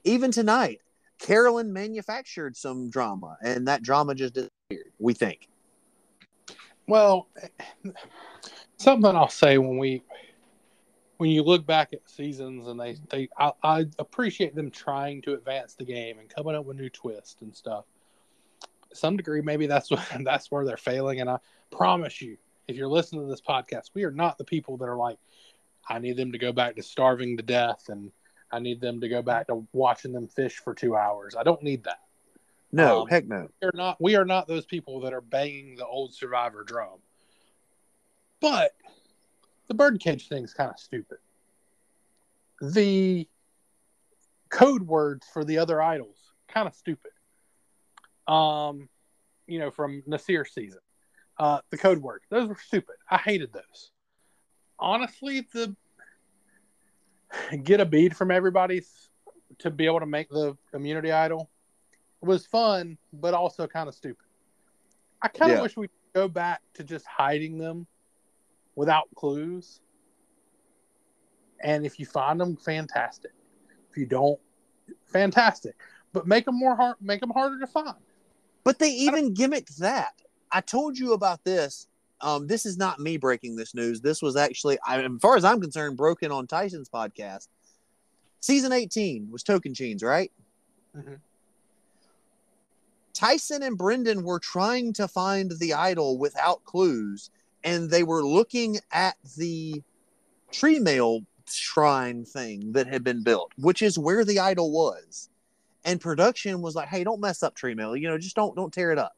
even 0.04 0.32
tonight, 0.32 0.82
Carolyn 1.20 1.72
manufactured 1.72 2.58
some 2.58 2.90
drama, 2.90 3.38
and 3.44 3.68
that 3.68 3.84
drama 3.84 4.16
just 4.16 4.34
disappeared. 4.34 4.92
We 5.00 5.14
think. 5.14 5.48
well, 6.88 7.28
something 8.78 9.16
I'll 9.16 9.30
say 9.30 9.58
when 9.58 9.78
we 9.78 10.02
when 11.24 11.32
you 11.32 11.42
look 11.42 11.66
back 11.66 11.94
at 11.94 12.10
seasons 12.10 12.68
and 12.68 12.78
they 12.78 12.98
they 13.10 13.30
I, 13.40 13.54
I 13.64 13.86
appreciate 13.98 14.56
them 14.56 14.70
trying 14.70 15.22
to 15.22 15.34
advance 15.36 15.74
the 15.74 15.86
game 15.86 16.20
and 16.20 16.28
coming 16.28 16.54
up 16.54 16.66
with 16.66 16.76
new 16.76 16.90
twists 16.90 17.42
and 17.42 17.56
stuff. 17.56 17.86
To 18.90 18.96
some 18.98 19.16
degree, 19.16 19.42
maybe 19.42 19.66
that's 19.66 19.90
what 19.90 20.06
that's 20.26 20.52
where 20.52 20.66
they're 20.66 20.76
failing. 20.76 21.22
And 21.22 21.30
I 21.30 21.38
promise 21.72 22.22
you, 22.22 22.36
if 22.68 22.76
you're 22.76 22.90
listening 22.90 23.22
to 23.22 23.30
this 23.30 23.40
podcast, 23.40 23.92
we 23.94 24.04
are 24.04 24.12
not 24.12 24.38
the 24.38 24.44
people 24.44 24.76
that 24.76 24.90
are 24.90 24.98
like, 24.98 25.18
I 25.88 26.00
need 26.00 26.18
them 26.18 26.34
to 26.34 26.38
go 26.38 26.52
back 26.52 26.76
to 26.76 26.84
starving 26.84 27.38
to 27.38 27.44
death 27.44 27.86
and 27.88 28.12
I 28.52 28.60
need 28.60 28.82
them 28.82 29.00
to 29.00 29.08
go 29.08 29.22
back 29.22 29.48
to 29.48 29.66
watching 29.72 30.12
them 30.12 30.28
fish 30.28 30.58
for 30.58 30.74
two 30.74 30.98
hours. 30.98 31.38
I 31.40 31.44
don't 31.44 31.64
need 31.64 31.86
that. 31.86 32.02
No, 32.74 33.04
Um, 33.04 33.08
heck 33.08 33.28
no. 33.28 33.48
We 33.62 33.68
are 33.70 33.72
not 33.74 34.02
we 34.02 34.16
are 34.18 34.26
not 34.26 34.50
those 34.50 34.66
people 34.66 35.00
that 35.00 35.14
are 35.14 35.22
banging 35.22 35.78
the 35.78 35.88
old 35.88 36.14
survivor 36.14 36.66
drum. 36.66 37.00
But 38.42 38.74
the 39.68 39.74
birdcage 39.74 40.28
thing's 40.28 40.54
kind 40.54 40.70
of 40.70 40.80
stupid. 40.80 41.18
The 42.62 43.28
code 44.50 44.84
words 44.84 45.26
for 45.34 45.44
the 45.44 45.58
other 45.58 45.82
idols 45.82 46.18
kind 46.48 46.68
of 46.68 46.76
stupid. 46.76 47.12
Um, 48.28 48.88
you 49.48 49.60
know, 49.60 49.72
from 49.72 50.04
Nasir 50.06 50.46
season, 50.46 50.80
uh, 51.38 51.60
the 51.72 51.78
code 51.78 52.00
words 52.00 52.26
those 52.30 52.48
were 52.48 52.58
stupid. 52.58 52.96
I 53.10 53.18
hated 53.18 53.52
those. 53.52 53.92
Honestly, 54.80 55.48
the 55.54 55.76
get 57.64 57.80
a 57.80 57.86
bead 57.86 58.16
from 58.16 58.32
everybody 58.32 58.82
to 59.60 59.70
be 59.72 59.86
able 59.86 60.00
to 60.00 60.06
make 60.06 60.30
the 60.30 60.56
immunity 60.74 61.12
idol 61.12 61.50
was 62.22 62.46
fun, 62.46 62.98
but 63.12 63.34
also 63.34 63.68
kind 63.68 63.90
of 63.90 63.96
stupid. 63.96 64.26
I 65.22 65.28
kind 65.28 65.52
of 65.52 65.58
Yeah. 65.58 65.62
wish 65.64 65.78
we'd 65.78 65.90
go 66.14 66.28
back 66.28 66.62
to 66.76 66.84
just 66.84 67.06
hiding 67.06 67.58
them 67.58 67.88
without 68.76 69.08
clues. 69.16 69.80
And 71.62 71.86
if 71.86 72.00
you 72.00 72.06
find 72.06 72.40
them, 72.40 72.58
fantastic. 72.58 73.32
If 73.90 73.98
you 73.98 74.06
don't, 74.06 74.40
fantastic. 75.06 75.76
but 76.12 76.28
make 76.28 76.46
them 76.46 76.58
more 76.58 76.76
hard, 76.76 76.96
make 77.02 77.22
them 77.22 77.30
harder 77.32 77.60
to 77.60 77.68
find. 77.68 77.96
But 78.64 78.80
they 78.80 78.90
even 78.92 79.34
gimmicked 79.34 79.78
that. 79.78 80.14
I 80.52 80.62
told 80.62 80.98
you 80.98 81.14
about 81.14 81.44
this. 81.44 81.88
Um, 82.22 82.48
this 82.48 82.66
is 82.66 82.78
not 82.78 83.00
me 83.00 83.18
breaking 83.18 83.56
this 83.56 83.74
news. 83.76 84.00
This 84.02 84.22
was 84.22 84.36
actually, 84.36 84.78
I, 84.86 85.02
as 85.02 85.12
far 85.22 85.36
as 85.36 85.44
I'm 85.44 85.60
concerned, 85.60 85.98
broken 85.98 86.32
on 86.32 86.48
Tyson's 86.48 86.90
podcast. 86.90 87.48
Season 88.40 88.72
18 88.72 89.30
was 89.32 89.44
Tocantins, 89.44 90.04
right? 90.04 90.32
Mhm. 90.96 91.20
Tyson 93.14 93.64
and 93.64 93.78
Brendan 93.78 94.24
were 94.24 94.40
trying 94.40 94.94
to 94.94 95.08
find 95.08 95.52
the 95.60 95.74
idol 95.74 96.18
without 96.18 96.64
clues, 96.66 97.30
and 97.64 97.90
they 97.90 98.04
were 98.04 98.24
looking 98.24 98.80
at 98.92 99.16
the 99.38 99.82
tree 100.52 100.80
mail 100.80 101.22
shrine 101.50 102.26
thing 102.26 102.72
that 102.74 102.88
had 102.88 103.04
been 103.04 103.24
built, 103.24 103.52
which 103.58 103.82
is 103.82 103.98
where 103.98 104.26
the 104.26 104.40
idol 104.40 104.72
was. 104.72 105.30
And 105.86 106.00
production 106.00 106.62
was 106.62 106.76
like, 106.76 106.88
"Hey, 106.88 107.04
don't 107.04 107.20
mess 107.20 107.44
up 107.44 107.56
tree 107.56 107.76
mail. 107.76 107.96
You 107.96 108.08
know, 108.08 108.18
just 108.18 108.36
don't 108.36 108.56
don't 108.56 108.74
tear 108.74 108.92
it 108.92 108.98
up." 108.98 109.16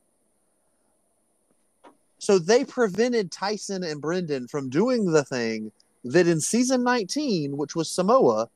So 2.17 2.39
they 2.39 2.65
prevented 2.65 3.31
Tyson 3.31 3.83
and 3.83 4.01
Brendan 4.01 4.47
from 4.47 4.69
doing 4.69 5.11
the 5.11 5.23
thing 5.23 5.71
that 6.03 6.27
in 6.27 6.39
season 6.39 6.83
19, 6.83 7.57
which 7.57 7.75
was 7.75 7.89
Samoa, 7.89 8.49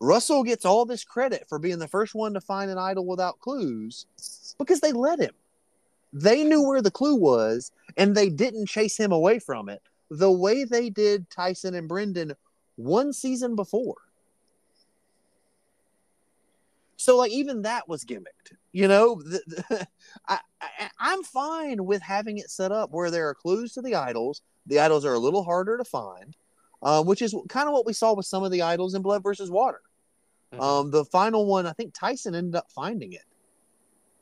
Russell 0.00 0.42
gets 0.42 0.64
all 0.64 0.86
this 0.86 1.04
credit 1.04 1.46
for 1.48 1.58
being 1.58 1.78
the 1.78 1.88
first 1.88 2.14
one 2.14 2.32
to 2.34 2.40
find 2.40 2.70
an 2.70 2.78
idol 2.78 3.04
without 3.04 3.38
clues 3.40 4.06
because 4.58 4.80
they 4.80 4.92
let 4.92 5.18
him. 5.18 5.34
They 6.12 6.44
knew 6.44 6.66
where 6.66 6.82
the 6.82 6.90
clue 6.90 7.14
was 7.14 7.72
and 7.96 8.14
they 8.14 8.30
didn't 8.30 8.66
chase 8.66 8.96
him 8.96 9.12
away 9.12 9.38
from 9.38 9.68
it 9.68 9.82
the 10.10 10.30
way 10.30 10.64
they 10.64 10.90
did 10.90 11.30
Tyson 11.30 11.74
and 11.74 11.88
Brendan 11.88 12.34
one 12.76 13.12
season 13.12 13.54
before. 13.54 13.96
So, 16.96 17.16
like, 17.16 17.30
even 17.30 17.62
that 17.62 17.88
was 17.88 18.04
gimmicked. 18.04 18.56
You 18.72 18.88
know, 18.88 19.22
the, 19.24 19.40
the, 19.46 19.88
I, 20.28 20.38
I, 20.60 20.90
I'm 20.98 21.22
fine 21.22 21.84
with 21.84 22.02
having 22.02 22.38
it 22.38 22.50
set 22.50 22.72
up 22.72 22.90
where 22.90 23.10
there 23.10 23.28
are 23.28 23.34
clues 23.34 23.72
to 23.74 23.82
the 23.82 23.94
idols. 23.94 24.42
The 24.66 24.80
idols 24.80 25.04
are 25.04 25.14
a 25.14 25.18
little 25.18 25.42
harder 25.42 25.78
to 25.78 25.84
find, 25.84 26.36
uh, 26.82 27.02
which 27.02 27.22
is 27.22 27.34
kind 27.48 27.68
of 27.68 27.72
what 27.72 27.86
we 27.86 27.92
saw 27.92 28.14
with 28.14 28.26
some 28.26 28.42
of 28.42 28.50
the 28.50 28.62
idols 28.62 28.94
in 28.94 29.02
Blood 29.02 29.22
versus 29.22 29.50
Water. 29.50 29.80
Mhm. 30.52 30.60
Um, 30.60 30.90
the 30.90 31.04
final 31.04 31.46
one, 31.46 31.66
I 31.66 31.72
think 31.72 31.94
Tyson 31.94 32.34
ended 32.34 32.56
up 32.56 32.70
finding 32.70 33.12
it. 33.12 33.24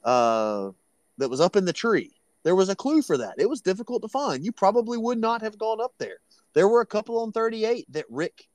Uh, 0.05 0.70
that 1.19 1.29
was 1.29 1.41
up 1.41 1.57
in 1.57 1.64
the 1.64 1.73
tree. 1.73 2.12
There 2.45 2.55
was 2.55 2.69
a 2.69 2.77
clue 2.77 3.03
for 3.03 3.19
that. 3.19 3.35
It 3.39 3.49
was 3.49 3.61
difficult 3.61 4.03
to 4.03 4.09
find. 4.09 4.45
You 4.45 4.53
probably 4.53 4.97
would 4.97 5.19
not 5.19 5.43
have 5.43 5.59
gone 5.59 5.81
up 5.81 5.93
there. 5.99 6.19
There 6.55 6.69
were 6.69 6.81
a 6.81 6.87
couple 6.87 7.21
on 7.21 7.33
38 7.33 7.93
that 7.93 8.07
Rick 8.09 8.49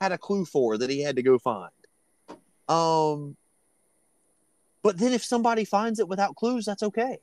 had 0.00 0.12
a 0.12 0.18
clue 0.18 0.44
for 0.44 0.78
that 0.78 0.90
he 0.90 1.02
had 1.02 1.16
to 1.16 1.22
go 1.22 1.38
find. 1.38 1.70
Um, 2.68 3.36
but 4.82 4.98
then 4.98 5.12
if 5.12 5.24
somebody 5.24 5.64
finds 5.64 5.98
it 5.98 6.08
without 6.08 6.36
clues, 6.36 6.64
that's 6.64 6.82
okay. 6.82 7.18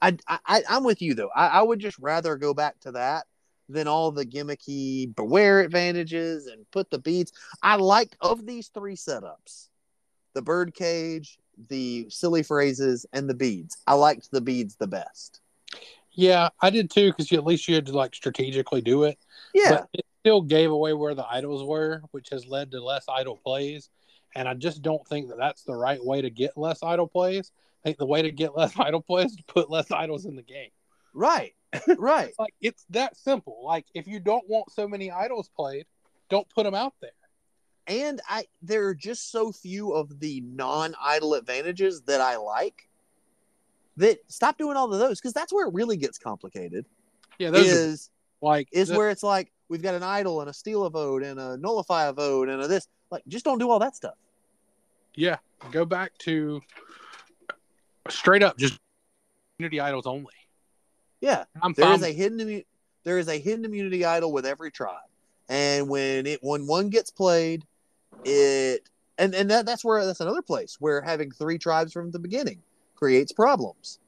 I, 0.00 0.16
I 0.28 0.62
I'm 0.68 0.84
with 0.84 1.02
you 1.02 1.14
though. 1.14 1.30
I, 1.34 1.48
I 1.48 1.62
would 1.62 1.80
just 1.80 1.98
rather 1.98 2.36
go 2.36 2.54
back 2.54 2.78
to 2.80 2.92
that 2.92 3.26
than 3.68 3.88
all 3.88 4.12
the 4.12 4.24
gimmicky 4.24 5.14
beware 5.14 5.60
advantages 5.60 6.46
and 6.46 6.70
put 6.70 6.90
the 6.90 6.98
beads. 6.98 7.32
I 7.62 7.76
liked 7.76 8.16
of 8.20 8.46
these 8.46 8.68
three 8.68 8.94
setups, 8.94 9.68
the 10.34 10.42
bird 10.42 10.72
cage, 10.74 11.38
the 11.68 12.06
silly 12.10 12.42
phrases, 12.42 13.06
and 13.12 13.28
the 13.28 13.34
beads. 13.34 13.76
I 13.86 13.94
liked 13.94 14.30
the 14.30 14.40
beads 14.40 14.76
the 14.76 14.86
best. 14.86 15.40
Yeah, 16.12 16.48
I 16.60 16.70
did 16.70 16.90
too 16.90 17.10
because 17.10 17.30
at 17.32 17.44
least 17.44 17.68
you 17.68 17.74
had 17.76 17.86
to 17.86 17.92
like 17.92 18.14
strategically 18.14 18.80
do 18.80 19.04
it. 19.04 19.18
Yeah, 19.54 19.70
But 19.70 19.88
it 19.92 20.04
still 20.20 20.42
gave 20.42 20.70
away 20.70 20.92
where 20.92 21.14
the 21.14 21.26
idols 21.26 21.62
were, 21.64 22.02
which 22.10 22.28
has 22.30 22.46
led 22.46 22.72
to 22.72 22.82
less 22.84 23.04
idol 23.08 23.36
plays. 23.36 23.88
And 24.34 24.48
I 24.48 24.54
just 24.54 24.82
don't 24.82 25.06
think 25.06 25.28
that 25.28 25.38
that's 25.38 25.62
the 25.62 25.76
right 25.76 26.04
way 26.04 26.20
to 26.22 26.30
get 26.30 26.56
less 26.56 26.82
idol 26.82 27.06
plays. 27.06 27.52
I 27.82 27.88
think 27.88 27.98
the 27.98 28.06
way 28.06 28.22
to 28.22 28.32
get 28.32 28.56
less 28.56 28.78
idol 28.78 29.00
plays 29.00 29.30
is 29.30 29.36
to 29.36 29.44
put 29.44 29.70
less 29.70 29.90
idols 29.90 30.24
in 30.26 30.34
the 30.36 30.42
game. 30.42 30.70
right, 31.14 31.54
right. 31.98 32.32
Like 32.38 32.54
it's 32.60 32.84
that 32.90 33.16
simple. 33.16 33.62
Like 33.64 33.86
if 33.94 34.06
you 34.06 34.20
don't 34.20 34.48
want 34.48 34.72
so 34.72 34.88
many 34.88 35.10
idols 35.10 35.48
played, 35.54 35.86
don't 36.28 36.48
put 36.50 36.64
them 36.64 36.74
out 36.74 36.94
there. 37.00 37.10
And 37.88 38.20
I 38.28 38.44
there 38.62 38.86
are 38.86 38.94
just 38.94 39.32
so 39.32 39.50
few 39.50 39.92
of 39.92 40.20
the 40.20 40.40
non-idol 40.42 41.34
advantages 41.34 42.02
that 42.02 42.20
I 42.20 42.36
like 42.36 42.88
that 43.96 44.18
stop 44.28 44.58
doing 44.58 44.76
all 44.76 44.92
of 44.92 44.98
those 45.00 45.18
because 45.20 45.32
that's 45.32 45.52
where 45.52 45.66
it 45.66 45.74
really 45.74 45.96
gets 45.96 46.18
complicated. 46.18 46.84
Yeah, 47.38 47.50
those 47.50 47.66
Is 47.66 48.10
are 48.42 48.46
like 48.46 48.68
is 48.72 48.88
the- 48.88 48.96
where 48.96 49.08
it's 49.10 49.22
like 49.22 49.50
we've 49.70 49.82
got 49.82 49.94
an 49.94 50.02
idol 50.02 50.40
and 50.42 50.50
a 50.50 50.52
steal 50.52 50.84
a 50.84 50.90
vote 50.90 51.22
and 51.22 51.40
a 51.40 51.56
nullify 51.56 52.06
a 52.06 52.12
vote 52.12 52.48
and 52.48 52.62
a 52.62 52.68
this 52.68 52.86
like 53.10 53.22
just 53.26 53.44
don't 53.44 53.58
do 53.58 53.70
all 53.70 53.78
that 53.80 53.96
stuff. 53.96 54.14
yeah. 55.14 55.36
Go 55.72 55.84
back 55.84 56.16
to 56.18 56.60
straight 58.08 58.42
up 58.42 58.56
just 58.58 58.78
community 59.56 59.80
idols 59.80 60.06
only. 60.06 60.32
Yeah, 61.20 61.44
I'm 61.60 61.72
there 61.72 61.86
fine. 61.86 61.94
is 61.96 62.02
a 62.02 62.12
hidden 62.12 62.62
there 63.04 63.18
is 63.18 63.28
a 63.28 63.38
hidden 63.38 63.64
immunity 63.64 64.04
idol 64.04 64.30
with 64.32 64.46
every 64.46 64.70
tribe, 64.70 65.08
and 65.48 65.88
when 65.88 66.26
it 66.26 66.38
when 66.44 66.66
one 66.68 66.90
gets 66.90 67.10
played, 67.10 67.64
it 68.24 68.88
and 69.18 69.34
and 69.34 69.50
that, 69.50 69.66
that's 69.66 69.84
where 69.84 70.04
that's 70.04 70.20
another 70.20 70.42
place 70.42 70.76
where 70.78 71.02
having 71.02 71.30
three 71.30 71.58
tribes 71.58 71.92
from 71.92 72.10
the 72.10 72.18
beginning 72.18 72.62
creates 72.94 73.32
problems. 73.32 73.98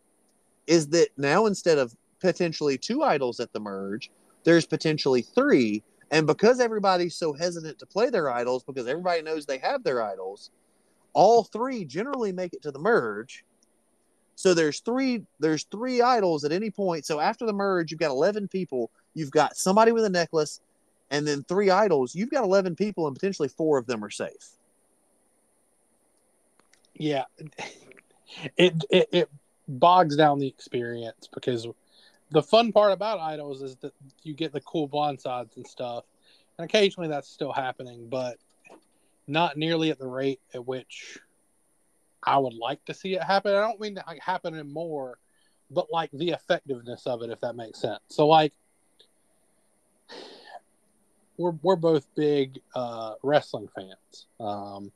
Is 0.66 0.88
that 0.88 1.08
now 1.16 1.46
instead 1.46 1.78
of 1.78 1.96
potentially 2.20 2.78
two 2.78 3.02
idols 3.02 3.40
at 3.40 3.52
the 3.52 3.60
merge, 3.60 4.10
there's 4.44 4.66
potentially 4.66 5.22
three, 5.22 5.82
and 6.10 6.26
because 6.26 6.60
everybody's 6.60 7.16
so 7.16 7.32
hesitant 7.32 7.78
to 7.80 7.86
play 7.86 8.08
their 8.10 8.30
idols 8.30 8.62
because 8.62 8.86
everybody 8.86 9.22
knows 9.22 9.46
they 9.46 9.58
have 9.58 9.82
their 9.82 10.02
idols, 10.02 10.50
all 11.12 11.42
three 11.44 11.84
generally 11.84 12.32
make 12.32 12.52
it 12.52 12.62
to 12.62 12.70
the 12.70 12.78
merge. 12.78 13.44
So 14.36 14.54
there's 14.54 14.80
three 14.80 15.22
there's 15.40 15.64
three 15.64 16.00
idols 16.00 16.44
at 16.44 16.52
any 16.52 16.70
point. 16.70 17.04
So 17.04 17.20
after 17.20 17.46
the 17.46 17.52
merge, 17.52 17.90
you've 17.90 18.00
got 18.00 18.10
eleven 18.10 18.46
people. 18.46 18.90
You've 19.14 19.32
got 19.32 19.56
somebody 19.56 19.90
with 19.90 20.04
a 20.04 20.08
necklace, 20.08 20.60
and 21.10 21.26
then 21.26 21.44
three 21.44 21.70
idols. 21.70 22.14
You've 22.14 22.30
got 22.30 22.44
eleven 22.44 22.76
people, 22.76 23.06
and 23.06 23.14
potentially 23.14 23.48
four 23.48 23.78
of 23.78 23.86
them 23.86 24.04
are 24.04 24.10
safe. 24.10 24.56
yeah 27.00 27.24
it, 28.58 28.84
it 28.90 29.08
it 29.10 29.30
bogs 29.66 30.16
down 30.16 30.38
the 30.38 30.46
experience 30.46 31.28
because 31.32 31.66
the 32.30 32.42
fun 32.42 32.72
part 32.72 32.92
about 32.92 33.18
idols 33.18 33.62
is 33.62 33.74
that 33.76 33.94
you 34.22 34.34
get 34.34 34.52
the 34.52 34.60
cool 34.60 34.86
blind 34.86 35.18
sides 35.18 35.56
and 35.56 35.66
stuff 35.66 36.04
and 36.58 36.64
occasionally 36.66 37.08
that's 37.08 37.28
still 37.28 37.52
happening 37.52 38.06
but 38.10 38.36
not 39.26 39.56
nearly 39.56 39.90
at 39.90 39.98
the 39.98 40.06
rate 40.06 40.40
at 40.52 40.66
which 40.66 41.18
i 42.22 42.36
would 42.36 42.54
like 42.54 42.84
to 42.84 42.92
see 42.92 43.14
it 43.14 43.22
happen 43.22 43.54
i 43.54 43.60
don't 43.60 43.80
mean 43.80 43.94
to 43.94 44.04
like 44.06 44.20
happening 44.20 44.70
more 44.70 45.16
but 45.70 45.86
like 45.90 46.10
the 46.12 46.30
effectiveness 46.30 47.06
of 47.06 47.22
it 47.22 47.30
if 47.30 47.40
that 47.40 47.56
makes 47.56 47.80
sense 47.80 48.00
so 48.08 48.26
like 48.26 48.52
we're, 51.40 51.54
we're 51.62 51.76
both 51.76 52.06
big 52.14 52.60
uh, 52.74 53.14
wrestling 53.22 53.68
fans 53.74 54.26
um, 54.38 54.92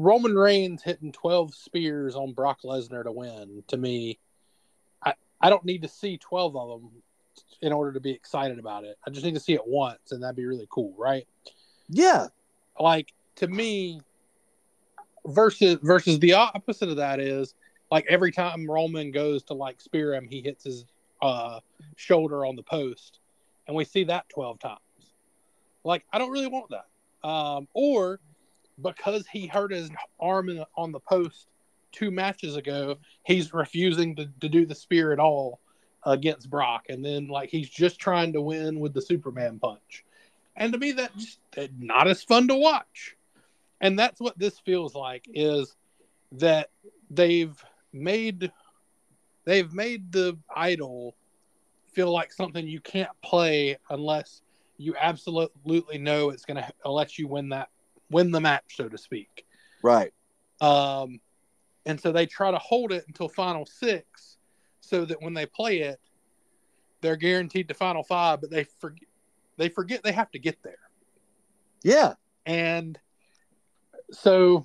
Roman 0.00 0.34
Reigns 0.34 0.82
hitting 0.82 1.12
12 1.12 1.54
spears 1.54 2.16
on 2.16 2.32
Brock 2.32 2.60
Lesnar 2.64 3.04
to 3.04 3.12
win, 3.12 3.62
to 3.68 3.76
me, 3.76 4.18
I, 5.04 5.12
I 5.42 5.50
don't 5.50 5.64
need 5.64 5.82
to 5.82 5.88
see 5.88 6.16
12 6.16 6.56
of 6.56 6.80
them 6.80 6.90
in 7.60 7.72
order 7.72 7.92
to 7.92 8.00
be 8.00 8.10
excited 8.10 8.58
about 8.58 8.84
it. 8.84 8.96
I 9.06 9.10
just 9.10 9.26
need 9.26 9.34
to 9.34 9.40
see 9.40 9.52
it 9.52 9.66
once, 9.66 10.12
and 10.12 10.22
that'd 10.22 10.36
be 10.36 10.46
really 10.46 10.66
cool, 10.70 10.94
right? 10.96 11.26
Yeah, 11.90 12.28
Like, 12.78 13.12
to 13.36 13.48
me, 13.48 14.00
versus 15.26 15.78
versus 15.82 16.18
the 16.18 16.32
opposite 16.32 16.88
of 16.88 16.96
that 16.96 17.20
is 17.20 17.54
like 17.90 18.06
every 18.08 18.32
time 18.32 18.70
Roman 18.70 19.10
goes 19.10 19.42
to 19.44 19.54
like 19.54 19.80
spear 19.82 20.14
him, 20.14 20.26
he 20.26 20.40
hits 20.40 20.64
his 20.64 20.86
uh, 21.20 21.60
shoulder 21.96 22.46
on 22.46 22.56
the 22.56 22.62
post, 22.62 23.19
and 23.70 23.76
we 23.76 23.84
see 23.84 24.02
that 24.02 24.28
12 24.30 24.58
times. 24.58 24.80
Like, 25.84 26.04
I 26.12 26.18
don't 26.18 26.32
really 26.32 26.48
want 26.48 26.70
that. 26.70 27.28
Um, 27.28 27.68
or 27.72 28.18
because 28.82 29.24
he 29.28 29.46
hurt 29.46 29.70
his 29.70 29.90
arm 30.18 30.48
in, 30.48 30.64
on 30.76 30.90
the 30.90 30.98
post 30.98 31.46
two 31.92 32.10
matches 32.10 32.56
ago, 32.56 32.98
he's 33.22 33.54
refusing 33.54 34.16
to, 34.16 34.28
to 34.40 34.48
do 34.48 34.66
the 34.66 34.74
spear 34.74 35.12
at 35.12 35.20
all 35.20 35.60
against 36.04 36.50
Brock, 36.50 36.86
and 36.88 37.04
then 37.04 37.28
like 37.28 37.48
he's 37.50 37.70
just 37.70 38.00
trying 38.00 38.32
to 38.32 38.40
win 38.40 38.80
with 38.80 38.92
the 38.92 39.02
Superman 39.02 39.60
punch. 39.60 40.04
And 40.56 40.72
to 40.72 40.78
me, 40.78 40.90
that's 40.90 41.38
that 41.52 41.70
not 41.78 42.08
as 42.08 42.24
fun 42.24 42.48
to 42.48 42.56
watch. 42.56 43.16
And 43.80 43.96
that's 43.96 44.20
what 44.20 44.36
this 44.36 44.58
feels 44.58 44.96
like 44.96 45.26
is 45.32 45.76
that 46.32 46.70
they've 47.08 47.56
made 47.92 48.50
they've 49.44 49.72
made 49.72 50.10
the 50.10 50.36
idol 50.54 51.14
feel 51.92 52.12
like 52.12 52.32
something 52.32 52.66
you 52.66 52.80
can't 52.80 53.10
play 53.22 53.76
unless 53.90 54.42
you 54.78 54.94
absolutely 54.98 55.98
know 55.98 56.30
it's 56.30 56.44
going 56.44 56.62
to 56.62 56.90
let 56.90 57.18
you 57.18 57.28
win 57.28 57.50
that 57.50 57.68
win 58.10 58.30
the 58.30 58.40
match, 58.40 58.76
so 58.76 58.88
to 58.88 58.98
speak. 58.98 59.46
right. 59.82 60.12
Um, 60.60 61.20
and 61.86 62.00
so 62.00 62.12
they 62.12 62.26
try 62.26 62.50
to 62.50 62.58
hold 62.58 62.92
it 62.92 63.04
until 63.06 63.28
final 63.28 63.64
six, 63.66 64.38
so 64.80 65.04
that 65.04 65.22
when 65.22 65.34
they 65.34 65.46
play 65.46 65.80
it, 65.80 66.00
they're 67.00 67.16
guaranteed 67.16 67.68
to 67.68 67.74
final 67.74 68.02
five. 68.02 68.40
But 68.40 68.50
they 68.50 68.64
forget 68.64 69.08
they 69.56 69.68
forget 69.68 70.02
they 70.02 70.12
have 70.12 70.30
to 70.32 70.38
get 70.38 70.62
there, 70.62 70.78
Yeah, 71.82 72.14
and 72.46 72.98
so, 74.12 74.64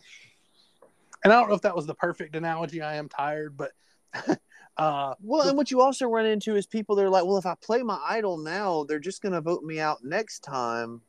and 1.24 1.32
I 1.32 1.40
don't 1.40 1.50
know 1.50 1.56
if 1.56 1.62
that 1.62 1.76
was 1.76 1.86
the 1.86 1.96
perfect 1.96 2.36
analogy. 2.36 2.82
I 2.82 2.96
am 2.96 3.10
tired, 3.10 3.58
but 3.58 3.72
uh, 4.78 5.14
Well, 5.22 5.48
and 5.48 5.58
what 5.58 5.72
you 5.72 5.82
also 5.82 6.08
run 6.08 6.26
into 6.26 6.56
is 6.56 6.66
people 6.66 6.96
that 6.96 7.06
are 7.06 7.10
like, 7.10 7.26
well, 7.26 7.38
if 7.38 7.46
I 7.46 7.56
play 7.56 7.82
my 7.82 8.00
idol 8.08 8.38
now, 8.38 8.84
they're 8.84 9.00
just 9.00 9.22
going 9.22 9.34
to 9.34 9.42
vote 9.42 9.64
me 9.64 9.80
out 9.80 10.04
next 10.04 10.40
time 10.40 11.02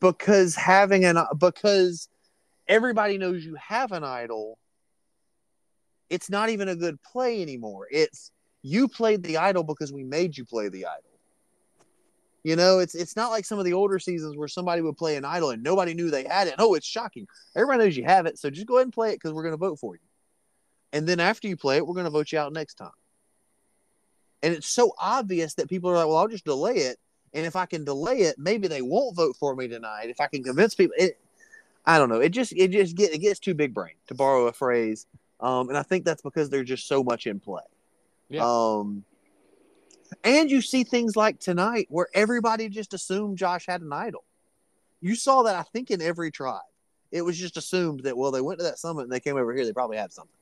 because 0.00 0.54
having 0.54 1.04
an 1.04 1.18
because 1.38 2.08
everybody 2.68 3.18
knows 3.18 3.44
you 3.44 3.56
have 3.56 3.92
an 3.92 4.04
idol. 4.04 4.58
It's 6.10 6.28
not 6.28 6.50
even 6.50 6.68
a 6.68 6.76
good 6.76 7.02
play 7.02 7.40
anymore. 7.40 7.88
It's 7.90 8.30
you 8.62 8.86
played 8.86 9.22
the 9.22 9.38
idol 9.38 9.64
because 9.64 9.92
we 9.92 10.04
made 10.04 10.36
you 10.36 10.44
play 10.44 10.68
the 10.68 10.86
idol. 10.86 11.10
You 12.44 12.56
know, 12.56 12.80
it's 12.80 12.94
it's 12.94 13.16
not 13.16 13.30
like 13.30 13.44
some 13.44 13.58
of 13.58 13.64
the 13.64 13.72
older 13.72 13.98
seasons 13.98 14.36
where 14.36 14.48
somebody 14.48 14.82
would 14.82 14.96
play 14.96 15.16
an 15.16 15.24
idol 15.24 15.50
and 15.50 15.62
nobody 15.62 15.94
knew 15.94 16.10
they 16.10 16.24
had 16.24 16.48
it. 16.48 16.54
Oh, 16.58 16.74
it's 16.74 16.86
shocking. 16.86 17.26
Everybody 17.56 17.84
knows 17.84 17.96
you 17.96 18.04
have 18.04 18.26
it, 18.26 18.38
so 18.38 18.50
just 18.50 18.66
go 18.66 18.76
ahead 18.76 18.86
and 18.86 18.92
play 18.92 19.10
it 19.10 19.14
because 19.14 19.32
we're 19.32 19.42
going 19.42 19.54
to 19.54 19.58
vote 19.58 19.78
for 19.78 19.94
you. 19.94 20.00
And 20.92 21.06
then 21.08 21.20
after 21.20 21.48
you 21.48 21.56
play 21.56 21.76
it, 21.76 21.86
we're 21.86 21.94
going 21.94 22.04
to 22.04 22.10
vote 22.10 22.32
you 22.32 22.38
out 22.38 22.52
next 22.52 22.74
time. 22.74 22.90
And 24.42 24.54
it's 24.54 24.66
so 24.66 24.92
obvious 24.98 25.54
that 25.54 25.68
people 25.68 25.90
are 25.90 25.94
like, 25.94 26.06
"Well, 26.06 26.16
I'll 26.16 26.28
just 26.28 26.44
delay 26.44 26.74
it, 26.74 26.98
and 27.32 27.46
if 27.46 27.56
I 27.56 27.66
can 27.66 27.84
delay 27.84 28.22
it, 28.22 28.38
maybe 28.38 28.68
they 28.68 28.82
won't 28.82 29.16
vote 29.16 29.36
for 29.36 29.54
me 29.54 29.68
tonight. 29.68 30.10
If 30.10 30.20
I 30.20 30.26
can 30.26 30.42
convince 30.42 30.74
people, 30.74 30.94
it, 30.98 31.18
I 31.86 31.98
don't 31.98 32.08
know. 32.08 32.20
It 32.20 32.30
just 32.30 32.52
it 32.52 32.72
just 32.72 32.96
get 32.96 33.14
it 33.14 33.18
gets 33.18 33.38
too 33.38 33.54
big 33.54 33.72
brain 33.72 33.94
to 34.08 34.14
borrow 34.14 34.48
a 34.48 34.52
phrase, 34.52 35.06
um, 35.40 35.68
and 35.68 35.78
I 35.78 35.82
think 35.82 36.04
that's 36.04 36.22
because 36.22 36.50
there's 36.50 36.68
just 36.68 36.88
so 36.88 37.02
much 37.02 37.26
in 37.26 37.40
play. 37.40 37.62
Yeah. 38.28 38.42
Um, 38.44 39.04
and 40.24 40.50
you 40.50 40.60
see 40.60 40.84
things 40.84 41.16
like 41.16 41.40
tonight 41.40 41.86
where 41.88 42.08
everybody 42.14 42.68
just 42.68 42.94
assumed 42.94 43.38
Josh 43.38 43.66
had 43.66 43.80
an 43.80 43.92
idol. 43.92 44.24
You 45.00 45.14
saw 45.14 45.42
that, 45.44 45.56
I 45.56 45.62
think, 45.62 45.90
in 45.90 46.02
every 46.02 46.30
tribe. 46.30 46.60
It 47.10 47.22
was 47.22 47.36
just 47.38 47.56
assumed 47.56 48.04
that 48.04 48.16
well, 48.16 48.30
they 48.30 48.40
went 48.40 48.58
to 48.58 48.64
that 48.64 48.78
summit 48.78 49.02
and 49.02 49.12
they 49.12 49.20
came 49.20 49.36
over 49.36 49.54
here, 49.54 49.64
they 49.64 49.72
probably 49.72 49.96
had 49.96 50.12
something. 50.12 50.32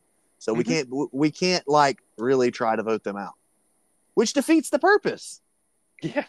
So 0.41 0.55
we 0.55 0.65
Mhm. 0.65 0.69
can't 0.69 1.15
we 1.15 1.31
can't 1.31 1.69
like 1.69 2.03
really 2.17 2.51
try 2.51 2.75
to 2.75 2.83
vote 2.83 3.05
them 3.05 3.17
out, 3.17 3.35
which 4.15 4.33
defeats 4.33 4.71
the 4.71 4.79
purpose. 4.79 5.41
Yeah. 6.03 6.25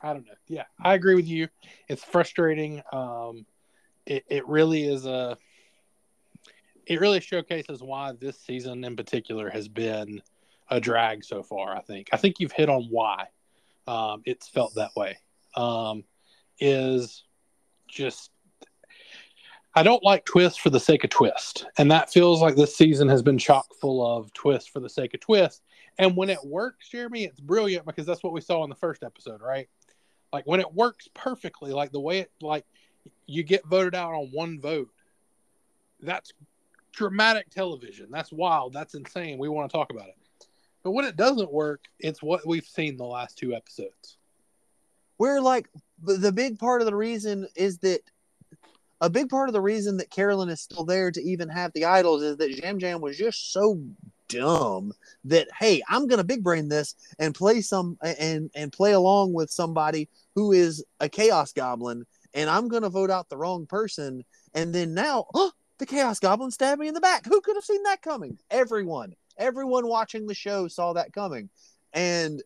I 0.00 0.12
don't 0.12 0.24
know. 0.26 0.34
Yeah, 0.46 0.64
I 0.80 0.94
agree 0.94 1.16
with 1.16 1.26
you. 1.26 1.48
It's 1.88 2.04
frustrating. 2.04 2.82
Um, 2.92 3.44
it, 4.06 4.24
it 4.28 4.46
really 4.46 4.84
is 4.84 5.04
a. 5.04 5.36
It 6.86 7.00
really 7.00 7.18
showcases 7.18 7.82
why 7.82 8.12
this 8.12 8.38
season 8.38 8.84
in 8.84 8.94
particular 8.94 9.50
has 9.50 9.66
been 9.66 10.22
a 10.70 10.78
drag 10.80 11.24
so 11.24 11.42
far. 11.42 11.74
I 11.74 11.80
think. 11.80 12.08
I 12.12 12.18
think 12.18 12.38
you've 12.38 12.52
hit 12.52 12.68
on 12.68 12.84
why 12.84 13.26
um, 13.88 14.22
it's 14.24 14.46
felt 14.48 14.74
that 14.76 14.94
way. 14.94 15.18
Um, 15.56 16.04
is 16.60 17.24
just 17.88 18.30
I 19.76 19.82
don't 19.82 20.02
like 20.02 20.24
twist 20.24 20.62
for 20.62 20.70
the 20.70 20.80
sake 20.80 21.04
of 21.04 21.10
twist, 21.10 21.66
and 21.76 21.90
that 21.90 22.10
feels 22.10 22.40
like 22.40 22.56
this 22.56 22.74
season 22.74 23.10
has 23.10 23.22
been 23.22 23.36
chock 23.36 23.66
full 23.78 24.04
of 24.04 24.32
twist 24.32 24.70
for 24.70 24.80
the 24.80 24.88
sake 24.88 25.12
of 25.12 25.20
twist. 25.20 25.62
And 25.98 26.16
when 26.16 26.30
it 26.30 26.38
works, 26.42 26.88
Jeremy, 26.88 27.24
it's 27.24 27.38
brilliant 27.38 27.84
because 27.84 28.06
that's 28.06 28.22
what 28.22 28.32
we 28.32 28.40
saw 28.40 28.64
in 28.64 28.70
the 28.70 28.76
first 28.76 29.02
episode, 29.02 29.42
right? 29.42 29.68
Like 30.32 30.46
when 30.46 30.60
it 30.60 30.72
works 30.72 31.08
perfectly, 31.12 31.72
like 31.72 31.92
the 31.92 32.00
way 32.00 32.20
it 32.20 32.30
like 32.40 32.64
you 33.26 33.42
get 33.42 33.66
voted 33.66 33.94
out 33.94 34.14
on 34.14 34.30
one 34.32 34.58
vote. 34.60 34.88
That's 36.00 36.32
dramatic 36.92 37.50
television. 37.50 38.08
That's 38.10 38.32
wild. 38.32 38.72
That's 38.72 38.94
insane. 38.94 39.38
We 39.38 39.50
want 39.50 39.70
to 39.70 39.76
talk 39.76 39.90
about 39.90 40.08
it. 40.08 40.16
But 40.84 40.92
when 40.92 41.04
it 41.04 41.16
doesn't 41.16 41.52
work, 41.52 41.84
it's 41.98 42.22
what 42.22 42.46
we've 42.46 42.64
seen 42.64 42.96
the 42.96 43.04
last 43.04 43.36
two 43.36 43.54
episodes. 43.54 44.16
We're 45.18 45.40
like 45.40 45.68
the 46.02 46.32
big 46.32 46.58
part 46.58 46.80
of 46.80 46.86
the 46.86 46.96
reason 46.96 47.46
is 47.56 47.78
that 47.78 48.00
a 49.00 49.10
big 49.10 49.28
part 49.28 49.48
of 49.48 49.52
the 49.52 49.60
reason 49.60 49.98
that 49.98 50.10
Carolyn 50.10 50.48
is 50.48 50.60
still 50.60 50.84
there 50.84 51.10
to 51.10 51.22
even 51.22 51.48
have 51.48 51.72
the 51.72 51.84
idols 51.84 52.22
is 52.22 52.36
that 52.38 52.54
Jam 52.54 52.78
Jam 52.78 53.00
was 53.00 53.16
just 53.16 53.52
so 53.52 53.80
dumb 54.28 54.92
that 55.24 55.48
hey, 55.58 55.82
I'm 55.88 56.06
gonna 56.06 56.24
big 56.24 56.42
brain 56.42 56.68
this 56.68 56.94
and 57.18 57.34
play 57.34 57.60
some 57.60 57.98
and 58.02 58.50
and 58.54 58.72
play 58.72 58.92
along 58.92 59.32
with 59.32 59.50
somebody 59.50 60.08
who 60.34 60.52
is 60.52 60.84
a 61.00 61.08
chaos 61.08 61.52
goblin 61.52 62.04
and 62.34 62.50
I'm 62.50 62.68
gonna 62.68 62.90
vote 62.90 63.10
out 63.10 63.28
the 63.28 63.36
wrong 63.36 63.66
person 63.66 64.24
and 64.54 64.74
then 64.74 64.94
now 64.94 65.26
oh, 65.34 65.52
the 65.78 65.86
chaos 65.86 66.18
goblin 66.18 66.50
stabbed 66.50 66.80
me 66.80 66.88
in 66.88 66.94
the 66.94 67.00
back. 67.00 67.26
Who 67.26 67.40
could 67.42 67.56
have 67.56 67.64
seen 67.64 67.82
that 67.84 68.02
coming? 68.02 68.38
Everyone. 68.50 69.14
Everyone 69.36 69.86
watching 69.86 70.26
the 70.26 70.34
show 70.34 70.68
saw 70.68 70.94
that 70.94 71.12
coming. 71.12 71.50
And 71.92 72.42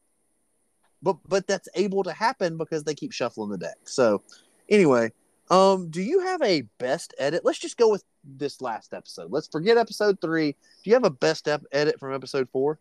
but 1.02 1.16
but 1.28 1.46
that's 1.46 1.68
able 1.74 2.02
to 2.02 2.12
happen 2.12 2.58
because 2.58 2.84
they 2.84 2.94
keep 2.94 3.12
shuffling 3.12 3.50
the 3.50 3.58
deck. 3.58 3.76
So 3.84 4.22
anyway, 4.68 5.12
um, 5.50 5.90
do 5.90 6.00
you 6.00 6.20
have 6.20 6.40
a 6.42 6.62
best 6.78 7.12
edit? 7.18 7.44
Let's 7.44 7.58
just 7.58 7.76
go 7.76 7.90
with 7.90 8.04
this 8.24 8.60
last 8.60 8.94
episode. 8.94 9.32
Let's 9.32 9.48
forget 9.48 9.76
episode 9.76 10.20
three. 10.20 10.52
Do 10.52 10.90
you 10.90 10.94
have 10.94 11.04
a 11.04 11.10
best 11.10 11.48
ep- 11.48 11.64
edit 11.72 11.98
from 11.98 12.14
episode 12.14 12.48
four? 12.50 12.78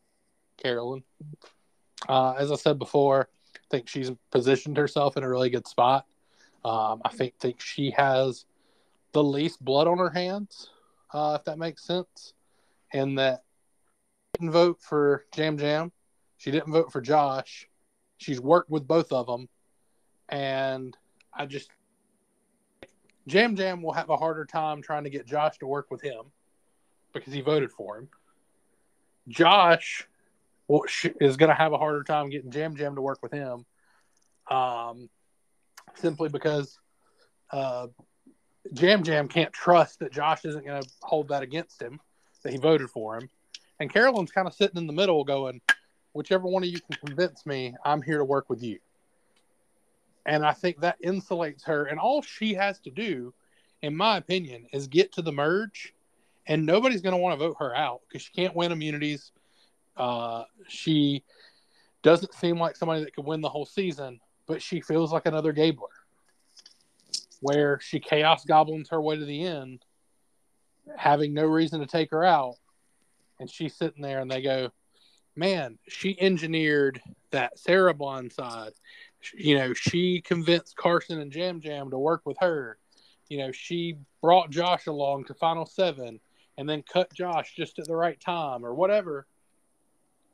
Carolyn. 0.58 1.04
Uh, 2.08 2.34
as 2.34 2.52
I 2.52 2.56
said 2.56 2.78
before, 2.78 3.28
I 3.56 3.60
think 3.72 3.88
she's 3.88 4.12
positioned 4.32 4.78
herself 4.78 5.18
in 5.18 5.24
a 5.24 5.30
really 5.30 5.50
good 5.50 5.68
spot. 5.68 6.06
Um, 6.64 7.02
I 7.04 7.10
think 7.10 7.34
think 7.40 7.60
she 7.60 7.91
has 7.91 8.46
the 9.14 9.24
least 9.24 9.64
blood 9.64 9.88
on 9.88 9.98
her 9.98 10.10
hands, 10.10 10.70
uh, 11.14 11.38
if 11.40 11.46
that 11.46 11.58
makes 11.58 11.84
sense. 11.84 12.34
And 12.94 13.18
that 13.18 13.44
she 14.36 14.41
didn't 14.41 14.52
vote 14.52 14.80
for 14.82 15.26
Jam 15.34 15.58
Jam. 15.58 15.91
She 16.38 16.52
didn't 16.52 16.72
vote 16.72 16.91
for 16.91 17.02
Josh. 17.02 17.68
She's 18.18 18.40
worked 18.40 18.70
with 18.70 18.88
both 18.88 19.12
of 19.12 19.28
them, 19.28 19.48
and 20.28 20.96
I 21.34 21.46
just 21.46 21.70
Jam 23.30 23.56
Jam 23.56 23.81
will 23.81 23.93
have 23.93 24.10
a 24.10 24.18
harder 24.18 24.43
time 24.43 24.81
trying 24.81 25.03
to 25.03 25.10
get 25.10 25.26
Josh 25.26 25.57
to 25.60 25.68
work 25.68 25.91
with 25.91 26.01
him 26.01 26.23
because 27.14 27.31
he 27.31 27.41
voted 27.41 27.72
for 27.72 27.97
him. 27.97 28.10
Josh 29.27 30.07
is 31.19 31.38
going 31.38 31.49
to 31.49 31.56
have 31.56 31.72
a 31.72 31.77
harder 31.77 32.03
time 32.03 32.30
getting 32.30 32.51
Jam 32.51 32.76
Jam 32.76 32.95
to 32.95 33.01
work 33.01 33.19
with 33.22 33.31
him, 33.31 33.65
um, 34.49 35.10
simply 35.95 36.30
because 36.30 36.80
uh, 37.51 37.88
Jam 38.73 39.03
Jam 39.03 39.27
can't 39.27 39.53
trust 39.53 39.99
that 39.99 40.11
Josh 40.11 40.45
isn't 40.45 40.65
going 40.65 40.81
to 40.81 40.89
hold 41.01 41.30
that 41.30 41.43
against 41.43 41.81
him, 41.81 41.99
that 42.43 42.51
he 42.51 42.57
voted 42.57 42.89
for 42.89 43.18
him. 43.18 43.30
And 43.80 43.91
Carolyn's 43.91 44.31
kind 44.31 44.47
of 44.47 44.53
sitting 44.53 44.77
in 44.77 44.88
the 44.88 44.93
middle 44.93 45.23
going, 45.23 45.61
whichever 46.14 46.47
one 46.47 46.64
of 46.64 46.69
you 46.69 46.80
can 46.80 46.97
convince 47.06 47.45
me, 47.45 47.76
I'm 47.85 48.01
here 48.01 48.18
to 48.18 48.26
work 48.26 48.49
with 48.49 48.64
you. 48.64 48.80
And 50.26 50.46
I 50.46 50.54
think 50.54 50.82
that 50.82 51.02
insulates 51.02 51.66
her. 51.66 51.86
And 51.86 52.00
all 52.00 52.22
she 52.22 52.54
has 52.54 52.80
to 52.82 52.91
do, 52.91 53.34
in 53.82 53.96
my 53.96 54.18
opinion, 54.18 54.68
is 54.74 54.88
get 54.88 55.14
to 55.14 55.22
the 55.22 55.32
merge. 55.32 55.94
And 56.48 56.66
nobody's 56.66 57.02
going 57.02 57.14
to 57.14 57.18
want 57.18 57.40
to 57.40 57.46
vote 57.46 57.58
her 57.60 57.76
out 57.76 58.02
because 58.08 58.24
she 58.24 58.32
can't 58.34 58.56
win 58.56 58.72
immunities. 58.72 59.32
Uh, 59.96 60.46
she 60.68 61.24
doesn't 62.02 62.34
seem 62.34 62.60
like 62.60 62.76
somebody 62.76 63.04
that 63.04 63.16
could 63.16 63.26
win 63.26 63.41
the 63.41 63.50
whole 63.50 63.66
season, 63.66 64.20
but 64.48 64.62
she 64.62 64.82
feels 64.82 65.12
like 65.12 65.26
another 65.26 65.52
Gabler, 65.52 65.90
where 67.41 67.80
she 67.82 68.00
chaos 68.00 68.46
goblins 68.46 68.90
her 68.90 69.02
way 69.02 69.18
to 69.18 69.26
the 69.26 69.44
end, 69.44 69.84
having 70.96 71.34
no 71.34 71.46
reason 71.46 71.82
to 71.82 71.86
take 71.86 72.12
her 72.12 72.24
out, 72.24 72.56
and 73.40 73.50
she's 73.50 73.76
sitting 73.76 74.02
there, 74.02 74.20
and 74.20 74.32
they 74.32 74.41
go, 74.41 74.72
"Man, 75.36 75.78
she 75.88 76.20
engineered 76.20 77.02
that 77.32 77.60
Sarah 77.60 77.94
Bond 77.94 78.32
side. 78.32 78.74
You 79.36 79.58
know, 79.58 79.74
she 79.74 80.22
convinced 80.22 80.78
Carson 80.78 81.20
and 81.20 81.32
Jam 81.32 81.60
Jam 81.60 81.90
to 81.91 81.98
work 81.98 82.22
with 82.26 82.38
her. 82.40 82.78
You 83.28 83.40
know, 83.40 83.52
she 83.52 83.98
brought 84.22 84.50
Josh 84.50 84.88
along 84.88 85.26
to 85.26 85.34
Final 85.34 85.66
Seven, 85.66 86.20
and 86.58 86.68
then 86.68 86.84
cut 86.84 87.14
Josh 87.14 87.54
just 87.56 87.80
at 87.80 87.86
the 87.86 87.96
right 87.96 88.20
time, 88.20 88.66
or 88.66 88.74
whatever." 88.74 89.28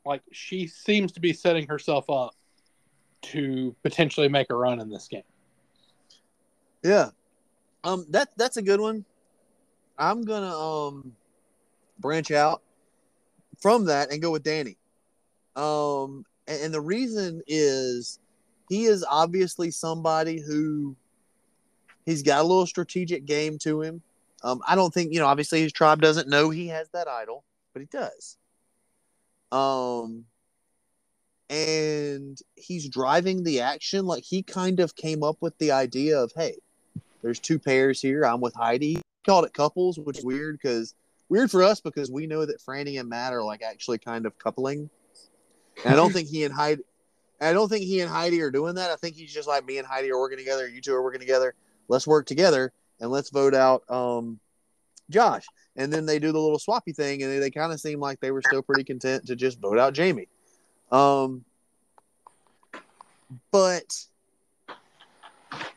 like 0.06 0.22
she 0.32 0.66
seems 0.66 1.12
to 1.12 1.20
be 1.20 1.32
setting 1.32 1.66
herself 1.66 2.08
up 2.08 2.34
to 3.20 3.74
potentially 3.82 4.28
make 4.28 4.48
a 4.50 4.54
run 4.54 4.80
in 4.80 4.88
this 4.88 5.08
game. 5.08 5.22
Yeah. 6.82 7.10
Um 7.84 8.06
that 8.10 8.28
that's 8.36 8.56
a 8.56 8.62
good 8.62 8.80
one. 8.80 9.04
I'm 9.98 10.22
gonna 10.22 10.56
um 10.56 11.12
branch 11.98 12.30
out 12.30 12.62
from 13.60 13.86
that 13.86 14.12
and 14.12 14.22
go 14.22 14.30
with 14.30 14.44
Danny. 14.44 14.78
Um 15.56 16.24
and, 16.46 16.62
and 16.62 16.74
the 16.74 16.80
reason 16.80 17.42
is 17.48 18.20
he 18.68 18.84
is 18.84 19.04
obviously 19.08 19.70
somebody 19.70 20.40
who 20.40 20.96
he's 22.04 22.22
got 22.22 22.40
a 22.40 22.46
little 22.46 22.66
strategic 22.66 23.24
game 23.24 23.58
to 23.58 23.82
him. 23.82 24.02
Um 24.42 24.62
I 24.66 24.74
don't 24.74 24.92
think, 24.92 25.12
you 25.12 25.20
know, 25.20 25.26
obviously 25.26 25.60
his 25.60 25.72
tribe 25.72 26.00
doesn't 26.00 26.28
know 26.28 26.50
he 26.50 26.68
has 26.68 26.88
that 26.90 27.08
idol, 27.08 27.44
but 27.72 27.80
he 27.80 27.86
does. 27.86 28.36
Um 29.52 30.26
and 31.48 32.38
he's 32.56 32.88
driving 32.88 33.44
the 33.44 33.60
action 33.60 34.04
like 34.04 34.24
he 34.24 34.42
kind 34.42 34.80
of 34.80 34.96
came 34.96 35.22
up 35.22 35.36
with 35.40 35.56
the 35.58 35.70
idea 35.70 36.18
of 36.18 36.32
hey 36.34 36.56
there's 37.22 37.38
two 37.38 37.58
pairs 37.58 38.00
here 38.00 38.24
i'm 38.24 38.40
with 38.40 38.54
heidi 38.54 38.94
he 38.94 39.02
called 39.24 39.44
it 39.44 39.54
couples 39.54 39.98
which 39.98 40.18
is 40.18 40.24
weird 40.24 40.58
because 40.60 40.94
weird 41.28 41.50
for 41.50 41.62
us 41.62 41.80
because 41.80 42.10
we 42.10 42.26
know 42.26 42.44
that 42.44 42.60
frannie 42.60 42.98
and 42.98 43.08
matt 43.08 43.32
are 43.32 43.44
like 43.44 43.62
actually 43.62 43.98
kind 43.98 44.26
of 44.26 44.36
coupling 44.38 44.90
and 45.84 45.92
i 45.92 45.96
don't 45.96 46.12
think 46.12 46.28
he 46.28 46.42
and 46.44 46.52
heidi 46.54 46.82
i 47.40 47.52
don't 47.52 47.68
think 47.68 47.84
he 47.84 48.00
and 48.00 48.10
heidi 48.10 48.40
are 48.40 48.50
doing 48.50 48.74
that 48.74 48.90
i 48.90 48.96
think 48.96 49.16
he's 49.16 49.32
just 49.32 49.48
like 49.48 49.64
me 49.64 49.78
and 49.78 49.86
heidi 49.86 50.10
are 50.10 50.18
working 50.18 50.38
together 50.38 50.68
you 50.68 50.80
two 50.80 50.94
are 50.94 51.02
working 51.02 51.20
together 51.20 51.54
let's 51.88 52.06
work 52.06 52.26
together 52.26 52.72
and 53.00 53.10
let's 53.10 53.30
vote 53.30 53.54
out 53.54 53.82
um, 53.90 54.40
Josh. 55.10 55.46
And 55.76 55.92
then 55.92 56.06
they 56.06 56.18
do 56.18 56.32
the 56.32 56.40
little 56.40 56.58
swappy 56.58 56.94
thing, 56.94 57.22
and 57.22 57.30
they, 57.30 57.38
they 57.38 57.50
kind 57.50 57.72
of 57.72 57.80
seem 57.80 58.00
like 58.00 58.20
they 58.20 58.30
were 58.30 58.42
still 58.42 58.62
pretty 58.62 58.84
content 58.84 59.26
to 59.26 59.36
just 59.36 59.60
vote 59.60 59.78
out 59.78 59.96
Jaime. 59.96 60.28
Um, 60.90 61.44
but 63.52 64.06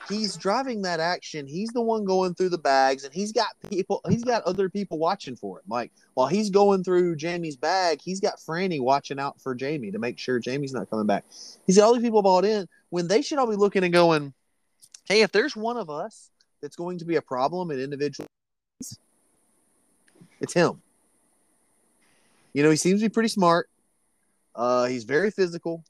he's 0.09 0.35
driving 0.35 0.81
that 0.81 0.99
action. 0.99 1.47
He's 1.47 1.69
the 1.69 1.81
one 1.81 2.03
going 2.03 2.33
through 2.33 2.49
the 2.49 2.57
bags, 2.57 3.03
and 3.03 3.13
he's 3.13 3.31
got 3.31 3.49
people. 3.69 4.01
He's 4.09 4.23
got 4.23 4.43
other 4.43 4.69
people 4.69 4.97
watching 4.97 5.35
for 5.35 5.59
him. 5.59 5.65
Like 5.67 5.91
while 6.15 6.27
he's 6.27 6.49
going 6.49 6.83
through 6.83 7.17
Jaime's 7.19 7.55
bag, 7.55 8.01
he's 8.01 8.19
got 8.19 8.39
Frannie 8.39 8.81
watching 8.81 9.19
out 9.19 9.39
for 9.39 9.55
Jaime 9.59 9.91
to 9.91 9.99
make 9.99 10.17
sure 10.17 10.41
Jaime's 10.43 10.73
not 10.73 10.89
coming 10.89 11.05
back. 11.05 11.25
He's 11.65 11.77
got 11.77 11.85
all 11.85 11.93
these 11.93 12.03
people 12.03 12.21
bought 12.21 12.45
in 12.45 12.67
when 12.89 13.07
they 13.07 13.21
should 13.21 13.37
all 13.37 13.49
be 13.49 13.55
looking 13.55 13.83
and 13.83 13.93
going, 13.93 14.33
"Hey, 15.07 15.21
if 15.21 15.31
there's 15.31 15.55
one 15.55 15.77
of 15.77 15.89
us 15.89 16.31
that's 16.61 16.75
going 16.75 16.99
to 16.99 17.05
be 17.05 17.15
a 17.15 17.21
problem 17.21 17.71
in 17.71 17.79
individual, 17.79 18.27
it's 20.39 20.53
him." 20.53 20.81
You 22.53 22.63
know, 22.63 22.71
he 22.71 22.77
seems 22.77 23.01
to 23.01 23.05
be 23.05 23.13
pretty 23.13 23.29
smart. 23.29 23.69
Uh, 24.55 24.85
he's 24.85 25.03
very 25.03 25.31
physical 25.31 25.83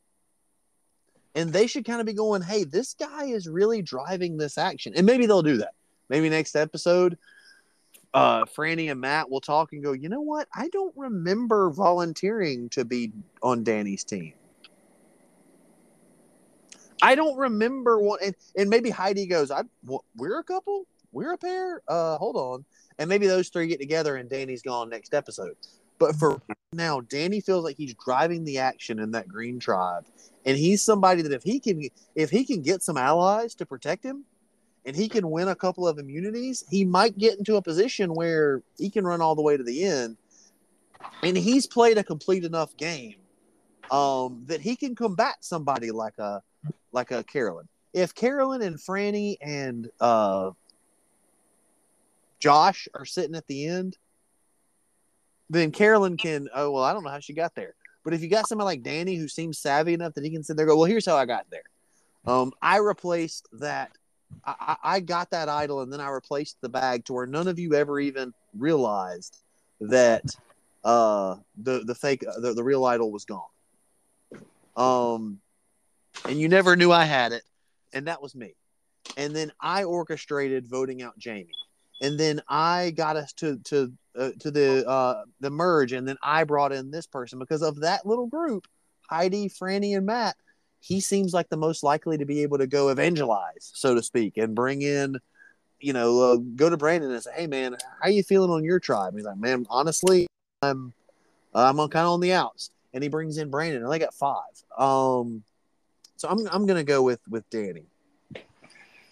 and 1.35 1.51
they 1.53 1.68
should 1.68 1.85
kind 1.85 1.99
of 1.99 2.06
be 2.06 2.14
going, 2.14 2.41
"Hey, 2.41 2.64
this 2.64 2.93
guy 2.93 3.26
is 3.26 3.47
really 3.47 3.81
driving 3.81 4.38
this 4.38 4.57
action," 4.57 4.93
and 4.95 5.06
maybe 5.06 5.26
they'll 5.26 5.43
do 5.43 5.57
that. 5.57 5.73
Maybe 6.10 6.30
next 6.30 6.56
episode, 6.56 7.18
uh, 8.14 8.45
Frannie 8.45 8.91
and 8.91 8.99
Matt 8.99 9.30
will 9.30 9.41
talk 9.41 9.73
and 9.73 9.84
go, 9.84 9.91
"You 9.93 10.10
know 10.10 10.22
what? 10.22 10.47
I 10.53 10.69
don't 10.69 10.93
remember 10.95 11.69
volunteering 11.69 12.69
to 12.69 12.85
be 12.85 13.11
on 13.43 13.64
Danny's 13.64 14.03
team. 14.03 14.34
I 17.01 17.15
don't 17.15 17.38
remember 17.38 17.99
what." 17.99 18.22
And, 18.22 18.35
and 18.57 18.69
maybe 18.69 18.89
Heidi 18.89 19.27
goes, 19.27 19.51
"I 19.51 19.64
we're 20.15 20.39
a 20.39 20.43
couple, 20.43 20.85
we're 21.11 21.34
a 21.34 21.38
pair. 21.38 21.81
Uh, 21.88 22.18
hold 22.18 22.35
on." 22.35 22.65
And 22.97 23.07
maybe 23.07 23.27
those 23.27 23.47
three 23.47 23.68
get 23.68 23.80
together 23.80 24.18
and 24.18 24.30
Danny's 24.30 24.61
gone 24.61 24.89
next 24.89 25.14
episode. 25.14 25.56
But 25.99 26.15
for 26.15 26.41
now, 26.71 27.01
Danny 27.01 27.41
feels 27.41 27.63
like 27.63 27.77
he's 27.77 27.93
driving 27.93 28.45
the 28.45 28.59
action 28.59 28.99
in 28.99 29.11
that 29.11 29.27
green 29.27 29.59
tribe. 29.59 30.05
And 30.45 30.57
he's 30.57 30.81
somebody 30.81 31.21
that 31.21 31.34
if 31.34 31.43
he 31.43 31.59
can 31.59 31.84
if 32.15 32.30
he 32.30 32.45
can 32.45 32.61
get 32.61 32.81
some 32.81 32.97
allies 32.97 33.53
to 33.55 33.65
protect 33.65 34.03
him 34.03 34.23
and 34.85 34.95
he 34.95 35.09
can 35.09 35.30
win 35.30 35.49
a 35.49 35.55
couple 35.55 35.88
of 35.88 35.99
immunities, 35.99 36.63
he 36.69 36.85
might 36.85 37.17
get 37.17 37.38
into 37.38 37.57
a 37.57 37.61
position 37.61 38.15
where 38.15 38.63
he 38.77 38.89
can 38.89 39.05
run 39.05 39.21
all 39.21 39.35
the 39.35 39.41
way 39.41 39.57
to 39.57 39.63
the 39.63 39.84
end. 39.84 40.17
And 41.21 41.38
he's 41.38 41.67
played 41.67 41.97
a 41.97 42.03
complete 42.03 42.45
enough 42.45 42.76
game 42.77 43.15
um, 43.91 44.43
that 44.47 44.61
he 44.61 44.76
can 44.76 44.95
combat 44.95 45.35
somebody 45.41 45.91
like 45.91 46.17
a 46.17 46.41
like 46.93 47.11
a 47.11 47.23
Carolyn. 47.23 47.67
If 47.93 48.15
Carolyn 48.15 48.61
and 48.61 48.77
Frannie 48.77 49.38
and 49.41 49.89
uh, 49.99 50.51
Josh 52.39 52.88
are 52.93 53.05
sitting 53.05 53.35
at 53.35 53.47
the 53.47 53.65
end, 53.65 53.97
then 55.49 55.71
Carolyn 55.71 56.17
can. 56.17 56.47
Oh 56.53 56.71
well, 56.71 56.84
I 56.84 56.93
don't 56.93 57.03
know 57.03 57.09
how 57.09 57.19
she 57.19 57.34
got 57.34 57.55
there. 57.55 57.76
But 58.03 58.13
if 58.13 58.21
you 58.21 58.30
got 58.30 58.47
somebody 58.47 58.65
like 58.65 58.84
Danny 58.84 59.15
who 59.15 59.27
seems 59.27 59.59
savvy 59.59 59.93
enough 59.93 60.13
that 60.13 60.23
he 60.23 60.30
can 60.30 60.43
sit 60.43 60.55
there, 60.57 60.65
go, 60.65 60.77
well, 60.77 60.85
here's 60.85 61.05
how 61.05 61.17
I 61.17 61.26
got 61.26 61.45
there. 61.49 61.63
Um, 62.26 62.53
I 62.61 62.77
replaced 62.77 63.47
that. 63.53 63.91
I, 64.45 64.77
I 64.84 64.99
got 64.99 65.31
that 65.31 65.49
idol, 65.49 65.81
and 65.81 65.91
then 65.91 65.99
I 65.99 66.09
replaced 66.09 66.57
the 66.61 66.69
bag 66.69 67.05
to 67.05 67.13
where 67.13 67.26
none 67.26 67.47
of 67.47 67.57
you 67.57 67.73
ever 67.73 67.99
even 67.99 68.34
realized 68.57 69.38
that 69.81 70.23
uh, 70.84 71.35
the 71.57 71.84
the 71.85 71.95
fake 71.95 72.21
the, 72.21 72.53
the 72.53 72.63
real 72.63 72.85
idol 72.85 73.11
was 73.11 73.26
gone. 73.26 73.41
Um, 74.77 75.39
and 76.26 76.39
you 76.39 76.47
never 76.47 76.76
knew 76.76 76.91
I 76.91 77.05
had 77.05 77.31
it, 77.31 77.43
and 77.91 78.07
that 78.07 78.21
was 78.21 78.35
me. 78.35 78.55
And 79.17 79.35
then 79.35 79.51
I 79.59 79.84
orchestrated 79.85 80.67
voting 80.67 81.01
out 81.01 81.15
Jaime 81.23 81.49
and 82.01 82.19
then 82.19 82.41
I 82.47 82.91
got 82.91 83.15
us 83.15 83.34
to 83.34 83.57
to 83.65 83.91
uh, 84.20 84.32
to 84.40 84.52
the 84.52 84.88
uh, 84.88 85.24
the 85.40 85.50
merge, 85.50 85.94
and 85.94 86.08
then 86.08 86.18
I 86.22 86.44
brought 86.44 86.72
in 86.72 86.91
this 86.91 87.08
person 87.08 87.40
because 87.40 87.62
of 87.62 87.82
that 87.82 88.06
little 88.06 88.28
group, 88.28 88.68
Heidi, 89.10 89.50
Frannie, 89.50 89.96
and 89.96 90.06
Matt. 90.06 90.36
He 90.82 91.02
seems 91.02 91.34
like 91.34 91.50
the 91.50 91.58
most 91.58 91.84
likely 91.84 92.18
to 92.18 92.26
be 92.26 92.41
able 92.44 92.58
to 92.58 92.68
go 92.68 92.90
evangelize, 92.90 93.72
so 93.74 93.96
to 93.96 94.04
speak, 94.04 94.38
and 94.38 94.56
bring 94.56 94.82
in, 94.82 95.20
you 95.80 95.94
know, 95.94 96.20
uh, 96.22 96.36
go 96.56 96.70
to 96.70 96.78
Brandon 96.78 97.12
and 97.12 97.24
say, 97.24 97.32
"Hey, 97.36 97.48
man, 97.48 97.78
how 98.02 98.10
you 98.10 98.24
feeling 98.24 98.52
on 98.52 98.64
your 98.64 98.80
tribe?" 98.80 99.10
And 99.10 99.18
he's 99.18 99.26
like, 99.26 99.38
"Man, 99.38 99.66
honestly, 99.70 100.28
I'm 100.62 100.94
I'm 101.54 101.78
kind 101.78 102.06
of 102.06 102.12
on 102.12 102.20
the 102.20 102.34
outs." 102.34 102.72
And 102.94 103.04
he 103.04 103.10
brings 103.10 103.38
in 103.38 103.50
Brandon, 103.50 103.84
and 103.84 103.91
they 103.91 104.00
got 104.00 104.14
five. 104.14 104.64
Um, 104.78 105.44
so 106.18 106.28
I'm 106.28 106.48
I'm 106.52 106.66
gonna 106.66 106.84
go 106.84 107.02
with 107.02 107.22
with 107.30 107.50
Danny. 107.50 107.86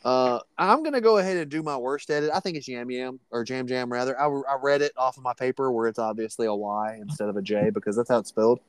Uh, 0.06 0.40
I'm 0.58 0.84
gonna 0.84 1.02
go 1.02 1.18
ahead 1.18 1.38
and 1.38 1.50
do 1.50 1.64
my 1.64 1.76
worst 1.76 2.10
edit. 2.10 2.30
I 2.34 2.40
think 2.40 2.58
it's 2.58 2.68
Yam 2.68 2.90
Yam 2.90 3.20
or 3.32 3.44
Jam 3.44 3.68
Jam 3.68 3.92
rather. 3.92 4.20
I, 4.20 4.26
I 4.26 4.58
read 4.62 4.82
it 4.82 4.94
off 4.98 5.18
of 5.18 5.24
my 5.24 5.34
paper 5.34 5.72
where 5.72 5.88
it's 5.88 6.00
obviously 6.00 6.48
a 6.48 6.54
Y 6.54 7.00
instead 7.02 7.30
of 7.30 7.38
a 7.38 7.42
J 7.42 7.72
because 7.72 7.96
that's 7.96 8.10
how 8.10 8.20
it's 8.20 8.30
spelled. 8.30 8.60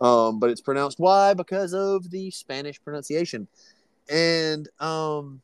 Um, 0.00 0.38
but 0.38 0.50
it's 0.50 0.60
pronounced 0.60 0.98
Y 0.98 1.34
because 1.34 1.74
of 1.74 2.10
the 2.10 2.30
Spanish 2.30 2.80
pronunciation. 2.82 3.48
And 4.08 4.68
um, 4.80 5.42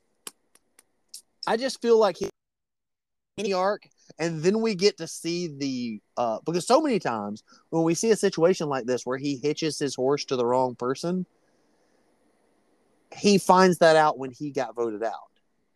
I 1.47 1.57
just 1.57 1.83
feel 1.83 1.99
like 1.99 2.17
any 3.37 3.53
arc, 3.53 3.89
and 4.19 4.43
then 4.43 4.61
we 4.61 4.75
get 4.75 4.97
to 4.99 5.09
see 5.09 5.49
the 5.49 6.01
uh, 6.17 6.39
because 6.47 6.67
so 6.67 6.81
many 6.81 6.99
times 6.99 7.43
when 7.71 7.83
we 7.83 7.95
see 7.95 8.11
a 8.11 8.17
situation 8.17 8.69
like 8.69 8.87
this 8.87 9.05
where 9.05 9.19
he 9.19 9.37
hitches 9.43 9.79
his 9.79 9.95
horse 9.95 10.25
to 10.27 10.37
the 10.37 10.47
wrong 10.47 10.75
person, 10.75 11.27
he 13.15 13.39
finds 13.39 13.79
that 13.79 13.97
out 13.97 14.19
when 14.19 14.31
he 14.31 14.51
got 14.51 14.75
voted 14.75 15.03
out. 15.03 15.15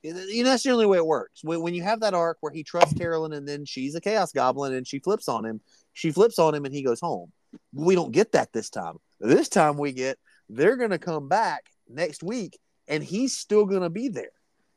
You 0.02 0.14
know, 0.44 0.50
that's 0.50 0.62
the 0.62 0.70
only 0.70 0.86
way 0.86 0.98
it 0.98 1.06
works. 1.06 1.42
When, 1.42 1.60
when 1.60 1.74
you 1.74 1.82
have 1.82 2.00
that 2.00 2.14
arc 2.14 2.38
where 2.40 2.52
he 2.52 2.62
trusts 2.62 2.94
Carolyn 2.94 3.32
and 3.32 3.46
then 3.46 3.64
she's 3.64 3.94
a 3.94 4.00
chaos 4.00 4.32
goblin 4.32 4.72
and 4.72 4.86
she 4.86 5.00
flips 5.00 5.28
on 5.28 5.44
him, 5.44 5.60
she 5.92 6.12
flips 6.12 6.38
on 6.38 6.54
him 6.54 6.64
and 6.64 6.74
he 6.74 6.82
goes 6.82 7.00
home. 7.00 7.32
We 7.72 7.94
don't 7.94 8.12
get 8.12 8.32
that 8.32 8.52
this 8.52 8.70
time. 8.70 8.98
This 9.20 9.48
time 9.48 9.76
we 9.76 9.92
get 9.92 10.18
they're 10.48 10.76
going 10.76 10.90
to 10.90 10.98
come 10.98 11.28
back 11.28 11.64
next 11.88 12.22
week 12.22 12.58
and 12.86 13.02
he's 13.02 13.36
still 13.36 13.66
going 13.66 13.82
to 13.82 13.90
be 13.90 14.08
there. 14.08 14.30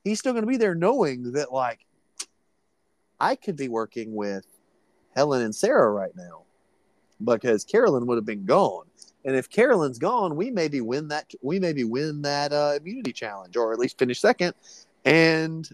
He's 0.03 0.19
still 0.19 0.33
going 0.33 0.43
to 0.43 0.49
be 0.49 0.57
there 0.57 0.75
knowing 0.75 1.33
that, 1.33 1.53
like, 1.53 1.85
I 3.19 3.35
could 3.35 3.55
be 3.55 3.69
working 3.69 4.15
with 4.15 4.45
Helen 5.15 5.43
and 5.43 5.53
Sarah 5.53 5.91
right 5.91 6.15
now 6.15 6.43
because 7.23 7.63
Carolyn 7.63 8.07
would 8.07 8.15
have 8.15 8.25
been 8.25 8.45
gone. 8.45 8.85
And 9.23 9.35
if 9.35 9.49
Carolyn's 9.49 9.99
gone, 9.99 10.35
we 10.35 10.49
maybe 10.49 10.81
win 10.81 11.09
that. 11.09 11.31
We 11.41 11.59
maybe 11.59 11.83
win 11.83 12.23
that 12.23 12.51
uh, 12.51 12.73
immunity 12.77 13.13
challenge, 13.13 13.55
or 13.55 13.71
at 13.71 13.79
least 13.79 13.99
finish 13.99 14.19
second. 14.19 14.53
And 15.05 15.69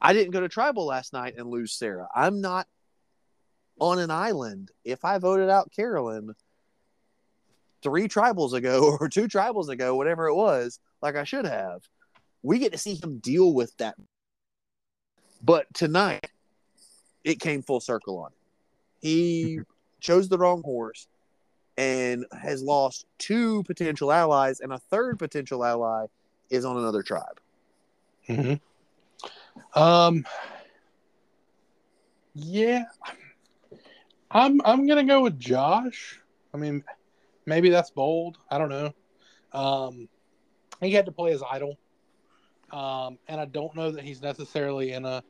I 0.00 0.12
didn't 0.12 0.32
go 0.32 0.40
to 0.40 0.48
tribal 0.48 0.86
last 0.86 1.12
night 1.12 1.34
and 1.36 1.48
lose 1.48 1.72
Sarah. 1.72 2.08
I'm 2.14 2.40
not 2.40 2.66
on 3.80 3.98
an 3.98 4.10
island. 4.10 4.70
If 4.84 5.04
I 5.04 5.18
voted 5.18 5.48
out 5.48 5.72
Carolyn 5.72 6.34
three 7.82 8.06
tribals 8.06 8.52
ago 8.52 8.96
or 9.00 9.08
two 9.08 9.26
tribals 9.26 9.68
ago, 9.68 9.96
whatever 9.96 10.28
it 10.28 10.34
was, 10.34 10.78
like 11.00 11.16
I 11.16 11.24
should 11.24 11.46
have, 11.46 11.82
we 12.42 12.58
get 12.58 12.72
to 12.72 12.78
see 12.78 12.94
him 12.94 13.18
deal 13.18 13.52
with 13.52 13.76
that. 13.78 13.96
But 15.42 15.66
tonight, 15.74 16.28
it 17.24 17.40
came 17.40 17.62
full 17.62 17.80
circle 17.80 18.18
on 18.18 18.26
him. 18.26 18.38
He 19.00 19.58
chose 20.00 20.28
the 20.28 20.38
wrong 20.38 20.62
horse 20.62 21.08
and 21.76 22.26
has 22.32 22.62
lost 22.62 23.06
two 23.18 23.62
potential 23.64 24.12
allies, 24.12 24.60
and 24.60 24.72
a 24.72 24.78
third 24.78 25.18
potential 25.18 25.64
ally 25.64 26.06
is 26.50 26.64
on 26.64 26.76
another 26.76 27.02
tribe. 27.02 27.40
Mm-hmm. 28.28 29.80
Um. 29.80 30.24
Yeah, 32.34 32.84
I'm. 34.30 34.60
I'm 34.64 34.86
gonna 34.86 35.04
go 35.04 35.22
with 35.22 35.38
Josh. 35.38 36.20
I 36.54 36.56
mean, 36.56 36.84
maybe 37.46 37.70
that's 37.70 37.90
bold. 37.90 38.38
I 38.50 38.58
don't 38.58 38.70
know. 38.70 38.92
Um, 39.52 40.08
he 40.80 40.92
had 40.92 41.06
to 41.06 41.12
play 41.12 41.32
his 41.32 41.42
idol, 41.50 41.78
um, 42.70 43.18
and 43.28 43.40
I 43.40 43.44
don't 43.44 43.74
know 43.74 43.90
that 43.90 44.02
he's 44.02 44.22
necessarily 44.22 44.92
in 44.92 45.04
a 45.04 45.22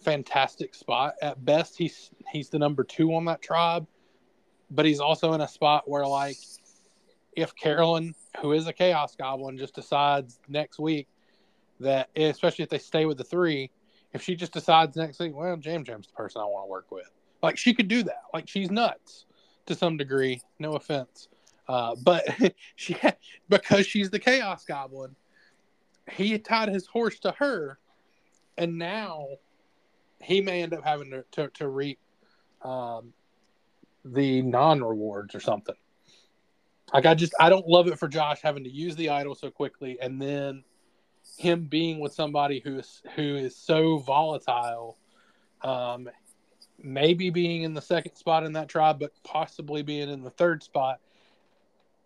fantastic 0.00 0.74
spot. 0.74 1.14
At 1.22 1.44
best, 1.44 1.76
he's 1.76 2.10
he's 2.30 2.48
the 2.48 2.58
number 2.58 2.84
two 2.84 3.14
on 3.14 3.24
that 3.26 3.42
tribe, 3.42 3.86
but 4.70 4.86
he's 4.86 5.00
also 5.00 5.32
in 5.32 5.40
a 5.40 5.48
spot 5.48 5.88
where, 5.88 6.06
like, 6.06 6.36
if 7.36 7.54
Carolyn, 7.54 8.14
who 8.40 8.52
is 8.52 8.66
a 8.66 8.72
Chaos 8.72 9.16
Goblin, 9.16 9.58
just 9.58 9.74
decides 9.74 10.38
next 10.48 10.78
week 10.78 11.08
that 11.80 12.10
especially 12.14 12.62
if 12.62 12.68
they 12.68 12.78
stay 12.78 13.06
with 13.06 13.18
the 13.18 13.24
three, 13.24 13.70
if 14.12 14.22
she 14.22 14.34
just 14.34 14.52
decides 14.52 14.96
next 14.96 15.18
week, 15.18 15.34
well, 15.34 15.56
Jam 15.56 15.84
Jam's 15.84 16.06
the 16.06 16.12
person 16.12 16.40
I 16.40 16.44
want 16.44 16.66
to 16.66 16.70
work 16.70 16.90
with. 16.90 17.10
Like 17.42 17.56
she 17.56 17.72
could 17.74 17.88
do 17.88 18.02
that. 18.02 18.22
Like 18.34 18.48
she's 18.48 18.70
nuts 18.70 19.24
to 19.66 19.74
some 19.74 19.96
degree. 19.96 20.42
No 20.58 20.72
offense, 20.72 21.28
uh, 21.68 21.96
but 22.02 22.24
she 22.76 22.96
because 23.48 23.86
she's 23.86 24.10
the 24.10 24.18
Chaos 24.18 24.64
Goblin, 24.64 25.16
he 26.10 26.38
tied 26.38 26.68
his 26.68 26.86
horse 26.86 27.18
to 27.20 27.32
her, 27.38 27.78
and 28.58 28.78
now 28.78 29.26
he 30.20 30.40
may 30.40 30.62
end 30.62 30.74
up 30.74 30.84
having 30.84 31.10
to 31.10 31.24
to, 31.32 31.48
to 31.54 31.68
reap 31.68 31.98
um, 32.62 33.14
the 34.04 34.42
non 34.42 34.82
rewards 34.82 35.34
or 35.34 35.40
something. 35.40 35.74
Like 36.92 37.06
I 37.06 37.14
just 37.14 37.34
I 37.38 37.48
don't 37.48 37.68
love 37.68 37.86
it 37.86 37.98
for 37.98 38.08
Josh 38.08 38.40
having 38.42 38.64
to 38.64 38.70
use 38.70 38.96
the 38.96 39.10
idol 39.10 39.34
so 39.34 39.50
quickly 39.50 39.98
and 40.00 40.20
then 40.20 40.64
him 41.38 41.64
being 41.64 42.00
with 42.00 42.12
somebody 42.12 42.60
who 42.60 42.78
is 42.78 43.02
who 43.16 43.36
is 43.36 43.56
so 43.56 43.98
volatile, 43.98 44.96
um, 45.62 46.08
maybe 46.82 47.30
being 47.30 47.62
in 47.62 47.74
the 47.74 47.82
second 47.82 48.14
spot 48.16 48.44
in 48.44 48.52
that 48.52 48.68
tribe, 48.68 48.98
but 48.98 49.12
possibly 49.24 49.82
being 49.82 50.10
in 50.10 50.22
the 50.22 50.30
third 50.30 50.62
spot, 50.62 51.00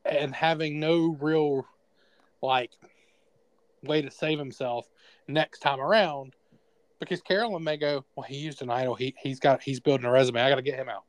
and 0.05 0.35
having 0.35 0.79
no 0.79 1.17
real 1.21 1.67
like 2.43 2.73
way 3.83 4.03
to 4.03 4.11
save 4.11 4.39
himself 4.39 4.89
next 5.29 5.61
time 5.61 5.81
around, 5.81 6.35
because 7.01 7.21
Carolyn 7.21 7.65
may 7.65 7.77
go, 7.77 8.05
well, 8.17 8.25
he 8.25 8.37
used 8.37 8.63
an 8.63 8.71
idol, 8.71 8.95
he 8.95 9.15
he's 9.21 9.41
got 9.41 9.63
he's 9.63 9.81
building 9.81 10.07
a 10.07 10.11
resume, 10.11 10.41
I 10.43 10.49
got 10.49 10.57
to 10.57 10.63
get 10.63 10.77
him 10.79 10.89
out, 10.89 11.05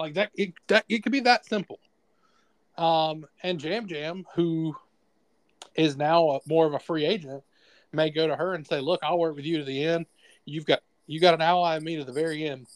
like 0.00 0.14
that. 0.14 0.30
It 0.34 0.54
that 0.66 0.84
it 0.88 1.02
could 1.02 1.12
be 1.12 1.20
that 1.20 1.46
simple. 1.46 1.78
Um, 2.76 3.26
and 3.42 3.60
Jam 3.60 3.86
Jam, 3.86 4.26
who 4.34 4.74
is 5.74 5.96
now 5.96 6.30
a, 6.30 6.40
more 6.46 6.66
of 6.66 6.74
a 6.74 6.78
free 6.78 7.04
agent, 7.04 7.44
may 7.92 8.10
go 8.10 8.26
to 8.26 8.34
her 8.34 8.54
and 8.54 8.66
say, 8.66 8.80
"Look, 8.80 9.00
I'll 9.02 9.18
work 9.18 9.36
with 9.36 9.44
you 9.44 9.58
to 9.58 9.64
the 9.64 9.84
end. 9.84 10.06
You've 10.46 10.66
got 10.66 10.80
you 11.06 11.20
got 11.20 11.34
an 11.34 11.42
ally 11.42 11.76
of 11.76 11.82
me 11.82 11.96
to 11.96 12.04
the 12.04 12.12
very 12.12 12.44
end. 12.44 12.66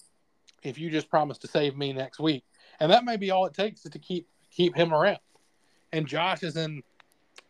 If 0.62 0.78
you 0.78 0.90
just 0.90 1.10
promise 1.10 1.38
to 1.38 1.48
save 1.48 1.76
me 1.76 1.92
next 1.92 2.20
week, 2.20 2.44
and 2.78 2.92
that 2.92 3.04
may 3.04 3.16
be 3.16 3.30
all 3.30 3.46
it 3.46 3.54
takes 3.54 3.82
to 3.82 3.98
keep 3.98 4.28
keep 4.50 4.76
him 4.76 4.92
around." 4.92 5.18
And 5.92 6.06
Josh 6.06 6.42
is 6.42 6.56
in. 6.56 6.82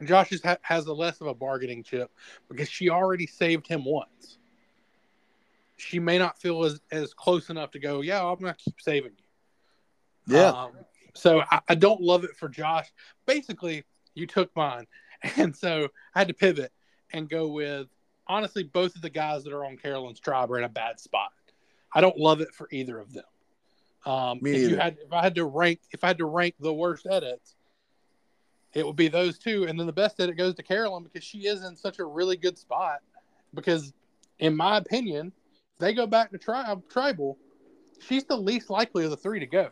Josh 0.03 0.33
is, 0.33 0.43
has 0.63 0.87
a 0.87 0.93
less 0.93 1.21
of 1.21 1.29
a 1.29 1.35
bargaining 1.35 1.83
chip 1.83 2.11
because 2.49 2.69
she 2.69 2.91
already 2.91 3.27
saved 3.27 3.67
him 3.67 3.85
once. 3.85 4.39
She 5.77 5.99
may 5.99 6.19
not 6.19 6.39
feel 6.41 6.65
as, 6.65 6.81
as 6.91 7.15
close 7.15 7.49
enough 7.49 7.71
to 7.73 7.79
go, 7.79 8.01
yeah, 8.01 8.25
I'm 8.25 8.39
going 8.39 8.53
to 8.53 8.59
keep 8.59 8.81
saving 8.81 9.13
you. 9.17 9.24
Yeah. 10.27 10.49
Um, 10.49 10.73
so 11.15 11.43
I, 11.51 11.61
I, 11.69 11.75
don't 11.75 12.01
love 12.01 12.25
it 12.25 12.37
for 12.37 12.49
Josh. 12.49 12.93
Basically, 13.27 13.85
you 14.15 14.27
took 14.27 14.55
mine. 14.57 14.87
And 15.39 15.57
so 15.57 15.89
I 16.15 16.19
had 16.19 16.29
to 16.29 16.35
pivot 16.35 16.71
and 17.15 17.31
go 17.31 17.49
with 17.49 17.89
honestly, 18.27 18.63
both 18.63 18.95
of 18.97 19.03
the 19.03 19.11
guys 19.11 19.45
that 19.45 19.53
are 19.53 19.65
on 19.65 19.77
Carolyn's 19.77 20.21
tribe 20.21 20.51
are 20.51 20.59
in 20.59 20.65
a 20.65 20.69
bad 20.69 21.01
spot. 21.01 21.31
I 21.95 22.01
don't 22.01 22.17
love 22.19 22.41
it 22.41 22.53
for 22.55 22.69
either 22.71 22.99
of 22.99 23.13
them. 23.13 23.25
Um, 24.07 24.39
Me 24.43 24.51
if 24.51 24.57
either. 24.57 24.71
you 24.71 24.77
had, 24.77 24.97
if 25.05 25.13
I 25.13 25.23
had 25.23 25.35
to 25.37 25.45
rank, 25.45 25.81
if 25.93 26.05
I 26.05 26.09
had 26.09 26.19
to 26.19 26.27
rank 26.27 26.55
the 26.61 26.73
worst 26.73 27.07
edits, 27.07 27.55
it 28.75 28.85
would 28.85 28.97
be 28.97 29.09
those 29.09 29.39
two, 29.39 29.65
and 29.65 29.79
then 29.79 29.87
the 29.87 29.93
best 29.93 30.21
edit 30.21 30.37
goes 30.37 30.55
to 30.57 30.63
Carolyn 30.63 31.05
because 31.05 31.23
she 31.23 31.47
is 31.47 31.65
in 31.65 31.77
such 31.77 32.01
a 32.01 32.05
really 32.05 32.37
good 32.37 32.59
spot. 32.59 33.01
Because, 33.55 33.93
in 34.41 34.57
my 34.57 34.79
opinion, 34.79 35.33
if 35.75 35.79
they 35.79 35.95
go 35.95 36.07
back 36.07 36.33
to 36.33 36.39
tribe 36.39 36.83
tribal, 36.89 37.39
she's 38.01 38.25
the 38.25 38.37
least 38.37 38.71
likely 38.71 39.05
of 39.05 39.11
the 39.11 39.17
three 39.17 39.39
to 39.39 39.47
go. 39.47 39.71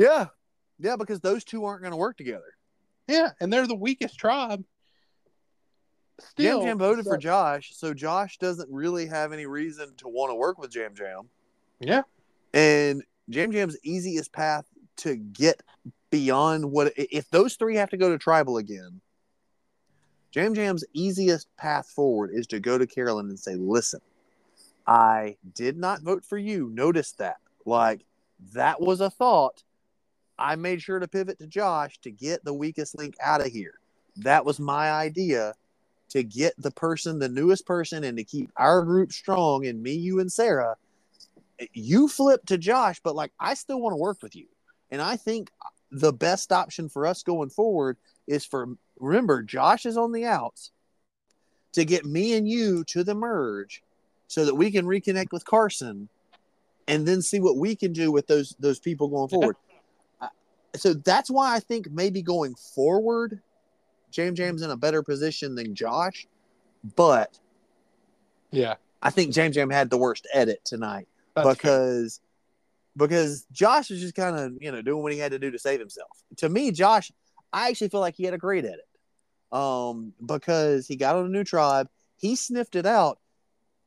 Yeah. 0.00 0.26
Yeah, 0.78 0.96
because 0.96 1.20
those 1.20 1.44
two 1.44 1.66
aren't 1.66 1.82
going 1.82 1.90
to 1.90 1.96
work 1.96 2.16
together. 2.16 2.56
Yeah, 3.06 3.30
and 3.40 3.52
they're 3.52 3.66
the 3.66 3.74
weakest 3.74 4.18
tribe. 4.18 4.64
Jam 6.20 6.28
Still, 6.28 6.62
Jam 6.62 6.78
voted 6.78 7.04
for 7.04 7.16
uh, 7.16 7.18
Josh, 7.18 7.72
so 7.74 7.92
Josh 7.92 8.38
doesn't 8.38 8.68
really 8.70 9.06
have 9.06 9.32
any 9.32 9.46
reason 9.46 9.94
to 9.98 10.08
want 10.08 10.30
to 10.30 10.34
work 10.34 10.58
with 10.58 10.70
Jam 10.70 10.94
Jam. 10.94 11.28
Yeah, 11.80 12.02
And 12.54 13.02
Jam 13.28 13.52
Jam's 13.52 13.76
easiest 13.82 14.32
path 14.32 14.64
to 14.98 15.16
get 15.16 15.62
beyond 16.10 16.70
what 16.70 16.92
if 16.96 17.28
those 17.30 17.56
three 17.56 17.76
have 17.76 17.90
to 17.90 17.96
go 17.96 18.10
to 18.10 18.18
tribal 18.18 18.58
again. 18.58 19.00
Jam 20.30 20.54
Jam's 20.54 20.84
easiest 20.92 21.54
path 21.56 21.88
forward 21.88 22.30
is 22.32 22.46
to 22.48 22.60
go 22.60 22.78
to 22.78 22.86
Carolyn 22.86 23.28
and 23.28 23.38
say, 23.38 23.56
"Listen, 23.56 24.00
I 24.86 25.36
did 25.54 25.76
not 25.76 26.02
vote 26.02 26.24
for 26.24 26.38
you. 26.38 26.70
Notice 26.72 27.12
that. 27.12 27.38
Like 27.64 28.04
that 28.52 28.80
was 28.80 29.00
a 29.00 29.10
thought. 29.10 29.62
I 30.40 30.56
made 30.56 30.80
sure 30.80 30.98
to 30.98 31.06
pivot 31.06 31.38
to 31.38 31.46
Josh 31.46 31.98
to 31.98 32.10
get 32.10 32.44
the 32.44 32.54
weakest 32.54 32.96
link 32.96 33.14
out 33.22 33.42
of 33.42 33.48
here. 33.48 33.74
That 34.16 34.44
was 34.44 34.58
my 34.58 34.90
idea 34.90 35.54
to 36.08 36.22
get 36.22 36.54
the 36.58 36.70
person, 36.70 37.18
the 37.18 37.28
newest 37.28 37.66
person, 37.66 38.02
and 38.04 38.16
to 38.16 38.24
keep 38.24 38.50
our 38.56 38.82
group 38.82 39.12
strong 39.12 39.66
and 39.66 39.82
me, 39.82 39.92
you, 39.92 40.18
and 40.18 40.32
Sarah. 40.32 40.76
You 41.74 42.08
flip 42.08 42.44
to 42.46 42.56
Josh, 42.56 43.00
but 43.04 43.14
like 43.14 43.32
I 43.38 43.54
still 43.54 43.80
want 43.80 43.92
to 43.92 43.98
work 43.98 44.22
with 44.22 44.34
you. 44.34 44.46
And 44.90 45.02
I 45.02 45.16
think 45.16 45.50
the 45.92 46.12
best 46.12 46.52
option 46.52 46.88
for 46.88 47.06
us 47.06 47.22
going 47.22 47.50
forward 47.50 47.98
is 48.26 48.44
for 48.44 48.68
remember, 48.98 49.42
Josh 49.42 49.86
is 49.86 49.96
on 49.96 50.12
the 50.12 50.24
outs 50.24 50.70
to 51.72 51.84
get 51.84 52.04
me 52.04 52.34
and 52.34 52.48
you 52.48 52.82
to 52.84 53.04
the 53.04 53.14
merge 53.14 53.82
so 54.26 54.44
that 54.44 54.54
we 54.54 54.70
can 54.70 54.86
reconnect 54.86 55.32
with 55.32 55.44
Carson 55.44 56.08
and 56.88 57.06
then 57.06 57.22
see 57.22 57.40
what 57.40 57.56
we 57.56 57.76
can 57.76 57.92
do 57.92 58.10
with 58.10 58.26
those 58.26 58.56
those 58.58 58.80
people 58.80 59.08
going 59.08 59.28
forward. 59.28 59.56
So 60.76 60.94
that's 60.94 61.30
why 61.30 61.54
I 61.54 61.60
think 61.60 61.90
maybe 61.90 62.22
going 62.22 62.54
forward, 62.54 63.40
Jam 64.10 64.34
Jam's 64.34 64.62
in 64.62 64.70
a 64.70 64.76
better 64.76 65.02
position 65.02 65.54
than 65.54 65.74
Josh, 65.74 66.26
but 66.96 67.38
yeah. 68.50 68.74
I 69.02 69.10
think 69.10 69.32
Jam 69.32 69.52
Jam 69.52 69.70
had 69.70 69.90
the 69.90 69.98
worst 69.98 70.26
edit 70.32 70.60
tonight 70.64 71.08
That's 71.34 71.48
because 71.48 72.20
because 72.96 73.46
Josh 73.52 73.90
was 73.90 74.00
just 74.00 74.14
kind 74.14 74.36
of 74.36 74.52
you 74.60 74.72
know 74.72 74.82
doing 74.82 75.02
what 75.02 75.12
he 75.12 75.18
had 75.18 75.32
to 75.32 75.38
do 75.38 75.50
to 75.50 75.58
save 75.58 75.80
himself. 75.80 76.22
To 76.38 76.48
me, 76.48 76.70
Josh, 76.70 77.10
I 77.52 77.68
actually 77.68 77.88
feel 77.88 78.00
like 78.00 78.14
he 78.14 78.24
had 78.24 78.34
a 78.34 78.38
great 78.38 78.64
edit 78.64 78.86
um, 79.52 80.12
because 80.24 80.86
he 80.86 80.96
got 80.96 81.16
on 81.16 81.26
a 81.26 81.28
new 81.28 81.44
tribe. 81.44 81.88
He 82.16 82.36
sniffed 82.36 82.76
it 82.76 82.86
out. 82.86 83.18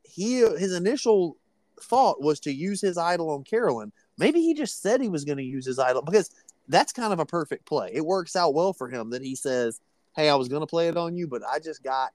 He 0.03 0.37
his 0.37 0.73
initial 0.73 1.37
thought 1.81 2.21
was 2.21 2.39
to 2.41 2.53
use 2.53 2.81
his 2.81 2.97
idol 2.97 3.29
on 3.31 3.43
Carolyn. 3.43 3.91
Maybe 4.17 4.41
he 4.41 4.53
just 4.53 4.81
said 4.81 5.01
he 5.01 5.09
was 5.09 5.25
going 5.25 5.37
to 5.37 5.43
use 5.43 5.65
his 5.65 5.79
idol 5.79 6.01
because 6.01 6.29
that's 6.67 6.93
kind 6.93 7.13
of 7.13 7.19
a 7.19 7.25
perfect 7.25 7.65
play. 7.65 7.91
It 7.93 8.05
works 8.05 8.35
out 8.35 8.53
well 8.53 8.73
for 8.73 8.89
him 8.89 9.09
that 9.11 9.21
he 9.21 9.35
says, 9.35 9.79
"Hey, 10.15 10.29
I 10.29 10.35
was 10.35 10.47
going 10.47 10.61
to 10.61 10.67
play 10.67 10.87
it 10.87 10.97
on 10.97 11.15
you, 11.15 11.27
but 11.27 11.41
I 11.43 11.59
just 11.59 11.83
got 11.83 12.11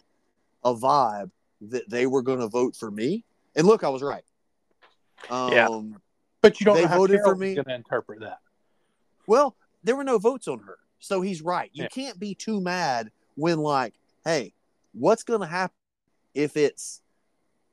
a 0.65 0.75
vibe 0.75 1.31
that 1.62 1.89
they 1.89 2.07
were 2.07 2.23
going 2.23 2.41
to 2.41 2.49
vote 2.49 2.77
for 2.77 2.91
me." 2.91 3.25
And 3.57 3.66
look, 3.66 3.85
I 3.85 3.89
was 3.89 4.03
right. 4.03 4.25
Um, 5.29 5.53
Yeah. 5.53 5.69
But 6.41 6.61
you 6.61 6.66
don't 6.66 6.77
They 6.77 6.83
know 6.83 6.89
how 6.89 6.97
voted 6.99 7.20
for 7.23 7.35
me. 7.35 7.55
going 7.55 7.65
to 7.66 7.75
interpret 7.75 8.20
that. 8.20 8.39
Well, 9.27 9.57
there 9.83 9.97
were 9.97 10.05
no 10.05 10.19
votes 10.19 10.49
on 10.49 10.61
her. 10.61 10.79
So 11.01 11.20
he's 11.20 11.43
right. 11.43 11.70
You 11.73 11.85
Yeah. 11.85 11.89
can't 11.89 12.19
be 12.19 12.35
too 12.35 12.61
mad 12.61 13.11
when 13.35 13.59
like, 13.59 13.95
hey, 14.25 14.55
what's 14.93 15.23
going 15.23 15.41
to 15.41 15.47
happen 15.47 15.75
if 16.35 16.57
it's 16.57 17.03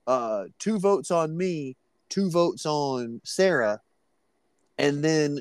uh 0.07 0.45
two 0.59 0.79
votes 0.79 1.11
on 1.11 1.35
me, 1.35 1.75
two 2.09 2.29
votes 2.29 2.65
on 2.65 3.21
Sarah, 3.23 3.81
and 4.77 5.03
then 5.03 5.39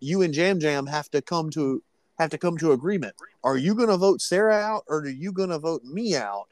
you 0.00 0.22
and 0.22 0.32
Jam 0.34 0.60
Jam 0.60 0.86
have 0.86 1.10
to 1.10 1.22
come 1.22 1.50
to 1.50 1.82
have 2.18 2.30
to 2.30 2.38
come 2.38 2.56
to 2.58 2.72
agreement. 2.72 3.14
Are 3.44 3.56
you 3.56 3.74
going 3.74 3.88
to 3.88 3.96
vote 3.96 4.20
Sarah 4.20 4.56
out 4.56 4.84
or 4.88 5.00
are 5.00 5.08
you 5.08 5.32
going 5.32 5.50
to 5.50 5.58
vote 5.58 5.84
me 5.84 6.16
out? 6.16 6.48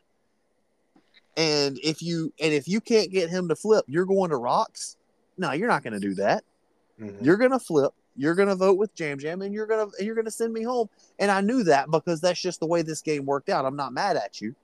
And 1.37 1.79
if 1.83 2.03
you 2.03 2.33
and 2.41 2.53
if 2.53 2.69
you 2.69 2.81
can't 2.81 3.11
get 3.11 3.31
him 3.31 3.49
to 3.49 3.57
flip, 3.57 3.85
you're 3.89 4.05
going 4.05 4.31
to 4.31 4.37
rocks. 4.37 4.97
No, 5.37 5.53
you're 5.53 5.69
not 5.69 5.83
going 5.83 5.95
to 5.95 6.01
do 6.01 6.15
that. 6.15 6.45
You're 7.21 7.37
gonna 7.37 7.59
flip. 7.59 7.93
You're 8.17 8.37
gonna 8.37 8.55
vote 8.55 8.79
with 8.79 8.95
Jam 8.95 9.19
Jam, 9.19 9.43
and 9.43 9.53
you're 9.53 9.67
gonna 9.67 9.91
you're 9.99 10.15
gonna 10.15 10.31
send 10.31 10.53
me 10.53 10.63
home. 10.63 10.89
And 11.19 11.31
I 11.31 11.41
knew 11.41 11.65
that 11.65 11.91
because 11.91 12.21
that's 12.21 12.41
just 12.41 12.61
the 12.61 12.67
way 12.67 12.83
this 12.83 13.03
game 13.03 13.27
worked 13.27 13.49
out. 13.49 13.65
I'm 13.65 13.77
not 13.77 13.93
mad 13.93 14.17
at 14.17 14.41
you. 14.41 14.55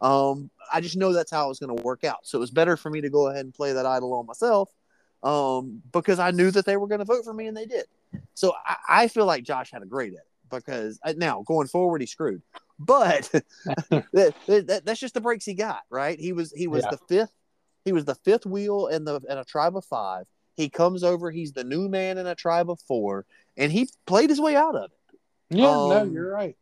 Um, 0.00 0.50
I 0.72 0.80
just 0.80 0.96
know 0.96 1.12
that's 1.12 1.30
how 1.30 1.46
it 1.46 1.48
was 1.48 1.60
gonna 1.60 1.74
work 1.74 2.04
out. 2.04 2.26
So 2.26 2.38
it 2.38 2.40
was 2.40 2.50
better 2.50 2.76
for 2.76 2.90
me 2.90 3.00
to 3.00 3.10
go 3.10 3.28
ahead 3.28 3.44
and 3.44 3.54
play 3.54 3.72
that 3.72 3.86
idol 3.86 4.12
on 4.14 4.26
myself, 4.26 4.74
um, 5.22 5.82
because 5.92 6.18
I 6.18 6.32
knew 6.32 6.50
that 6.50 6.66
they 6.66 6.76
were 6.76 6.88
gonna 6.88 7.04
vote 7.04 7.24
for 7.24 7.32
me, 7.32 7.46
and 7.46 7.56
they 7.56 7.66
did. 7.66 7.86
So 8.34 8.54
I, 8.66 8.76
I 8.88 9.08
feel 9.08 9.26
like 9.26 9.44
Josh 9.44 9.70
had 9.70 9.82
a 9.82 9.86
great 9.86 10.12
edit 10.12 10.26
because 10.50 10.98
uh, 11.04 11.14
now 11.16 11.42
going 11.46 11.68
forward 11.68 12.00
he's 12.00 12.10
screwed. 12.10 12.42
But 12.78 13.30
that, 13.90 14.34
that, 14.46 14.82
that's 14.84 15.00
just 15.00 15.14
the 15.14 15.20
breaks 15.20 15.44
he 15.44 15.54
got. 15.54 15.80
Right? 15.90 16.18
He 16.18 16.32
was 16.32 16.52
he 16.52 16.68
was 16.68 16.84
Yeah. 16.84 16.90
the 16.92 16.98
fifth. 17.08 17.32
He 17.84 17.92
was 17.92 18.04
the 18.04 18.14
fifth 18.16 18.46
wheel 18.46 18.86
in 18.88 19.04
the 19.04 19.20
in 19.28 19.38
a 19.38 19.44
tribe 19.44 19.76
of 19.76 19.84
five. 19.84 20.26
He 20.56 20.68
comes 20.68 21.04
over. 21.04 21.30
He's 21.30 21.52
the 21.52 21.64
new 21.64 21.88
man 21.88 22.18
in 22.18 22.26
a 22.26 22.34
tribe 22.34 22.70
of 22.70 22.80
four, 22.80 23.24
and 23.56 23.70
he 23.72 23.88
played 24.06 24.28
his 24.30 24.40
way 24.40 24.56
out 24.56 24.74
of 24.74 24.90
it. 24.90 25.18
Yeah, 25.50 25.64
no, 25.64 26.02
Um, 26.02 26.12
you're 26.12 26.30
right. 26.30 26.56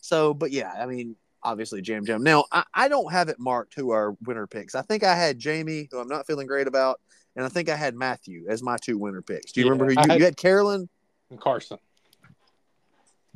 So, 0.00 0.32
but 0.34 0.52
yeah, 0.52 0.72
I 0.78 0.86
mean, 0.86 1.16
obviously 1.42 1.82
Jam 1.82 2.04
Jam. 2.04 2.22
Now, 2.22 2.44
I, 2.52 2.64
I 2.72 2.88
don't 2.88 3.10
have 3.12 3.28
it 3.28 3.38
marked 3.38 3.74
who 3.74 3.90
our 3.90 4.16
winner 4.24 4.46
picks. 4.46 4.74
I 4.74 4.82
think 4.82 5.02
I 5.02 5.14
had 5.16 5.42
Jaime, 5.42 5.88
who 5.90 5.98
I'm 5.98 6.08
not 6.08 6.26
feeling 6.26 6.46
great 6.46 6.66
about, 6.68 7.00
and 7.36 7.44
I 7.44 7.48
think 7.48 7.68
I 7.68 7.76
had 7.76 7.94
Matthew 7.94 8.46
as 8.48 8.62
my 8.62 8.76
two 8.78 8.98
winner 8.98 9.22
picks. 9.22 9.52
Do 9.52 9.60
you 9.60 9.66
Yeah, 9.66 9.70
remember 9.72 9.92
who 9.92 10.00
you 10.00 10.08
had- 10.10 10.18
you 10.18 10.24
had? 10.24 10.36
Carolyn 10.36 10.88
And 11.30 11.40
Carson. 11.40 11.78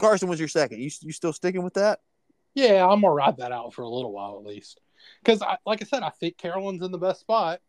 Carson 0.00 0.28
was 0.28 0.38
your 0.38 0.48
second. 0.48 0.80
You 0.80 0.90
you 1.02 1.12
still 1.12 1.32
sticking 1.32 1.62
with 1.62 1.74
that? 1.74 2.00
Yeah, 2.54 2.86
I'm 2.86 3.02
gonna 3.02 3.12
ride 3.12 3.36
that 3.36 3.52
out 3.52 3.74
for 3.74 3.82
a 3.82 3.88
little 3.88 4.12
while 4.12 4.36
at 4.38 4.44
least, 4.44 4.80
because 5.22 5.42
I, 5.42 5.56
like 5.66 5.82
I 5.82 5.84
said, 5.84 6.02
I 6.02 6.08
think 6.10 6.36
Carolyn's 6.36 6.82
in 6.82 6.90
the 6.90 6.98
best 6.98 7.20
spot, 7.20 7.60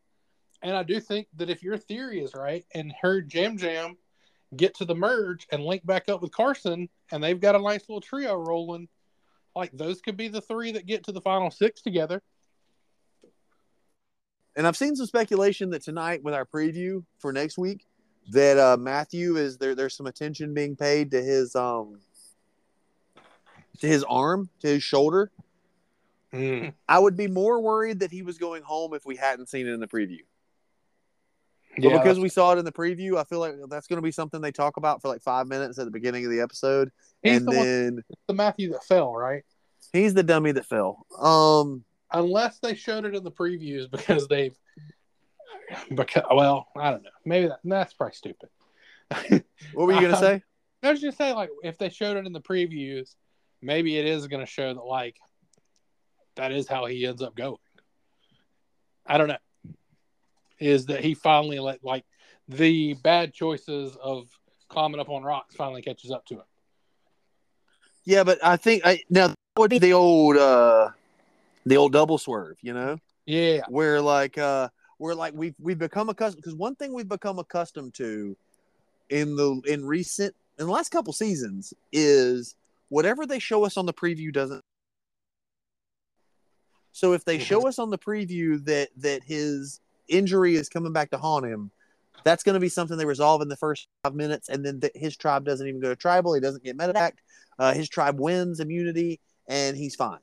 and 0.63 0.75
I 0.75 0.83
do 0.83 0.99
think 0.99 1.27
that 1.35 1.49
if 1.49 1.61
your 1.61 1.77
theory 1.77 2.21
is 2.23 2.33
right 2.33 2.65
and 2.73 2.93
her 3.01 3.21
Jam 3.21 3.57
Jam 3.57 3.97
get 4.55 4.73
to 4.75 4.85
the 4.85 4.95
merge 4.95 5.45
and 5.51 5.63
link 5.63 5.85
back 5.85 6.09
up 6.09 6.21
with 6.21 6.31
Carson, 6.31 6.89
and 7.11 7.23
they've 7.23 7.39
got 7.39 7.55
a 7.55 7.59
nice 7.59 7.81
little 7.87 8.01
trio 8.01 8.35
rolling, 8.35 8.87
like 9.55 9.71
those 9.73 10.01
could 10.01 10.17
be 10.17 10.27
the 10.29 10.41
three 10.41 10.71
that 10.71 10.85
get 10.87 11.03
to 11.05 11.11
the 11.11 11.21
final 11.21 11.51
six 11.51 11.81
together. 11.81 12.21
And 14.55 14.67
I've 14.67 14.77
seen 14.77 14.95
some 14.95 15.05
speculation 15.05 15.69
that 15.71 15.83
tonight 15.83 16.23
with 16.23 16.33
our 16.33 16.45
preview 16.45 17.03
for 17.19 17.31
next 17.31 17.57
week 17.57 17.85
that 18.31 18.57
uh, 18.57 18.77
Matthew 18.77 19.37
is 19.37 19.57
there. 19.57 19.75
There's 19.75 19.95
some 19.95 20.07
attention 20.07 20.53
being 20.53 20.75
paid 20.75 21.11
to 21.11 21.21
his 21.21 21.55
um 21.55 21.99
to 23.79 23.87
his 23.87 24.03
arm, 24.03 24.49
to 24.59 24.67
his 24.67 24.83
shoulder. 24.83 25.31
Mm. 26.33 26.73
I 26.87 26.99
would 26.99 27.17
be 27.17 27.27
more 27.27 27.61
worried 27.61 27.99
that 27.99 28.11
he 28.11 28.21
was 28.21 28.37
going 28.37 28.63
home 28.63 28.93
if 28.93 29.05
we 29.05 29.15
hadn't 29.15 29.49
seen 29.49 29.67
it 29.67 29.71
in 29.71 29.79
the 29.79 29.87
preview. 29.87 30.19
But 31.77 31.89
Yeah, 31.89 31.97
because 31.97 32.19
we 32.19 32.29
saw 32.29 32.53
it 32.53 32.59
in 32.59 32.65
the 32.65 32.71
preview, 32.71 33.17
I 33.17 33.23
feel 33.23 33.39
like 33.39 33.55
that's 33.69 33.87
going 33.87 33.97
to 33.97 34.01
be 34.01 34.11
something 34.11 34.41
they 34.41 34.51
talk 34.51 34.77
about 34.77 35.01
for 35.01 35.07
like 35.07 35.21
five 35.21 35.47
minutes 35.47 35.79
at 35.79 35.85
the 35.85 35.91
beginning 35.91 36.25
of 36.25 36.31
the 36.31 36.41
episode, 36.41 36.91
he's 37.23 37.37
and 37.37 37.47
the, 37.47 37.51
one, 37.51 37.65
then 37.65 38.03
the 38.27 38.33
Matthew 38.33 38.71
that 38.71 38.83
fell, 38.83 39.13
right? 39.13 39.43
he's 39.93 40.13
the 40.13 40.23
dummy 40.23 40.51
that 40.53 40.65
fell. 40.65 41.05
Um, 41.17 41.83
Unless 42.13 42.59
they 42.59 42.75
showed 42.75 43.05
it 43.05 43.15
in 43.15 43.23
the 43.23 43.31
previews 43.31 43.89
because 43.91 44.27
they've, 44.27 44.57
because 45.95 46.23
well, 46.33 46.67
I 46.77 46.91
don't 46.91 47.03
know. 47.03 47.09
Maybe 47.25 47.47
that, 47.47 47.59
that's 47.63 47.93
probably 47.93 48.15
stupid. 48.15 48.49
what 49.73 49.87
were 49.87 49.93
you 49.93 50.01
going 50.01 50.11
to 50.11 50.17
Um, 50.17 50.23
say? 50.23 50.43
I 50.83 50.91
was 50.91 51.01
just 51.01 51.17
saying, 51.17 51.35
like, 51.35 51.49
if 51.63 51.77
they 51.77 51.89
showed 51.89 52.17
it 52.17 52.25
in 52.25 52.33
the 52.33 52.41
previews, 52.41 53.15
maybe 53.61 53.97
it 53.97 54.05
is 54.05 54.27
going 54.27 54.39
to 54.39 54.51
show 54.51 54.73
that, 54.73 54.81
like, 54.83 55.15
that 56.35 56.51
is 56.51 56.67
how 56.67 56.85
he 56.85 57.05
ends 57.05 57.21
up 57.21 57.35
going. 57.35 57.57
I 59.05 59.17
don't 59.17 59.27
know. 59.27 59.37
Is 60.59 60.87
that 60.87 61.03
he 61.03 61.13
finally 61.13 61.59
let, 61.59 61.83
like, 61.83 62.05
the 62.47 62.93
bad 62.95 63.33
choices 63.33 63.95
of 64.01 64.27
climbing 64.69 64.99
up 64.99 65.09
on 65.09 65.23
rocks 65.23 65.55
finally 65.55 65.81
catches 65.81 66.11
up 66.11 66.25
to 66.27 66.35
him? 66.35 66.43
Yeah, 68.03 68.23
but 68.23 68.43
I 68.43 68.57
think 68.57 68.81
I 68.85 69.01
now 69.09 69.27
that 69.27 69.35
would 69.57 69.69
be 69.69 69.77
the 69.79 69.93
old 69.93 70.37
uh 70.37 70.89
the 71.65 71.77
old 71.77 71.93
double 71.93 72.17
swerve, 72.17 72.57
you 72.61 72.73
know, 72.73 72.97
Yeah. 73.25 73.61
where 73.69 74.01
like 74.01 74.37
uh 74.37 74.69
where 74.97 75.15
like 75.15 75.33
we've 75.33 75.55
we've 75.59 75.79
become 75.79 76.09
accustomed 76.09 76.41
because 76.43 76.55
one 76.55 76.75
thing 76.75 76.93
we've 76.93 77.09
become 77.09 77.39
accustomed 77.39 77.93
to 77.95 78.35
in 79.09 79.35
the 79.35 79.61
in 79.67 79.85
recent 79.85 80.35
in 80.59 80.65
the 80.67 80.71
last 80.71 80.89
couple 80.89 81.11
seasons 81.13 81.73
is 81.91 82.55
whatever 82.89 83.25
they 83.25 83.39
show 83.39 83.65
us 83.65 83.77
on 83.77 83.85
the 83.85 83.93
preview 83.93 84.31
doesn't 84.31 84.61
so 86.91 87.13
if 87.13 87.25
they 87.25 87.39
show 87.39 87.67
us 87.67 87.79
on 87.79 87.89
the 87.89 87.97
preview 87.97 88.63
that 88.65 88.89
that 88.95 89.23
his 89.23 89.79
injury 90.07 90.55
is 90.55 90.69
coming 90.69 90.93
back 90.93 91.09
to 91.09 91.17
haunt 91.17 91.45
him 91.45 91.71
that's 92.23 92.43
going 92.43 92.53
to 92.53 92.59
be 92.59 92.69
something 92.69 92.97
they 92.97 93.05
resolve 93.05 93.41
in 93.41 93.47
the 93.47 93.57
first 93.57 93.87
five 94.03 94.13
minutes 94.13 94.49
and 94.49 94.63
then 94.65 94.79
th- 94.79 94.93
his 94.95 95.17
tribe 95.17 95.43
doesn't 95.43 95.67
even 95.67 95.81
go 95.81 95.89
to 95.89 95.95
tribal 95.95 96.33
he 96.33 96.39
doesn't 96.39 96.63
get 96.63 96.77
medevac 96.77 97.13
uh, 97.59 97.73
his 97.73 97.89
tribe 97.89 98.19
wins 98.19 98.59
immunity 98.59 99.19
and 99.47 99.75
he's 99.75 99.95
fine 99.95 100.19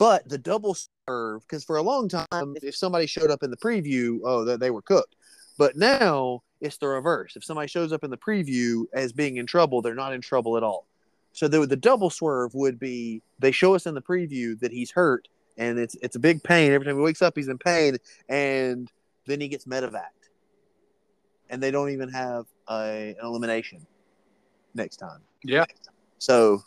but 0.00 0.26
the 0.30 0.38
double 0.38 0.74
serve 1.06 1.42
because 1.42 1.62
for 1.62 1.76
a 1.76 1.82
long 1.82 2.08
time 2.08 2.56
if 2.62 2.74
somebody 2.74 3.06
showed 3.06 3.30
up 3.30 3.42
in 3.42 3.50
the 3.50 3.56
preview 3.58 4.18
oh 4.24 4.44
that 4.44 4.58
they 4.58 4.70
were 4.70 4.82
cooked. 4.82 5.14
But 5.58 5.76
now 5.76 6.42
it's 6.62 6.78
the 6.78 6.88
reverse. 6.88 7.36
If 7.36 7.44
somebody 7.44 7.68
shows 7.68 7.92
up 7.92 8.02
in 8.02 8.10
the 8.10 8.16
preview 8.16 8.86
as 8.94 9.12
being 9.12 9.36
in 9.36 9.46
trouble 9.46 9.82
they're 9.82 9.94
not 9.94 10.14
in 10.14 10.22
trouble 10.22 10.56
at 10.56 10.62
all. 10.62 10.86
So 11.32 11.46
the, 11.46 11.66
the 11.66 11.76
double 11.76 12.08
swerve 12.08 12.54
would 12.54 12.78
be 12.80 13.22
they 13.38 13.52
show 13.52 13.74
us 13.74 13.86
in 13.86 13.94
the 13.94 14.00
preview 14.00 14.58
that 14.60 14.72
he's 14.72 14.90
hurt 14.90 15.28
and 15.58 15.78
it's 15.78 15.94
it's 15.96 16.16
a 16.16 16.20
big 16.20 16.42
pain. 16.42 16.72
Every 16.72 16.86
time 16.86 16.96
he 16.96 17.02
wakes 17.02 17.20
up 17.20 17.34
he's 17.36 17.48
in 17.48 17.58
pain 17.58 17.98
and 18.28 18.90
then 19.26 19.38
he 19.38 19.48
gets 19.48 19.66
medevac. 19.66 20.16
And 21.50 21.62
they 21.62 21.70
don't 21.70 21.90
even 21.90 22.08
have 22.08 22.46
a, 22.70 23.14
an 23.18 23.26
elimination 23.26 23.86
next 24.74 24.96
time. 24.96 25.20
Yeah. 25.44 25.66
so 26.18 26.62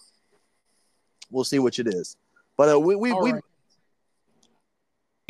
we'll 1.31 1.45
see 1.45 1.57
which 1.57 1.79
it 1.79 1.87
is 1.87 2.15
but 2.57 2.69
uh, 2.69 2.79
we, 2.79 2.95
we, 2.95 3.13
we 3.13 3.31
right. 3.33 3.43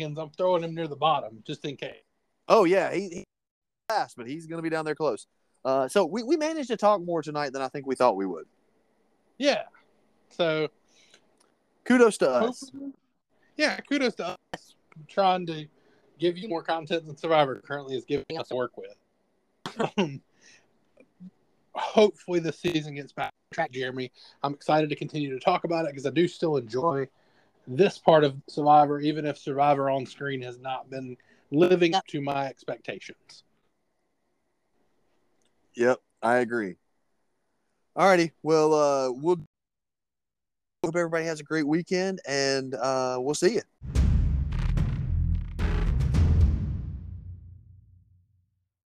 And 0.00 0.18
I'm 0.18 0.30
throwing 0.30 0.64
him 0.64 0.74
near 0.74 0.88
the 0.88 0.96
bottom 0.96 1.42
just 1.46 1.64
in 1.64 1.76
case. 1.76 2.02
Oh 2.48 2.64
yeah, 2.64 2.92
he, 2.92 3.08
he 3.08 3.24
fast, 3.88 4.16
but 4.16 4.26
he's 4.26 4.46
going 4.46 4.58
to 4.58 4.62
be 4.62 4.70
down 4.70 4.84
there 4.84 4.94
close. 4.94 5.26
Uh, 5.64 5.88
so 5.88 6.04
we, 6.04 6.22
we 6.22 6.36
managed 6.36 6.68
to 6.68 6.76
talk 6.76 7.02
more 7.02 7.22
tonight 7.22 7.52
than 7.52 7.62
I 7.62 7.68
think 7.68 7.86
we 7.86 7.94
thought 7.94 8.16
we 8.16 8.26
would. 8.26 8.44
Yeah. 9.38 9.62
So, 10.30 10.68
Kudos 11.84 12.18
to 12.18 12.30
us. 12.30 12.70
yeah, 13.56 13.78
kudos 13.88 14.14
to 14.16 14.26
us 14.26 14.74
trying 15.08 15.46
to 15.46 15.66
give 16.18 16.38
you 16.38 16.48
more 16.48 16.62
content 16.62 17.06
than 17.06 17.16
Survivor 17.16 17.62
currently 17.66 17.96
is 17.96 18.04
giving 18.04 18.38
us 18.38 18.48
to 18.48 18.56
work 18.56 18.72
with. 18.76 18.96
Hopefully, 21.76 22.40
the 22.40 22.52
season 22.52 22.94
gets 22.94 23.12
back 23.12 23.26
on 23.26 23.54
track, 23.54 23.72
Jeremy. 23.72 24.12
I'm 24.42 24.54
excited 24.54 24.88
to 24.90 24.96
continue 24.96 25.30
to 25.32 25.40
talk 25.40 25.64
about 25.64 25.86
it 25.86 25.90
because 25.90 26.06
I 26.06 26.10
do 26.10 26.28
still 26.28 26.56
enjoy 26.56 27.08
this 27.66 27.98
part 27.98 28.24
of 28.24 28.36
Survivor, 28.48 29.00
even 29.00 29.26
if 29.26 29.38
Survivor 29.38 29.90
on 29.90 30.06
screen 30.06 30.42
has 30.42 30.58
not 30.58 30.90
been 30.90 31.16
living 31.50 31.94
up 31.94 32.06
to 32.08 32.20
my 32.20 32.46
expectations. 32.46 33.44
Yep, 35.76 36.00
I 36.22 36.36
agree. 36.36 36.76
Alrighty, 37.96 38.32
well, 38.42 38.74
uh, 38.74 39.10
we'll 39.10 39.38
hope 40.84 40.96
everybody 40.96 41.24
has 41.24 41.40
a 41.40 41.44
great 41.44 41.66
weekend, 41.66 42.20
and 42.26 42.74
uh, 42.74 43.16
we'll 43.20 43.34
see 43.34 43.54
you. 43.54 44.03